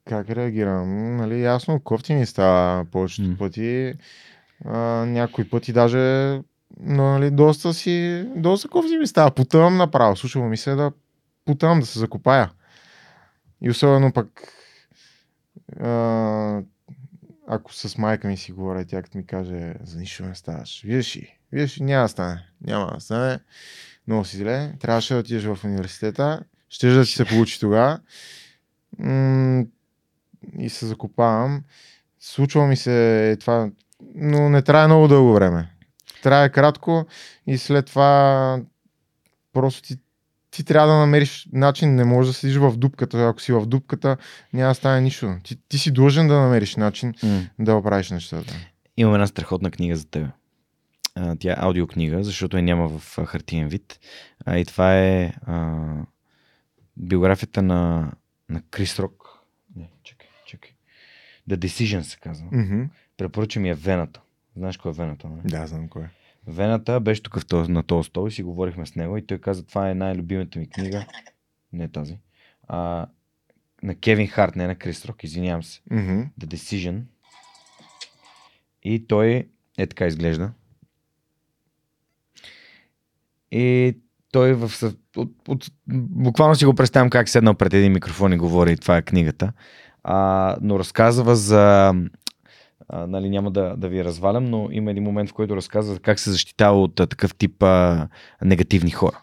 как 0.04 0.30
реагирам? 0.30 1.16
Нали, 1.16 1.42
ясно, 1.42 1.80
кофти 1.80 2.14
ми 2.14 2.26
става 2.26 2.84
повечето 2.84 3.28
mm. 3.28 3.38
пъти. 3.38 3.94
А, 4.64 4.78
някои 5.06 5.50
пъти 5.50 5.72
даже 5.72 6.40
но, 6.78 7.02
нали, 7.02 7.30
доста 7.30 7.74
си, 7.74 8.24
доста 8.36 8.68
кофти 8.68 8.96
ми 8.98 9.06
става. 9.06 9.30
Потъвам 9.30 9.76
направо. 9.76 10.16
Слушало 10.16 10.48
ми 10.48 10.56
се 10.56 10.74
да 10.74 10.92
потъвам, 11.44 11.80
да 11.80 11.86
се 11.86 11.98
закопая. 11.98 12.50
И 13.62 13.70
особено 13.70 14.12
пък 14.12 14.28
а, 15.80 16.62
ако 17.52 17.74
с 17.74 17.98
майка 17.98 18.28
ми 18.28 18.36
си 18.36 18.52
говоря, 18.52 18.84
тя 18.84 19.02
като 19.02 19.18
ми 19.18 19.26
каже, 19.26 19.74
за 19.84 19.98
нищо 19.98 20.24
не 20.24 20.34
ставаш. 20.34 20.82
Виж 20.84 21.16
ли, 21.16 21.36
виж 21.52 21.78
ли, 21.78 21.84
няма 21.84 22.02
да 22.02 22.08
стане. 22.08 22.46
Няма 22.60 22.92
да 22.94 23.00
стане. 23.00 23.38
Много 24.06 24.24
си 24.24 24.36
зле. 24.36 24.72
Трябваше 24.80 25.14
да 25.14 25.20
отидеш 25.20 25.44
в 25.44 25.58
университета. 25.64 26.42
Ще 26.68 26.90
да 26.90 27.04
ти 27.04 27.10
се 27.10 27.24
получи 27.24 27.60
тогава. 27.60 28.00
И 30.58 30.68
се 30.68 30.86
закопавам. 30.86 31.64
Случва 32.20 32.66
ми 32.66 32.76
се 32.76 33.36
това, 33.40 33.70
но 34.14 34.48
не 34.48 34.62
трябва 34.62 34.88
много 34.88 35.08
дълго 35.08 35.32
време. 35.32 35.70
Трябва 36.22 36.48
кратко 36.48 37.06
и 37.46 37.58
след 37.58 37.86
това 37.86 38.60
просто 39.52 39.82
ти 39.82 39.96
ти 40.50 40.64
трябва 40.64 40.88
да 40.88 40.98
намериш 40.98 41.48
начин, 41.52 41.94
не 41.94 42.04
можеш 42.04 42.32
да 42.32 42.38
седиш 42.38 42.56
в 42.56 42.76
дупката. 42.76 43.28
Ако 43.28 43.40
си 43.40 43.52
в 43.52 43.66
дупката, 43.66 44.16
няма 44.52 44.70
да 44.70 44.74
стане 44.74 45.00
нищо. 45.00 45.36
Ти, 45.44 45.56
ти 45.68 45.78
си 45.78 45.90
длъжен 45.90 46.28
да 46.28 46.40
намериш 46.40 46.76
начин 46.76 47.12
mm. 47.12 47.48
да 47.58 47.74
оправиш 47.74 48.10
нещата. 48.10 48.54
Имам 48.96 49.14
една 49.14 49.26
страхотна 49.26 49.70
книга 49.70 49.96
за 49.96 50.06
теб. 50.06 50.26
Тя 51.38 51.52
е 51.52 51.56
аудиокнига, 51.58 52.24
защото 52.24 52.56
я 52.56 52.62
няма 52.62 52.88
в 52.88 53.24
хартиен 53.26 53.68
вид. 53.68 54.00
А, 54.46 54.58
и 54.58 54.64
това 54.64 54.98
е 54.98 55.32
а, 55.46 55.86
биографията 56.96 57.62
на, 57.62 58.12
на 58.48 58.62
Крис 58.70 58.98
Рок. 58.98 59.24
Не, 59.76 59.90
чакай, 60.02 60.28
чакай. 60.46 60.70
The 61.50 61.56
Decision 61.56 62.00
се 62.00 62.18
казва. 62.18 62.46
Mm-hmm. 62.46 62.88
Препоръчам 63.16 63.66
я 63.66 63.74
Вената. 63.74 64.20
Знаеш 64.56 64.76
кой 64.76 64.90
е 64.90 64.94
Вената? 64.94 65.28
Не? 65.28 65.42
Да, 65.44 65.66
знам 65.66 65.88
кой 65.88 66.02
е. 66.02 66.08
Вената 66.46 67.00
беше 67.00 67.22
тук 67.22 67.52
на 67.52 67.82
този 67.82 68.06
стол 68.06 68.28
и 68.28 68.30
си 68.30 68.42
говорихме 68.42 68.86
с 68.86 68.94
него 68.94 69.16
и 69.16 69.26
той 69.26 69.38
каза, 69.38 69.66
това 69.66 69.90
е 69.90 69.94
най-любимата 69.94 70.58
ми 70.58 70.70
книга. 70.70 71.06
Не 71.72 71.88
тази. 71.88 72.18
А, 72.68 73.06
на 73.82 73.94
Кевин 73.94 74.26
Харт, 74.26 74.56
не 74.56 74.66
на 74.66 74.74
Крис 74.74 75.04
Рок, 75.04 75.24
извинявам 75.24 75.62
се. 75.62 75.80
Mm-hmm. 75.90 76.28
The 76.40 76.46
Decision. 76.46 77.02
И 78.82 79.06
той 79.06 79.48
е 79.78 79.86
така 79.86 80.06
изглежда. 80.06 80.52
И 83.50 83.96
той 84.32 84.52
в, 84.54 84.70
от, 85.16 85.30
от, 85.48 85.66
буквално 86.08 86.54
си 86.54 86.64
го 86.64 86.74
представям 86.74 87.10
как 87.10 87.28
седнал 87.28 87.54
пред 87.54 87.74
един 87.74 87.92
микрофон 87.92 88.32
и 88.32 88.38
говори, 88.38 88.76
това 88.76 88.96
е 88.96 89.02
книгата. 89.02 89.52
А, 90.02 90.56
но 90.60 90.78
разказва 90.78 91.36
за 91.36 91.94
а, 92.88 93.06
нали, 93.06 93.30
няма 93.30 93.50
да, 93.50 93.76
да 93.76 93.88
ви 93.88 94.04
развалям, 94.04 94.44
но 94.44 94.68
има 94.72 94.90
един 94.90 95.02
момент, 95.02 95.30
в 95.30 95.32
който 95.32 95.56
разказва 95.56 95.98
как 95.98 96.18
се 96.18 96.30
защитава 96.30 96.78
от 96.78 97.00
а, 97.00 97.06
такъв 97.06 97.34
тип 97.34 97.62
а, 97.62 98.08
негативни 98.44 98.90
хора. 98.90 99.20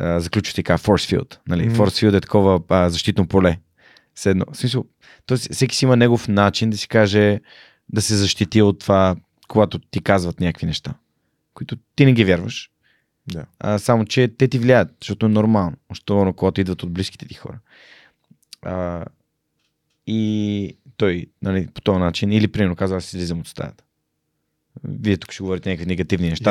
заключва 0.00 0.54
така, 0.54 0.78
force 0.78 1.16
field. 1.16 1.38
Нали? 1.48 1.70
Mm-hmm. 1.70 1.76
Force 1.76 2.08
field 2.08 2.16
е 2.16 2.20
такова 2.20 2.60
а, 2.68 2.90
защитно 2.90 3.26
поле. 3.26 3.58
Седно. 4.14 4.44
В 4.52 4.56
смисъл, 4.56 4.84
тоест, 5.26 5.52
всеки 5.52 5.76
си 5.76 5.84
има 5.84 5.96
негов 5.96 6.28
начин 6.28 6.70
да 6.70 6.76
си 6.76 6.88
каже, 6.88 7.40
да 7.88 8.02
се 8.02 8.16
защити 8.16 8.62
от 8.62 8.78
това, 8.78 9.16
когато 9.48 9.78
ти 9.78 10.02
казват 10.02 10.40
някакви 10.40 10.66
неща, 10.66 10.94
които 11.54 11.76
ти 11.96 12.04
не 12.04 12.12
ги 12.12 12.24
вярваш. 12.24 12.70
Да. 13.32 13.44
А, 13.58 13.78
само, 13.78 14.04
че 14.04 14.28
те 14.28 14.48
ти 14.48 14.58
влияят, 14.58 14.88
защото 15.00 15.26
е 15.26 15.28
нормално, 15.28 15.76
защото 15.90 16.32
когато 16.36 16.60
идват 16.60 16.82
от 16.82 16.92
близките 16.92 17.28
ти 17.28 17.34
хора. 17.34 17.58
А, 18.62 19.04
и 20.06 20.76
той 21.00 21.26
нали, 21.42 21.68
по 21.74 21.80
този 21.80 21.98
начин, 21.98 22.32
или 22.32 22.48
примерно 22.48 22.76
казва, 22.76 22.96
аз 22.96 23.12
излизам 23.12 23.40
от 23.40 23.48
стаята. 23.48 23.84
Вие 24.84 25.16
тук 25.16 25.32
ще 25.32 25.42
говорите 25.42 25.70
някакви 25.70 25.86
негативни 25.86 26.28
неща. 26.28 26.50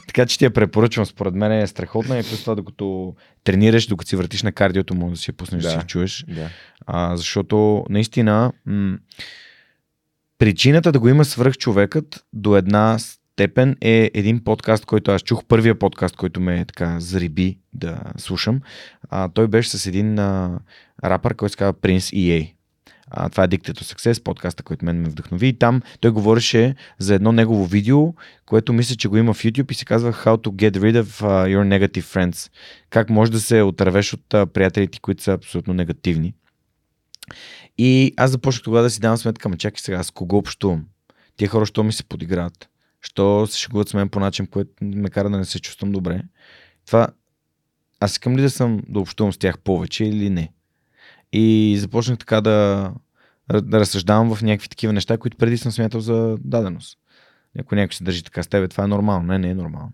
така 0.06 0.26
че 0.26 0.38
ти 0.38 0.44
я 0.44 0.52
препоръчвам, 0.52 1.06
според 1.06 1.34
мен 1.34 1.52
е 1.52 1.66
страхотна 1.66 2.18
и 2.18 2.22
плюс 2.22 2.40
това, 2.40 2.54
докато 2.54 3.14
тренираш, 3.44 3.86
докато 3.86 4.08
си 4.08 4.16
въртиш 4.16 4.42
на 4.42 4.52
кардиото, 4.52 4.94
може 4.94 5.10
да 5.10 5.16
си 5.16 5.30
я 5.30 5.36
пуснеш 5.36 5.62
да, 5.62 5.74
да 5.74 5.80
си 5.80 5.86
чуеш. 5.86 6.24
Да. 6.28 6.48
А, 6.86 7.16
защото 7.16 7.84
наистина 7.90 8.52
м- 8.66 8.98
причината 10.38 10.92
да 10.92 11.00
го 11.00 11.08
има 11.08 11.24
свръх 11.24 11.56
човекът 11.56 12.24
до 12.32 12.56
една 12.56 12.98
степен 13.36 13.76
е 13.80 14.10
един 14.14 14.44
подкаст, 14.44 14.84
който 14.84 15.10
аз 15.10 15.22
чух, 15.22 15.44
първия 15.44 15.78
подкаст, 15.78 16.16
който 16.16 16.40
ме 16.40 16.64
така 16.64 17.00
зариби 17.00 17.58
да 17.72 18.00
слушам. 18.16 18.60
А, 19.10 19.28
той 19.28 19.48
беше 19.48 19.70
с 19.70 19.86
един 19.86 20.18
а, 20.18 20.60
рапър, 21.04 21.34
който 21.34 21.52
се 21.52 21.56
казва 21.56 21.74
Prince 21.74 22.16
EA. 22.16 22.52
А, 23.10 23.28
това 23.28 23.44
е 23.44 23.48
Addicted 23.48 23.80
Success, 23.80 24.22
подкаста, 24.22 24.62
който 24.62 24.84
мен 24.84 25.00
ме 25.00 25.08
вдъхнови. 25.08 25.48
И 25.48 25.58
там 25.58 25.82
той 26.00 26.10
говореше 26.10 26.74
за 26.98 27.14
едно 27.14 27.32
негово 27.32 27.66
видео, 27.66 28.14
което 28.46 28.72
мисля, 28.72 28.96
че 28.96 29.08
го 29.08 29.16
има 29.16 29.34
в 29.34 29.42
YouTube 29.42 29.72
и 29.72 29.74
се 29.74 29.84
казва 29.84 30.12
How 30.12 30.36
to 30.36 30.50
get 30.50 30.76
rid 30.76 31.02
of 31.02 31.22
your 31.24 31.78
negative 31.78 32.02
friends. 32.02 32.50
Как 32.90 33.10
може 33.10 33.32
да 33.32 33.40
се 33.40 33.62
отървеш 33.62 34.12
от 34.12 34.24
uh, 34.30 34.46
приятелите, 34.46 35.00
които 35.00 35.22
са 35.22 35.32
абсолютно 35.32 35.74
негативни. 35.74 36.34
И 37.78 38.14
аз 38.16 38.30
започнах 38.30 38.62
тогава 38.62 38.82
да 38.82 38.90
си 38.90 39.00
давам 39.00 39.16
сметка, 39.16 39.48
ма 39.48 39.56
чакай 39.56 39.80
сега, 39.80 40.02
с 40.02 40.10
кого 40.10 40.38
общувам? 40.38 40.84
Тия 41.36 41.48
хора, 41.48 41.66
що 41.66 41.84
ми 41.84 41.92
се 41.92 42.04
подиграват? 42.04 42.68
Що 43.02 43.46
се 43.46 43.58
шегуват 43.58 43.88
с 43.88 43.94
мен 43.94 44.08
по 44.08 44.20
начин, 44.20 44.46
който 44.46 44.70
ме 44.80 45.10
кара 45.10 45.30
да 45.30 45.38
не 45.38 45.44
се 45.44 45.60
чувствам 45.60 45.92
добре? 45.92 46.22
Това, 46.86 47.08
аз 48.00 48.12
искам 48.12 48.36
ли 48.36 48.42
да 48.42 48.50
съм 48.50 48.82
да 48.88 49.00
общувам 49.00 49.32
с 49.32 49.38
тях 49.38 49.58
повече 49.58 50.04
или 50.04 50.30
не? 50.30 50.52
И 51.32 51.76
започнах 51.78 52.18
така 52.18 52.40
да, 52.40 52.92
да 53.62 53.80
разсъждавам 53.80 54.34
в 54.34 54.42
някакви 54.42 54.68
такива 54.68 54.92
неща, 54.92 55.18
които 55.18 55.36
преди 55.36 55.58
съм 55.58 55.72
смятал 55.72 56.00
за 56.00 56.36
даденост. 56.40 56.98
Ако 57.58 57.74
някой 57.74 57.94
се 57.94 58.04
държи 58.04 58.22
така 58.22 58.42
с 58.42 58.46
тебе, 58.46 58.68
това 58.68 58.84
е 58.84 58.88
нормално. 58.88 59.26
Не, 59.26 59.38
не 59.38 59.48
е 59.48 59.54
нормално. 59.54 59.92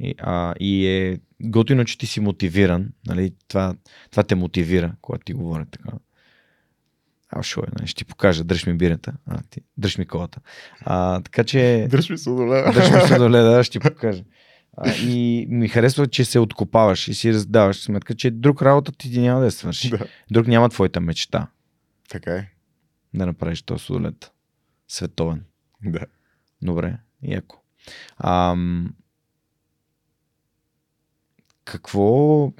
И, 0.00 0.14
а, 0.18 0.54
и 0.60 0.86
е 0.86 1.18
готино, 1.42 1.84
че 1.84 1.98
ти 1.98 2.06
си 2.06 2.20
мотивиран. 2.20 2.88
Нали? 3.06 3.32
Това, 3.48 3.74
това 4.10 4.22
те 4.22 4.34
мотивира, 4.34 4.92
когато 5.00 5.24
ти 5.24 5.32
говоря 5.32 5.66
така. 5.70 5.90
А, 7.30 7.42
шо 7.42 7.60
е, 7.60 7.66
нали? 7.78 7.88
ще 7.88 7.98
ти 7.98 8.04
покажа, 8.04 8.44
дръж 8.44 8.66
ми 8.66 8.74
бирата, 8.74 9.12
а, 9.26 9.40
ти, 9.50 9.60
дръж 9.76 9.98
ми 9.98 10.06
колата. 10.06 10.40
А, 10.80 11.20
така 11.20 11.44
че... 11.44 11.86
Дръж 11.90 12.10
ми 12.10 12.18
судоледа. 12.18 12.72
Дръж 12.72 12.90
ми 12.90 13.08
судоледа, 13.08 13.64
ще 13.64 13.78
ти 13.78 13.88
покажа. 13.88 14.24
А, 14.76 14.90
и 14.94 15.46
ми 15.50 15.68
харесва, 15.68 16.06
че 16.06 16.24
се 16.24 16.38
откопаваш 16.38 17.08
и 17.08 17.14
си 17.14 17.32
раздаваш 17.32 17.76
сметка, 17.76 18.14
че 18.14 18.30
друг 18.30 18.62
работа 18.62 18.92
ти 18.92 19.20
няма 19.20 19.40
да 19.40 19.46
я 19.46 19.52
свърши. 19.52 19.90
Да. 19.90 20.06
Друг 20.30 20.46
няма 20.46 20.68
твоята 20.68 21.00
мечта 21.00 21.48
Така 22.08 22.34
е. 22.34 22.48
да 23.14 23.26
направиш 23.26 23.62
този 23.62 23.84
судолет. 23.84 24.32
Световен. 24.88 25.44
Да. 25.84 26.06
Добре, 26.62 26.98
яко. 27.22 27.62
Ам... 28.24 28.94
Какво, 31.64 32.52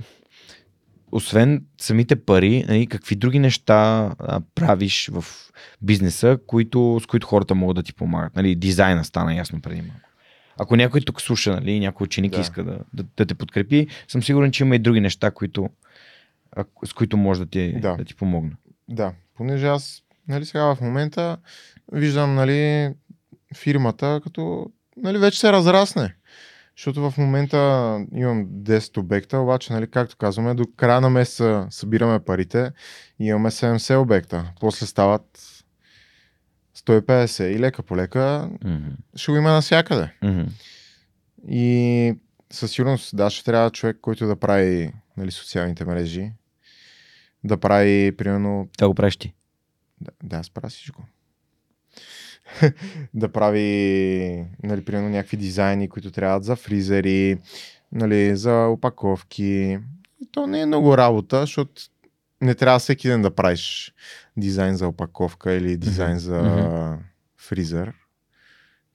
освен 1.12 1.64
самите 1.80 2.16
пари, 2.16 2.64
нали, 2.68 2.86
какви 2.86 3.16
други 3.16 3.38
неща 3.38 3.74
а, 4.18 4.40
правиш 4.54 5.10
в 5.12 5.24
бизнеса, 5.82 6.38
които, 6.46 7.00
с 7.02 7.06
които 7.06 7.26
хората 7.26 7.54
могат 7.54 7.76
да 7.76 7.82
ти 7.82 7.92
помагат? 7.94 8.36
Нали, 8.36 8.54
дизайна 8.54 9.04
стана 9.04 9.34
ясно 9.34 9.60
преди 9.60 9.82
малко. 9.82 10.00
Ако 10.60 10.76
някой 10.76 11.00
тук 11.00 11.20
слуша, 11.20 11.52
нали, 11.54 11.80
някой 11.80 12.04
ученик 12.04 12.32
Да. 12.32 12.40
иска 12.40 12.64
да, 12.64 12.78
да, 12.94 13.04
да 13.16 13.26
те 13.26 13.34
подкрепи, 13.34 13.86
съм 14.08 14.22
сигурен, 14.22 14.52
че 14.52 14.64
има 14.64 14.76
и 14.76 14.78
други 14.78 15.00
неща, 15.00 15.30
които, 15.30 15.68
а, 16.56 16.64
с 16.84 16.92
които 16.92 17.16
може 17.16 17.40
да 17.40 17.46
ти, 17.46 17.72
Да. 17.80 17.96
да 17.96 18.04
ти 18.04 18.14
помогна. 18.14 18.52
Да, 18.88 19.12
понеже 19.36 19.66
аз, 19.66 20.02
нали, 20.28 20.44
сега 20.44 20.74
в 20.74 20.80
момента 20.80 21.36
виждам, 21.92 22.34
нали, 22.34 22.90
фирмата 23.56 24.20
като, 24.24 24.66
нали, 24.96 25.18
вече 25.18 25.40
се 25.40 25.52
разрасне. 25.52 26.14
Защото 26.78 27.10
в 27.10 27.18
момента 27.18 27.56
имам 28.14 28.46
10 28.46 28.98
обекта, 28.98 29.38
обаче, 29.38 29.72
нали, 29.72 29.90
както 29.90 30.16
казваме, 30.16 30.54
до 30.54 30.66
края 30.76 31.00
на 31.00 31.10
месеца 31.10 31.66
събираме 31.70 32.20
парите 32.20 32.70
и 33.20 33.26
имаме 33.26 33.50
70 33.50 34.02
обекта. 34.02 34.52
После 34.60 34.86
стават 34.86 35.38
150 36.76 37.44
и 37.44 37.58
лека 37.58 37.82
по 37.82 37.96
лека 37.96 38.50
Мгм. 38.64 38.88
ще 39.16 39.32
го 39.32 39.38
има 39.38 39.52
навсякъде. 39.52 40.12
Мгм. 40.22 40.42
И 41.48 42.14
със 42.52 42.70
сигурност, 42.70 43.16
да, 43.16 43.30
ще 43.30 43.44
трябва 43.44 43.70
човек, 43.70 43.98
който 44.00 44.26
да 44.26 44.36
прави 44.36 44.92
нали, 45.16 45.30
социалните 45.30 45.84
мрежи, 45.84 46.32
да 47.44 47.56
прави, 47.56 48.16
примерно, 48.16 48.68
Това 48.78 48.88
го 48.88 48.94
правиш 48.94 49.16
ти. 49.16 49.34
да, 50.00 50.10
да 50.22 50.36
аз 50.36 50.50
правя 50.50 50.68
всичко. 50.68 51.04
да 53.14 53.32
прави, 53.32 54.44
нали, 54.62 54.84
примерно, 54.84 55.08
някакви 55.08 55.36
дизайни, 55.36 55.88
които 55.88 56.10
трябват 56.10 56.44
за 56.44 56.56
фризери, 56.56 57.38
нали, 57.92 58.36
за 58.36 58.66
опаковки. 58.66 59.78
И 60.20 60.26
То 60.32 60.46
не 60.46 60.60
е 60.60 60.66
много 60.66 60.96
работа, 60.96 61.40
защото 61.40 61.82
не 62.40 62.54
трябва 62.54 62.78
всеки 62.78 63.08
ден 63.08 63.22
да 63.22 63.34
правиш 63.34 63.94
дизайн 64.36 64.76
за 64.76 64.88
опаковка 64.88 65.52
или 65.52 65.76
дизайн 65.76 66.18
за 66.18 66.42
Мгм. 66.42 67.02
фризер. 67.36 67.92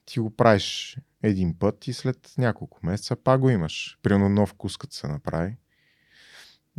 Ти 0.06 0.20
го 0.20 0.30
правиш 0.30 0.98
един 1.22 1.58
път 1.58 1.86
и 1.86 1.92
след 1.92 2.32
няколко 2.38 2.78
месеца 2.82 3.16
пак 3.16 3.40
го 3.40 3.50
имаш. 3.50 3.98
Примерно 4.02 4.28
нов 4.28 4.48
вкус, 4.48 4.76
като 4.76 4.94
се 4.94 5.08
направи. 5.08 5.56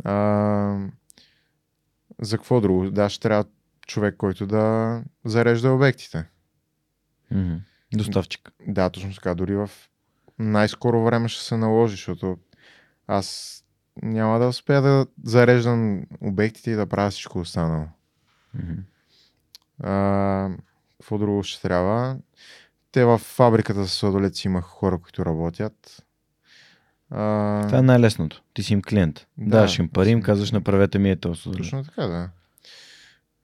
А, 0.04 0.78
за 2.22 2.36
какво 2.36 2.60
друго? 2.60 2.90
Да, 2.90 3.08
ще 3.08 3.20
трябва 3.22 3.44
човек, 3.86 4.16
който 4.16 4.46
да 4.46 5.02
зарежда 5.24 5.72
обектите. 5.72 6.24
Мгм. 7.30 7.54
Доставчик. 7.94 8.50
Да, 8.68 8.90
точно 8.90 9.14
така. 9.14 9.34
Дори 9.34 9.54
в 9.56 9.70
най-скоро 10.38 11.04
време 11.04 11.28
ще 11.28 11.44
се 11.44 11.56
наложи, 11.56 11.92
защото 11.92 12.38
аз 13.06 13.52
няма 14.02 14.38
да 14.38 14.48
успея 14.48 14.82
да 14.82 15.06
зареждам 15.24 16.02
обектите 16.20 16.70
и 16.70 16.74
да 16.74 16.86
правя 16.86 17.10
всичко 17.10 17.38
останало. 17.38 17.84
Мгм. 18.54 18.72
А, 19.82 20.50
какво 21.00 21.18
друго 21.18 21.42
ще 21.42 21.62
трябва? 21.62 22.16
Те 22.92 23.04
в 23.04 23.18
фабриката 23.18 23.86
с 23.86 23.92
сладолеци 23.92 24.48
имах 24.48 24.64
хора, 24.64 24.98
които 24.98 25.26
работят. 25.26 26.04
А, 27.10 27.62
Това 27.66 27.78
е 27.78 27.82
най-лесното. 27.82 28.42
Ти 28.54 28.62
си 28.62 28.72
им 28.72 28.82
клиент. 28.82 29.26
Да, 29.38 29.50
Даваш 29.56 29.78
им 29.78 29.88
пари, 29.88 30.10
им 30.10 30.22
казваш 30.22 30.52
направете 30.52 30.98
ми 30.98 31.10
е 31.10 31.16
този 31.16 31.40
судолет. 31.40 31.62
точно 31.62 31.84
така, 31.84 32.02
да. 32.06 32.30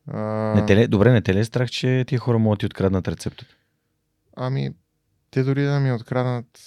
А, 0.06 0.20
Не 0.54 0.66
те 0.66 0.88
добре, 0.88 1.12
не 1.12 1.22
те 1.22 1.34
ли 1.34 1.38
е 1.38 1.44
страх, 1.44 1.70
че 1.70 2.04
тия 2.06 2.18
хора 2.18 2.38
могат 2.38 2.56
да 2.56 2.60
ти 2.60 2.66
откраднат 2.66 3.08
рецептата? 3.08 3.54
Ами, 4.36 4.74
те 5.30 5.42
дори 5.42 5.64
да 5.64 5.80
ми 5.80 5.92
откраднат... 5.92 6.60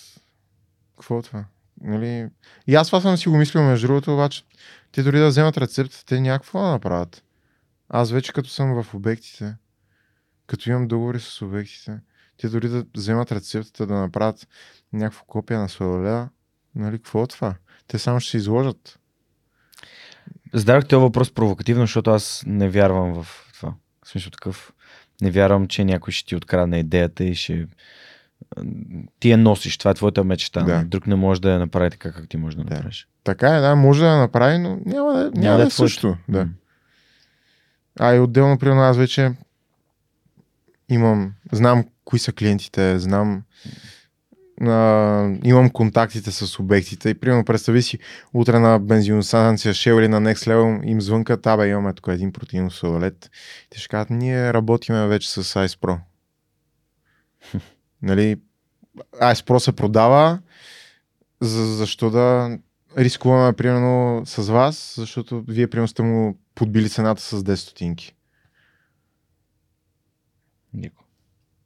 Какво 0.96 1.20
е 1.20 1.22
това? 1.22 1.46
Нали? 1.82 2.30
И 2.68 2.76
аз 2.76 2.88
това 2.88 3.02
съм 3.02 3.18
си 3.18 3.30
го 3.30 3.38
мислил 3.38 3.64
между 3.64 3.88
другото, 3.88 4.14
обаче 4.14 4.44
те 4.92 5.04
дори 5.04 5.20
да 5.20 5.28
вземат 5.28 5.58
рецептата, 5.58 6.06
те 6.06 6.20
някакво 6.20 6.60
да 6.60 6.68
направят. 6.68 7.24
Аз 7.90 8.12
вече 8.12 8.34
като 8.34 8.50
съм 8.50 8.84
в 8.84 8.94
обектите, 8.94 9.56
като 10.48 10.70
имам 10.70 10.88
договори 10.88 11.20
с 11.20 11.42
обектите, 11.42 12.00
те 12.38 12.50
дори 12.50 12.70
да 12.70 12.86
вземат 12.98 13.32
рецептата 13.32 13.88
да 13.88 13.94
направят 13.94 14.48
някакво 14.94 15.26
копия 15.26 15.60
на 15.60 15.70
сладоледа, 15.70 16.30
нали, 16.76 16.98
какво 16.98 17.24
е 17.24 17.28
това? 17.28 17.56
Те 17.88 18.00
само 18.00 18.20
ще 18.20 18.32
се 18.32 18.38
изложат. 18.38 19.00
Зададох 20.54 20.88
този 20.88 21.02
въпрос 21.02 21.34
провокативно, 21.34 21.84
защото 21.84 22.12
аз 22.12 22.44
не 22.48 22.70
вярвам 22.70 23.24
в 23.24 23.52
това. 23.54 23.74
В 24.06 24.10
смисъл 24.10 24.32
такъв. 24.32 24.74
Не 25.22 25.32
вярвам, 25.32 25.68
че 25.68 25.86
някой 25.86 26.14
ще 26.14 26.28
ти 26.28 26.36
открадне 26.36 26.80
идеята 26.80 27.24
и 27.24 27.36
ще... 27.36 27.68
Ти 29.20 29.32
я 29.32 29.38
носиш, 29.38 29.78
това 29.78 29.92
е 29.92 29.94
твоята 29.94 30.24
мечта. 30.24 30.62
Да. 30.64 30.84
Друг 30.84 31.08
не 31.08 31.16
може 31.16 31.42
да 31.42 31.52
я 31.52 31.60
направи 31.60 31.90
така, 31.90 32.12
как 32.12 32.30
ти 32.30 32.38
можеш 32.38 32.56
да 32.58 32.64
Да. 32.64 32.76
направиш. 32.76 33.08
Така 33.24 33.56
е, 33.56 33.60
да, 33.62 33.76
може 33.76 34.02
да 34.02 34.08
я 34.08 34.18
направи, 34.18 34.58
но 34.58 34.80
няма 34.86 35.14
да, 35.14 35.32
няма 35.36 35.58
да 35.58 35.64
е 35.64 35.70
твоето. 35.70 35.76
също. 35.76 36.18
Да. 36.30 36.48
А 38.00 38.16
и 38.16 38.20
отделно, 38.20 38.58
примерно, 38.58 38.82
аз 38.82 38.98
вече 38.98 39.32
имам, 40.90 41.34
знам 41.52 41.86
кои 42.06 42.20
са 42.20 42.34
клиентите, 42.34 43.00
знам, 43.00 43.44
а, 44.62 45.38
имам 45.44 45.70
контактите 45.70 46.32
с 46.32 46.60
обектите 46.60 47.10
и 47.10 47.14
примерно 47.14 47.46
представи 47.46 47.82
си 47.82 48.00
утре 48.34 48.60
на 48.60 48.80
бензиностанция 48.80 49.74
Shell 49.74 50.00
или 50.00 50.08
на 50.08 50.22
Next 50.22 50.52
Level 50.52 50.86
им 50.86 51.02
звънкат, 51.02 51.48
абе 51.48 51.68
имаме 51.68 51.94
тук 51.94 52.08
един 52.08 52.34
протеинов 52.34 52.76
сладолет. 52.76 53.32
Те 53.70 53.80
ще 53.80 53.88
кажат, 53.88 54.10
ние 54.10 54.54
работиме 54.54 55.08
вече 55.08 55.30
с 55.30 55.44
Ice 55.44 55.80
Pro. 55.80 56.00
нали, 58.02 58.38
Ice 59.22 59.48
Pro 59.48 59.58
се 59.58 59.72
продава, 59.72 60.40
за, 61.42 61.76
защо 61.76 62.10
да 62.10 62.58
рискуваме 62.98 63.54
примерно 63.54 64.22
с 64.26 64.52
вас, 64.52 64.94
защото 64.98 65.44
вие 65.48 65.68
примерно 65.68 65.88
сте 65.88 66.02
му 66.02 66.38
подбили 66.56 66.90
цената 66.90 67.22
с 67.22 67.44
10 67.44 67.56
стотинки. 67.56 68.16
Яко. 70.84 71.04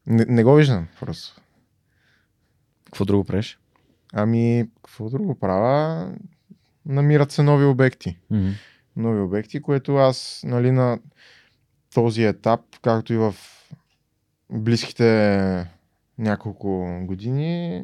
Не, 0.08 0.26
не 0.26 0.44
го 0.44 0.56
виждам 0.56 0.88
просто. 1.00 1.42
Какво 2.90 3.06
друго 3.06 3.24
правиш? 3.24 3.60
Ами, 4.14 4.70
какво 4.84 5.10
друго 5.10 5.40
правя? 5.40 6.12
Намират 6.86 7.32
се 7.32 7.44
нови 7.44 7.66
обекти. 7.66 8.18
Мгм. 8.32 8.50
Нови 8.96 9.20
обекти, 9.22 9.62
което 9.62 9.96
аз, 9.96 10.42
нали, 10.46 10.72
на 10.72 11.00
този 11.94 12.24
етап, 12.24 12.60
както 12.82 13.14
и 13.14 13.18
в 13.18 13.36
близките 14.52 15.66
няколко 16.18 17.00
години, 17.02 17.84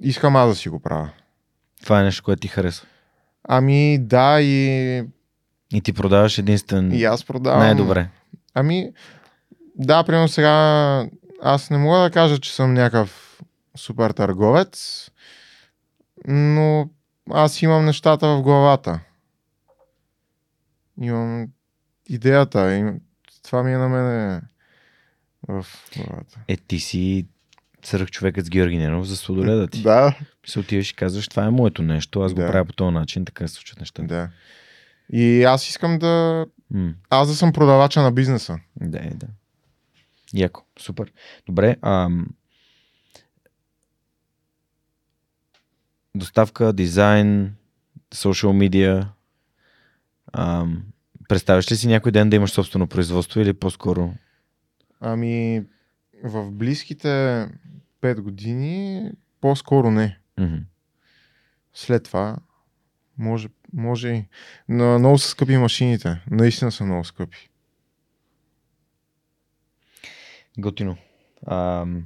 искам 0.00 0.36
аз 0.36 0.48
да 0.48 0.54
си 0.54 0.68
го 0.68 0.80
правя. 0.80 1.10
Това 1.82 2.00
е 2.00 2.04
нещо, 2.04 2.22
което 2.24 2.40
ти 2.40 2.48
харесва. 2.48 2.86
Ами, 3.44 3.98
да, 3.98 4.40
и, 4.40 5.04
И 5.72 5.80
ти 5.80 5.92
продаваш 5.92 6.38
единствен 6.38 6.92
и 6.92 7.04
аз 7.04 7.24
продавам. 7.24 7.60
най-добре. 7.60 8.08
Ами, 8.54 8.92
да, 9.76 10.04
примерно 10.04 10.28
сега 10.28 10.52
аз 11.44 11.70
не 11.70 11.78
мога 11.78 11.98
да 11.98 12.10
кажа, 12.10 12.38
че 12.38 12.54
съм 12.54 12.74
някакъв 12.74 13.40
супер 13.76 14.10
търговец, 14.10 15.10
но 16.28 16.90
аз 17.30 17.62
имам 17.62 17.84
нещата 17.84 18.28
в 18.28 18.42
главата. 18.42 19.00
Имам 21.00 21.48
идеята. 22.08 22.74
Им... 22.74 23.00
Това 23.42 23.62
ми 23.62 23.72
е 23.72 23.76
на 23.76 23.88
мене 23.88 24.40
в 25.48 25.66
главата. 25.96 26.38
Е, 26.48 26.56
ти 26.56 26.80
си 26.80 27.26
свръх 27.84 28.10
човекът 28.10 28.46
с 28.46 28.50
Георги 28.50 28.78
Ненов 28.78 29.06
за 29.06 29.16
сладоледа 29.16 29.68
ти. 29.68 29.82
Да, 29.82 30.16
Се 30.46 30.58
отиваш 30.58 30.90
и 30.90 30.96
казваш, 30.96 31.28
това 31.28 31.44
е 31.44 31.50
моето 31.50 31.82
нещо, 31.82 32.20
аз 32.20 32.34
го 32.34 32.40
Да. 32.40 32.46
правя 32.46 32.64
по 32.64 32.72
този 32.72 32.94
начин, 32.94 33.24
така 33.24 33.48
се 33.48 33.54
случват 33.54 33.80
нещата. 33.80 34.06
да. 34.08 34.28
И 35.12 35.44
аз 35.44 35.68
искам 35.68 35.98
да... 35.98 36.46
М. 36.70 36.92
Аз 37.10 37.28
да 37.28 37.34
съм 37.34 37.52
продавача 37.52 38.02
на 38.02 38.12
бизнеса. 38.12 38.58
Да, 38.80 38.98
е, 38.98 39.10
да. 39.14 39.26
Яко, 40.34 40.64
супер. 40.78 41.12
Добре, 41.46 41.76
ам... 41.82 42.26
доставка, 46.14 46.72
дизайн, 46.72 47.54
social 48.14 48.68
media. 48.68 49.06
Ам... 50.32 50.84
Представяш 51.28 51.70
ли 51.70 51.76
си 51.76 51.88
някой 51.88 52.12
ден 52.12 52.30
да 52.30 52.36
имаш 52.36 52.50
собствено 52.50 52.86
производство 52.86 53.40
или 53.40 53.52
по-скоро? 53.52 54.14
Ами, 55.00 55.64
в 56.24 56.50
близките 56.50 57.08
5 58.02 58.20
години 58.20 59.10
по-скоро 59.40 59.90
не. 59.90 60.18
Мгм. 60.38 60.56
След 61.74 62.04
това 62.04 62.36
може, 63.18 63.48
може. 63.72 64.26
Но 64.68 64.98
много 64.98 65.18
са 65.18 65.28
скъпи 65.28 65.56
машините. 65.56 66.20
Наистина 66.30 66.72
са 66.72 66.84
много 66.84 67.04
скъпи. 67.04 67.48
Готино. 70.58 70.96
Ам... 71.46 72.04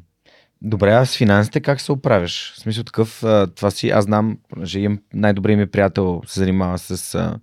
Добре, 0.62 0.92
а 0.92 1.06
с 1.06 1.16
финансите 1.16 1.60
как 1.60 1.80
се 1.80 1.92
оправяш? 1.92 2.52
В 2.52 2.60
смисъл 2.60 2.84
такъв, 2.84 3.22
а, 3.24 3.46
това 3.46 3.70
си, 3.70 3.90
аз 3.90 4.04
знам, 4.04 4.38
понеже 4.48 4.80
имам 4.80 5.02
най-добрият 5.14 5.58
ми 5.58 5.66
приятел 5.66 6.22
се 6.26 6.40
занимава 6.40 6.78
с 6.78 7.14
а, 7.14 7.38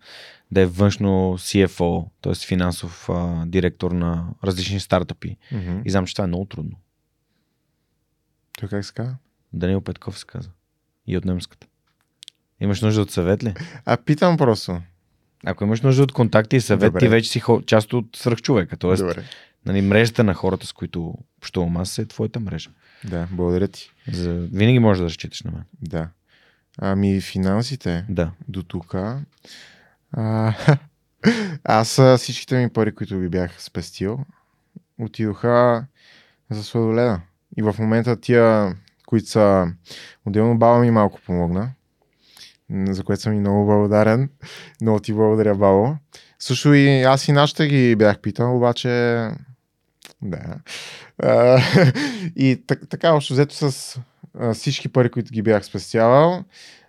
да 0.51 0.61
е 0.61 0.65
външно 0.65 1.35
CFO, 1.37 2.09
т.е. 2.21 2.33
финансов 2.35 3.09
а, 3.09 3.45
директор 3.45 3.91
на 3.91 4.27
различни 4.43 4.79
стартъпи. 4.79 5.37
Mm-hmm. 5.53 5.81
И 5.85 5.89
знам, 5.89 6.05
че 6.05 6.13
това 6.13 6.23
е 6.23 6.27
много 6.27 6.45
трудно. 6.45 6.77
Той 8.59 8.69
как 8.69 8.85
се 8.85 8.93
казва? 8.93 9.15
Даниил 9.53 9.81
Петков 9.81 10.19
се 10.19 10.25
каза. 10.25 10.49
И 11.07 11.17
от 11.17 11.25
немската. 11.25 11.67
Имаш 12.59 12.81
нужда 12.81 13.01
от 13.01 13.11
съвет 13.11 13.43
ли? 13.43 13.53
А 13.85 13.97
питам 13.97 14.37
просто. 14.37 14.81
Ако 15.45 15.63
имаш 15.63 15.81
нужда 15.81 16.03
от 16.03 16.11
контакти 16.11 16.55
и 16.55 16.61
съвет, 16.61 16.87
Добре. 16.87 16.99
ти 16.99 17.07
вече 17.07 17.29
си 17.29 17.41
част 17.65 17.93
от 17.93 18.15
свръхчовека. 18.15 18.77
Тоест, 18.77 19.03
Добре. 19.03 19.23
Нали, 19.65 19.81
мрежата 19.81 20.23
на 20.23 20.33
хората, 20.33 20.67
с 20.67 20.73
които 20.73 21.13
общувам 21.37 21.77
аз, 21.77 21.97
е 21.97 22.05
твоята 22.05 22.39
мрежа. 22.39 22.69
Да, 23.03 23.27
благодаря 23.31 23.67
ти. 23.67 23.91
За... 24.11 24.33
Винаги 24.33 24.79
можеш 24.79 24.99
да 24.99 25.05
разчиташ 25.05 25.41
на 25.41 25.51
мен. 25.51 25.63
Да. 25.81 26.09
Ами 26.77 27.21
финансите 27.21 28.05
Да. 28.09 28.31
до 28.47 28.63
тук. 28.63 28.95
А, 30.11 30.53
аз 31.63 32.01
всичките 32.17 32.57
ми 32.57 32.69
пари, 32.69 32.95
които 32.95 33.17
ви 33.17 33.29
бях 33.29 33.63
спестил, 33.63 34.19
отидоха 34.99 35.85
за 36.49 36.63
сладоледа. 36.63 37.21
И 37.57 37.61
в 37.61 37.75
момента 37.79 38.21
тия, 38.21 38.75
които 39.05 39.29
са... 39.29 39.67
Отделно 40.25 40.57
баба 40.57 40.79
ми 40.79 40.91
малко 40.91 41.19
помогна, 41.25 41.69
за 42.69 43.03
което 43.03 43.21
съм 43.21 43.33
и 43.33 43.39
много 43.39 43.65
благодарен. 43.65 44.29
Много 44.81 44.99
ти 44.99 45.13
благодаря, 45.13 45.55
бабо. 45.55 45.95
Също 46.39 46.73
и 46.73 47.01
аз 47.01 47.27
и 47.27 47.31
нашите 47.31 47.67
ги 47.67 47.95
бях 47.95 48.19
питал, 48.19 48.57
обаче... 48.57 49.29
Да. 50.23 50.55
А, 51.19 51.61
и 52.35 52.63
так, 52.67 52.79
така, 52.89 53.11
общо 53.11 53.33
взето 53.33 53.55
с 53.55 53.97
а, 54.39 54.53
всички 54.53 54.89
пари, 54.89 55.09
които 55.09 55.31
ги 55.31 55.41
бях 55.41 55.65
спестявал, 55.65 56.43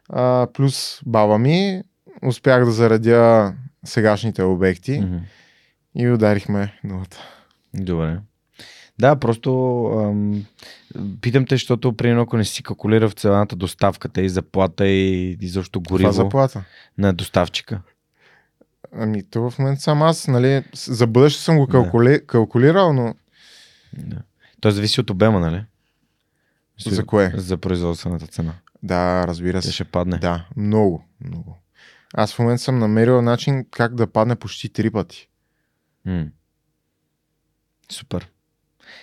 а, 0.09 0.47
плюс 0.55 1.01
баба 1.06 1.39
ми, 1.39 1.82
успях 2.23 2.65
да 2.65 2.70
заредя 2.70 3.52
сегашните 3.85 4.43
обекти 4.43 5.01
Мгм. 5.01 5.16
и 5.97 6.09
ударихме 6.09 6.78
нулата. 6.85 7.19
Добре. 7.74 8.19
Да, 8.98 9.16
просто 9.16 9.51
ам, 9.98 10.44
питам 11.20 11.47
те, 11.47 11.55
защото 11.55 11.93
примерно 11.93 12.23
ако 12.23 12.36
не 12.36 12.44
си 12.44 12.62
калкулира 12.62 13.09
в 13.09 13.12
цената 13.12 13.56
доставката 13.56 14.23
и 14.23 14.28
заплата 14.28 14.86
и 14.86 15.36
изобщо 15.40 15.81
Това 15.81 15.94
гориво 15.94 16.12
заплата. 16.12 16.65
на 16.98 17.12
доставчика. 17.12 17.81
Ами, 18.93 19.23
то 19.23 19.51
в 19.51 19.59
момента 19.59 19.81
съм 19.82 20.02
аз, 20.02 20.28
нали, 20.28 20.65
за 20.74 21.06
бъдеще 21.06 21.43
съм 21.43 21.59
го 21.59 21.66
Да. 21.66 21.73
калкули... 21.73 22.20
калкулирал, 22.27 22.93
но 22.93 23.15
Да. 23.99 24.16
Той 24.61 24.73
зависи 24.73 25.01
от 25.01 25.11
обема, 25.11 25.41
нали? 25.41 25.65
За 26.87 27.07
кое? 27.07 27.33
За 27.37 27.57
производствената 27.57 28.27
цена. 28.27 28.55
да, 28.83 29.27
разбира 29.27 29.62
се. 29.62 29.73
ще 29.73 29.85
падне. 29.85 30.19
Да, 30.19 30.47
много, 30.57 31.05
много. 31.25 31.59
Аз 32.15 32.35
в 32.35 32.39
момента 32.39 32.62
съм 32.62 32.79
намерил 32.79 33.23
начин 33.23 33.66
как 33.71 33.95
да 33.95 34.07
падне 34.07 34.37
почти 34.37 34.69
три 34.69 34.91
пъти. 34.91 35.29
М. 36.05 36.27
Супер. 37.93 38.29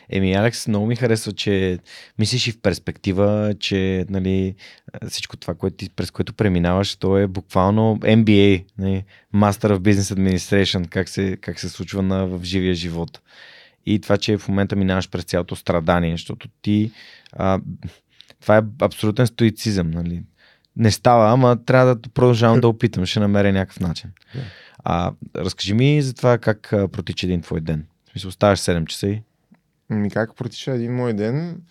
Еми, 0.10 0.34
Алекс, 0.34 0.68
много 0.68 0.86
ми 0.86 0.96
харесва, 0.96 1.32
че 1.32 1.80
мислиш 2.20 2.48
и 2.48 2.52
в 2.52 2.62
перспектива, 2.62 3.56
че 3.60 4.06
нали, 4.10 4.56
всичко 5.10 5.38
това, 5.38 5.56
което 5.56 5.78
ти, 5.78 5.90
през 5.90 6.12
което 6.12 6.34
преминаваш, 6.34 6.96
то 6.96 7.18
е 7.18 7.28
буквално 7.28 7.98
MBA, 8.02 8.66
нали, 8.78 9.04
Master 9.36 9.78
of 9.78 9.80
Business 9.80 10.16
Administration, 10.16 10.90
как 10.90 11.10
се, 11.10 11.38
как 11.42 11.60
се 11.60 11.70
случва 11.70 12.02
на, 12.02 12.26
в 12.28 12.44
живия 12.44 12.74
живот. 12.74 13.22
И 13.86 14.02
това, 14.02 14.18
че 14.18 14.38
в 14.38 14.48
момента 14.48 14.76
минаваш 14.76 15.10
през 15.10 15.24
цялото 15.24 15.56
страдание, 15.56 16.12
защото 16.12 16.48
ти 16.62 16.92
а, 17.34 17.60
това 18.42 18.58
е 18.58 18.62
абсолютен 18.82 19.28
стоицизъм. 19.28 19.92
Нали. 19.92 20.24
Не 20.76 20.92
става, 20.92 21.32
ама 21.32 21.66
трябва 21.66 21.96
да 21.96 22.10
продължавам 22.10 22.60
да 22.60 22.68
опитам, 22.68 23.06
ще 23.06 23.20
намеря 23.20 23.54
някакъв 23.54 23.80
начин. 23.80 24.10
А, 24.84 25.14
разкажи 25.36 25.74
ми 25.74 26.02
за 26.02 26.14
това 26.14 26.38
как 26.38 26.74
а, 26.74 26.88
протича 26.88 27.26
един 27.26 27.42
твой 27.42 27.62
ден. 27.62 27.86
В 28.06 28.12
смисъл, 28.12 28.32
ставаш 28.32 28.60
7 28.60 28.86
часа 28.86 29.08
и 29.08 29.22
Ми 29.90 30.10
как 30.10 30.36
протича 30.36 30.72
един 30.72 30.96
мой 30.96 31.14
ден? 31.14 31.62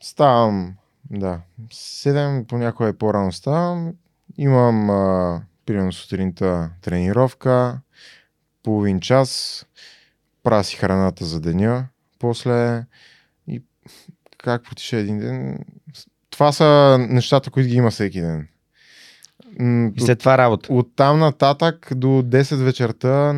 Ставам, 0.00 0.74
да, 1.10 1.40
7, 1.70 2.46
понякога 2.46 2.88
е 2.88 2.92
по-рано 2.92 3.32
ставам. 3.32 3.92
Имам, 4.38 4.90
а, 4.90 5.42
примерно 5.66 5.92
сутринта 5.92 6.70
тренировка, 6.82 7.80
половин 8.62 9.00
час, 9.00 9.64
правя 10.42 10.64
си 10.64 10.76
храната 10.76 11.24
за 11.24 11.40
деня, 11.40 11.86
после 12.18 12.84
и 13.48 13.62
как 14.38 14.64
протича 14.64 14.96
един 14.96 15.18
ден? 15.18 15.58
Това 16.30 16.52
са 16.52 16.98
нещата, 17.10 17.50
които 17.50 17.68
ги 17.68 17.74
има 17.74 17.90
всеки 17.90 18.20
ден. 18.20 18.48
И 19.96 20.00
след 20.00 20.18
това 20.18 20.38
работа. 20.38 20.72
от 20.72 20.96
там 20.96 21.18
нататък 21.18 21.92
до 21.94 22.06
10 22.06 22.56
вечерта 22.56 23.34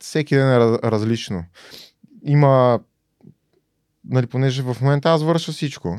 всеки 0.00 0.34
ден 0.34 0.52
е 0.52 0.58
раз- 0.58 0.78
различно. 0.84 1.44
Има, 2.24 2.80
нали, 4.04 4.26
понеже 4.26 4.62
в 4.62 4.76
момента 4.80 5.10
аз 5.10 5.22
върша 5.22 5.52
всичко. 5.52 5.98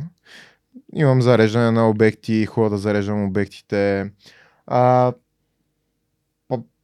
Имам 0.94 1.22
зареждане 1.22 1.72
на 1.72 1.90
обекти, 1.90 2.46
ходя 2.46 2.70
да 2.70 2.78
зареждам 2.78 3.24
обектите. 3.24 4.12
А, 4.68 5.14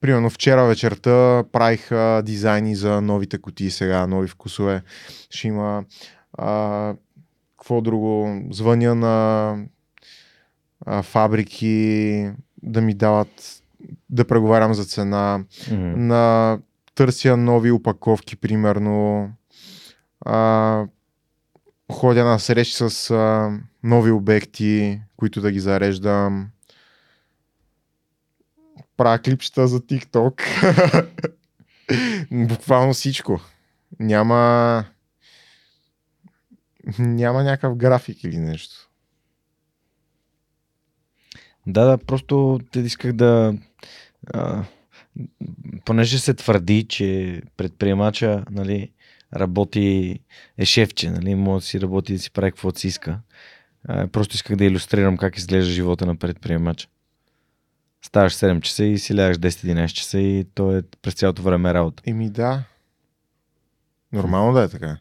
примерно 0.02 0.30
вчера 0.30 0.66
вечерта 0.66 1.44
правих 1.52 1.92
а, 1.92 2.22
дизайни 2.22 2.76
за 2.76 3.02
новите 3.02 3.38
кутии 3.38 3.72
сега, 3.72 4.08
нови 4.08 4.28
вкусове. 4.28 4.84
Ще 5.30 5.48
има 5.48 5.84
а, 6.38 6.94
какво 7.58 7.82
друго? 7.82 8.42
Звъня 8.52 8.96
на 8.96 9.58
а, 10.86 11.04
фабрики 11.04 12.30
да 12.64 12.82
ми 12.82 12.94
дават 12.94 13.62
да 14.10 14.26
преговарям 14.28 14.74
за 14.74 14.86
цена, 14.86 15.44
Мгм. 15.72 16.08
на 16.08 16.60
търся 16.96 17.38
нови 17.38 17.72
опаковки, 17.72 18.36
примерно. 18.36 19.30
А, 20.26 20.86
ходя 21.92 22.26
на 22.26 22.40
срещи 22.40 22.76
с 22.76 23.12
а, 23.12 23.52
нови 23.84 24.12
обекти, 24.12 25.02
които 25.18 25.42
да 25.42 25.52
ги 25.52 25.60
зареждам. 25.60 26.48
Правя 29.04 29.20
клипчета 29.20 29.68
за 29.68 29.80
TikTok. 29.80 30.42
Буквално 32.48 32.94
всичко. 32.94 33.42
Няма 34.00 34.86
няма 37.00 37.44
някакъв 37.44 37.78
график 37.78 38.24
или 38.24 38.38
нещо. 38.38 38.90
Да, 41.68 41.86
да, 41.86 41.98
просто 41.98 42.60
те 42.72 42.80
исках 42.80 43.14
да... 43.14 43.54
А, 44.34 44.64
понеже 45.86 46.20
се 46.20 46.34
твърди, 46.34 46.84
че 46.84 47.42
предприемача 47.58 48.46
нали, 48.52 48.92
работи, 49.36 50.20
е 50.58 50.66
шефче, 50.66 51.12
нали, 51.12 51.36
може 51.36 51.64
да 51.64 51.68
си 51.68 51.82
работи 51.82 52.14
да 52.14 52.20
си 52.20 52.32
прави 52.32 52.52
каквото 52.52 52.80
си 52.80 52.88
иска. 52.88 53.20
А, 53.88 54.08
просто 54.08 54.36
исках 54.36 54.56
да 54.56 54.66
иллюстрирам 54.66 55.18
как 55.18 55.38
изглежда 55.38 55.72
живота 55.72 56.06
на 56.06 56.16
предприемача. 56.16 56.88
Ставаш 58.06 58.34
7 58.34 58.62
часа 58.62 58.84
и 58.84 59.00
си 59.00 59.18
лягаш 59.18 59.38
10-11 59.38 59.88
часа 59.88 60.20
и 60.20 60.46
то 60.54 60.78
е 60.78 60.82
през 61.02 61.14
цялото 61.14 61.42
време 61.42 61.74
работа. 61.74 62.04
Еми 62.06 62.30
да. 62.30 62.64
Нормално 64.12 64.54
да 64.54 64.64
е 64.64 64.70
така. 64.70 64.98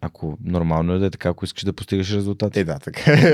Ако 0.00 0.38
нормално 0.40 0.92
е 0.92 0.98
да 0.98 1.06
е 1.06 1.10
така, 1.10 1.28
ако 1.28 1.44
искаш 1.44 1.64
да 1.64 1.72
постигаш 1.72 2.12
резултати. 2.12 2.60
Е, 2.60 2.64
да, 2.64 2.78
така 2.78 3.12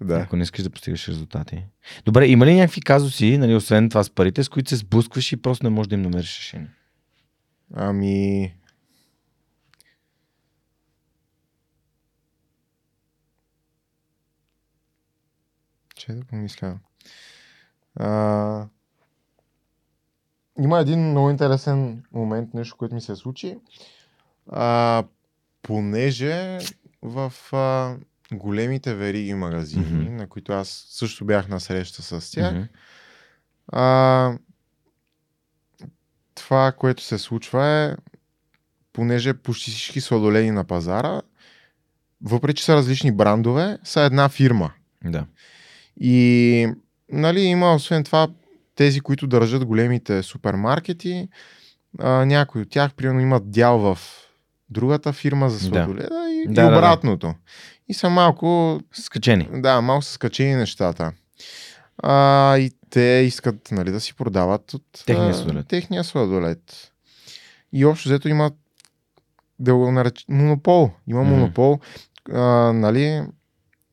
да. 0.00 0.16
Ако 0.16 0.36
не 0.36 0.42
искаш 0.42 0.62
да 0.62 0.70
постигаш 0.70 1.08
резултати. 1.08 1.64
Добре, 2.04 2.26
има 2.26 2.46
ли 2.46 2.54
някакви 2.54 2.80
казуси, 2.80 3.38
нали, 3.38 3.54
освен 3.54 3.88
това 3.88 4.04
с 4.04 4.10
парите, 4.10 4.44
с 4.44 4.48
които 4.48 4.70
се 4.70 4.76
сблъскваш 4.76 5.32
и 5.32 5.36
просто 5.36 5.64
не 5.64 5.70
можеш 5.70 5.88
да 5.88 5.94
им 5.94 6.02
намериш 6.02 6.38
решение? 6.38 6.70
Ами... 7.74 8.54
Че 15.96 16.12
да 16.12 16.24
помисля. 16.24 16.78
А... 17.98 18.66
Има 20.60 20.78
един 20.78 21.10
много 21.10 21.30
интересен 21.30 22.02
момент, 22.12 22.54
нещо, 22.54 22.76
което 22.76 22.94
ми 22.94 23.00
се 23.00 23.16
случи. 23.16 23.58
А, 24.52 25.04
понеже 25.62 26.58
в 27.02 27.32
а, 27.52 27.96
големите 28.32 28.94
вериги 28.94 29.34
магазини, 29.34 30.02
Мгм. 30.04 30.16
на 30.16 30.26
които 30.26 30.52
аз 30.52 30.86
също 30.88 31.24
бях 31.24 31.48
на 31.48 31.60
среща 31.60 32.02
с 32.02 32.30
тях, 32.32 32.54
Мгм. 32.54 32.62
а, 33.72 34.38
това, 36.34 36.72
което 36.72 37.02
се 37.02 37.18
случва 37.18 37.66
е, 37.66 37.96
понеже 38.92 39.34
почти 39.34 39.70
всички 39.70 40.00
сладоледи 40.00 40.50
на 40.50 40.64
пазара, 40.64 41.22
въпреки 42.22 42.58
че 42.58 42.64
са 42.64 42.74
различни 42.74 43.12
брандове, 43.12 43.78
са 43.84 44.00
една 44.00 44.28
фирма. 44.28 44.72
Да. 45.04 45.26
И 46.00 46.68
нали, 47.12 47.40
има 47.40 47.74
освен 47.74 48.04
това 48.04 48.28
тези, 48.74 49.00
които 49.00 49.26
държат 49.26 49.64
големите 49.64 50.22
супермаркети, 50.22 51.28
а, 51.98 52.24
някои 52.24 52.62
от 52.62 52.70
тях 52.70 52.94
примерно 52.94 53.20
имат 53.20 53.50
дял 53.50 53.78
в 53.78 53.98
другата 54.70 55.12
фирма 55.12 55.50
за 55.50 55.58
Да. 55.58 55.64
сладоледа 55.66 56.08
и, 56.30 56.44
Да, 56.46 56.52
и 56.52 56.54
да, 56.54 56.62
да. 56.62 56.68
обратното. 56.68 57.34
И 57.88 57.94
са 57.94 58.10
малко 58.10 58.80
Скачени. 58.92 59.48
да, 59.52 59.80
малко 59.80 60.04
са 60.04 60.12
скачени 60.12 60.54
нещата. 60.54 61.12
А, 61.98 62.56
и 62.58 62.70
те 62.90 63.00
искат 63.26 63.68
нали, 63.72 63.90
да 63.90 64.00
си 64.00 64.14
продават 64.14 64.74
от 64.74 64.84
Техния 65.06 65.34
сладолед. 65.34 65.66
техния 65.68 66.04
сладолед. 66.04 66.92
И 67.72 67.84
общо 67.84 68.08
взето 68.08 68.28
има 68.28 68.50
да 69.58 69.74
го 69.74 69.92
нареч... 69.92 70.24
монопол. 70.28 70.90
Има 71.06 71.22
Мгм. 71.22 71.30
монопол, 71.30 71.78
а, 72.32 72.40
нали, 72.72 73.22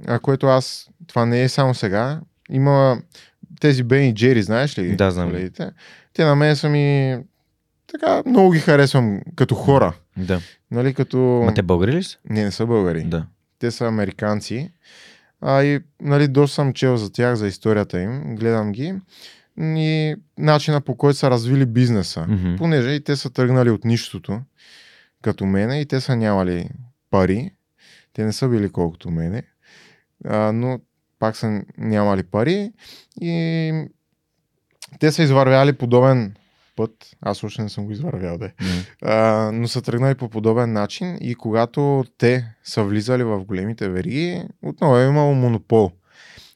а, 0.08 0.20
което 0.20 0.48
аз, 0.48 0.90
това 1.08 1.26
не 1.26 1.44
е 1.44 1.50
само 1.50 1.74
сега, 1.74 2.22
има 2.52 3.02
тези 3.60 3.84
Бен 3.84 4.10
и 4.10 4.14
Джери, 4.16 4.44
знаеш 4.44 4.78
ли? 4.78 4.96
Да, 4.96 5.12
знам 5.12 5.28
ги. 5.28 5.34
колегите? 5.34 5.72
Те 6.14 6.26
на 6.26 6.36
мен 6.36 6.56
са 6.56 6.70
ми 6.70 7.18
така, 7.92 8.24
много 8.26 8.52
ги 8.52 8.60
харесвам 8.60 9.22
като 9.36 9.56
хора. 9.56 9.94
Да. 10.18 10.42
Нали, 10.72 10.94
като... 10.94 11.18
Ма 11.18 11.54
те 11.54 11.62
българи 11.62 11.92
ли 11.94 12.04
са? 12.04 12.18
Не, 12.30 12.44
не 12.44 12.52
са 12.52 12.66
българи 12.66 13.04
Да. 13.04 13.26
те 13.60 13.72
са 13.72 13.88
американци. 13.88 14.72
А, 15.42 15.64
и 15.64 15.80
нали, 16.02 16.28
доста 16.28 16.56
съм 16.56 16.74
чел 16.74 16.98
за 16.98 17.12
тях, 17.12 17.36
за 17.36 17.48
историята 17.48 18.00
им, 18.02 18.36
гледам 18.36 18.72
ги 18.72 18.94
и 19.60 20.16
начина 20.38 20.82
по 20.82 20.96
който 20.98 21.20
са 21.20 21.30
развили 21.30 21.66
бизнеса. 21.66 22.26
Мгм. 22.28 22.56
Понеже 22.56 22.90
и 22.90 23.04
те 23.04 23.16
са 23.16 23.30
тръгнали 23.30 23.70
от 23.70 23.86
нищото, 23.86 24.42
като 25.22 25.46
мене, 25.46 25.82
и 25.82 25.86
те 25.86 26.02
са 26.02 26.16
нямали 26.16 26.70
пари. 27.12 27.52
Те 28.14 28.26
не 28.26 28.34
са 28.34 28.48
били 28.50 28.70
колкото 28.70 29.12
мене, 29.12 29.44
а, 30.26 30.52
но 30.52 30.80
пак 31.26 31.38
са 31.38 31.62
нямали 31.78 32.24
пари 32.24 32.72
и 33.22 33.88
те 35.00 35.12
са 35.12 35.24
извървяли 35.24 35.74
подобен 35.74 36.36
път. 36.76 36.92
Аз 37.22 37.44
още 37.44 37.62
не 37.62 37.70
съм 37.70 37.86
го 37.86 37.92
извървял, 37.92 38.38
да. 38.38 38.52
Мгм. 38.62 38.80
А, 39.02 39.52
но 39.54 39.68
са 39.68 39.82
тръгнали 39.82 40.16
по 40.16 40.30
подобен 40.30 40.74
начин 40.74 41.18
и 41.22 41.36
когато 41.36 42.06
те 42.18 42.56
са 42.64 42.84
влизали 42.84 43.24
в 43.24 43.46
големите 43.46 43.90
вериги, 43.90 44.44
отново 44.62 44.98
е 44.98 45.06
имало 45.06 45.34
монопол. 45.34 45.92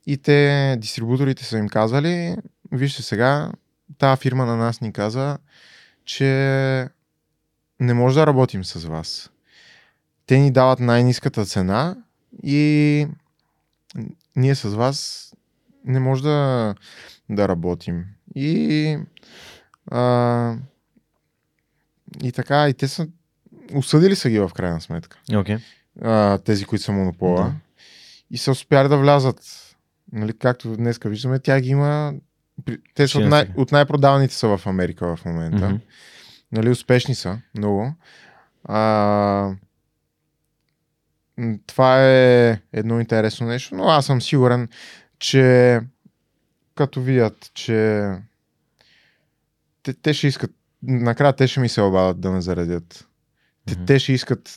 И 0.06 0.18
те, 0.18 0.76
дистрибуторите 0.80 1.44
са 1.44 1.58
им 1.58 1.70
казали, 1.70 2.36
вижте 2.72 3.02
сега, 3.02 3.52
тази 3.98 4.22
фирма 4.22 4.46
на 4.46 4.56
нас 4.56 4.82
ни 4.82 4.94
каза, 4.94 5.38
че 6.06 6.26
не 7.80 7.94
може 7.94 8.16
да 8.16 8.28
работим 8.28 8.66
с 8.66 8.86
вас. 8.86 9.30
Те 10.26 10.40
ни 10.40 10.52
дават 10.52 10.80
най-низката 10.80 11.46
цена 11.46 11.96
и 12.44 13.08
ние 14.36 14.56
с 14.56 14.70
вас 14.70 15.30
не 15.86 16.00
може 16.00 16.24
да, 16.24 16.76
да 17.30 17.48
работим. 17.48 18.06
И 18.36 18.98
а, 19.92 20.56
и 22.24 22.32
така, 22.32 22.70
и 22.70 22.74
те 22.74 22.88
са 22.88 23.08
осъдили 23.74 24.16
са 24.16 24.30
ги 24.30 24.40
в 24.40 24.52
крайна 24.56 24.82
сметка. 24.82 25.20
Окей. 25.36 25.58
А, 26.02 26.38
тези, 26.38 26.66
които 26.66 26.84
са 26.84 26.92
монопола. 26.92 27.44
Да. 27.44 27.54
И 28.32 28.38
са 28.38 28.52
успяли 28.52 28.90
да 28.90 28.98
влязат. 28.98 29.66
Нали, 30.12 30.38
както 30.38 30.78
днес 30.78 31.00
виждаме, 31.06 31.40
тя 31.40 31.62
ги 31.62 31.70
има. 31.70 32.14
Те 32.96 33.08
са 33.08 33.20
от, 33.20 33.26
най- 33.26 33.48
от 33.56 33.72
най-продаваните 33.72 34.34
са 34.34 34.58
в 34.58 34.68
Америка 34.68 35.16
в 35.16 35.26
момента. 35.26 35.70
Мгм. 35.70 35.78
Нали, 36.52 36.70
успешни 36.70 37.16
са 37.16 37.40
много. 37.58 37.94
А, 38.64 39.52
това 41.68 42.08
е 42.10 42.50
едно 42.74 43.00
интересно 43.00 43.48
нещо, 43.48 43.76
но 43.76 43.84
аз 43.84 44.06
съм 44.06 44.22
сигурен, 44.22 44.68
че 45.20 45.80
като 46.76 47.02
видят, 47.02 47.52
че 47.54 48.10
те, 49.84 49.94
те 49.94 50.14
ще 50.14 50.28
искат, 50.28 50.52
накрая 50.84 51.34
те 51.34 51.48
ще 51.48 51.60
ми 51.60 51.70
се 51.70 51.82
обадят 51.82 52.20
да 52.22 52.32
ме 52.32 52.42
заредят. 52.42 53.08
Те, 53.66 53.74
Мгм. 53.74 53.86
те 53.86 54.00
ще 54.00 54.14
искат 54.14 54.56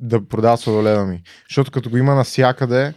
да 0.00 0.28
продават 0.28 0.60
сладоледа 0.60 1.04
ми. 1.04 1.22
Защото 1.48 1.70
като 1.70 1.90
го 1.90 1.96
има 1.96 2.14
навсякъде, 2.14 2.94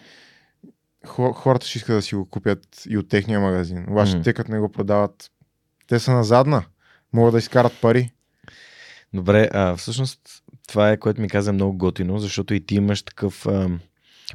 хо- 1.07 1.33
хората 1.33 1.67
ще 1.67 1.77
искат 1.77 1.95
да 1.95 2.01
си 2.01 2.15
го 2.15 2.29
купят 2.29 2.85
и 2.89 2.97
от 2.97 3.09
техния 3.09 3.39
магазин. 3.39 3.85
Обаче 3.89 4.13
Мгм. 4.13 4.23
те 4.23 4.33
като 4.33 4.51
не 4.51 4.59
го 4.59 4.71
продават, 4.71 5.31
те 5.87 5.99
са 5.99 6.11
назадна. 6.11 6.63
Могат 7.13 7.31
да 7.31 7.37
изкарат 7.37 7.81
пари. 7.81 8.11
Добре, 9.13 9.49
а, 9.53 9.75
всъщност 9.75 10.21
това 10.69 10.89
е, 10.89 10.97
което 10.97 11.21
ми 11.21 11.29
каза 11.29 11.53
много 11.53 11.77
готино, 11.77 12.19
защото 12.19 12.53
и 12.53 12.59
ти 12.59 12.75
имаш 12.75 13.03
такъв 13.03 13.45
а, 13.45 13.69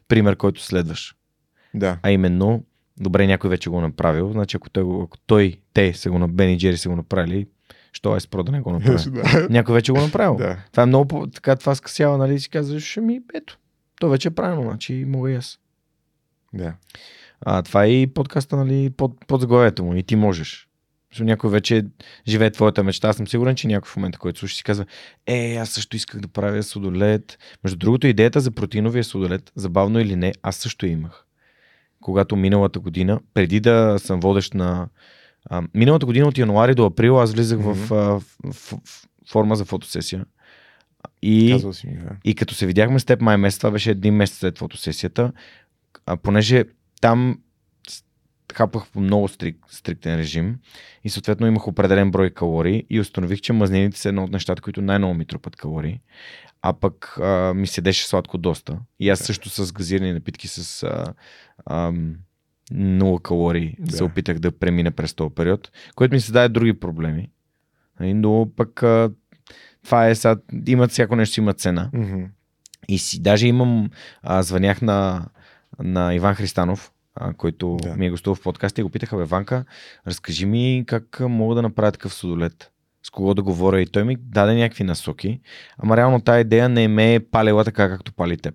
пример, 0.09 0.37
който 0.37 0.63
следваш. 0.63 1.17
Да. 1.75 1.99
А 2.03 2.11
именно, 2.11 2.65
добре, 3.01 3.27
някой 3.27 3.51
вече 3.51 3.71
го 3.71 3.81
направил, 3.81 4.33
значи 4.33 4.57
ако 4.57 4.71
той, 4.71 5.03
ако 5.05 5.19
той 5.27 5.57
те 5.73 5.95
са 5.95 6.11
го 6.11 6.29
Бен 6.29 6.51
и 6.51 6.59
Джери 6.59 6.77
са 6.77 6.89
го 6.89 6.97
направили, 6.97 7.47
що 7.93 8.17
е 8.17 8.21
спро 8.21 8.43
да 8.43 8.53
не 8.53 8.61
го 8.61 8.73
направи? 8.79 9.11
да. 9.11 9.47
някой 9.51 9.75
вече 9.75 9.93
го 9.93 10.01
направил. 10.01 10.37
да. 10.37 10.59
Това 10.71 10.83
е 10.83 10.87
много, 10.87 11.27
така 11.27 11.57
това 11.57 11.75
скъсява, 11.75 12.19
нали, 12.19 12.41
си 12.41 12.49
казваш, 12.49 12.97
ми, 12.97 13.21
ето, 13.35 13.59
то 14.01 14.09
вече 14.09 14.29
е 14.29 14.35
правилно, 14.35 14.63
значи 14.63 15.05
мога 15.09 15.31
и 15.31 15.35
аз. 15.35 15.59
Да. 16.53 16.75
А, 17.41 17.63
това 17.63 17.85
е 17.85 17.91
и 17.91 18.07
подкаста, 18.07 18.57
нали, 18.57 18.91
под, 18.91 19.27
под 19.27 19.41
заглавието 19.41 19.85
му 19.85 19.95
и 19.95 20.03
ти 20.03 20.17
можеш. 20.17 20.69
Някой 21.21 21.51
вече 21.51 21.85
живее 22.29 22.51
твоята 22.51 22.85
мечта. 22.85 23.09
Аз 23.09 23.17
съм 23.17 23.29
сигурен, 23.29 23.57
че 23.57 23.67
някой 23.67 23.89
в 23.89 23.97
момента, 23.97 24.19
който 24.19 24.39
слуша, 24.39 24.57
си 24.57 24.65
казва, 24.65 24.87
е, 25.27 25.57
аз 25.57 25.71
също 25.71 25.97
исках 25.97 26.21
да 26.21 26.29
правя 26.29 26.63
судолет. 26.63 27.39
Между 27.65 27.79
другото, 27.79 28.07
идеята 28.07 28.41
за 28.41 28.51
протеиновия 28.51 29.05
судолет, 29.05 29.53
забавно 29.57 30.01
или 30.01 30.17
не, 30.17 30.33
аз 30.43 30.57
също 30.57 30.87
имах. 30.87 31.25
Когато 32.01 32.37
миналата 32.37 32.81
година, 32.81 33.21
преди 33.35 33.61
да 33.61 33.99
съм 33.99 34.21
водещ 34.21 34.55
на... 34.55 34.89
А, 35.51 35.63
миналата 35.75 36.07
година 36.07 36.29
от 36.29 36.39
януари 36.39 36.75
до 36.75 36.87
април 36.87 37.21
аз 37.21 37.33
влизах 37.33 37.59
в, 37.59 37.75
Мгм. 37.75 37.95
а, 37.95 37.97
в, 37.97 38.23
в, 38.45 38.75
в 38.85 39.07
форма 39.31 39.57
за 39.57 39.65
фотосесия. 39.65 40.25
И... 41.23 41.59
Си 41.73 41.87
да. 41.87 42.17
И 42.25 42.35
като 42.35 42.55
се 42.55 42.67
видяхме 42.67 42.99
с 42.99 43.05
теб 43.05 43.21
май 43.21 43.37
месец, 43.37 43.59
това 43.59 43.71
беше 43.71 43.91
един 43.91 44.15
месец 44.15 44.39
след 44.39 44.59
фотосесията, 44.59 45.33
а, 46.07 46.17
понеже 46.17 46.65
там 47.01 47.39
хапах 48.55 48.87
по 48.93 49.01
много 49.01 49.29
стрик, 49.29 49.57
стриктен 49.69 50.17
режим 50.19 50.59
и 51.05 51.11
съответно 51.11 51.47
имах 51.47 51.69
определен 51.69 52.11
брой 52.11 52.31
калории 52.31 52.85
и 52.91 53.01
установих, 53.01 53.41
че 53.41 53.53
мазнините 53.53 53.99
са 53.99 54.09
едно 54.09 54.25
от 54.25 54.31
нещата, 54.33 54.63
които 54.63 54.83
най-много 54.83 55.15
ми 55.15 55.25
трупат 55.27 55.57
калории. 55.57 56.01
А 56.63 56.73
пък 56.73 57.19
а, 57.19 57.55
ми 57.55 57.67
седеше 57.67 58.07
сладко 58.07 58.39
доста. 58.39 58.79
И 59.01 59.11
аз 59.11 59.19
Да. 59.19 59.25
също 59.25 59.49
с 59.51 59.73
газирани 59.73 60.13
напитки 60.13 60.49
с 60.49 60.83
а, 60.83 61.05
ам, 61.71 62.15
нула 62.71 63.21
калории 63.23 63.77
Да. 63.79 63.97
се 63.97 64.05
опитах 64.05 64.39
да 64.39 64.59
премина 64.59 64.91
през 64.91 65.15
този 65.15 65.35
период, 65.35 65.71
което 65.95 66.15
ми 66.15 66.21
се 66.21 66.33
даде 66.33 66.49
други 66.49 66.81
проблеми. 66.81 67.31
Нали, 68.01 68.15
Но 68.15 68.51
пък 68.57 68.83
а, 68.83 69.11
това 69.85 70.09
е 70.09 70.15
сега, 70.15 70.37
имат 70.67 70.91
всяко 70.91 71.17
нещо 71.17 71.41
има 71.41 71.55
цена. 71.55 71.91
Мгм. 71.93 72.23
И 72.89 72.99
си, 72.99 73.23
даже 73.23 73.47
имам, 73.47 73.91
а, 74.23 74.43
звънях 74.43 74.83
на, 74.83 75.27
на 75.79 76.15
Иван 76.15 76.35
Христанов, 76.35 76.91
а, 77.15 77.35
който 77.35 77.77
Да. 77.83 77.97
ми 77.97 78.07
е 78.07 78.11
гостувал 78.11 78.35
в 78.35 78.43
подкаста 78.43 78.81
и 78.81 78.85
го 78.85 78.91
питаха, 78.91 79.17
бе, 79.17 79.25
Ванка, 79.25 79.65
разкажи 80.07 80.47
ми 80.47 80.85
как 80.87 81.21
мога 81.21 81.55
да 81.55 81.63
направя 81.63 81.93
такъв 81.93 82.15
судолет. 82.15 82.71
С 83.03 83.11
кого 83.11 83.35
да 83.35 83.43
говоря 83.43 83.81
и 83.81 83.87
той 83.87 84.05
ми 84.05 84.17
даде 84.17 84.55
някакви 84.55 84.85
насоки, 84.85 85.41
ама 85.79 85.97
реално 85.97 86.21
тази 86.21 86.41
идея 86.41 86.69
не 86.69 86.89
ме 86.89 87.15
е 87.15 87.21
палила 87.21 87.65
така, 87.65 87.89
както 87.89 88.13
пали 88.13 88.37
теб. 88.37 88.55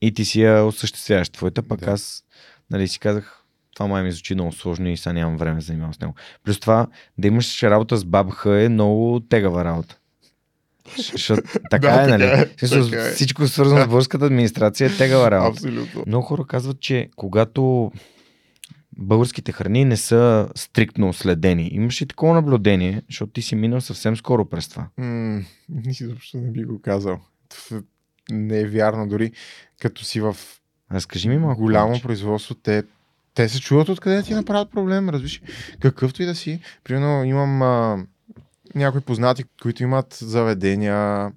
И 0.00 0.14
ти 0.14 0.24
си 0.24 0.42
я 0.42 0.64
осъществяваш 0.64 1.28
твоята, 1.28 1.62
пък 1.62 1.80
Да. 1.80 1.90
аз 1.90 2.24
нали, 2.70 2.88
си 2.88 2.98
казах, 2.98 3.44
това 3.74 3.86
май 3.86 4.02
ми 4.02 4.12
звучи 4.12 4.34
много 4.34 4.52
сложно 4.52 4.88
и 4.88 4.96
сега 4.96 5.12
нямам 5.12 5.36
време 5.36 5.54
да 5.54 5.60
занимавам 5.60 5.94
с 5.94 6.00
него. 6.00 6.14
Плюс 6.44 6.60
това, 6.60 6.86
да 7.18 7.28
имаш 7.28 7.62
работа 7.62 7.96
с 7.96 8.04
бабха 8.04 8.62
е 8.62 8.68
много 8.68 9.20
тегава 9.20 9.64
работа. 9.64 9.98
Защото 11.12 11.42
така 11.70 11.88
Да, 11.88 12.04
е, 12.04 12.06
нали? 12.08 12.22
така 12.22 12.40
е, 12.42 12.48
смисъл, 12.58 12.90
така 12.90 13.02
е. 13.02 13.10
Всичко 13.10 13.46
свързано 13.46 13.82
с 13.82 13.88
българската 13.88 14.26
администрация 14.26 14.86
е 14.86 14.96
тегава 14.96 15.30
работа. 15.30 15.50
Абсолютно. 15.52 16.04
Много 16.06 16.24
хора 16.24 16.44
казват, 16.44 16.80
че 16.80 17.08
когато 17.16 17.92
българските 18.92 19.52
храни 19.52 19.84
не 19.84 19.96
са 19.96 20.48
стриктно 20.54 21.12
следени, 21.12 21.68
имаш 21.68 22.00
и 22.00 22.06
такова 22.06 22.34
наблюдение, 22.34 23.02
защото 23.08 23.32
ти 23.32 23.42
си 23.42 23.54
минал 23.54 23.80
съвсем 23.80 24.16
скоро 24.16 24.44
през 24.44 24.68
това. 24.68 24.86
М, 24.98 25.40
Изобщо 25.90 26.36
не 26.36 26.50
би 26.50 26.64
го 26.64 26.80
казал. 26.80 27.18
Не 28.30 28.60
е 28.60 28.66
вярно 28.66 29.08
дори. 29.08 29.32
Като 29.80 30.04
си 30.04 30.20
в 30.20 30.36
Разкажи 30.92 31.28
ми 31.28 31.38
малко. 31.38 31.60
голямо 31.60 31.86
повече. 31.86 32.02
производство, 32.02 32.54
те, 32.54 32.82
те 33.34 33.48
се 33.48 33.60
чуват 33.60 33.88
откъде 33.88 34.22
ти 34.22 34.34
направят 34.34 34.70
проблем, 34.70 35.08
разбираш. 35.08 35.42
Какъвто 35.80 36.22
и 36.22 36.26
да 36.26 36.34
си. 36.34 36.60
Примерно 36.84 37.24
имам 37.24 37.62
а, 37.62 38.04
някои 38.74 39.00
познати, 39.00 39.44
които 39.62 39.82
имат 39.82 40.18
заведения 40.20 41.32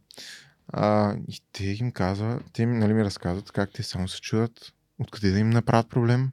а, 0.73 1.15
и 1.27 1.41
те 1.51 1.65
им 1.65 1.91
казват, 1.91 2.43
те 2.53 2.61
им, 2.61 2.79
нали, 2.79 2.93
ми 2.93 3.03
разказват 3.03 3.51
как 3.51 3.69
те 3.73 3.83
само 3.83 4.07
се 4.07 4.21
чудат 4.21 4.73
откъде 4.99 5.31
да 5.31 5.39
им 5.39 5.49
направят 5.49 5.89
проблем. 5.89 6.29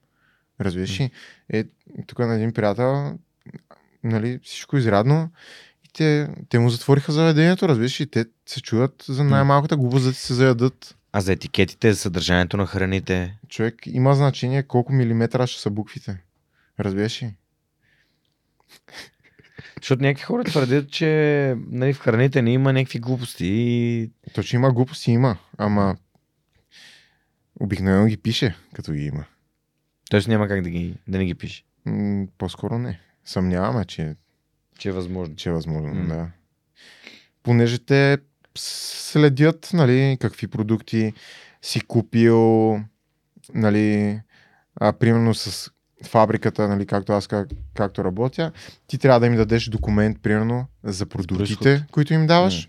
Разбираш 0.61 1.01
ли? 1.01 1.11
Е, 1.53 1.65
тук 2.07 2.19
на 2.19 2.35
един 2.35 2.53
приятел, 2.53 3.19
нали, 4.05 4.41
всичко 4.43 4.77
изрядно 4.77 5.31
и 5.85 5.89
те, 5.93 6.29
те 6.49 6.59
му 6.59 6.71
затвориха 6.71 7.13
заведението, 7.13 7.69
разбираш 7.69 8.01
ли? 8.01 8.07
Те 8.07 8.27
се 8.47 8.63
чудат 8.63 9.05
за 9.09 9.25
най-малката 9.25 9.77
глупост 9.77 10.05
да 10.05 10.13
ти 10.13 10.19
се 10.19 10.35
заядат. 10.35 10.97
А 11.13 11.21
за 11.21 11.33
етикетите, 11.33 11.93
за 11.93 12.01
съдържанието 12.01 12.57
на 12.57 12.67
храните. 12.67 13.39
Човек 13.49 13.75
има 13.87 14.15
значение 14.15 14.63
колко 14.63 14.93
милиметра 14.93 15.47
ще 15.47 15.61
са 15.61 15.71
буквите. 15.71 16.23
Разбираш 16.81 17.23
ли? 17.23 17.35
Защото 19.83 20.03
някакви 20.03 20.25
хора 20.25 20.45
твърдят, 20.45 20.91
че 20.91 21.55
нали, 21.67 21.93
в 21.93 21.99
храните 21.99 22.43
не 22.43 22.53
има 22.53 22.73
някакви 22.73 22.99
глупости 22.99 23.47
и 23.47 24.11
То, 24.35 24.43
че 24.43 24.57
има 24.57 24.73
глупости, 24.73 25.11
има. 25.13 25.37
Ама 25.59 25.97
обикновено 27.61 28.07
ги 28.07 28.17
пише, 28.17 28.57
като 28.75 28.93
ги 28.93 29.05
има. 29.05 29.25
Тоест 30.11 30.29
няма 30.29 30.49
как 30.49 30.63
да, 30.63 30.71
ги, 30.71 30.95
да 31.09 31.19
не 31.19 31.25
ги 31.25 31.35
пише. 31.35 31.65
М, 31.87 32.27
по-скоро 32.39 32.79
не. 32.79 33.01
Съмняваме, 33.25 33.85
че, 33.85 34.17
Че 34.79 34.89
е 34.89 34.93
възможно. 34.93 35.37
че 35.37 35.49
е 35.49 35.53
възможно, 35.53 35.95
М. 35.95 36.15
да. 36.15 36.31
Понеже 37.43 37.79
те 37.79 38.19
следят, 38.59 39.71
нали, 39.73 40.17
какви 40.21 40.47
продукти 40.47 41.13
си 41.63 41.81
купил, 41.81 42.81
нали, 43.55 44.21
а, 44.77 44.93
примерно 44.93 45.35
с 45.35 45.71
фабриката, 46.05 46.69
нали, 46.69 46.87
както 46.87 47.13
аз 47.13 47.27
как, 47.27 47.49
както 47.75 48.05
работя, 48.05 48.53
ти 48.87 48.99
трябва 48.99 49.21
да 49.21 49.27
им 49.27 49.37
дадеш 49.37 49.69
документ, 49.69 50.23
примерно, 50.23 50.67
за 50.85 51.07
продуктите, 51.07 51.63
происход. 51.63 51.91
които 51.91 52.15
им 52.15 52.27
даваш. 52.27 52.69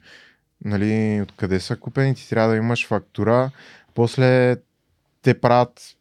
нали, 0.66 1.20
откъде 1.24 1.60
са 1.60 1.76
купени, 1.76 2.16
ти 2.16 2.30
трябва 2.30 2.50
да 2.50 2.56
имаш 2.58 2.88
фактура, 2.88 3.52
после 3.94 4.56
те 5.22 5.34
правят 5.34 5.96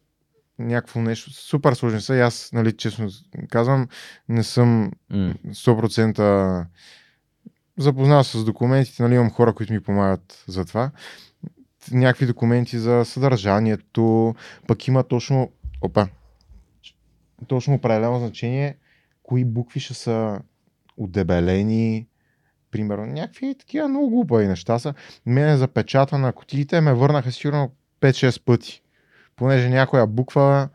някакво 0.59 1.01
нещо, 1.01 1.33
супер 1.33 1.73
сложни 1.73 2.01
са 2.01 2.15
и 2.15 2.19
аз, 2.19 2.49
нали, 2.53 2.77
честно 2.77 3.09
казвам, 3.49 3.87
не 4.29 4.43
съм 4.43 4.91
М. 5.09 5.33
100% 5.47 6.65
запознат 7.77 8.25
с 8.27 8.43
документите, 8.43 9.03
нали, 9.03 9.15
имам 9.15 9.31
хора, 9.31 9.53
които 9.53 9.73
ми 9.73 9.79
помагат 9.79 10.43
за 10.47 10.65
това. 10.65 10.91
Някакви 11.91 12.25
документи 12.25 12.79
за 12.79 13.05
съдържанието, 13.05 14.35
пък 14.67 14.87
има 14.87 15.03
точно, 15.03 15.51
опа, 15.81 16.07
точно 17.47 17.73
определено 17.73 18.19
значение, 18.19 18.77
кои 19.23 19.45
букви 19.45 19.79
ще 19.79 19.93
са 19.93 20.39
удебелени, 20.97 22.07
примерно, 22.71 23.05
някакви 23.05 23.55
такива 23.59 23.87
много 23.87 24.09
глупави 24.09 24.47
неща 24.47 24.79
са. 24.79 24.93
Мене 25.25 25.57
запечата 25.57 26.17
на 26.17 26.33
кутиите 26.33 26.81
ме 26.81 26.93
върнаха 26.93 27.31
сигурно 27.31 27.71
5-6 28.01 28.43
пъти. 28.43 28.81
Понеже 29.35 29.69
някоя 29.69 30.07
буква 30.07 30.69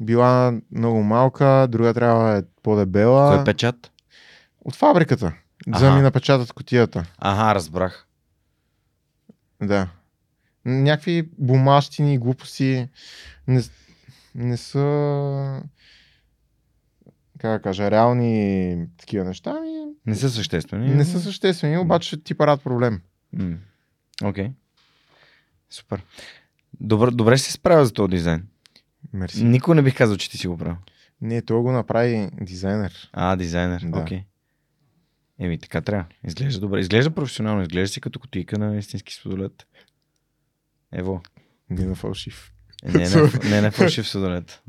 била 0.00 0.54
много 0.72 1.02
малка, 1.02 1.66
друга 1.70 1.94
трябва 1.94 2.32
да 2.32 2.38
е 2.38 2.42
по-дебела. 2.62 3.32
Кой 3.32 3.42
е 3.42 3.44
печат? 3.44 3.90
От 4.64 4.74
фабриката. 4.74 5.32
За 5.66 5.80
да 5.80 5.86
Аха. 5.86 5.96
ми 5.96 6.02
напечатат 6.02 6.52
котията. 6.52 7.04
Ага, 7.18 7.54
разбрах. 7.54 8.06
Да. 9.62 9.88
Някакви 10.64 11.28
бумащини, 11.38 12.18
глупости 12.18 12.88
не, 13.46 13.62
не 14.34 14.56
са 14.56 15.62
как 17.42 17.52
да 17.52 17.62
кажа, 17.62 17.90
реални 17.90 18.86
такива 18.96 19.24
неща, 19.24 19.54
ами 19.58 19.84
Не 20.06 20.14
са 20.14 20.30
съществени. 20.30 20.94
не 20.94 21.04
са 21.04 21.20
съществени, 21.20 21.78
обаче 21.78 22.24
ти 22.24 22.34
парат 22.34 22.62
проблем. 22.62 23.00
Окей. 24.24 24.50
Супер. 25.70 26.02
Добре, 26.80 27.10
добре 27.10 27.38
се 27.38 27.52
справя 27.52 27.86
за 27.86 27.92
този 27.92 28.10
дизайн. 28.10 28.46
Мерси. 29.12 29.44
Никой 29.44 29.74
не 29.76 29.82
бих 29.82 29.96
казал, 29.96 30.16
че 30.16 30.30
ти 30.30 30.38
си 30.38 30.48
го 30.48 30.58
правил. 30.58 30.76
Не, 31.20 31.42
той 31.42 31.62
го 31.62 31.72
направи 31.72 32.30
дизайнер. 32.40 33.10
А, 33.12 33.36
дизайнер. 33.36 33.82
Да. 33.86 33.98
Окей. 33.98 34.24
Еми, 35.38 35.58
така 35.58 35.80
трябва. 35.80 36.04
Изглежда 36.26 36.60
добре. 36.60 36.80
Изглежда 36.80 37.10
професионално. 37.10 37.62
Изглежда 37.62 37.88
си 37.92 38.00
като 38.00 38.18
котийка 38.20 38.58
на 38.58 38.76
истински 38.76 39.14
судолет. 39.14 39.66
Ево. 40.92 41.20
Не 41.70 41.84
на 41.84 41.94
фалшив. 41.94 42.52
Е, 42.84 42.90
Не, 42.92 43.08
не, 43.08 43.50
не, 43.50 43.60
не 43.60 43.70
фалшив 43.70 44.08
судолет. 44.08 44.62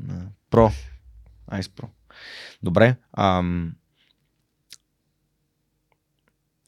Про. 0.50 0.70
Айс 1.46 1.68
Про. 1.68 1.88
Добре. 2.62 2.96
Ам... 3.12 3.74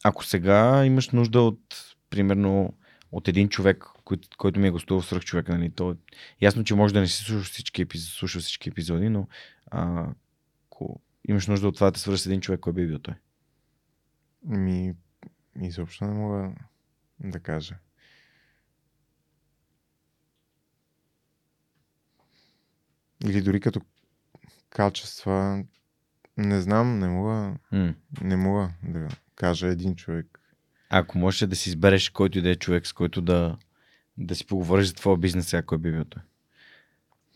Ако 0.05 0.25
сега 0.25 0.85
имаш 0.87 1.11
нужда 1.11 1.41
от, 1.41 1.95
примерно, 2.11 2.75
от 3.13 3.29
един 3.29 3.49
човек, 3.49 3.85
който, 4.05 4.29
който 4.39 4.61
ми 4.61 4.67
е 4.69 4.71
гостувал 4.71 5.03
свръх 5.03 5.25
човека, 5.25 5.59
нали, 5.59 5.71
то 5.71 5.91
е 5.91 5.97
ясно, 6.41 6.65
че 6.65 6.75
може 6.75 6.95
да 6.95 7.01
не 7.01 7.07
си 7.07 7.25
слушал 7.25 7.43
всички, 7.43 7.83
епизоди, 7.83 8.41
всички 8.41 8.69
епизоди, 8.69 9.09
но 9.09 9.29
а, 9.71 10.07
ако 10.67 11.01
имаш 11.29 11.47
нужда 11.47 11.69
от 11.69 11.75
това 11.75 11.87
да 11.87 11.93
те 11.93 12.01
свържеш 12.01 12.21
с 12.21 12.27
един 12.27 12.41
човек, 12.41 12.61
кой 12.61 12.73
би 12.73 12.87
бил 12.87 12.99
той? 12.99 13.15
Ми, 14.43 14.95
изобщо 15.63 16.05
не 16.05 16.15
мога 16.15 16.55
да 17.21 17.41
кажа. 17.41 17.77
Или 23.25 23.43
дори 23.43 23.61
като 23.61 23.81
качества, 24.71 25.65
не 26.37 26.61
знам, 26.61 26.99
не 26.99 27.09
мога, 27.09 27.57
М. 27.73 27.95
не 28.21 28.37
мога 28.37 28.71
да 28.83 29.09
кажа 29.35 29.67
един 29.67 29.97
човек. 29.97 30.41
Ако 30.91 31.19
можеш 31.19 31.49
да 31.49 31.57
си 31.57 31.69
избереш 31.69 32.09
който 32.11 32.39
и 32.39 32.43
да 32.43 32.51
е 32.51 32.57
човек, 32.57 32.87
с 32.87 32.93
който 32.93 33.21
да, 33.23 33.59
да 34.19 34.35
си 34.35 34.47
поговориш 34.47 34.87
за 34.87 34.95
твоя 34.95 35.17
бизнес, 35.17 35.47
сега 35.49 35.63
кой 35.63 35.79
би 35.79 35.93
бил 35.93 36.05
той? 36.05 36.23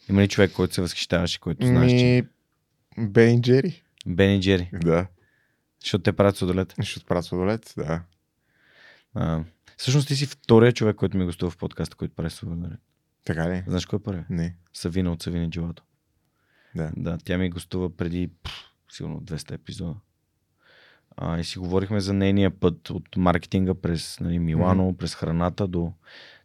Има 0.08 0.22
ли 0.22 0.28
човек, 0.28 0.52
който 0.52 0.74
се 0.74 0.80
възхищаваш 0.80 1.34
и 1.36 1.38
който 1.38 1.66
знаеш, 1.66 1.90
че... 1.90 2.24
Ми, 2.96 3.08
Бен 3.08 3.34
и 3.38 3.42
Джери. 3.42 3.82
Бен 4.06 4.36
и 4.36 4.40
Джери, 4.40 4.70
Да. 4.72 5.06
защото 5.82 6.02
те 6.02 6.12
правят 6.12 6.36
судолет. 6.36 6.74
Ще 6.82 6.98
отправя 6.98 7.22
сладолет, 7.22 7.74
да. 7.76 8.02
А, 9.14 9.44
всъщност 9.76 10.08
ти 10.08 10.16
си 10.16 10.26
втория 10.26 10.72
човек, 10.72 10.96
който 10.96 11.16
ми 11.18 11.24
гостува 11.24 11.50
в 11.50 11.56
подкаста, 11.56 11.96
който 11.96 12.14
прави 12.14 12.30
судолет. 12.30 12.80
Така 13.24 13.50
ли? 13.50 13.64
Знаеш 13.66 13.86
кой 13.86 13.96
е 13.96 14.02
първи? 14.02 14.24
Не. 14.30 14.56
Савина 14.72 15.12
от 15.12 15.22
Савина 15.22 15.48
Джилато. 15.48 15.82
Да. 16.74 16.90
Да, 16.96 17.18
тя 17.24 17.38
ми 17.38 17.50
гостува 17.50 17.96
преди 17.96 18.30
пф, 18.42 18.52
сигурно 18.92 19.20
200 19.20 19.54
епизода. 19.54 19.94
А, 21.16 21.38
и 21.38 21.44
си 21.44 21.58
говорихме 21.58 22.00
за 22.00 22.12
нейния 22.12 22.50
път 22.60 22.90
от 22.90 23.16
маркетинга 23.16 23.74
през 23.74 24.20
нали, 24.20 24.38
Милано, 24.38 24.92
mm-hmm. 24.92 24.96
през 24.96 25.14
храната 25.14 25.66
до 25.68 25.92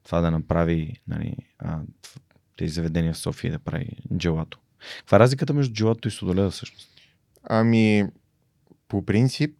това 0.03 0.21
да 0.21 0.31
направи 0.31 1.01
нали, 1.07 1.35
а, 1.59 1.79
тези 2.57 2.73
заведения 2.73 3.13
в 3.13 3.17
София 3.17 3.51
да 3.51 3.59
прави 3.59 3.89
джелато. 4.17 4.59
Каква 4.99 5.15
е 5.15 5.19
разликата 5.19 5.53
между 5.53 5.73
джелато 5.73 6.07
и 6.07 6.11
судоледа 6.11 6.49
всъщност? 6.49 6.89
Ами, 7.43 8.07
по 8.87 9.05
принцип, 9.05 9.55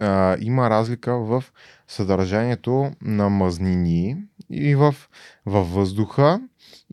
а, 0.00 0.36
има 0.40 0.70
разлика 0.70 1.18
в 1.18 1.44
съдържанието 1.88 2.92
на 3.02 3.28
мазнини 3.28 4.16
и 4.50 4.74
в, 4.74 4.94
във 5.46 5.70
въздуха 5.70 6.40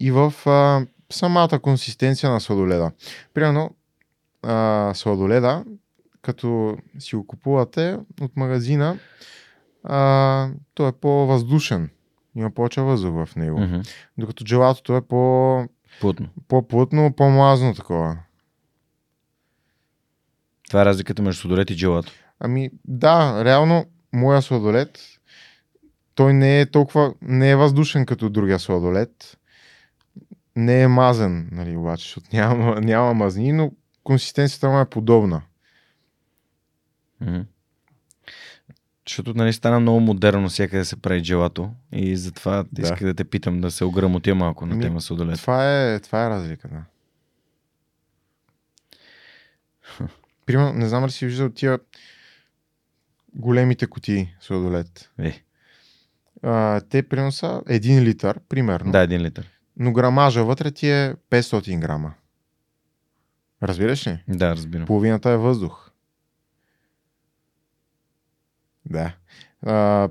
и 0.02 0.12
в 0.12 0.34
а, 0.46 0.86
самата 1.12 1.60
консистенция 1.60 2.32
на 2.32 2.42
сладоледа. 2.42 2.92
Примерно, 3.34 3.76
а, 4.44 4.92
сладоледа, 4.96 5.64
като 6.22 6.78
си 7.00 7.16
го 7.16 7.28
купувате 7.28 7.98
от 8.22 8.38
магазина, 8.38 9.00
а, 9.84 10.50
той 10.74 10.90
е 10.90 10.92
по-въздушен. 10.92 11.90
Има 12.36 12.52
повече 12.52 12.82
въздух 12.82 13.26
в 13.26 13.36
него. 13.36 13.60
Mm-hmm. 13.60 13.90
Докато 14.18 14.44
джелатото 14.44 14.96
е 14.96 15.02
по, 15.02 15.64
Плътно. 16.02 16.30
по-плътно, 16.48 17.14
по-мазно 17.18 17.74
такова. 17.74 18.18
Това 20.68 20.82
е 20.82 20.86
разликата 20.86 21.22
между 21.22 21.42
судолет 21.42 21.70
и 21.70 21.78
джелато. 21.78 22.12
Ами 22.40 22.70
да, 22.86 23.46
реално 23.46 23.86
моя 24.14 24.42
сладолет, 24.42 25.00
той 26.16 26.34
не 26.34 26.62
е 26.62 26.66
толкова, 26.66 27.14
не 27.22 27.52
е 27.52 27.56
въздушен 27.56 28.06
като 28.06 28.30
другия 28.30 28.60
сладолет. 28.60 29.39
Не 30.56 30.82
е 30.82 30.88
мазен, 30.88 31.50
нали, 31.52 31.76
обаче, 31.76 32.04
защото 32.04 32.28
няма, 32.34 32.82
няма 32.82 33.14
мазни, 33.14 33.52
но 33.52 33.72
консистенцията 34.04 34.70
му 34.70 34.80
е 34.80 34.90
подобна. 34.90 35.42
Mm-hmm. 37.24 37.46
Защото 39.08 39.34
нали, 39.34 39.54
стана 39.54 39.80
много 39.80 40.00
модерно 40.00 40.50
всякъде 40.50 40.80
да 40.80 40.86
се 40.86 41.02
прави 41.02 41.24
джелато 41.24 41.72
и 41.92 42.18
затова 42.18 42.66
да. 42.72 42.82
исках 42.82 43.00
да 43.00 43.14
те 43.14 43.24
питам 43.24 43.62
да 43.62 43.72
се 43.72 43.86
ограмотя 43.86 44.36
малко 44.36 44.66
на 44.66 44.76
Ми, 44.76 44.82
тема 44.82 45.02
сладолет. 45.02 45.38
Това 45.38 45.82
е, 45.82 46.00
това 46.00 46.26
е 46.26 46.30
разлика, 46.30 46.68
да. 46.68 46.84
Примерно, 50.46 50.74
не 50.74 50.90
знам 50.90 51.06
ли 51.06 51.12
си 51.12 51.26
виждал 51.26 51.50
тия 51.50 51.80
големите 53.36 53.88
кутии 53.88 54.36
сладолет. 54.42 55.12
Е, 55.20 55.44
А, 56.44 56.82
те 56.82 57.04
примерно 57.04 57.32
са 57.32 57.62
1 57.68 58.02
литър, 58.02 58.40
примерно. 58.50 58.92
да, 58.92 59.00
един 59.02 59.22
литър. 59.22 59.59
Но 59.80 59.94
грамажа 59.94 60.44
вътре 60.44 60.72
ти 60.72 60.90
е 60.90 61.16
500 61.30 61.80
грама. 61.80 62.14
Разбираш 63.64 64.08
ли? 64.08 64.24
Да, 64.28 64.56
разбирам. 64.56 64.86
Половината 64.86 65.30
е 65.30 65.38
въздух. 65.38 65.92
Да. 68.86 69.16
А, 69.66 70.10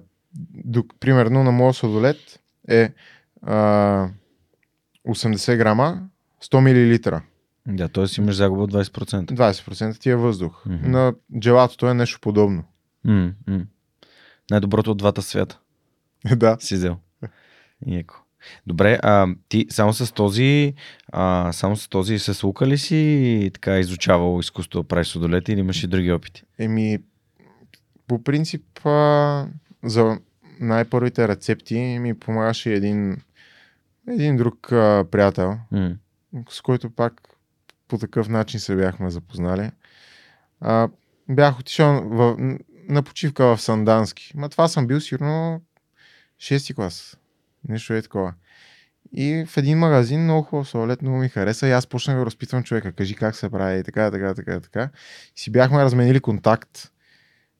до, 0.64 0.84
примерно 1.00 1.44
на 1.44 1.52
моят 1.52 1.76
сладолет 1.76 2.40
е 2.68 2.92
а, 3.42 4.08
80 5.08 5.56
грама, 5.56 6.08
100 6.42 7.10
мл. 7.10 7.20
Да, 7.66 7.88
т.е. 7.88 8.04
имаш 8.18 8.36
загуба 8.36 8.62
от 8.62 8.72
20%. 8.72 9.30
20% 9.32 9.98
ти 9.98 10.10
е 10.10 10.16
въздух. 10.16 10.62
Мгм. 10.66 10.90
На 10.90 11.14
джелатото 11.38 11.88
е 11.88 11.94
нещо 11.94 12.20
подобно. 12.20 12.64
М. 13.04 13.32
Най-доброто 14.50 14.90
от 14.90 14.98
двата 14.98 15.22
свята 15.22 15.58
да. 16.36 16.56
си 16.60 16.74
взел. 16.74 16.96
Яко. 17.86 18.14
Добре, 18.66 18.98
а 19.02 19.26
ти 19.48 19.66
само 19.70 19.92
с 19.92 20.12
този, 20.12 20.74
а, 21.12 21.52
само 21.52 21.76
с 21.76 21.88
този 21.88 22.18
с 22.18 22.42
лука 22.42 22.66
ли 22.66 22.78
си 22.78 23.50
така 23.54 23.78
изучавал 23.78 24.40
изкуство 24.40 24.82
да 24.82 24.88
правиш 24.88 25.08
сладолети 25.08 25.52
или 25.52 25.60
имаш 25.60 25.82
и 25.82 25.86
други 25.86 26.12
опити? 26.12 26.42
Еми, 26.58 26.98
по 28.06 28.22
принцип, 28.22 28.86
а, 28.86 29.46
за 29.84 30.18
най-първите 30.60 31.28
рецепти 31.28 31.78
ми 31.78 32.18
помагаше 32.18 32.72
един, 32.74 33.16
един 34.08 34.36
друг 34.36 34.72
а, 34.72 35.04
приятел, 35.10 35.58
М. 35.72 35.94
с 36.48 36.60
който 36.60 36.90
пак 36.90 37.20
по 37.88 37.98
такъв 37.98 38.28
начин 38.28 38.60
се 38.60 38.76
бяхме 38.76 39.10
запознали. 39.10 39.70
А, 40.60 40.88
бях 41.28 41.60
отишъл 41.60 42.08
в, 42.08 42.36
на 42.88 43.02
почивка 43.02 43.56
в 43.56 43.60
Сандански. 43.60 44.32
Ма 44.34 44.48
това 44.48 44.68
съм 44.68 44.86
бил 44.86 45.00
сигурно 45.00 45.62
6 46.40 46.74
клас. 46.74 47.16
Нещо 47.68 47.94
е 47.94 48.02
такова. 48.02 48.34
И 49.12 49.44
в 49.48 49.56
един 49.56 49.78
магазин 49.78 50.24
много 50.24 50.42
хубав 50.42 50.68
сладолет, 50.68 51.02
много 51.02 51.16
ми 51.16 51.28
хареса 51.28 51.68
и 51.68 51.70
аз 51.70 51.86
почнах 51.86 52.16
да 52.16 52.20
го 52.20 52.26
разпитвам 52.26 52.62
човека, 52.62 52.92
кажи 52.92 53.14
как 53.14 53.36
се 53.36 53.50
прави 53.50 53.80
и 53.80 53.82
така, 53.82 54.10
така, 54.10 54.34
така, 54.34 54.60
така. 54.60 54.90
И 55.36 55.40
си 55.40 55.50
бяхме 55.50 55.84
разменили 55.84 56.20
контакт. 56.20 56.90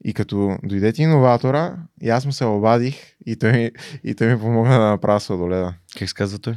И 0.04 0.14
като 0.14 0.58
дойде 0.62 0.92
ти 0.92 1.02
иноватора, 1.02 1.76
и 2.02 2.08
аз 2.08 2.26
му 2.26 2.32
се 2.32 2.44
обадих 2.44 2.96
и 3.26 3.36
той, 3.36 3.70
и 4.04 4.14
той 4.14 4.28
ми 4.28 4.40
помогна 4.40 4.78
да 4.78 4.86
направя 4.90 5.20
сладоледа. 5.20 5.74
Как 5.98 6.08
се 6.08 6.14
казва 6.14 6.38
той? 6.38 6.54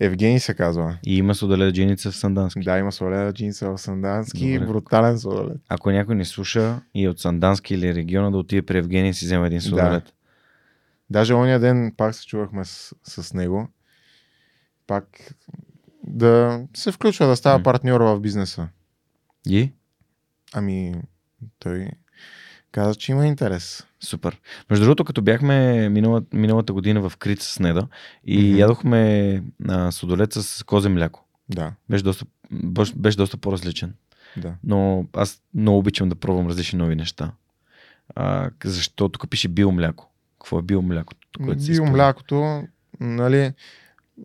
Евгений 0.00 0.40
се 0.40 0.54
казва. 0.54 0.98
И 1.06 1.16
има 1.16 1.34
сладолед 1.34 1.74
дженица 1.74 2.10
в 2.10 2.16
Сандански. 2.16 2.60
Да, 2.60 2.78
има 2.78 2.92
сладоледа 2.92 3.32
джинса 3.32 3.70
в 3.70 3.78
Сандански, 3.78 4.52
Добре. 4.52 4.66
брутален 4.66 5.18
сладолед. 5.18 5.56
Ако 5.68 5.90
някой 5.90 6.14
не 6.14 6.24
слуша 6.24 6.80
и 6.94 7.04
е 7.04 7.08
от 7.08 7.20
Сандански 7.20 7.74
или 7.74 7.94
региона, 7.94 8.30
да 8.30 8.36
отиде 8.36 8.62
при 8.62 8.78
Евгений 8.78 9.10
и 9.10 9.14
си 9.14 9.24
взема 9.24 9.46
един 9.46 9.60
сладолет. 9.60 10.12
Даже 11.10 11.34
ония 11.34 11.60
ден 11.60 11.92
пак 11.96 12.14
се 12.14 12.26
чувахме 12.26 12.64
с, 12.64 12.94
с 13.04 13.34
него. 13.34 13.68
Пак 14.86 15.34
да 16.06 16.62
се 16.76 16.92
включва 16.92 17.26
да 17.26 17.36
става 17.36 17.62
партньор 17.62 18.00
в 18.00 18.20
бизнеса. 18.20 18.68
И? 19.46 19.72
Ами, 20.54 20.94
той 21.58 21.88
каза, 22.72 22.94
че 22.94 23.12
има 23.12 23.26
интерес. 23.26 23.86
Супер. 24.00 24.40
Между 24.70 24.84
другото, 24.84 25.04
като 25.04 25.22
бяхме 25.22 25.88
минала, 25.88 26.22
миналата 26.32 26.72
година 26.72 27.08
в 27.08 27.16
Крит 27.16 27.42
с 27.42 27.58
Неда 27.58 27.88
и 28.24 28.48
Мгм. 28.48 28.58
ядохме 28.58 29.42
а, 29.68 29.90
сладолет 29.92 30.32
с 30.32 30.64
козе 30.64 30.88
мляко. 30.88 31.24
Да, 31.48 31.72
Беше 31.90 32.04
доста, 32.04 32.24
беше, 32.50 32.92
беше 32.96 33.16
доста 33.16 33.36
по-различен. 33.36 33.94
да. 34.36 34.54
Но 34.64 35.06
аз 35.12 35.42
много 35.54 35.78
обичам 35.78 36.08
да 36.08 36.14
пробвам 36.14 36.46
различни 36.46 36.78
нови 36.78 36.94
неща. 36.96 37.32
А, 38.14 38.50
защото 38.64 39.08
тук 39.18 39.30
пише 39.30 39.48
биомляко. 39.48 40.10
Какво 40.44 40.58
е 40.58 40.62
биомлякото? 40.62 41.28
което? 41.44 41.64
Биомлякото, 41.64 42.62
нали, 43.00 43.52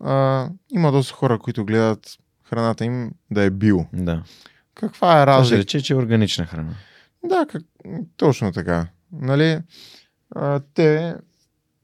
а, 0.02 0.48
има 0.72 0.92
доста 0.92 1.14
хора, 1.14 1.38
които 1.38 1.64
гледат 1.64 2.18
храната 2.44 2.84
им 2.84 3.10
да 3.30 3.42
е 3.42 3.50
био. 3.50 3.84
Да. 3.92 4.22
Каква 4.74 5.22
е 5.22 5.26
разлика? 5.26 5.58
рече, 5.62 5.82
че 5.82 5.92
е 5.92 5.96
органична 5.96 6.46
храна. 6.46 6.74
Да, 7.24 7.46
как, 7.48 7.62
точно 8.16 8.52
така. 8.52 8.86
Нали, 9.12 9.58
а, 10.36 10.60
те, 10.74 11.14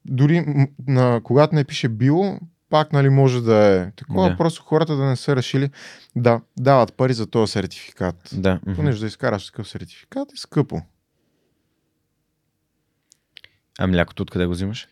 дори 0.04 0.66
на, 0.86 1.20
когато 1.24 1.54
не 1.54 1.64
пише 1.64 1.88
био, 1.88 2.38
пак 2.70 2.92
нали, 2.92 3.08
може 3.08 3.42
да 3.42 3.56
е 3.56 3.90
такова, 3.90 4.30
Да. 4.30 4.36
просто 4.36 4.62
хората 4.62 4.96
да 4.96 5.04
не 5.04 5.16
са 5.16 5.36
решили 5.36 5.70
да 6.16 6.40
дават 6.58 6.94
пари 6.94 7.12
за 7.14 7.26
този 7.26 7.52
сертификат. 7.52 8.28
Да. 8.32 8.60
Понеже 8.76 9.00
да 9.00 9.06
изкараш 9.06 9.46
такъв 9.46 9.68
сертификат 9.68 10.32
е 10.32 10.36
скъпо. 10.36 10.82
А 13.78 13.86
млякото 13.86 14.23
откъде 14.23 14.47
го 14.47 14.53
взимаш? 14.53 14.89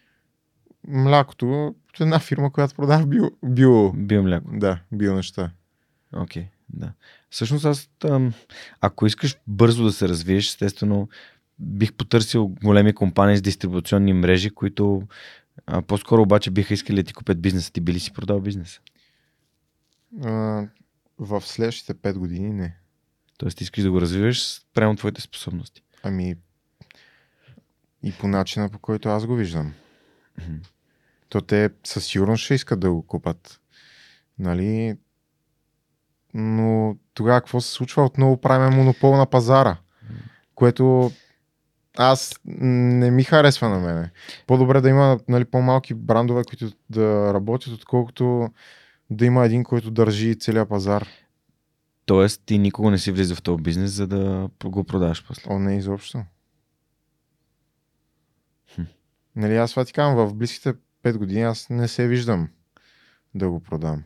Млякото 0.89 1.66
от 1.66 2.01
една 2.01 2.19
фирма, 2.19 2.52
която 2.52 2.74
продава 2.74 3.06
био, 3.06 3.31
био 3.44 3.93
Биомляко. 3.93 4.51
да, 4.52 4.81
био 4.93 5.15
неща. 5.15 5.51
Окей, 6.16 6.47
да. 6.69 6.93
Всъщност 7.31 7.65
аз, 7.65 7.90
там, 7.98 8.32
ако 8.81 9.06
искаш 9.06 9.36
бързо 9.47 9.85
да 9.85 9.93
се 9.93 10.09
развиеш, 10.09 10.47
естествено, 10.47 11.09
бих 11.59 11.93
потърсил 11.93 12.48
големи 12.48 12.94
компании 12.94 13.36
с 13.36 13.43
дистрибуционни 13.43 14.12
мрежи, 14.12 14.51
които 14.51 15.02
а, 15.66 15.82
по-скоро 15.82 16.23
обаче 16.23 16.51
биха 16.51 16.74
искали 16.74 16.97
да 16.97 17.02
ти 17.02 17.15
купят 17.15 17.40
бизнеса. 17.40 17.73
Ти 17.73 17.81
би 17.81 17.93
ли 17.93 18.01
си 18.01 18.12
продал 18.12 18.40
бизнеса? 18.40 18.81
А, 20.24 20.31
в 21.19 21.40
следващите 21.40 21.94
5 21.94 22.15
години 22.15 22.52
не. 22.52 22.77
Тоест 23.39 23.59
ти 23.59 23.65
искаш 23.65 23.85
да 23.85 23.90
го 23.90 24.01
развиваш 24.01 24.61
прямо 24.74 24.97
твоите 24.97 25.20
способности. 25.20 25.82
Ами 26.02 26.36
и 28.05 28.12
по 28.12 28.28
начина 28.28 28.68
по 28.68 28.78
който 28.78 29.09
аз 29.09 29.26
го 29.26 29.35
виждам. 29.35 29.72
То 31.28 31.40
те 31.40 31.70
със 31.85 32.06
сигурност 32.06 32.44
ще 32.44 32.55
искат 32.55 32.81
да 32.81 32.90
го 32.90 33.06
купат. 33.06 33.60
Нали? 34.39 34.97
Но 36.35 36.97
тогава 37.14 37.40
какво 37.40 37.60
се 37.60 37.72
случва? 37.72 38.05
Отново 38.05 38.40
правим 38.40 38.76
монопол 38.76 39.16
на 39.16 39.26
пазара. 39.26 39.76
Което 40.55 41.12
аз 41.97 42.40
не 42.44 43.10
ми 43.10 43.24
харесва 43.24 43.68
на 43.68 43.78
мене. 43.78 44.10
По-добре 44.47 44.81
да 44.81 44.89
има 44.89 45.18
нали, 45.28 45.44
по-малки 45.44 45.94
брандове, 45.94 46.44
които 46.44 46.72
да 46.90 47.35
работят, 47.35 47.72
отколкото 47.72 48.51
да 49.10 49.26
има 49.26 49.44
един, 49.44 49.64
който 49.64 49.90
държи 49.90 50.39
целият 50.39 50.68
пазар. 50.68 51.09
Тоест 52.06 52.43
ти 52.47 52.59
никога 52.59 52.90
не 52.90 52.98
си 52.98 53.12
влиза 53.12 53.35
в 53.35 53.43
този 53.43 53.62
бизнес, 53.62 53.90
за 53.90 54.06
да 54.06 54.48
го 54.64 54.85
продаваш 54.85 55.24
после. 55.26 55.43
О, 55.51 55.59
не 55.59 55.76
изобщо. 55.76 56.24
Нали, 59.36 59.56
аз 59.56 59.70
това 59.70 59.84
ти 59.84 59.92
казвам, 59.92 60.28
в 60.28 60.34
близките 60.34 60.74
5 61.02 61.16
години 61.18 61.42
аз 61.42 61.70
не 61.70 61.88
се 61.88 62.09
виждам 62.09 62.48
да 63.34 63.51
го 63.51 63.60
продам. 63.60 64.02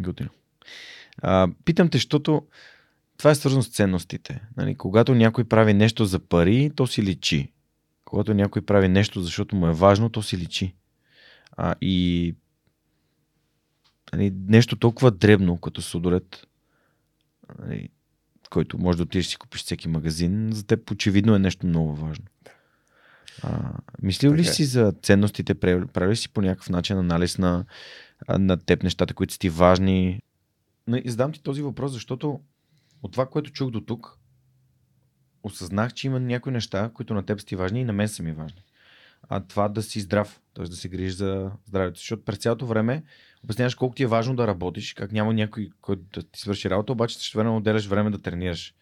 Готино. 0.00 0.30
А, 1.22 1.48
питам 1.64 1.88
те, 1.88 1.98
защото 1.98 2.46
това 3.16 3.30
е 3.30 3.34
свързано 3.34 3.62
с 3.62 3.68
ценностите. 3.68 4.40
Нали, 4.56 4.74
когато 4.74 5.14
някой 5.14 5.44
прави 5.44 5.74
нещо 5.74 6.04
за 6.04 6.18
пари, 6.18 6.70
то 6.76 6.86
си 6.86 7.02
личи. 7.02 7.52
Когато 8.04 8.34
някой 8.34 8.62
прави 8.62 8.88
нещо, 8.88 9.22
защото 9.22 9.56
му 9.56 9.66
е 9.66 9.72
важно, 9.72 10.10
то 10.10 10.22
си 10.22 10.38
личи. 10.38 10.74
А, 11.52 11.74
и 11.80 12.34
нали, 14.12 14.32
нещо 14.48 14.76
толкова 14.76 15.10
дребно, 15.10 15.58
като 15.58 15.82
сладолет, 15.82 16.46
нали, 17.58 17.88
който 18.50 18.78
може 18.78 18.96
да 18.96 19.02
отидеш 19.02 19.26
и 19.26 19.30
си 19.30 19.36
купиш 19.36 19.62
всеки 19.62 19.88
магазин, 19.88 20.52
за 20.52 20.66
теб 20.66 20.90
очевидно 20.90 21.34
е 21.34 21.38
нещо 21.38 21.66
много 21.66 21.94
важно. 21.94 22.24
А, 23.42 23.72
мислил 24.02 24.32
ли 24.32 24.36
Така 24.36 24.50
е. 24.50 24.52
си 24.54 24.64
за 24.64 24.92
ценностите? 25.02 25.54
Правил 25.54 26.10
ли 26.10 26.16
си 26.16 26.28
по 26.28 26.42
някакъв 26.42 26.68
начин 26.68 26.98
анализ 26.98 27.38
на, 27.38 27.64
на 28.38 28.56
теб 28.56 28.82
нещата, 28.82 29.14
които 29.14 29.32
са 29.32 29.38
ти 29.38 29.48
важни? 29.48 30.22
И 31.04 31.10
задам 31.10 31.32
ти 31.32 31.42
този 31.42 31.62
въпрос, 31.62 31.92
защото 31.92 32.40
от 33.02 33.12
това, 33.12 33.26
което 33.26 33.52
чух 33.52 33.70
до 33.70 33.80
тук, 33.80 34.18
осъзнах, 35.42 35.94
че 35.94 36.06
има 36.06 36.20
някои 36.20 36.52
неща, 36.52 36.90
които 36.94 37.14
на 37.14 37.22
теб 37.22 37.40
са 37.40 37.46
ти 37.46 37.56
важни 37.56 37.80
и 37.80 37.84
на 37.84 37.92
мен 37.92 38.08
са 38.08 38.22
ми 38.22 38.32
важни. 38.32 38.62
А 39.28 39.40
това 39.40 39.68
да 39.68 39.82
си 39.82 40.00
здрав, 40.00 40.40
т.е. 40.54 40.64
да 40.64 40.76
се 40.76 40.88
грижиш 40.88 41.14
за 41.14 41.50
здравето. 41.68 41.98
Защото 41.98 42.24
през 42.24 42.38
цялото 42.38 42.66
време 42.66 43.02
обясняваш 43.44 43.74
колко 43.74 43.94
ти 43.94 44.02
е 44.02 44.06
важно 44.06 44.36
да 44.36 44.46
работиш, 44.46 44.94
как 44.94 45.12
няма 45.12 45.34
някой, 45.34 45.70
който 45.80 46.02
да 46.12 46.22
ти 46.22 46.40
свърши 46.40 46.70
работа, 46.70 46.92
обаче 46.92 47.26
ще 47.26 47.38
време 47.38 47.50
отделяш 47.50 47.86
време 47.86 48.10
да 48.10 48.18
тренираш. 48.18 48.74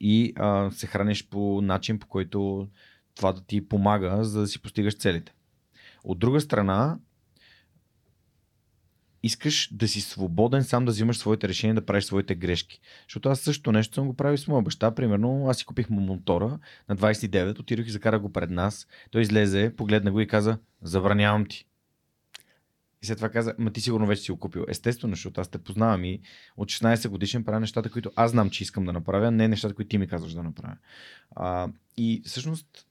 И 0.00 0.32
а, 0.36 0.70
се 0.70 0.86
храниш 0.86 1.28
по 1.28 1.60
начин, 1.62 1.98
по 1.98 2.06
който 2.06 2.68
това 3.16 3.32
да 3.32 3.40
ти 3.40 3.68
помага, 3.68 4.24
за 4.24 4.40
да 4.40 4.46
си 4.46 4.62
постигаш 4.62 4.96
целите. 4.96 5.32
От 6.04 6.18
друга 6.18 6.40
страна, 6.40 6.98
искаш 9.22 9.68
да 9.72 9.88
си 9.88 10.00
свободен 10.00 10.64
сам 10.64 10.84
да 10.84 10.92
взимаш 10.92 11.18
своите 11.18 11.48
решения, 11.48 11.74
да 11.74 11.86
правиш 11.86 12.04
своите 12.04 12.34
грешки. 12.34 12.80
Защото 13.08 13.28
аз 13.28 13.40
също 13.40 13.72
нещо 13.72 13.94
съм 13.94 14.06
го 14.06 14.14
правил 14.14 14.36
с 14.38 14.48
моя 14.48 14.62
баща. 14.62 14.94
Примерно, 14.94 15.48
аз 15.48 15.58
си 15.58 15.64
купих 15.64 15.90
му 15.90 16.00
монтора 16.00 16.58
на 16.88 16.96
29, 16.96 17.58
отидох 17.58 17.86
и 17.86 17.90
закарах 17.90 18.20
го 18.20 18.32
пред 18.32 18.50
нас. 18.50 18.86
Той 19.10 19.22
излезе, 19.22 19.74
погледна 19.76 20.12
го 20.12 20.20
и 20.20 20.26
каза, 20.26 20.58
забранявам 20.82 21.46
ти. 21.46 21.66
И 23.02 23.06
след 23.06 23.18
това 23.18 23.28
каза, 23.28 23.54
ма 23.58 23.70
ти 23.70 23.80
сигурно 23.80 24.06
вече 24.06 24.22
си 24.22 24.32
го 24.32 24.38
купил. 24.38 24.64
Естествено, 24.68 25.14
защото 25.14 25.40
аз 25.40 25.48
те 25.48 25.58
познавам 25.58 26.04
и 26.04 26.20
от 26.56 26.68
16 26.68 27.08
годишен 27.08 27.44
правя 27.44 27.60
нещата, 27.60 27.90
които 27.90 28.10
аз 28.16 28.30
знам, 28.30 28.50
че 28.50 28.62
искам 28.62 28.84
да 28.84 28.92
направя, 28.92 29.30
не 29.30 29.48
нещата, 29.48 29.74
които 29.74 29.88
ти 29.88 29.98
ми 29.98 30.08
казваш 30.08 30.32
да 30.32 30.42
направя. 30.42 30.76
А, 31.36 31.68
и 31.96 32.22
всъщност 32.24 32.86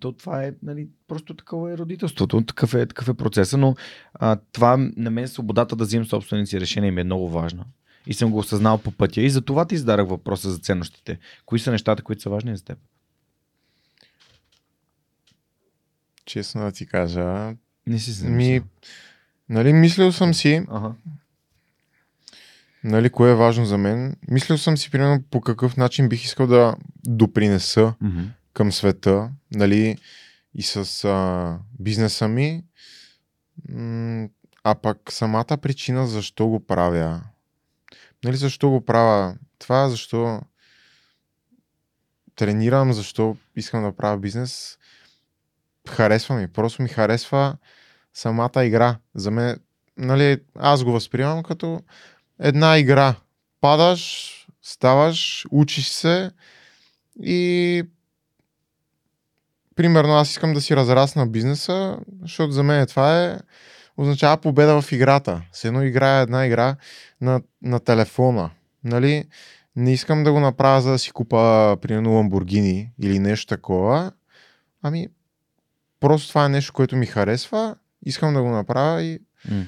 то 0.00 0.12
това 0.12 0.44
е 0.44 0.52
нали, 0.62 0.88
просто 1.08 1.34
такова 1.34 1.72
е 1.72 1.78
родителството, 1.78 2.42
такъв 2.42 2.74
е, 2.74 2.86
такъв 2.86 3.08
е 3.08 3.14
процеса, 3.14 3.56
но 3.56 3.74
а, 4.14 4.36
това 4.52 4.76
на 4.96 5.10
мен 5.10 5.28
свободата 5.28 5.76
да 5.76 5.84
взимам 5.84 6.06
собствените 6.06 6.50
си 6.50 6.60
решения 6.60 6.92
ми 6.92 7.00
е 7.00 7.04
много 7.04 7.30
важна. 7.30 7.64
И 8.06 8.14
съм 8.14 8.30
го 8.30 8.38
осъзнал 8.38 8.78
по 8.78 8.90
пътя. 8.92 9.20
И 9.20 9.30
за 9.30 9.40
това 9.42 9.64
ти 9.64 9.76
зададах 9.76 10.08
въпроса 10.08 10.50
за 10.50 10.58
ценностите. 10.58 11.18
Кои 11.46 11.58
са 11.58 11.70
нещата, 11.70 12.02
които 12.02 12.22
са 12.22 12.30
важни 12.30 12.56
за 12.56 12.64
теб? 12.64 12.78
Честно 16.24 16.60
да 16.60 16.72
ти 16.72 16.86
кажа, 16.86 17.54
Не 17.86 17.98
си 17.98 18.14
се 18.14 18.28
ми, 18.28 18.62
нали, 19.48 19.72
мислил 19.72 20.12
съм 20.12 20.34
си, 20.34 20.64
Ага. 20.68 20.92
нали, 22.84 23.10
кое 23.10 23.30
е 23.30 23.34
важно 23.34 23.64
за 23.64 23.78
мен. 23.78 24.16
Мислил 24.30 24.58
съм 24.58 24.76
си, 24.76 24.90
примерно, 24.90 25.22
по 25.30 25.40
какъв 25.40 25.76
начин 25.76 26.08
бих 26.08 26.24
искал 26.24 26.46
да 26.46 26.76
допринеса 27.06 27.94
Мгм. 28.00 28.20
Към 28.58 28.72
света, 28.72 29.30
нали, 29.54 29.98
и 30.54 30.62
с 30.62 31.04
а, 31.04 31.58
бизнеса 31.78 32.28
ми. 32.28 32.64
А 34.64 34.74
пък 34.74 35.12
самата 35.12 35.58
причина 35.62 36.06
защо 36.06 36.46
го 36.48 36.66
правя. 36.66 37.22
Нали, 38.24 38.36
защо 38.36 38.70
го 38.70 38.84
правя? 38.84 39.36
Това 39.58 39.88
защо 39.88 40.40
тренирам, 42.36 42.92
защо 42.92 43.36
искам 43.56 43.82
да 43.82 43.96
правя 43.96 44.18
бизнес. 44.18 44.78
Харесва 45.88 46.34
ми. 46.36 46.48
Просто 46.48 46.82
ми 46.82 46.88
харесва 46.88 47.56
самата 48.14 48.64
игра. 48.64 48.98
За 49.14 49.30
мен, 49.30 49.58
нали, 49.96 50.40
аз 50.54 50.84
го 50.84 50.92
възприемам 50.92 51.42
като 51.42 51.80
една 52.38 52.78
игра. 52.78 53.14
Падаш, 53.60 54.32
ставаш, 54.62 55.46
учиш 55.50 55.88
се 55.88 56.30
и 57.22 57.84
примерно 59.78 60.12
аз 60.14 60.30
искам 60.30 60.54
да 60.54 60.60
си 60.60 60.76
разрасна 60.76 61.26
бизнеса, 61.26 61.98
защото 62.22 62.52
за 62.52 62.62
мен 62.62 62.86
това 62.86 63.24
е 63.24 63.38
означава 63.96 64.36
победа 64.36 64.82
в 64.82 64.92
играта. 64.92 65.42
С 65.52 65.64
едно 65.64 65.82
играя 65.82 66.22
една 66.22 66.46
игра 66.46 66.76
на, 67.20 67.40
на 67.62 67.80
телефона. 67.80 68.50
Нали? 68.84 69.24
Не 69.76 69.92
искам 69.92 70.24
да 70.24 70.32
го 70.32 70.40
направя 70.40 70.80
за 70.80 70.90
да 70.90 70.98
си 70.98 71.10
купа 71.10 71.76
примерно 71.82 72.14
Ламбургини 72.14 72.92
или 73.02 73.18
нещо 73.18 73.46
такова. 73.46 74.12
Ами 74.82 75.08
просто 76.00 76.28
това 76.28 76.44
е 76.44 76.48
нещо, 76.48 76.72
което 76.72 76.96
ми 76.96 77.06
харесва. 77.06 77.76
Искам 78.06 78.34
да 78.34 78.42
го 78.42 78.50
направя 78.50 79.02
и 79.02 79.18
М. 79.50 79.64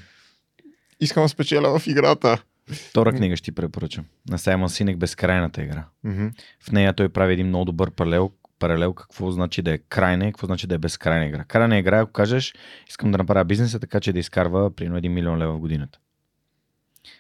искам 1.01 1.23
да 1.23 1.29
спечеля 1.29 1.79
в 1.79 1.87
играта. 1.87 2.43
Втора 2.73 3.13
книга 3.13 3.37
ще 3.37 3.45
ти 3.45 3.53
препоръчам. 3.53 4.05
На 4.31 4.39
Саймон 4.39 4.69
Синек 4.69 4.97
Безкрайната 4.97 5.63
игра. 5.63 5.85
Мгм. 6.05 6.27
В 6.61 6.73
нея 6.73 6.93
той 6.93 7.09
прави 7.09 7.33
един 7.33 7.47
много 7.47 7.65
добър 7.65 7.91
паралел, 7.91 8.31
паралел 8.61 8.95
какво 8.95 9.31
значи 9.31 9.63
да 9.63 9.73
е 9.73 9.79
крайна 9.79 10.27
и 10.27 10.33
какво 10.33 10.47
значи 10.47 10.67
да 10.67 10.75
е 10.75 10.79
безкрайна 10.79 11.27
игра. 11.27 11.45
Крайна 11.45 11.79
игра, 11.79 11.99
е, 11.99 12.01
ако 12.01 12.13
кажеш, 12.13 12.55
искам 12.89 13.13
да 13.13 13.19
направя 13.19 13.45
бизнеса 13.45 13.81
така, 13.81 14.01
че 14.01 14.13
да 14.13 14.19
изкарва 14.19 14.71
примерно 14.71 15.01
1 15.01 15.09
милион 15.09 15.39
лева 15.39 15.53
в 15.53 15.61
годината. 15.61 15.99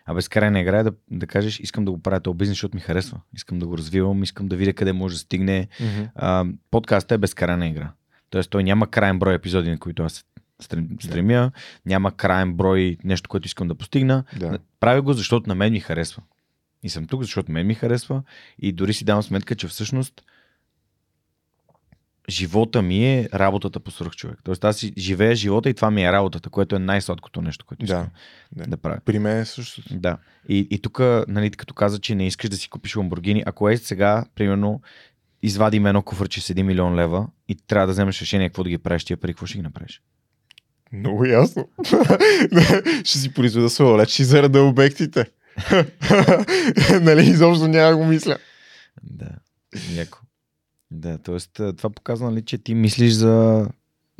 А 0.06 0.14
безкрайна 0.14 0.60
игра 0.60 0.78
е 0.78 0.82
да, 0.82 0.92
да 1.10 1.26
кажеш, 1.26 1.60
искам 1.60 1.84
да 1.84 1.90
го 1.90 2.02
правя 2.02 2.20
този 2.20 2.36
бизнес, 2.36 2.52
защото 2.52 2.76
ми 2.76 2.80
харесва. 2.80 3.20
Искам 3.34 3.58
да 3.58 3.66
го 3.66 3.78
развивам, 3.78 4.22
искам 4.22 4.48
да 4.48 4.56
видя 4.56 4.72
къде 4.72 4.92
може 4.92 5.14
да 5.14 5.18
стигне. 5.18 5.68
Мгм. 5.80 6.04
А, 6.14 6.44
подкастът 6.70 7.12
е 7.12 7.18
безкрайна 7.18 7.66
игра. 7.66 7.92
Тоест 8.30 8.50
той 8.50 8.64
няма 8.64 8.90
крайен 8.90 9.18
брой 9.18 9.34
епизоди, 9.34 9.70
на 9.70 9.78
които 9.78 10.02
аз 10.02 10.24
стремя, 11.00 11.52
няма 11.86 12.12
крайен 12.12 12.54
брой 12.54 12.96
нещо, 13.04 13.28
което 13.28 13.46
искам 13.46 13.68
да 13.68 13.74
постигна. 13.74 14.24
Да. 14.38 14.58
Правя 14.80 15.02
го, 15.02 15.12
защото 15.12 15.48
на 15.48 15.54
мен 15.54 15.72
ми 15.72 15.80
харесва. 15.80 16.22
И 16.82 16.88
съм 16.88 17.06
тук, 17.06 17.22
защото 17.22 17.52
мен 17.52 17.66
ми 17.66 17.74
харесва. 17.74 18.22
И 18.58 18.72
дори 18.72 18.92
си 18.92 19.04
давам 19.04 19.22
сметка, 19.22 19.54
че 19.54 19.68
всъщност 19.68 20.22
живота 22.31 22.82
ми 22.82 23.07
е 23.07 23.28
работата 23.35 23.81
по 23.81 23.90
свръх 23.90 24.12
човек. 24.12 24.39
Тоест 24.44 24.65
аз 24.65 24.85
живея 24.98 25.35
живота 25.35 25.70
и 25.70 25.74
това 25.74 25.90
ми 25.90 26.05
е 26.05 26.12
работата, 26.12 26.51
което 26.51 26.77
е 26.77 26.78
най-сладкото 26.78 27.43
нещо, 27.43 27.66
което 27.66 27.85
искам 27.85 28.09
да. 28.52 28.65
да, 28.65 28.70
да 28.70 28.77
правя. 28.77 28.98
При 29.05 29.19
мен 29.19 29.39
е 29.39 29.44
същото. 29.44 29.89
Да. 29.98 30.19
И, 30.48 30.69
и 30.70 30.78
тук, 30.78 31.01
нали, 31.28 31.51
като 31.51 31.74
каза, 31.74 31.98
че 31.98 32.15
не 32.15 32.27
искаш 32.27 32.51
да 32.51 32.57
си 32.57 32.69
купиш 32.69 32.97
Ламборгини, 32.97 33.43
ако 33.47 33.69
е 33.69 33.77
сега, 33.77 34.24
примерно, 34.35 34.81
извадим 35.43 35.86
едно 35.86 36.02
куфърче 36.02 36.40
с 36.40 36.55
1 36.55 36.62
милион 36.62 36.94
лева 36.94 37.27
и 37.48 37.55
трябва 37.66 37.86
да 37.86 37.93
вземеш 37.93 38.20
решение 38.20 38.48
какво 38.48 38.65
да 38.65 38.70
ги 38.70 38.78
правиш 38.78 39.05
тия 39.05 39.16
пари, 39.16 39.32
какво 39.32 39.47
ще 39.47 39.59
ги 39.59 39.62
направиш? 39.62 40.02
Много 40.93 41.24
ясно. 41.24 41.69
ще 43.05 43.19
си 43.19 43.35
произведа 43.35 43.70
самолет, 43.70 44.09
ще 44.09 44.16
си 44.16 44.24
зареда 44.24 44.62
обектите. 44.62 45.27
нали, 47.01 47.23
изобщо 47.23 47.69
няма 47.69 47.97
го 47.97 48.05
мисля. 48.05 48.39
Да, 49.02 49.31
яко. 49.94 50.19
Да, 50.90 51.18
т.е. 51.18 51.72
това 51.72 51.90
показва, 51.90 52.30
нали, 52.30 52.42
че 52.42 52.58
ти 52.58 52.74
мислиш 52.74 53.12
за, 53.12 53.68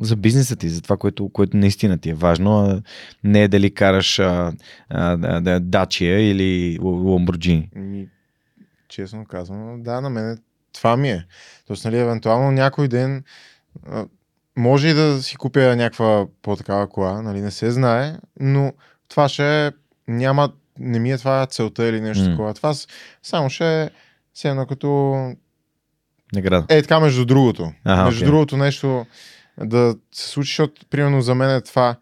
за 0.01 0.15
бизнеса 0.15 0.55
ти, 0.55 0.69
за 0.69 0.81
това, 0.81 0.97
което, 0.97 1.29
което 1.29 1.57
наистина 1.57 1.97
ти 1.97 2.09
е 2.09 2.13
важно, 2.13 2.59
а 2.59 2.81
не 3.23 3.43
е 3.43 3.47
дали 3.47 3.73
караш 3.73 4.19
а, 4.19 4.53
а, 4.89 5.17
да, 5.41 5.59
Дачия 5.59 6.31
или 6.31 6.79
Ламборджини. 6.81 7.69
Честно 8.87 9.25
казвам, 9.25 9.83
да, 9.83 10.01
на 10.01 10.09
мен 10.09 10.37
това 10.73 10.97
ми 10.97 11.09
е. 11.09 11.25
Тоест, 11.67 11.85
нали, 11.85 11.97
евентуално 11.97 12.51
някой 12.51 12.87
ден 12.87 13.23
а, 13.87 14.05
може 14.57 14.87
и 14.87 14.93
да 14.93 15.23
си 15.23 15.35
купя 15.35 15.75
някаква 15.75 16.25
по-такава 16.41 16.89
кола, 16.89 17.21
нали, 17.21 17.41
не 17.41 17.51
се 17.51 17.71
знае, 17.71 18.17
но 18.39 18.73
това 19.07 19.29
ще 19.29 19.67
е, 19.67 19.71
няма, 20.07 20.51
не 20.79 20.99
ми 20.99 21.11
е 21.11 21.17
това 21.17 21.45
целта 21.45 21.87
или 21.87 22.01
нещо 22.01 22.23
М. 22.23 22.29
такова. 22.29 22.53
Това 22.53 22.73
само 23.23 23.49
ще 23.49 23.83
е 23.83 23.89
все 24.33 24.49
едно 24.49 24.65
като 24.65 25.15
Награда. 26.33 26.65
Е, 26.69 26.81
така 26.81 26.99
между 26.99 27.25
другото. 27.25 27.71
Аха, 27.83 28.05
между 28.05 28.19
окей. 28.19 28.27
другото 28.27 28.57
нещо 28.57 29.05
да 29.63 29.95
се 30.11 30.29
случи, 30.29 30.49
защото 30.49 30.85
примерно 30.89 31.21
за 31.21 31.35
мен 31.35 31.55
е 31.55 31.61
това 31.61 31.95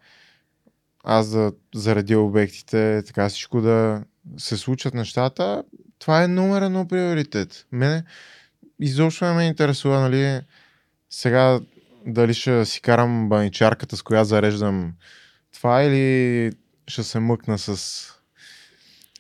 аз 1.04 1.30
да 1.30 1.52
заредя 1.76 2.20
обектите, 2.20 3.04
така 3.06 3.30
всичко 3.30 3.62
да 3.62 4.04
се 4.38 4.58
случат 4.58 4.94
нещата, 4.94 5.64
това 6.00 6.24
е 6.24 6.28
номер 6.28 6.62
едно 6.62 6.88
приоритет. 6.88 7.66
Мене 7.72 8.04
изобщо 8.80 9.26
не 9.26 9.34
ме 9.34 9.48
интересува, 9.48 10.00
нали, 10.00 10.42
сега 11.10 11.60
дали 12.06 12.34
ще 12.34 12.66
си 12.66 12.82
карам 12.82 13.30
баничарката, 13.30 13.98
с 13.98 14.02
която 14.02 14.28
зареждам 14.28 14.94
това 15.54 15.84
или 15.84 16.52
ще 16.88 17.04
се 17.04 17.20
мъкна 17.20 17.58
с 17.58 18.06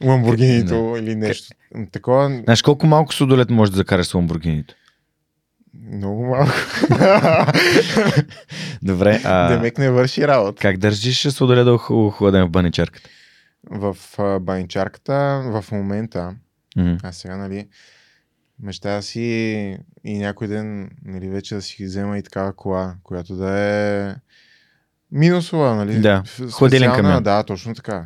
Ламборгинито 0.03 0.95
или 0.99 1.15
нещо. 1.15 1.47
Такова 1.91 2.41
Знаеш 2.43 2.61
колко 2.61 2.87
малко 2.87 3.13
судолет 3.13 3.49
можеш 3.49 3.71
да 3.71 3.77
закараш 3.77 4.07
с 4.07 4.13
Ламборгините? 4.13 4.75
Много 5.89 6.25
малко. 6.25 6.51
Добре, 8.81 9.21
а 9.23 9.49
Демек 9.49 9.77
не 9.77 9.89
върши 9.89 10.27
работа. 10.27 10.61
как 10.61 10.77
държиш 10.77 11.27
судолет 11.27 11.65
да 11.65 11.71
ох- 11.71 11.89
охладен 11.91 12.45
в 12.45 12.49
баничарката? 12.49 13.09
В 13.63 13.95
баничарката 14.41 15.13
в 15.45 15.65
момента, 15.71 16.35
Мгм. 16.77 16.95
а 17.03 17.11
сега, 17.11 17.37
нали, 17.37 17.67
мечтая 18.63 19.01
си 19.01 19.19
и 20.03 20.17
някой 20.17 20.47
ден, 20.47 20.89
нали, 21.05 21.29
вече 21.29 21.55
да 21.55 21.61
си 21.61 21.85
взема 21.85 22.17
и 22.17 22.23
такава 22.23 22.53
кола, 22.53 22.95
която 23.03 23.35
да 23.35 23.59
е 23.59 24.15
минусова, 25.11 25.75
нали? 25.75 25.99
Да, 25.99 26.23
хладилен 26.51 26.91
камион. 26.91 27.23
Да, 27.23 27.43
точно 27.43 27.75
така. 27.75 28.05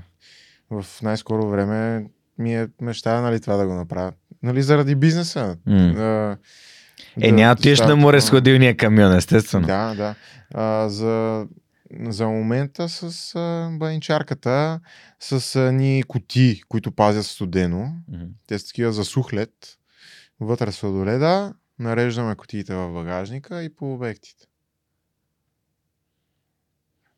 В 0.70 0.86
най-скоро 1.02 1.50
време 1.50 2.06
ми 2.38 2.56
е 2.56 2.68
мечтая, 2.82 3.22
нали, 3.22 3.42
това 3.42 3.56
да 3.56 3.68
го 3.68 3.74
направя. 3.74 4.12
Нали, 4.44 4.62
заради 4.62 4.96
бизнеса. 4.96 5.58
М. 5.66 5.78
А, 5.78 6.38
Е, 7.22 7.30
да 7.30 7.36
няма 7.36 7.54
отидеш 7.54 7.80
на 7.80 7.96
море 7.96 8.22
с 8.22 8.30
хладилния 8.30 8.78
камион, 8.78 9.16
естествено. 9.16 9.68
Да, 9.68 9.96
да. 9.96 10.16
А, 10.54 10.90
за, 10.90 11.48
за 12.00 12.28
момента 12.28 12.90
с 12.90 13.36
а, 13.36 13.70
баничарката, 13.72 14.80
с 15.20 15.56
а, 15.56 15.72
ни 15.72 16.04
кути, 16.08 16.62
които 16.70 16.92
пазят 16.92 17.26
студено. 17.26 17.96
Мгм. 18.08 18.26
Те 18.48 18.60
са 18.60 18.68
такива 18.68 18.94
за 18.94 19.06
сухлет. 19.06 19.78
Вътре 20.40 20.72
сладоледа, 20.72 21.54
нареждаме 21.80 22.36
кутиите 22.36 22.76
в 22.76 22.94
багажника 22.94 23.64
и 23.64 23.76
по 23.76 23.94
обектите. 23.94 24.46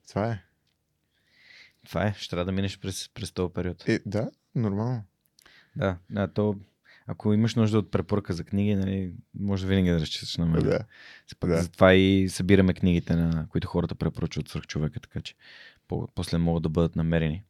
Това 0.08 0.28
е. 0.28 0.42
Това 1.88 2.06
е, 2.06 2.14
ще 2.18 2.30
трябва 2.30 2.46
да 2.46 2.52
минеш 2.52 2.80
през, 2.80 3.10
през 3.14 3.32
този 3.32 3.54
период. 3.54 3.90
Е, 3.90 4.00
да, 4.06 4.30
нормално. 4.56 5.04
Да, 5.76 5.98
да, 6.10 6.28
то, 6.28 6.56
ако 7.08 7.34
имаш 7.34 7.56
нужда 7.56 7.78
от 7.80 7.92
препоръка 7.92 8.34
за 8.34 8.44
книги, 8.44 8.76
нали, 8.76 9.14
може 9.40 9.68
винаги 9.68 9.90
да 9.90 10.00
разчиташ 10.00 10.38
на 10.38 10.46
мен. 10.46 10.64
Да. 10.64 10.80
Пък 11.40 11.50
Да. 11.50 11.62
Затова 11.62 11.94
и 11.94 12.30
събираме 12.30 12.74
книгите, 12.74 13.16
на 13.16 13.48
които 13.50 13.68
хората 13.68 13.96
препоръчват 13.96 14.48
свърх 14.50 14.66
човека, 14.66 15.00
така 15.00 15.22
че 15.22 15.36
по- 15.88 16.08
после 16.16 16.38
могат 16.38 16.64
да 16.64 16.70
бъдат 16.70 16.96
намерени. 16.96 17.44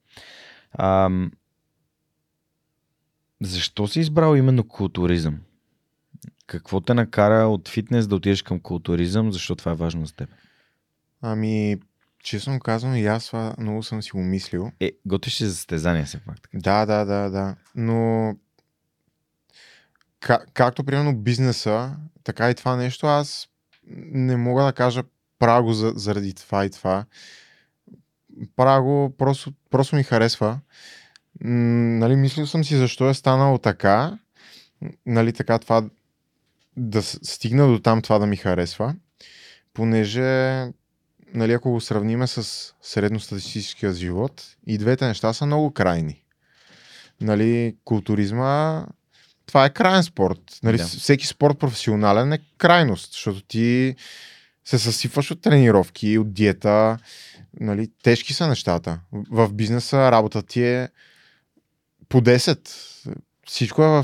Ам, 0.80 1.32
защо 3.42 3.88
си 3.88 4.00
избрал 4.00 4.36
именно 4.36 4.68
културизъм? 4.68 5.40
Какво 6.48 6.82
те 6.82 6.94
накара 6.94 7.48
от 7.48 7.70
фитнес 7.70 8.08
да 8.08 8.16
отидеш 8.16 8.42
към 8.42 8.60
културизъм? 8.60 9.32
Защо 9.32 9.56
това 9.56 9.72
е 9.72 9.76
важно 9.76 10.06
за 10.06 10.14
теб? 10.16 10.30
Ами, 11.22 11.78
честно 12.24 12.60
казвам, 12.60 12.96
и 12.96 13.06
аз 13.06 13.26
това 13.28 13.56
много 13.60 13.84
съм 13.84 14.02
си 14.04 14.12
го 14.12 14.24
мислил. 14.24 14.72
Е, 14.80 14.92
готвиш 15.06 15.36
се 15.36 15.46
за 15.48 15.56
състезания 15.56 16.06
все 16.06 16.20
пак. 16.20 16.42
така. 16.42 16.58
Да, 16.60 16.86
да, 16.86 17.06
да, 17.06 17.30
да. 17.30 17.56
Но 17.76 18.36
как, 20.26 20.46
както 20.54 20.84
примерно 20.84 21.16
бизнеса, 21.16 21.96
така 22.24 22.50
и 22.50 22.56
това 22.56 22.76
нещо, 22.76 23.08
аз 23.08 23.48
не 24.12 24.38
мога 24.38 24.64
да 24.64 24.74
кажа 24.74 25.04
правя 25.40 25.64
го 25.64 25.74
за, 25.74 25.94
заради 25.96 26.34
това 26.34 26.66
и 26.66 26.70
това. 26.70 27.06
Правя 28.56 28.82
го, 28.82 29.14
просто, 29.18 29.54
просто 29.70 29.96
ми 29.96 30.04
харесва. 30.04 30.60
Нали, 31.42 32.16
мислил 32.16 32.48
съм 32.48 32.64
си 32.64 32.76
защо 32.76 33.10
е 33.10 33.14
станало 33.14 33.58
така. 33.58 34.20
Нали, 35.06 35.34
така 35.34 35.60
това 35.60 35.90
да 36.78 37.02
стигна 37.04 37.68
до 37.68 37.80
там 37.80 38.02
това 38.02 38.20
да 38.20 38.26
ми 38.26 38.38
харесва. 38.38 38.96
Понеже, 39.74 40.24
нали, 41.34 41.54
ако 41.54 41.72
го 41.72 41.82
сравниме 41.82 42.28
с 42.28 42.74
средностатистическия 42.82 43.94
живот, 43.94 44.56
и 44.68 44.78
двете 44.78 45.08
неща 45.08 45.34
са 45.34 45.46
много 45.46 45.72
крайни. 45.72 46.24
Нали, 47.22 47.76
културизма, 47.84 48.86
това 49.46 49.66
е 49.66 49.70
крайен 49.70 50.04
спорт. 50.04 50.40
Нали, 50.64 50.78
Да. 50.78 50.86
Всеки 50.86 51.28
спорт 51.28 51.60
професионален 51.60 52.34
е 52.34 52.40
крайност, 52.58 53.14
защото 53.14 53.42
ти 53.42 53.96
се 54.66 54.80
съсипваш 54.80 55.32
от 55.32 55.42
тренировки, 55.42 56.18
от 56.18 56.34
диета. 56.34 56.98
Нали, 57.60 57.92
тежки 58.04 58.34
са 58.34 58.48
нещата. 58.48 59.00
В 59.12 59.54
бизнеса 59.54 60.12
работа 60.12 60.44
ти 60.44 60.64
е 60.64 60.90
по 62.10 62.22
10. 62.22 62.70
Всичко 63.48 63.84
е 63.84 63.88
в, 63.88 64.04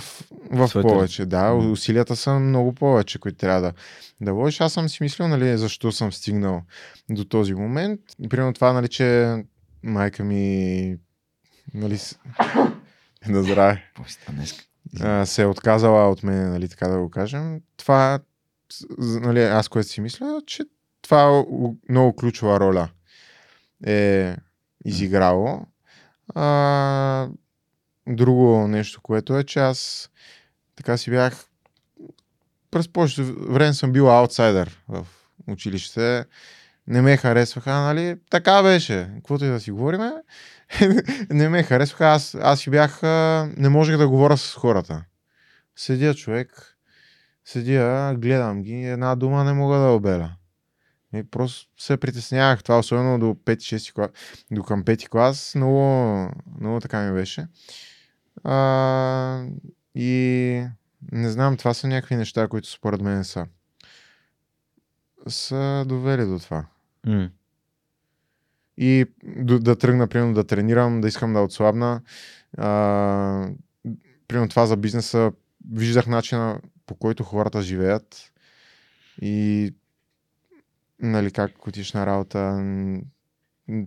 в 0.51 0.69
повече. 0.81 1.25
Да, 1.25 1.53
усилията 1.53 2.15
са 2.15 2.39
много 2.39 2.73
повече, 2.73 3.19
които 3.19 3.37
трябва 3.37 3.61
да, 3.61 3.73
да 4.21 4.33
вложиш. 4.33 4.61
Аз 4.61 4.73
съм 4.73 4.89
си 4.89 5.03
мислил, 5.03 5.27
нали, 5.27 5.57
защо 5.57 5.91
съм 5.91 6.13
стигнал 6.13 6.61
до 7.09 7.25
този 7.25 7.53
момент. 7.53 7.99
Примерно 8.29 8.53
това, 8.53 8.73
нали, 8.73 8.87
че 8.87 9.35
майка 9.83 10.23
ми 10.23 10.95
нали, 11.73 11.97
с- 11.97 12.19
на 13.27 13.43
здраве 13.43 13.83
Какво 13.87 14.09
си 14.09 14.13
стана 14.13 14.37
днес? 14.37 14.55
Се 15.25 15.41
е 15.41 15.45
отказала 15.45 16.09
от 16.09 16.23
мен, 16.23 16.49
нали, 16.49 16.69
така 16.69 16.87
да 16.87 16.97
го 16.99 17.09
кажем. 17.09 17.61
Това, 17.77 18.19
нали, 18.97 19.43
аз 19.43 19.67
което 19.67 19.89
си 19.89 20.01
мисля, 20.01 20.41
че 20.47 20.63
това 21.01 21.39
у- 21.39 21.75
много 21.89 22.15
ключова 22.15 22.59
роля 22.59 22.89
е 23.85 24.35
изиграло. 24.85 25.65
А, 26.35 27.27
друго 28.07 28.67
нещо, 28.67 29.01
което 29.01 29.37
е, 29.37 29.43
че 29.43 29.59
аз 29.59 30.09
така 30.75 30.97
си 30.97 31.09
бях 31.09 31.45
през 32.71 32.87
повечето 32.87 33.35
време 33.53 33.73
съм 33.73 33.91
бил 33.91 34.11
аутсайдер 34.11 34.83
в 34.87 35.07
училище. 35.47 36.25
Не 36.87 37.01
ме 37.01 37.17
харесваха, 37.17 37.71
нали? 37.73 38.15
Така 38.29 38.63
беше. 38.63 39.09
Каквото 39.15 39.45
и 39.45 39.49
да 39.49 39.59
си 39.59 39.71
говориме, 39.71 40.11
не 41.29 41.49
ме 41.49 41.63
харесваха. 41.63 42.07
Аз, 42.07 42.35
аз 42.41 42.59
си 42.59 42.69
бях... 42.69 43.03
Не 43.57 43.69
можех 43.69 43.97
да 43.97 44.07
говоря 44.07 44.37
с 44.37 44.55
хората. 44.55 45.03
Седя 45.75 46.15
човек, 46.15 46.77
седя, 47.45 48.15
гледам 48.17 48.63
ги, 48.63 48.85
една 48.85 49.15
дума 49.15 49.43
не 49.43 49.53
мога 49.53 49.77
да 49.77 49.87
обеля. 49.87 50.35
И 51.15 51.23
просто 51.23 51.83
се 51.83 51.97
притеснявах 51.97 52.63
това, 52.63 52.79
особено 52.79 53.19
до 53.19 53.25
5-6 53.25 53.93
клас, 53.93 54.09
до 54.51 54.63
към 54.63 54.83
5 54.83 55.09
клас, 55.09 55.55
много, 55.55 55.81
много 56.59 56.79
така 56.79 57.01
ми 57.01 57.13
беше. 57.13 57.47
А, 58.43 59.45
и 59.95 60.63
не 61.11 61.29
знам, 61.29 61.57
това 61.57 61.73
са 61.73 61.87
някакви 61.87 62.15
неща, 62.15 62.47
които 62.47 62.69
според 62.69 63.01
мен 63.01 63.23
са 63.23 63.45
са 65.27 65.85
довели 65.87 66.25
до 66.25 66.39
това. 66.39 66.65
М. 67.05 67.29
И 68.81 69.05
да, 69.23 69.59
да 69.59 69.75
тръгна, 69.75 70.07
примерно, 70.07 70.33
да 70.33 70.43
тренирам, 70.43 71.01
да 71.01 71.07
искам 71.07 71.33
да 71.33 71.39
отслабна. 71.39 72.01
А, 72.57 73.49
примерно 74.27 74.49
това 74.49 74.65
за 74.65 74.77
бизнеса, 74.77 75.31
виждах 75.71 76.07
начина 76.07 76.59
по 76.85 76.95
който 76.95 77.23
хората 77.23 77.61
живеят 77.61 78.31
и 79.21 79.73
нали, 80.99 81.31
как 81.31 81.67
отиш 81.67 81.93
на 81.93 82.05
работа. 82.05 82.39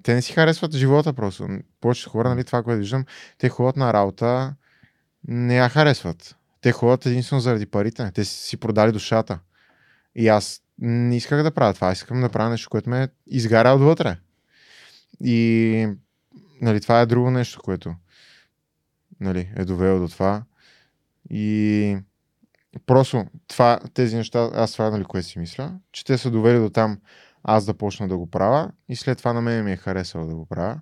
Те 0.03 0.15
не 0.15 0.23
си 0.23 0.33
харесват 0.33 0.75
живота 0.75 1.13
просто. 1.13 1.49
Повечето 1.81 2.11
хора, 2.11 2.29
нали, 2.29 2.45
това, 2.45 2.63
което 2.63 2.79
виждам, 2.79 3.05
те 3.39 3.49
ходят 3.49 3.77
на 3.77 3.93
работа, 3.93 4.55
не 5.29 5.57
я 5.57 5.69
харесват. 5.69 6.37
Те 6.61 6.73
ходят 6.73 7.07
единствено 7.07 7.41
заради 7.41 7.67
парите. 7.67 8.11
Те 8.15 8.25
си 8.25 8.57
продали 8.57 8.93
душата. 8.93 9.39
И 10.15 10.29
аз 10.29 10.63
не 10.79 11.17
исках 11.17 11.43
да 11.43 11.51
правя 11.51 11.75
това. 11.75 11.93
Искам 11.93 12.21
да 12.21 12.29
правя 12.29 12.51
нещо, 12.51 12.71
което 12.71 12.91
ме 12.91 13.09
изгаря 13.27 13.75
отвътре. 13.75 14.17
И 15.21 15.89
нали, 16.61 16.81
това 16.81 17.01
е 17.01 17.07
друго 17.07 17.31
нещо, 17.31 17.61
което 17.65 17.95
нали, 19.21 19.53
е 19.57 19.65
довело 19.65 20.01
до 20.01 20.09
това. 20.09 20.45
И 21.31 21.99
просто 22.87 23.27
това, 23.49 23.81
тези 23.95 24.17
неща, 24.17 24.51
аз 24.55 24.73
това 24.73 24.91
нали, 24.91 25.05
което 25.05 25.29
си 25.29 25.39
мисля, 25.39 25.79
че 25.93 26.05
те 26.05 26.19
са 26.19 26.31
довели 26.31 26.59
до 26.59 26.71
там 26.71 27.01
аз 27.43 27.65
да 27.65 27.75
почна 27.75 28.09
да 28.09 28.19
го 28.19 28.31
правя 28.31 28.71
и 28.89 28.97
след 28.97 29.19
това 29.19 29.33
на 29.33 29.41
мен 29.41 29.65
ми 29.65 29.73
е 29.73 29.77
харесало 29.77 30.27
да 30.27 30.35
го 30.35 30.47
правя. 30.47 30.81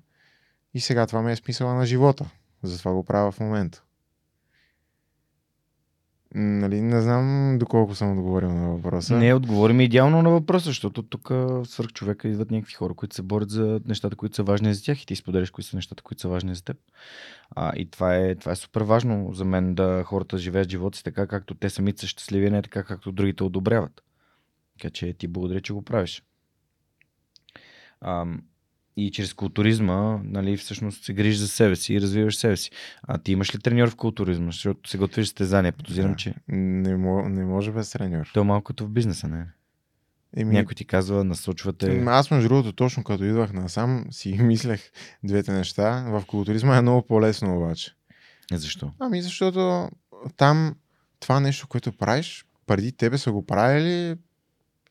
И 0.75 0.81
сега 0.81 1.07
това 1.07 1.23
ми 1.23 1.33
е 1.33 1.37
смисъла 1.37 1.75
на 1.75 1.87
живота. 1.87 2.31
Затова 2.63 2.93
го 2.93 3.05
правя 3.05 3.33
в 3.33 3.41
момента. 3.41 3.83
Нали, 6.35 6.81
не 6.81 7.01
знам 7.01 7.57
доколко 7.59 7.95
съм 7.95 8.13
отговорил 8.13 8.53
на 8.53 8.71
въпроса. 8.71 9.19
Не 9.19 9.35
отговорим 9.35 9.81
идеално 9.81 10.23
на 10.23 10.31
въпроса, 10.31 10.65
защото 10.65 11.03
тук 11.03 11.31
свърх 11.65 11.93
човека 11.93 12.29
идват 12.29 12.51
някакви 12.51 12.75
хора, 12.75 12.95
които 12.95 13.15
се 13.15 13.23
борят 13.23 13.51
за 13.51 13.81
нещата, 13.87 14.17
които 14.17 14.37
са 14.37 14.43
важни 14.43 14.75
за 14.75 14.85
тях 14.85 15.03
и 15.03 15.07
ти 15.07 15.17
споделяш 15.17 15.51
кои 15.51 15.65
са 15.65 15.77
нещата, 15.77 16.03
които 16.03 16.23
са 16.23 16.29
важни 16.29 16.55
за 16.55 16.65
теб. 16.65 16.77
А, 17.51 17.73
и 17.77 17.91
това 17.91 18.17
е, 18.17 18.35
това 18.35 18.53
е 18.53 18.57
супер 18.57 18.81
важно 18.81 19.33
за 19.33 19.45
мен 19.45 19.75
да 19.75 20.03
хората 20.05 20.39
живеят 20.39 20.71
живота 20.71 20.99
си 20.99 21.05
така, 21.05 21.27
както 21.27 21.55
те 21.55 21.71
самите 21.71 22.01
са 22.01 22.07
щастливи, 22.07 22.51
не 22.51 22.63
така, 22.63 22.83
както 22.83 23.13
другите 23.13 23.45
одобряват. 23.45 24.03
Така 24.79 24.91
че 24.91 25.13
ти 25.13 25.29
благодаря, 25.29 25.61
че 25.61 25.73
го 25.73 25.83
правиш. 25.83 26.23
А, 28.01 28.27
и 28.97 29.11
чрез 29.11 29.35
културизма, 29.35 30.21
нали, 30.25 30.57
всъщност 30.57 31.05
се 31.05 31.13
грижиш 31.13 31.39
за 31.39 31.49
себе 31.49 31.77
си 31.77 31.95
и 31.95 32.01
развиваш 32.01 32.37
себе 32.37 32.57
си. 32.57 32.71
А 33.03 33.19
ти 33.19 33.33
имаш 33.33 33.55
ли 33.55 33.59
треньор 33.59 33.91
в 33.91 33.97
културизма? 33.97 34.47
Защото 34.47 34.91
се 34.91 34.99
готвиш 34.99 35.27
състезания. 35.27 35.73
Подозирам, 35.73 36.11
Да. 36.11 36.17
че 36.17 36.35
Не, 36.49 36.97
мо, 36.97 37.29
не 37.29 37.45
може 37.45 37.73
без 37.73 37.91
треньор. 37.91 38.31
то 38.35 38.41
е 38.41 38.45
малко 38.45 38.65
като 38.65 38.85
в 38.87 38.91
бизнеса, 38.91 39.29
не? 39.29 39.47
Еми, 40.37 40.55
Някой 40.55 40.75
ти 40.75 40.85
казва, 40.85 41.25
насочвате. 41.25 41.95
М, 41.95 42.11
Аз 42.11 42.31
между 42.31 42.49
другото, 42.49 42.73
точно 42.73 43.05
като 43.05 43.25
идвах 43.25 43.53
насам, 43.53 44.05
си 44.11 44.33
мислех 44.41 44.91
двете 45.25 45.53
неща. 45.53 46.05
В 46.09 46.25
културизма 46.27 46.77
е 46.77 46.83
много 46.83 47.07
по-лесно 47.07 47.57
обаче. 47.57 47.91
Е, 48.53 48.57
Защо? 48.57 48.93
Ами 48.99 49.23
защото 49.23 49.91
там 50.37 50.75
това 51.21 51.41
нещо, 51.41 51.69
което 51.69 51.93
правиш, 51.93 52.45
преди 52.67 52.93
тебе 52.93 53.19
са 53.19 53.33
го 53.33 53.47
правили 53.47 54.17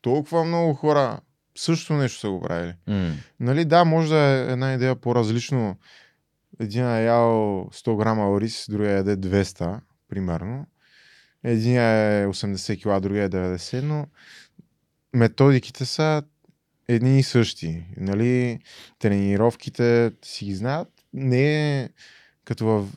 толкова 0.02 0.44
много 0.44 0.74
хора 0.74 1.20
също 1.56 1.92
нещо 1.92 2.20
са 2.20 2.30
го 2.30 2.40
правили. 2.40 2.74
М. 2.86 3.12
Нали, 3.40 3.64
да, 3.64 3.84
може 3.84 4.08
да 4.08 4.18
е 4.18 4.52
една 4.52 4.74
идея 4.74 4.96
по-различно. 4.96 5.76
Един 6.60 6.88
е 6.88 7.04
ял 7.04 7.30
100 7.72 7.96
грама 7.98 8.30
ориз, 8.30 8.66
другия 8.70 8.92
яде 8.92 9.16
200, 9.16 9.80
примерно. 10.08 10.66
Един 11.44 11.76
е 11.76 12.26
80 12.26 12.96
кг, 12.96 13.02
другия 13.02 13.24
е 13.24 13.28
90, 13.30 13.82
но 13.82 14.06
методиките 15.14 15.84
са 15.84 16.22
едни 16.88 17.18
и 17.18 17.22
същи. 17.22 17.84
Нали, 17.96 18.58
тренировките 18.98 20.12
си 20.24 20.44
ги 20.44 20.54
знаят. 20.54 20.88
Не 21.12 21.80
е 21.80 21.88
като 22.44 22.66
в... 22.66 22.88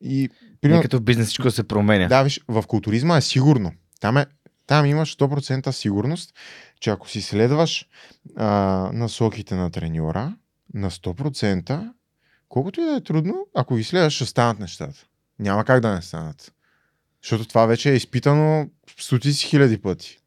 И, 0.00 0.20
Не 0.22 0.28
примерно, 0.60 0.82
като 0.82 0.98
в 0.98 1.02
бизнес 1.02 1.26
всичко 1.26 1.50
се 1.50 1.68
променя. 1.68 2.08
да, 2.08 2.22
виж, 2.22 2.40
в 2.48 2.62
културизма 2.66 3.16
е 3.16 3.20
сигурно. 3.20 3.72
Там, 4.00 4.16
е, 4.16 4.26
там 4.72 4.86
имаш 4.86 5.16
100% 5.16 5.70
сигурност, 5.70 6.34
че 6.80 6.90
ако 6.90 7.08
си 7.08 7.22
следваш 7.22 7.88
а, 8.36 8.46
насоките 8.92 9.54
на 9.54 9.70
треньора, 9.70 10.36
на 10.74 10.90
100%, 10.90 11.92
колкото 12.48 12.80
и 12.80 12.84
да 12.84 12.96
е 12.96 13.00
трудно, 13.00 13.46
ако 13.54 13.76
ги 13.76 13.84
следваш, 13.84 14.12
ще 14.12 14.26
станат 14.26 14.58
нещата. 14.58 15.04
Няма 15.38 15.64
как 15.64 15.80
да 15.80 15.94
не 15.94 16.02
станат. 16.02 16.52
Защото 17.22 17.48
това 17.48 17.66
вече 17.66 17.90
е 17.90 17.94
изпитано 17.94 18.68
стотици 18.98 19.46
хиляди 19.46 19.82
пъти. 19.82 20.18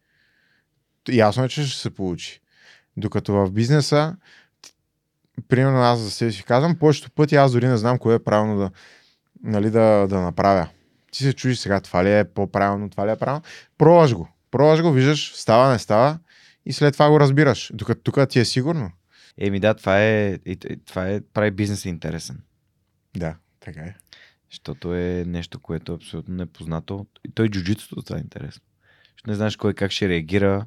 Ясно 1.09 1.43
е, 1.43 1.49
че 1.49 1.67
ще 1.67 1.81
се 1.81 1.89
получи. 1.89 2.41
Докато 2.97 3.33
в 3.33 3.51
бизнеса, 3.51 4.15
примерно 5.47 5.77
аз 5.77 5.99
за 5.99 6.11
себе 6.11 6.31
си 6.31 6.43
казвам, 6.43 6.75
повечето 6.75 7.11
пъти 7.11 7.35
аз 7.35 7.51
дори 7.51 7.67
не 7.67 7.77
знам 7.77 7.99
кое 7.99 8.15
е 8.15 8.23
правилно 8.23 8.57
да, 8.57 8.71
нали, 9.43 9.69
да, 9.69 10.07
да 10.09 10.21
направя. 10.21 10.67
Ти 11.11 11.23
се 11.23 11.33
чудиш 11.33 11.59
сега, 11.59 11.79
това 11.79 12.03
ли 12.03 12.19
е 12.19 12.23
по-правилно, 12.23 12.89
това 12.89 13.07
ли 13.07 13.11
е 13.11 13.15
правилно. 13.15 13.41
Пробваш 13.77 14.13
го. 14.13 14.34
Пробваш 14.55 14.81
го, 14.81 14.91
виждаш, 14.91 15.33
става, 15.35 15.71
не 15.71 15.79
става 15.79 16.19
и 16.65 16.73
след 16.73 16.93
това 16.93 17.09
го 17.09 17.19
разбираш. 17.19 17.71
Докато 17.73 18.01
тук 18.01 18.29
ти 18.29 18.39
е 18.39 18.45
сигурно. 18.45 18.91
Еми 19.37 19.59
да, 19.59 19.73
това 19.73 20.03
е, 20.03 20.39
това 20.85 21.07
е, 21.07 21.21
прави 21.21 21.51
бизнеса 21.51 21.89
интересен. 21.89 22.41
Да, 23.17 23.35
така 23.59 23.79
е. 23.79 23.95
Защото 24.51 24.93
е 24.93 25.23
нещо, 25.27 25.59
което 25.59 25.91
е 25.91 25.95
абсолютно 25.95 26.35
непознато. 26.35 27.05
И 27.25 27.31
той 27.31 27.49
джуджитото 27.49 28.01
това 28.01 28.17
е 28.17 28.21
интересно. 28.21 28.61
Защото 29.03 29.29
не 29.29 29.35
знаеш 29.35 29.55
кой 29.55 29.73
как 29.73 29.91
ще 29.91 30.09
реагира. 30.09 30.65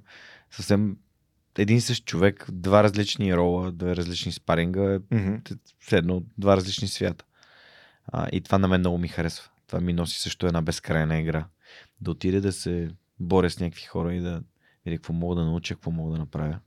Съвсем 0.50 0.96
един 1.58 1.80
същ 1.80 2.04
човек, 2.04 2.46
два 2.52 2.82
различни 2.82 3.36
рола, 3.36 3.72
две 3.72 3.96
различни 3.96 4.32
спаринга, 4.32 5.00
все 5.80 5.96
едно 5.96 6.22
два 6.38 6.56
различни 6.56 6.88
свята. 6.88 7.24
А, 8.06 8.28
и 8.32 8.40
това 8.40 8.58
на 8.58 8.68
мен 8.68 8.80
много 8.80 8.98
ми 8.98 9.08
харесва. 9.08 9.50
Това 9.66 9.80
ми 9.80 9.92
носи 9.92 10.20
също 10.20 10.46
една 10.46 10.62
безкрайна 10.62 11.18
игра. 11.18 11.46
Да 12.00 12.10
отиде 12.10 12.40
да 12.40 12.52
се 12.52 12.90
боря 13.20 13.50
с 13.50 13.60
някакви 13.60 13.84
хора 13.84 14.14
и 14.14 14.20
да 14.20 14.42
видя 14.84 14.96
какво 14.96 15.12
мога 15.12 15.34
да 15.34 15.44
науча, 15.44 15.74
какво 15.74 15.90
мога 15.90 16.12
да 16.12 16.18
направя. 16.18 16.58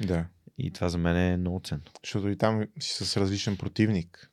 Да. 0.00 0.26
И 0.58 0.70
това 0.70 0.88
за 0.88 0.98
мен 0.98 1.16
е 1.16 1.36
много 1.36 1.60
ценно. 1.64 1.82
Защото 2.04 2.28
и 2.28 2.36
там 2.38 2.66
си 2.80 3.04
с 3.04 3.16
различен 3.16 3.56
противник. 3.56 4.30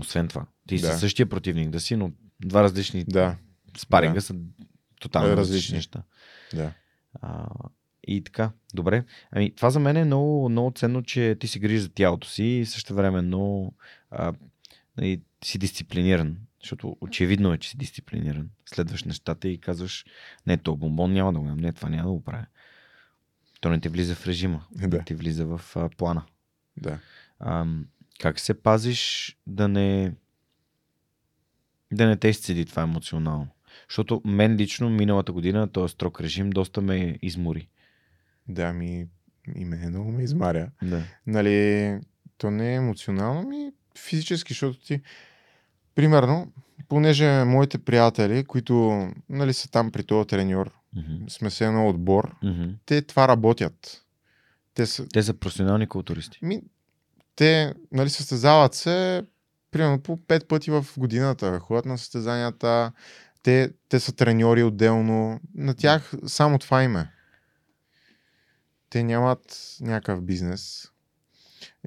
Освен 0.00 0.28
това, 0.28 0.46
ти 0.68 0.76
Да. 0.80 0.92
си 0.94 1.00
същия 1.00 1.28
противник 1.28 1.70
да 1.70 1.80
си, 1.80 1.96
но 1.96 2.12
два 2.40 2.62
различни 2.62 3.04
Да, 3.04 3.36
спаринга 3.78 4.14
Да. 4.14 4.20
са 4.22 4.34
тотално 5.00 5.28
различни. 5.28 5.54
Различни. 5.56 5.76
неща. 5.76 6.02
да. 6.54 6.72
А, 7.22 7.46
и 8.08 8.24
така, 8.24 8.50
добре. 8.74 9.04
Ами, 9.30 9.54
това 9.54 9.70
за 9.70 9.80
мен 9.80 9.96
е 9.96 10.04
много, 10.04 10.48
много 10.48 10.72
ценно, 10.74 11.02
че 11.02 11.36
ти 11.40 11.48
си 11.48 11.58
грижиш 11.58 11.80
за 11.82 11.88
тялото 11.88 12.28
си 12.28 12.44
и 12.44 12.66
също 12.66 12.94
време 12.94 13.22
много 13.22 13.74
а, 14.10 14.32
и 15.00 15.20
си 15.44 15.58
дисциплиниран. 15.58 16.36
Защото 16.66 16.96
очевидно 17.00 17.52
е, 17.52 17.58
че 17.58 17.70
си 17.70 17.76
дисциплиниран. 17.76 18.50
Следваш 18.66 19.04
нещата 19.04 19.48
и 19.48 19.60
казваш, 19.60 20.04
не, 20.46 20.56
то 20.56 20.76
бомбон 20.76 21.12
няма 21.12 21.32
да 21.32 21.40
го 21.40 21.46
ям, 21.46 21.56
не, 21.56 21.72
това 21.72 21.88
няма 21.88 22.04
да 22.04 22.12
го 22.12 22.24
правя. 22.24 22.46
То 23.60 23.70
не 23.70 23.80
ти 23.80 23.88
влиза 23.88 24.14
в 24.14 24.26
режима, 24.26 24.64
Да. 24.72 24.96
не 24.98 25.04
ти 25.04 25.14
влиза 25.14 25.46
в 25.46 25.60
а, 25.76 25.88
плана. 25.88 26.24
Да. 26.76 26.98
А, 27.38 27.66
как 28.20 28.40
се 28.40 28.62
пазиш 28.62 29.36
да 29.46 29.68
не 29.68 30.12
да 31.92 32.06
не 32.06 32.16
те 32.16 32.28
изцеди 32.28 32.64
това 32.64 32.82
емоционално? 32.82 33.48
Защото 33.88 34.22
мен 34.24 34.56
лично 34.56 34.90
миналата 34.90 35.32
година 35.32 35.72
този 35.72 35.92
строг 35.92 36.20
режим 36.20 36.50
доста 36.50 36.80
ме 36.80 37.18
измори. 37.22 37.68
Да, 38.48 38.72
ми 38.72 39.06
и 39.54 39.64
мене 39.64 39.88
много 39.88 40.12
ме 40.12 40.22
измаря. 40.22 40.70
Да. 40.82 41.02
Нали, 41.26 41.98
то 42.38 42.50
не 42.50 42.72
е 42.72 42.76
емоционално, 42.76 43.48
ми 43.48 43.72
физически, 43.98 44.52
защото 44.52 44.80
ти, 44.80 45.00
примерно, 45.96 46.52
понеже 46.88 47.44
моите 47.44 47.78
приятели, 47.78 48.44
които 48.44 49.06
нали, 49.28 49.52
са 49.52 49.70
там 49.70 49.90
при 49.90 50.04
този 50.04 50.26
треньор, 50.26 50.70
Мгм. 50.96 51.28
сме 51.28 51.50
се 51.50 51.66
едно 51.66 51.88
отбор, 51.88 52.34
Мгм. 52.42 52.64
те 52.86 53.02
това 53.02 53.28
работят. 53.28 54.02
Те 54.74 54.86
са, 54.86 55.08
Те 55.08 55.22
са 55.22 55.34
професионални 55.34 55.86
културисти. 55.86 56.38
ми, 56.42 56.62
те 57.36 57.74
нали, 57.92 58.10
състезават 58.10 58.74
се 58.74 59.22
примерно 59.70 60.02
по 60.02 60.16
пет 60.16 60.48
пъти 60.48 60.70
в 60.70 60.86
годината, 60.96 61.58
ходят 61.58 61.84
на 61.84 61.98
състезанията, 61.98 62.92
те, 63.42 63.72
те 63.88 64.00
са 64.00 64.12
треньори 64.12 64.62
отделно, 64.62 65.40
на 65.54 65.74
тях 65.74 66.12
само 66.26 66.58
това 66.58 66.82
име. 66.82 67.10
Те 68.90 69.02
нямат 69.02 69.76
някакъв 69.80 70.22
бизнес 70.22 70.90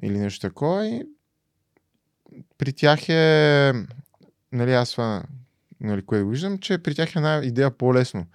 или 0.02 0.18
нещо 0.18 0.40
такова 0.48 0.86
и 0.86 1.02
при 2.58 2.72
тях 2.72 3.08
е, 3.08 3.72
нали 4.52 4.72
аз 4.72 4.90
това, 4.90 5.22
нали, 5.80 6.02
което 6.02 6.28
виждам, 6.28 6.58
че 6.58 6.78
при 6.78 6.94
тях 6.94 7.16
е 7.16 7.18
една 7.18 7.40
идея 7.44 7.70
по-лесно. 7.70 8.26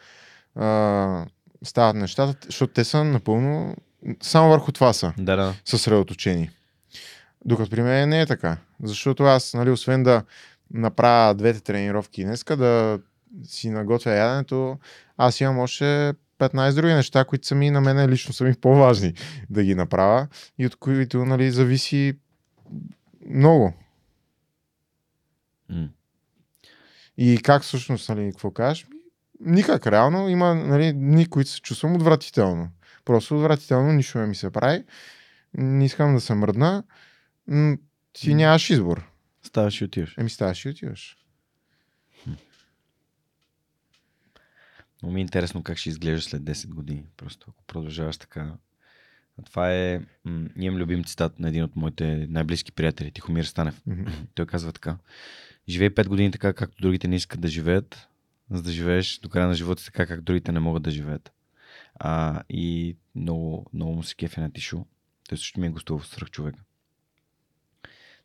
А, 0.55 1.26
стават 1.63 1.95
нещата, 1.95 2.38
защото 2.45 2.73
те 2.73 2.84
са 2.84 3.03
напълно, 3.03 3.76
само 4.22 4.49
върху 4.49 4.72
това 4.72 4.93
са 4.93 5.13
Да, 5.17 5.35
да. 5.35 5.53
съсредоточени. 5.65 6.49
Докато 7.45 7.69
при 7.69 7.81
мен 7.81 8.09
не 8.09 8.22
е 8.22 8.26
така. 8.26 8.57
Защото 8.84 9.23
аз, 9.23 9.53
нали, 9.53 9.69
освен 9.69 10.03
да 10.03 10.23
направя 10.73 11.35
двете 11.35 11.59
тренировки 11.61 12.23
днеска, 12.23 12.57
да 12.57 12.99
си 13.43 13.69
наготвя 13.69 14.11
яденето, 14.11 14.77
аз 15.17 15.41
имам 15.41 15.59
още 15.59 16.13
15 16.39 16.73
други 16.76 16.93
неща, 16.93 17.26
които 17.26 17.47
са 17.47 17.55
ми 17.55 17.72
на 17.72 17.81
мен 17.81 18.09
лично 18.09 18.34
са 18.34 18.43
ми 18.43 18.53
по-важни 18.53 19.13
да 19.49 19.63
ги 19.63 19.76
направя 19.76 20.27
и 20.59 20.65
от 20.65 20.76
които 20.76 21.26
нали, 21.26 21.51
зависи 21.51 22.13
много. 23.30 23.73
И 27.17 27.39
как 27.43 27.63
всъщност, 27.63 28.09
нали, 28.09 28.31
какво 28.31 28.51
кажеш? 28.51 28.87
Никак, 29.39 29.87
реално 29.87 30.29
има 30.29 30.55
нали, 30.55 30.93
дни, 30.93 31.29
които 31.29 31.49
се 31.49 31.61
чувствам 31.61 31.95
отвратително. 31.95 32.69
Просто 33.05 33.35
отвратително, 33.35 33.93
нищо 33.93 34.17
не 34.17 34.27
ми 34.27 34.35
се 34.35 34.51
прави. 34.51 34.83
Не 35.53 35.85
искам 35.85 36.13
да 36.13 36.21
се 36.21 36.33
мръдна. 36.33 36.83
Ти 38.13 38.33
нямаш 38.33 38.69
избор. 38.69 39.09
Ставаш 39.43 39.81
и 39.81 39.83
отиваш. 39.83 40.17
Еми 40.17 40.29
ставаш 40.29 40.65
и 40.65 40.69
отиваш. 40.69 41.17
Но 45.03 45.11
ми 45.11 45.19
е 45.19 45.21
интересно 45.21 45.63
как 45.63 45.77
ще 45.77 45.89
изглеждаш 45.89 46.23
след 46.23 46.41
10 46.41 46.69
години. 46.69 47.05
Просто 47.17 47.47
ако 47.49 47.63
продължаваш 47.63 48.17
така. 48.17 48.53
Това 49.45 49.73
е... 49.73 50.01
М- 50.25 50.49
имам 50.55 50.79
любим 50.79 51.03
цитат 51.03 51.39
на 51.39 51.49
един 51.49 51.63
от 51.63 51.75
моите 51.75 52.27
най-близки 52.29 52.71
приятели, 52.71 53.11
Тихомир 53.11 53.43
Станев. 53.43 53.81
Мгм. 53.87 54.11
Той 54.35 54.45
казва 54.45 54.71
така. 54.71 54.97
Живей 55.69 55.89
5 55.89 56.07
години 56.07 56.31
така, 56.31 56.53
както 56.53 56.81
другите 56.81 57.07
не 57.07 57.15
искат 57.15 57.41
да 57.41 57.47
живеят, 57.47 58.07
за 58.51 58.61
да 58.61 58.71
живееш 58.71 59.19
до 59.19 59.29
края 59.29 59.47
на 59.47 59.53
живота 59.53 59.85
така, 59.85 60.05
както 60.05 60.23
другите 60.23 60.51
не 60.51 60.59
могат 60.59 60.83
да 60.83 60.91
живеят. 60.91 61.31
А, 61.95 62.43
и 62.49 62.95
много, 63.15 63.65
много 63.73 63.93
му 63.93 64.03
се 64.03 64.15
кефи 64.15 64.39
на 64.39 64.51
Тишо. 64.51 64.85
Той 65.29 65.37
също 65.37 65.59
ми 65.59 65.67
е 65.67 65.69
гостувал 65.69 65.99
в 65.99 66.07
Сръх 66.07 66.29
човека. 66.29 66.59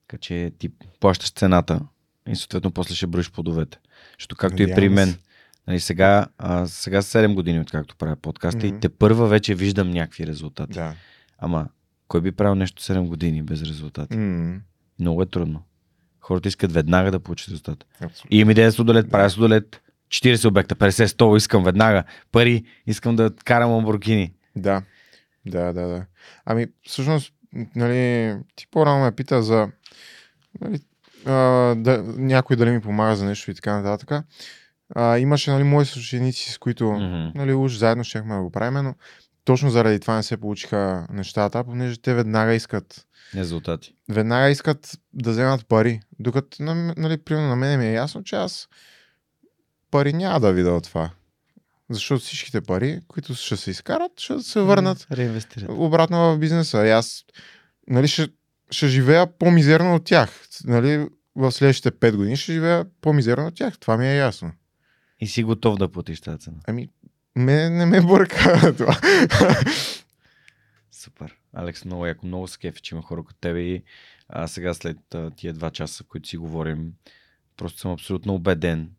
Така 0.06 0.18
че 0.20 0.52
ти 0.58 0.70
плащаш 1.00 1.30
цената 1.32 1.80
и 2.28 2.36
съответно 2.36 2.70
после 2.70 2.94
ще 2.94 3.06
броиш 3.06 3.30
плодовете. 3.30 3.78
Защото 4.18 4.36
както 4.36 4.62
и 4.62 4.66
при 4.66 4.70
Надявам 4.70 4.94
мен, 4.94 5.18
нали, 5.66 5.80
сега, 5.80 6.26
а, 6.38 6.66
сега 6.66 7.02
са 7.02 7.18
7 7.18 7.34
години 7.34 7.60
откакто 7.60 7.96
правя 7.96 8.16
подкаста 8.16 8.66
Мгм. 8.66 8.76
и 8.76 8.80
те 8.80 8.88
първа 8.88 9.28
вече 9.28 9.54
виждам 9.54 9.90
някакви 9.90 10.26
резултати. 10.26 10.72
Да. 10.72 10.94
Ама 11.38 11.68
кой 12.08 12.20
би 12.20 12.32
правил 12.32 12.54
нещо 12.54 12.82
7 12.82 13.06
години 13.06 13.42
без 13.42 13.62
резултати? 13.62 14.16
М, 14.16 14.60
Много 14.98 15.22
е 15.22 15.26
трудно. 15.26 15.62
Хората 16.20 16.48
искат 16.48 16.72
веднага 16.72 17.10
да 17.10 17.20
получат 17.20 17.48
резултат. 17.48 17.84
абсолютно. 17.94 18.28
И 18.30 18.40
им 18.40 18.50
идея 18.50 18.72
судолет, 18.72 19.06
Да. 19.06 19.10
правя 19.10 19.30
судолет, 19.30 19.80
40 20.08 20.48
обекта, 20.48 20.74
50, 20.74 21.06
100, 21.06 21.36
искам 21.36 21.64
веднага. 21.64 22.04
Пари, 22.32 22.64
искам 22.86 23.16
да 23.16 23.30
карам 23.44 23.70
Ламборгини. 23.70 24.32
Да. 24.56 24.82
Да, 25.46 25.72
да, 25.72 25.86
да. 25.88 26.06
Ами, 26.44 26.66
всъщност, 26.82 27.32
нали, 27.76 28.34
ти 28.56 28.66
по-рано 28.66 29.04
ме 29.04 29.12
пита 29.12 29.42
за 29.42 29.68
нали, 30.60 30.80
а, 31.26 31.32
да, 31.74 32.02
някой 32.06 32.56
дали 32.56 32.70
ми 32.70 32.80
помага 32.80 33.16
за 33.16 33.24
нещо 33.24 33.50
и 33.50 33.54
така 33.54 33.80
нататък. 33.80 34.24
А, 34.94 35.18
имаше 35.18 35.50
нали, 35.50 35.62
мои 35.64 35.84
съученици, 35.84 36.52
с 36.52 36.58
които 36.58 36.84
Мгм. 36.92 37.30
нали, 37.34 37.54
уж 37.54 37.76
заедно 37.76 38.04
щехме 38.04 38.34
да 38.34 38.42
го 38.42 38.50
правим, 38.50 38.84
но 38.84 38.94
точно 39.44 39.70
заради 39.70 40.00
това 40.00 40.16
не 40.16 40.22
се 40.22 40.36
получиха 40.36 41.06
нещата, 41.10 41.64
понеже 41.64 42.00
те 42.00 42.14
веднага 42.14 42.54
искат 42.54 43.06
Резултати. 43.34 43.94
веднага 44.08 44.50
искат 44.50 44.98
да 45.14 45.30
вземат 45.30 45.66
пари. 45.66 46.00
Докато, 46.18 46.62
на- 46.62 46.94
нали, 46.96 47.18
примерно 47.18 47.48
на 47.48 47.56
мен 47.56 47.78
ми 47.80 47.86
е 47.86 47.92
ясно, 47.92 48.24
че 48.24 48.36
аз 48.36 48.68
пари 49.90 50.12
няма 50.12 50.40
да 50.40 50.52
видя 50.52 50.72
от 50.72 50.84
това. 50.84 51.10
Защото 51.90 52.24
всичките 52.24 52.60
пари, 52.60 53.00
които 53.08 53.34
ще 53.34 53.56
се 53.56 53.70
изкарат, 53.70 54.12
ще 54.16 54.40
се 54.40 54.60
върнат 54.60 55.06
Реинвестират. 55.12 55.68
обратно 55.70 56.34
в 56.34 56.38
бизнеса. 56.38 56.86
И 56.86 56.90
аз 56.90 57.24
нали, 57.88 58.08
ще, 58.08 58.28
ще 58.70 58.88
живея 58.88 59.38
по-мизерно 59.38 59.94
от 59.94 60.04
тях. 60.04 60.30
Нали, 60.64 61.08
в 61.36 61.52
следващите 61.52 61.90
5 61.90 62.16
години 62.16 62.36
ще 62.36 62.52
живея 62.52 62.86
по-мизерно 63.00 63.46
от 63.46 63.54
тях. 63.54 63.78
Това 63.78 63.96
ми 63.96 64.08
е 64.08 64.16
ясно. 64.16 64.52
И 65.20 65.26
си 65.26 65.42
готов 65.42 65.78
да 65.78 65.88
платиш 65.88 66.20
тази 66.20 66.38
цена. 66.38 66.56
Ами, 66.66 66.88
ме, 67.36 67.70
не 67.70 67.86
ме 67.86 68.00
бърка 68.00 68.74
това. 68.78 68.96
Супер. 70.90 71.36
Алекс, 71.52 71.84
много 71.84 72.06
яко, 72.06 72.26
много 72.26 72.48
се 72.48 72.58
кефи, 72.58 72.82
че 72.82 72.94
има 72.94 73.02
хора 73.02 73.24
като 73.24 73.40
тебе 73.40 73.60
и 73.60 73.82
а, 74.28 74.48
сега 74.48 74.74
след 74.74 75.14
а, 75.14 75.30
тия 75.30 75.52
два 75.52 75.70
часа, 75.70 76.04
които 76.04 76.28
си 76.28 76.36
говорим, 76.36 76.92
просто 77.56 77.80
съм 77.80 77.90
абсолютно 77.92 78.34
убеден, 78.34 78.90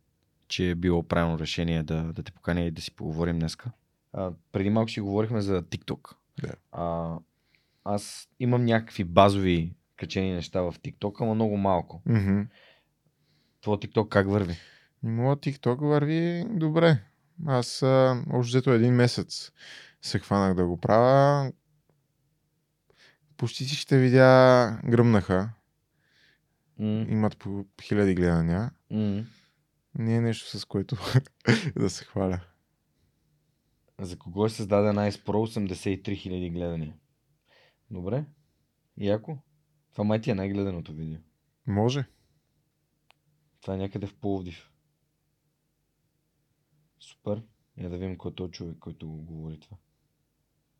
че 0.48 0.70
е 0.70 0.76
било 0.76 1.03
правилно 1.03 1.40
решение 1.40 1.84
да, 1.84 2.03
да 2.03 2.24
те 2.24 2.32
поканя 2.32 2.62
и 2.62 2.72
да 2.72 2.82
си 2.82 2.95
поговорим 2.95 3.40
днеска. 3.40 3.72
А, 4.14 4.32
преди 4.52 4.70
малко 4.70 4.91
си 4.91 5.02
говорихме 5.02 5.41
за 5.41 5.64
TikTok. 5.64 6.14
Да. 6.41 6.53
А, 6.72 7.18
аз 7.84 8.30
имам 8.40 8.66
някакви 8.66 9.03
базови 9.03 9.74
качени 9.95 10.34
неща 10.34 10.62
в 10.62 10.76
TikTok, 10.80 11.22
ама 11.22 11.36
много 11.36 11.58
малко. 11.58 12.02
Мгм. 12.06 12.41
Твоя 13.62 13.78
TikTok 13.78 14.10
как 14.10 14.30
върви? 14.30 14.56
Моят 15.03 15.40
TikTok 15.40 15.80
върви 15.80 16.45
добре. 16.49 16.99
Аз 17.47 17.81
общо 18.30 18.49
взето 18.49 18.72
един 18.72 18.93
месец 18.93 19.51
се 20.01 20.19
хванах 20.19 20.53
да 20.55 20.65
го 20.65 20.77
правя. 20.77 21.51
Почти 23.38 23.65
всичките 23.65 23.97
видеа 23.99 24.72
гръмнаха. 24.85 25.49
М- 26.80 27.05
Имат 27.09 27.38
по 27.38 27.65
хиляди 27.81 28.15
гледания. 28.15 28.72
м- 28.91 29.23
Не 29.95 30.15
е 30.15 30.22
нещо 30.22 30.59
с 30.59 30.65
което 30.65 30.95
да 31.76 31.89
се 31.89 32.05
хваля. 32.05 32.39
За 33.99 34.18
кого 34.18 34.45
е 34.45 34.49
създаден 34.49 34.95
Ice 34.95 35.26
Pro 35.26 35.61
83 35.61 35.95
000 36.30 36.53
гледания? 36.53 36.95
Добре. 37.91 38.26
Яко. 38.97 39.38
Това 39.91 40.03
май 40.03 40.22
ти 40.22 40.31
е 40.31 40.35
най-гледаното 40.35 40.93
видео. 40.93 41.19
Може. 41.68 42.05
Това 43.61 43.73
е 43.73 43.77
някъде 43.77 44.07
в 44.07 44.15
Пловдив. 44.15 44.70
Супер. 47.02 47.41
Я 47.78 47.90
да 47.90 47.98
видим 47.98 48.18
кой 48.18 48.32
е 48.32 48.36
този 48.36 48.52
човек, 48.52 48.78
който 48.80 49.07
го 49.07 49.18
говори 49.18 49.60
това. 49.60 49.78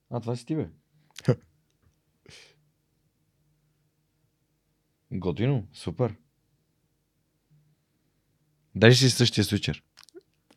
А, 0.10 0.20
това 0.20 0.36
си 0.36 0.46
ти, 0.46 0.56
бе. 0.56 0.70
Готино, 5.12 5.68
супер. 5.74 6.16
Дай 8.76 8.94
си 8.94 9.10
същия 9.10 9.44
свичер. 9.44 9.84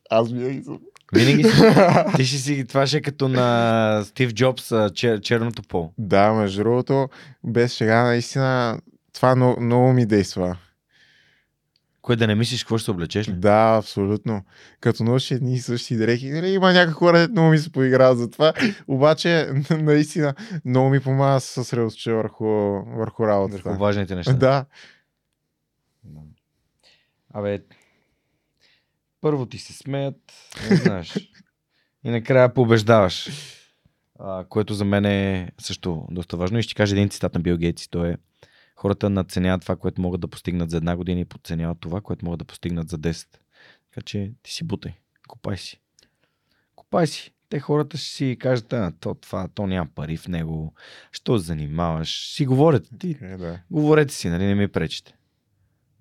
Аз 0.09 0.31
винаги 0.31 0.63
съм. 0.63 0.81
Винаги 1.13 1.43
си. 1.43 1.61
Ти 2.15 2.25
ще 2.25 2.37
си, 2.37 2.65
това 2.67 2.87
ще 2.87 2.97
е 2.97 3.01
като 3.01 3.27
на 3.27 4.03
Стив 4.05 4.33
Джобс, 4.33 4.71
чер, 4.93 5.21
черното 5.21 5.63
пол. 5.63 5.93
Да, 5.97 6.33
между 6.33 6.63
другото, 6.63 7.09
без 7.43 7.73
шега, 7.73 8.03
наистина, 8.03 8.81
това 9.13 9.35
много, 9.35 9.61
много 9.61 9.93
ми 9.93 10.05
действа. 10.05 10.57
Кое 12.05 12.15
да 12.15 12.27
не 12.27 12.35
мислиш 12.35 12.63
какво 12.63 12.77
ще 12.77 12.85
се 12.85 12.91
облечеш 12.91 13.29
ли? 13.29 13.33
Да, 13.33 13.77
абсолютно. 13.79 14.45
Като 14.79 15.03
носиш 15.03 15.31
едни 15.31 15.53
и 15.53 15.59
същи 15.59 15.97
дрехи, 15.97 16.29
нали, 16.29 16.49
има 16.49 16.73
някакви 16.73 16.93
хора, 16.93 17.27
много 17.31 17.49
ми 17.49 17.57
се 17.57 17.71
поиграват 17.71 18.17
за 18.17 18.29
това. 18.29 18.53
Обаче, 18.87 19.49
наистина, 19.71 20.33
много 20.65 20.89
ми 20.89 20.99
помага 20.99 21.33
да 21.33 21.39
се 21.39 21.53
съсредоточа 21.53 22.15
върху, 22.15 22.45
върху 22.97 23.27
работата. 23.27 23.61
Върху 23.65 23.79
важните 23.79 24.15
неща. 24.15 24.33
Да. 24.33 24.65
Абе, 27.33 27.59
първо 29.21 29.45
ти 29.45 29.57
се 29.57 29.73
смеят, 29.73 30.33
не 30.69 30.75
знаеш. 30.75 31.31
и 32.03 32.09
накрая 32.09 32.53
побеждаваш. 32.53 33.29
А, 34.19 34.45
което 34.49 34.73
за 34.73 34.85
мен 34.85 35.05
е 35.05 35.51
също 35.61 36.07
доста 36.11 36.37
важно. 36.37 36.59
И 36.59 36.61
ще 36.61 36.69
ти 36.69 36.75
кажа 36.75 36.95
един 36.95 37.09
цитат 37.09 37.33
на 37.33 37.39
Бил 37.39 37.57
Гейтс. 37.57 37.87
То 37.87 38.05
е 38.05 38.17
хората 38.75 39.09
надценяват 39.09 39.61
това, 39.61 39.75
което 39.75 40.01
могат 40.01 40.21
да 40.21 40.27
постигнат 40.27 40.69
за 40.69 40.77
една 40.77 40.95
година 40.95 41.19
и 41.19 41.25
подценяват 41.25 41.77
това, 41.79 42.01
което 42.01 42.25
могат 42.25 42.39
да 42.39 42.45
постигнат 42.45 42.89
за 42.89 42.99
10. 42.99 43.27
Така 43.89 44.01
че 44.01 44.31
ти 44.43 44.51
си 44.51 44.63
бутай. 44.63 44.93
Копай 45.27 45.57
си. 45.57 45.81
Копай 46.75 47.07
си. 47.07 47.31
Те 47.49 47.59
хората 47.59 47.97
ще 47.97 48.09
си 48.09 48.37
кажат, 48.39 48.73
а, 48.73 48.91
то 48.99 49.15
това, 49.15 49.47
то 49.47 49.67
няма 49.67 49.89
пари 49.95 50.17
в 50.17 50.27
него. 50.27 50.73
Що 51.11 51.39
се 51.39 51.45
занимаваш? 51.45 52.33
Си 52.33 52.45
говорят. 52.45 52.89
Ти 52.99 53.17
Е, 53.21 53.37
да. 53.37 53.59
Говорете 53.71 54.13
си, 54.13 54.29
нали, 54.29 54.45
не 54.45 54.55
ми 54.55 54.67
пречите. 54.67 55.15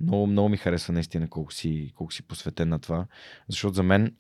Много, 0.01 0.27
много 0.27 0.49
ми 0.49 0.57
харесва 0.57 0.93
наистина 0.93 1.29
колко 1.29 1.53
си, 1.53 1.93
колко 1.95 2.13
си 2.13 2.23
посветен 2.23 2.69
на 2.69 2.79
това. 2.79 3.07
Защото 3.49 3.75
за 3.75 3.83
мен 3.83 4.17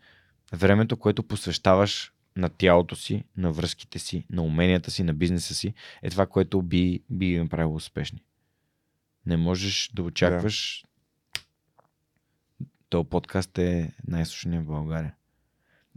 времето, 0.52 0.96
което 0.96 1.22
посвещаваш 1.22 2.12
на 2.36 2.48
тялото 2.48 2.96
си, 2.96 3.24
на 3.36 3.52
връзките 3.52 3.98
си, 3.98 4.26
на 4.30 4.42
уменията 4.42 4.90
си, 4.90 5.02
на 5.02 5.14
бизнеса 5.14 5.54
си, 5.54 5.74
е 6.02 6.10
това, 6.10 6.26
което 6.26 6.62
би, 6.62 7.02
би 7.10 7.26
ги 7.26 7.38
направило 7.38 7.74
успешни. 7.74 8.22
Не 9.26 9.36
можеш 9.36 9.90
да 9.94 10.02
очакваш. 10.02 10.84
Този 12.88 13.08
подкаст 13.08 13.58
е 13.58 13.92
най-слушания 14.06 14.60
в 14.60 14.66
България. 14.66 15.14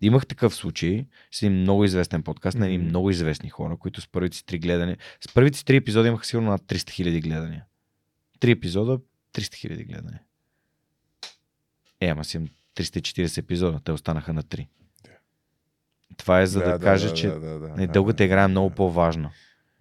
Имах 0.02 0.28
такъв 0.28 0.56
случай 0.56 1.06
с 1.32 1.42
един 1.42 1.62
много 1.62 1.84
известен 1.84 2.24
подкаст 2.24 2.58
на 2.58 2.66
едни 2.66 2.78
много 2.78 3.10
известни 3.10 3.50
хора, 3.50 3.78
които 3.78 4.02
с 4.02 4.08
първите 4.08 4.38
си 4.38 4.46
три 4.46 4.60
гледания, 4.60 4.98
с 5.22 5.34
първите 5.34 5.58
си 5.58 5.66
три 5.66 5.76
епизода 5.76 6.08
имаха 6.08 6.26
сигурно 6.26 6.50
над 6.50 6.62
300 6.62 6.90
хиляди 6.90 7.22
гледания. 7.22 7.66
Три 8.40 8.52
епизода, 8.52 9.00
300 9.34 9.56
хиляди 9.56 9.84
гледания. 9.84 10.22
Е, 12.02 12.08
ама 12.08 12.26
си 12.26 12.38
имам 12.38 12.50
340 12.76 13.38
епизода, 13.38 13.80
те 13.80 13.92
останаха 13.92 14.34
на 14.34 14.44
3. 14.44 14.68
Да. 15.04 15.12
Това 16.18 16.42
е 16.42 16.48
за 16.48 16.60
да, 16.60 16.80
кажа, 16.80 17.14
че 17.14 17.28
да, 17.28 17.40
да, 17.40 17.60
да, 17.60 17.68
да, 17.68 17.88
дългата 17.88 18.18
да, 18.18 18.24
игра 18.24 18.40
е 18.40 18.44
да, 18.44 18.48
много 18.48 18.70
да, 18.70 18.76
по-важна. 18.76 19.32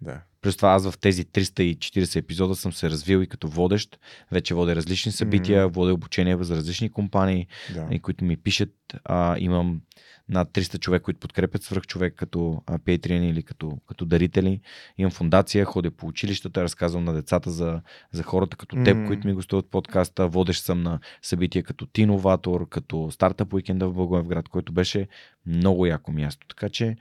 Да. 0.01 0.21
Плюс 0.41 0.57
това 0.57 0.69
аз 0.69 0.89
в 0.91 0.97
тези 0.97 1.25
340 1.25 2.15
епизода 2.15 2.55
съм 2.55 2.73
се 2.73 2.89
развил 2.89 3.17
и 3.21 3.27
като 3.27 3.47
водещ. 3.47 3.99
Вече 4.31 4.53
водя 4.55 4.75
различни 4.75 5.11
събития, 5.11 5.63
Мгм. 5.65 5.73
водя 5.73 5.93
обучение 5.93 6.37
за 6.43 6.55
различни 6.55 6.89
компании, 6.89 7.47
да. 7.73 7.87
и 7.91 7.99
които 7.99 8.25
ми 8.25 8.37
пишат. 8.37 8.69
А, 9.03 9.35
имам 9.39 9.81
над 10.29 10.49
300 10.53 10.79
човек, 10.79 11.01
които 11.01 11.19
подкрепят 11.19 11.63
свръх 11.63 11.83
човек 11.83 12.13
като 12.17 12.61
Patreon 12.67 13.29
или 13.29 13.43
като, 13.43 13.77
като 13.87 14.05
дарители. 14.05 14.59
Имам 14.97 15.11
фундация, 15.11 15.65
ходя 15.65 15.91
по 15.91 16.07
училищата, 16.07 16.63
разказвам 16.63 17.03
на 17.03 17.13
децата 17.13 17.51
за, 17.51 17.81
за 18.11 18.23
хората 18.23 18.57
като 18.57 18.83
теб, 18.83 18.97
М. 18.97 19.07
които 19.07 19.27
ми 19.27 19.33
гостуват 19.33 19.65
в 19.65 19.69
подкаста. 19.69 20.27
Водещ 20.27 20.63
съм 20.63 20.81
на 20.83 20.99
събития 21.21 21.63
като 21.63 21.85
Тиноватор, 21.85 22.69
като 22.69 23.11
Стартъп 23.11 23.53
Уикенда 23.53 23.89
в 23.89 23.93
Благоевград, 23.93 24.49
който 24.49 24.71
беше 24.73 25.07
много 25.45 25.85
яко 25.85 26.11
място. 26.11 26.47
Така 26.47 26.69
че 26.69 26.95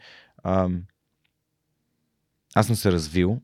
ам, 0.44 0.82
аз 2.56 2.66
съм 2.66 2.76
се 2.76 2.92
развил 2.92 3.40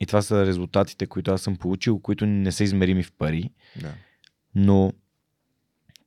и 0.00 0.06
това 0.06 0.22
са 0.22 0.46
резултатите, 0.46 1.06
които 1.06 1.30
аз 1.30 1.42
съм 1.42 1.56
получил, 1.56 1.98
които 1.98 2.26
не 2.26 2.52
са 2.52 2.64
измерими 2.64 3.02
в 3.02 3.12
пари 3.12 3.50
да. 3.80 3.94
но 4.54 4.92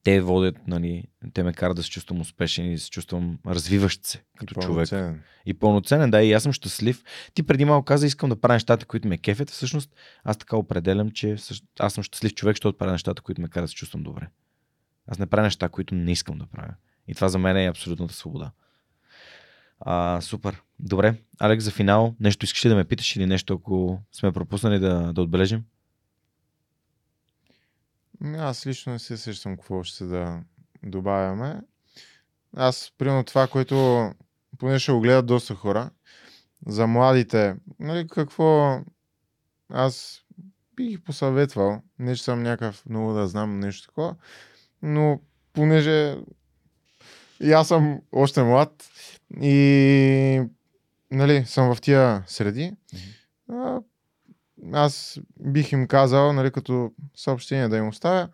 те 0.04 0.22
водят, 0.22 0.68
нали, 0.68 1.04
те 1.34 1.44
ме 1.44 1.54
карат 1.54 1.76
да 1.76 1.84
се 1.84 1.90
чувствам 1.90 2.22
успешен 2.22 2.72
и 2.72 2.74
да 2.76 2.82
се 2.82 2.90
чувствам 2.90 3.40
развиващ 3.48 4.06
се 4.06 4.24
като 4.38 4.54
човек. 4.54 4.90
Пълноценен. 4.90 5.22
И 5.46 5.54
пълноценен, 5.54 6.12
да, 6.12 6.24
и 6.24 6.34
аз 6.34 6.44
съм 6.44 6.52
щастлив. 6.54 7.04
Ти 7.34 7.44
преди 7.44 7.66
малко 7.66 7.86
каза, 7.86 8.08
искам 8.08 8.30
да 8.30 8.42
правя 8.42 8.54
нещата, 8.54 8.86
които 8.86 9.08
ме 9.08 9.18
кефят. 9.18 9.50
Всъщност, 9.50 9.96
аз 10.24 10.38
така 10.38 10.58
определям, 10.58 11.12
че 11.12 11.36
аз 11.80 11.94
съм 11.94 12.04
щастлив 12.04 12.34
човек, 12.34 12.56
защото 12.56 12.78
правя 12.78 12.92
нещата, 12.92 13.22
които 13.22 13.42
ме 13.42 13.48
карат 13.48 13.64
да 13.64 13.68
се 13.68 13.76
чувствам 13.76 14.04
добре. 14.04 14.28
Аз 15.08 15.20
не 15.20 15.26
правя 15.26 15.44
неща, 15.44 15.70
които 15.70 15.96
не 15.96 16.12
искам 16.12 16.38
да 16.38 16.46
правя. 16.46 16.74
И 17.08 17.16
това 17.16 17.30
за 17.30 17.38
мен 17.38 17.58
е 17.58 17.68
абсолютната 17.68 18.14
свобода. 18.14 18.52
А, 19.80 20.22
супер. 20.22 20.62
Добре. 20.80 21.16
Алекс, 21.40 21.64
за 21.64 21.72
финал, 21.72 22.16
нещо 22.20 22.46
искаш 22.46 22.66
ли 22.66 22.70
да 22.70 22.76
ме 22.76 22.86
питаш 22.86 23.16
или 23.16 23.26
нещо, 23.26 23.54
ако 23.54 24.02
сме 24.12 24.32
пропуснали 24.32 24.80
да, 24.80 25.14
да 25.14 25.22
отбележим? 25.22 25.64
Аз 28.38 28.68
лично 28.68 28.94
не 28.94 29.00
се 29.00 29.18
сещам 29.18 29.58
какво 29.58 29.84
ще 29.84 30.06
да 30.06 30.42
добавяме. 30.84 31.62
Аз, 32.56 32.92
примерно 32.98 33.24
това, 33.24 33.48
което 33.48 34.12
поне 34.58 34.80
ще 34.80 34.92
го 34.92 35.00
гледат 35.00 35.26
доста 35.26 35.56
хора, 35.56 35.90
за 36.68 36.88
младите, 36.88 37.56
нали, 37.80 38.08
какво 38.08 38.80
аз 39.70 40.22
бих 40.76 41.02
посъветвал, 41.02 41.82
не 42.00 42.16
че 42.16 42.24
съм 42.24 42.44
някакъв 42.44 42.86
много 42.90 43.14
да 43.14 43.28
знам 43.28 43.60
нещо 43.60 43.88
такова, 43.88 44.16
но 44.82 45.22
понеже 45.54 46.18
и 47.42 47.52
аз 47.52 47.68
съм 47.68 48.02
още 48.12 48.44
млад 48.44 48.90
и 49.42 50.42
нали, 51.12 51.46
съм 51.46 51.76
в 51.76 51.82
тия 51.82 52.24
среди, 52.28 52.74
а, 53.50 53.82
аз 54.74 55.20
бих 55.40 55.72
им 55.72 55.88
казал, 55.88 56.34
нали, 56.34 56.52
като 56.52 56.92
съобщение 57.16 57.68
да 57.68 57.78
им 57.78 57.88
оставя, 57.88 58.30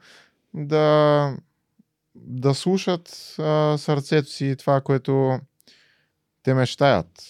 да, 0.54 1.38
да 2.16 2.54
слушат 2.54 3.36
а, 3.40 3.78
сърцето 3.78 4.30
си 4.30 4.56
това, 4.60 4.82
което 4.82 5.40
те 6.44 6.54
мечтаят. 6.54 7.24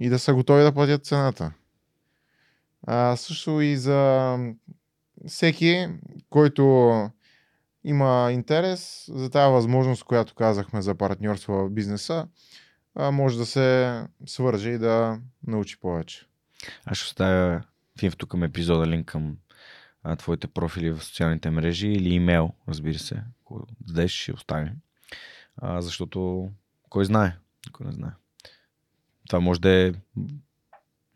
И 0.00 0.08
да 0.08 0.18
са 0.18 0.34
готови 0.34 0.62
да 0.62 0.72
платят 0.72 1.06
цената. 1.06 1.52
А, 2.86 3.16
също 3.16 3.60
и 3.60 3.76
за 3.76 4.38
всеки, 5.26 5.88
който 6.30 7.10
има 7.84 8.32
интерес 8.32 9.10
за 9.14 9.30
тази 9.30 9.52
възможност, 9.52 10.04
която 10.04 10.34
казахме 10.34 10.82
за 10.82 10.94
партньорство 10.94 11.52
в 11.52 11.70
бизнеса, 11.70 12.28
може 12.96 13.38
да 13.38 13.46
се 13.46 14.00
свърже 14.26 14.70
и 14.70 14.78
да 14.78 15.20
научи 15.46 15.80
повече. 15.80 16.26
Аз 16.84 16.98
ще 16.98 17.04
оставя 17.04 17.62
в 17.98 18.02
инфото 18.02 18.26
към 18.26 18.42
епизода 18.42 18.86
линк 18.86 19.06
към 19.06 19.36
а, 20.02 20.16
твоите 20.16 20.46
профили 20.46 20.90
в 20.90 21.04
социалните 21.04 21.50
мрежи 21.50 21.88
или 21.88 22.14
имейл, 22.14 22.52
разбира 22.68 22.98
се. 22.98 23.22
Ако 23.40 23.66
дадеш, 23.80 24.12
ще 24.12 24.32
оставим. 24.32 24.72
А, 25.56 25.80
защото 25.80 26.50
кой 26.88 27.04
знае, 27.04 27.36
кой 27.72 27.86
не 27.86 27.92
знае. 27.92 28.10
Това 29.26 29.40
може 29.40 29.60
да 29.60 29.70
е 29.70 29.92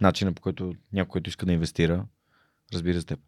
начинът 0.01 0.35
по 0.35 0.43
който 0.43 0.75
някой, 0.93 1.11
който 1.11 1.31
иска 1.31 1.47
да 1.47 1.53
инвестира, 1.53 2.07
разбира 2.73 3.01
се 3.01 3.07
теб. 3.07 3.21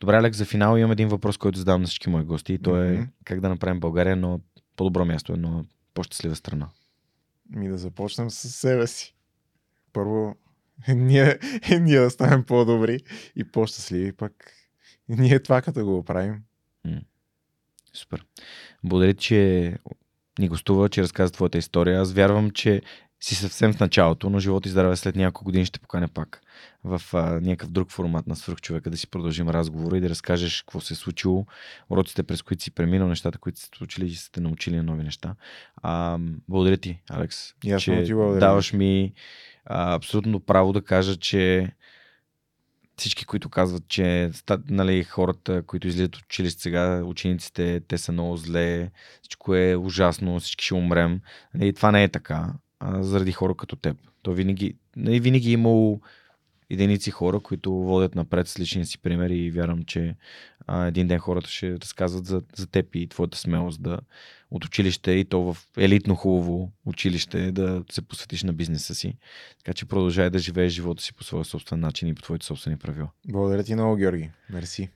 Добре, 0.00 0.16
Алекс, 0.16 0.38
за 0.38 0.44
финал 0.44 0.76
имам 0.76 0.92
един 0.92 1.08
въпрос, 1.08 1.36
който 1.36 1.58
задавам 1.58 1.80
на 1.80 1.86
всички 1.86 2.08
мои 2.10 2.24
гости 2.24 2.52
и 2.52 2.58
то 2.58 2.82
е 2.82 2.92
Мгм. 2.92 3.02
как 3.24 3.40
да 3.40 3.48
направим 3.48 3.80
България 3.80 4.12
едно 4.12 4.40
по-добро 4.76 5.04
място, 5.04 5.32
едно 5.32 5.64
по-щастлива 5.94 6.36
страна. 6.36 6.68
Ми 7.50 7.68
да 7.68 7.78
започнем 7.78 8.30
с 8.30 8.50
себе 8.50 8.86
си. 8.86 9.14
Първо, 9.92 10.36
ние, 10.88 11.38
ние 11.80 12.00
да 12.00 12.10
станем 12.10 12.44
по-добри 12.44 13.00
и 13.36 13.44
по-щастливи, 13.44 14.12
пък 14.12 14.32
ние 15.08 15.42
това 15.42 15.62
като 15.62 15.84
го 15.84 16.04
правим. 16.04 16.42
Супер. 17.92 18.24
Благодаря, 18.84 19.14
че 19.14 19.72
ни 20.38 20.48
гостува, 20.48 20.88
че 20.88 21.02
разказа 21.02 21.32
твоята 21.32 21.58
история. 21.58 22.00
Аз 22.00 22.12
вярвам, 22.12 22.50
че 22.50 22.82
си 23.20 23.34
съвсем 23.34 23.72
в 23.72 23.80
началото, 23.80 24.30
но 24.30 24.38
живот 24.38 24.66
и 24.66 24.68
здраве 24.68 24.96
след 24.96 25.16
няколко 25.16 25.44
години 25.44 25.66
ще 25.66 25.80
поканя 25.80 26.08
пак 26.08 26.40
в 26.84 27.02
а, 27.12 27.40
някакъв 27.40 27.70
друг 27.70 27.90
формат 27.90 28.26
на 28.26 28.36
свръхчовека 28.36 28.90
да 28.90 28.96
си 28.96 29.10
продължим 29.10 29.48
разговора 29.48 29.96
и 29.96 30.00
да 30.00 30.08
разкажеш 30.08 30.62
какво 30.62 30.80
се 30.80 30.94
е 30.94 30.96
случило, 30.96 31.46
уроците 31.90 32.22
през 32.22 32.42
които 32.42 32.62
си 32.62 32.70
преминал, 32.70 33.08
нещата, 33.08 33.38
които 33.38 33.60
си 33.60 33.68
случили 33.76 34.06
и 34.06 34.14
сте 34.14 34.40
научили 34.40 34.76
на 34.76 34.82
нови 34.82 35.02
неща. 35.02 35.34
А, 35.76 36.18
благодаря 36.48 36.76
ти, 36.76 37.00
Алекс, 37.10 37.54
аз 37.72 37.82
че 37.82 38.04
ти 38.04 38.14
благодаря. 38.14 38.40
даваш 38.40 38.72
ми 38.72 39.12
а, 39.64 39.94
абсолютно 39.94 40.40
право 40.40 40.72
да 40.72 40.82
кажа, 40.82 41.16
че 41.16 41.72
всички, 42.96 43.24
които 43.24 43.48
казват, 43.48 43.88
че 43.88 44.30
нали, 44.68 45.04
хората, 45.04 45.62
които 45.62 45.88
излизат 45.88 46.16
от 46.16 46.22
училище 46.22 46.62
сега, 46.62 47.02
учениците, 47.04 47.80
те 47.88 47.98
са 47.98 48.12
много 48.12 48.36
зле, 48.36 48.90
всичко 49.22 49.54
е 49.54 49.76
ужасно, 49.76 50.40
всички 50.40 50.64
ще 50.64 50.74
умрем. 50.74 51.20
Нали, 51.54 51.72
това 51.72 51.92
не 51.92 52.04
е 52.04 52.08
така, 52.08 52.52
заради 52.82 53.32
хора 53.32 53.54
като 53.54 53.76
теб. 53.76 53.96
То 54.22 54.32
винаги, 54.32 54.76
нали, 54.96 55.20
винаги 55.20 55.48
е 55.48 55.52
имало 55.52 56.00
единици 56.70 57.10
хора, 57.10 57.40
които 57.40 57.72
водят 57.72 58.14
напред 58.14 58.48
с 58.48 58.60
личния 58.60 58.86
си 58.86 58.98
пример 58.98 59.30
и 59.30 59.50
вярвам, 59.50 59.82
че 59.82 60.16
а, 60.66 60.86
един 60.86 61.06
ден 61.06 61.18
хората 61.18 61.50
ще 61.50 61.72
разказват 61.72 62.26
за, 62.26 62.42
за 62.56 62.66
теб 62.66 62.94
и 62.94 63.08
твоята 63.08 63.38
смелост 63.38 63.82
да 63.82 63.98
от 64.50 64.64
училище 64.64 65.10
и 65.10 65.24
то 65.24 65.40
в 65.40 65.56
елитно 65.76 66.14
хубаво 66.14 66.72
училище 66.86 67.52
да 67.52 67.84
се 67.90 68.02
посветиш 68.02 68.42
на 68.42 68.52
бизнеса 68.52 68.94
си. 68.94 69.16
Така 69.58 69.74
че 69.74 69.86
продължай 69.86 70.30
да 70.30 70.38
живееш 70.38 70.72
живота 70.72 71.02
си 71.02 71.12
по 71.12 71.24
своя 71.24 71.44
собствен 71.44 71.80
начин 71.80 72.08
и 72.08 72.14
по 72.14 72.22
твоите 72.22 72.46
собствени 72.46 72.76
правила. 72.76 73.08
Благодаря 73.28 73.64
ти 73.64 73.74
много, 73.74 73.96
Георги. 73.96 74.30
Мерси. 74.50 74.90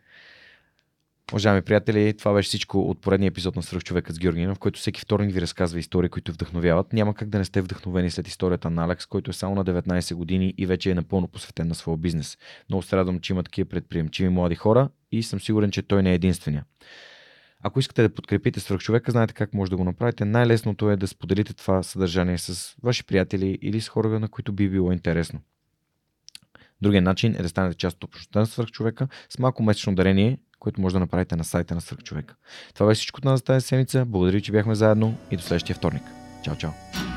Уважаеми 1.33 1.63
приятели, 1.63 2.15
това 2.19 2.33
беше 2.33 2.49
всичко 2.49 2.81
от 2.81 3.01
поредния 3.01 3.29
епизод 3.29 3.57
на 3.57 3.63
Свръхчовекът 3.63 4.17
с 4.17 4.19
Георгина, 4.19 4.55
в 4.55 4.59
който 4.59 4.81
всеки 4.81 5.01
вторник 5.01 5.35
ви 5.35 5.41
разказва 5.41 5.79
истории, 5.79 6.09
които 6.09 6.33
вдъхновяват. 6.33 6.93
Няма 6.93 7.15
как 7.15 7.29
да 7.29 7.39
не 7.39 7.45
сте 7.45 7.63
вдъхновени 7.63 8.11
след 8.11 8.29
историята 8.29 8.71
на 8.71 8.85
Алекс, 8.85 9.07
който 9.07 9.31
е 9.31 9.35
само 9.35 9.55
на 9.55 9.65
19 9.65 10.15
години 10.15 10.55
и 10.59 10.67
вече 10.67 10.91
е 10.91 10.95
напълно 10.95 11.29
посветен 11.29 11.69
на 11.69 11.75
своя 11.75 11.99
бизнес. 11.99 12.39
Много 12.69 12.83
се 12.83 12.97
радвам, 12.97 13.21
че 13.21 13.33
има 13.33 13.43
такива 13.43 13.69
предприемчиви 13.69 14.29
млади 14.29 14.55
хора 14.55 14.89
и 15.13 15.23
съм 15.23 15.41
сигурен, 15.41 15.71
че 15.71 15.83
той 15.83 16.03
не 16.03 16.11
е 16.11 16.15
единствения. 16.15 16.65
Ако 17.63 17.81
искате 17.81 18.03
да 18.03 18.15
подкрепите 18.15 18.61
свръхчовека, 18.61 19.11
знаете 19.11 19.35
как 19.35 19.55
може 19.55 19.71
да 19.71 19.77
го 19.77 19.85
направите. 19.85 20.25
Най-лесното 20.25 20.91
е 20.91 20.97
да 20.97 21.07
споделите 21.07 21.55
това 21.55 21.83
съдържание 21.83 22.39
с 22.39 22.75
ваши 22.83 23.05
приятели 23.05 23.59
или 23.63 23.81
с 23.81 23.89
хора, 23.89 24.21
на 24.21 24.29
които 24.29 24.53
би 24.53 24.69
било 24.69 24.93
интересно. 24.93 25.41
Другия 26.83 27.03
начин 27.03 27.35
е 27.39 27.43
да 27.43 27.49
станете 27.49 27.77
част 27.77 27.97
от 27.97 28.05
общността 28.05 28.41
на 28.41 28.47
свръхчовека 28.47 29.09
с 29.29 29.39
малко 29.39 29.63
месечно 29.63 29.95
дарение, 29.95 30.39
което 30.61 30.81
може 30.81 30.93
да 30.93 31.01
направите 31.01 31.37
на 31.37 31.45
сайта 31.45 31.75
на 31.75 31.81
свръхчовека. 31.81 32.35
Това 32.75 32.87
беше 32.87 32.99
всичко 32.99 33.19
от 33.19 33.25
нас 33.25 33.41
за 33.41 33.45
тази 33.45 33.67
седмица. 33.67 34.05
Благодаря, 34.05 34.41
че 34.41 34.53
бяхме 34.53 34.75
заедно 34.75 35.15
и 35.31 35.37
до 35.37 35.43
следващия 35.43 35.77
вторник. 35.77 36.03
Чао, 36.45 36.57
чао! 36.57 37.10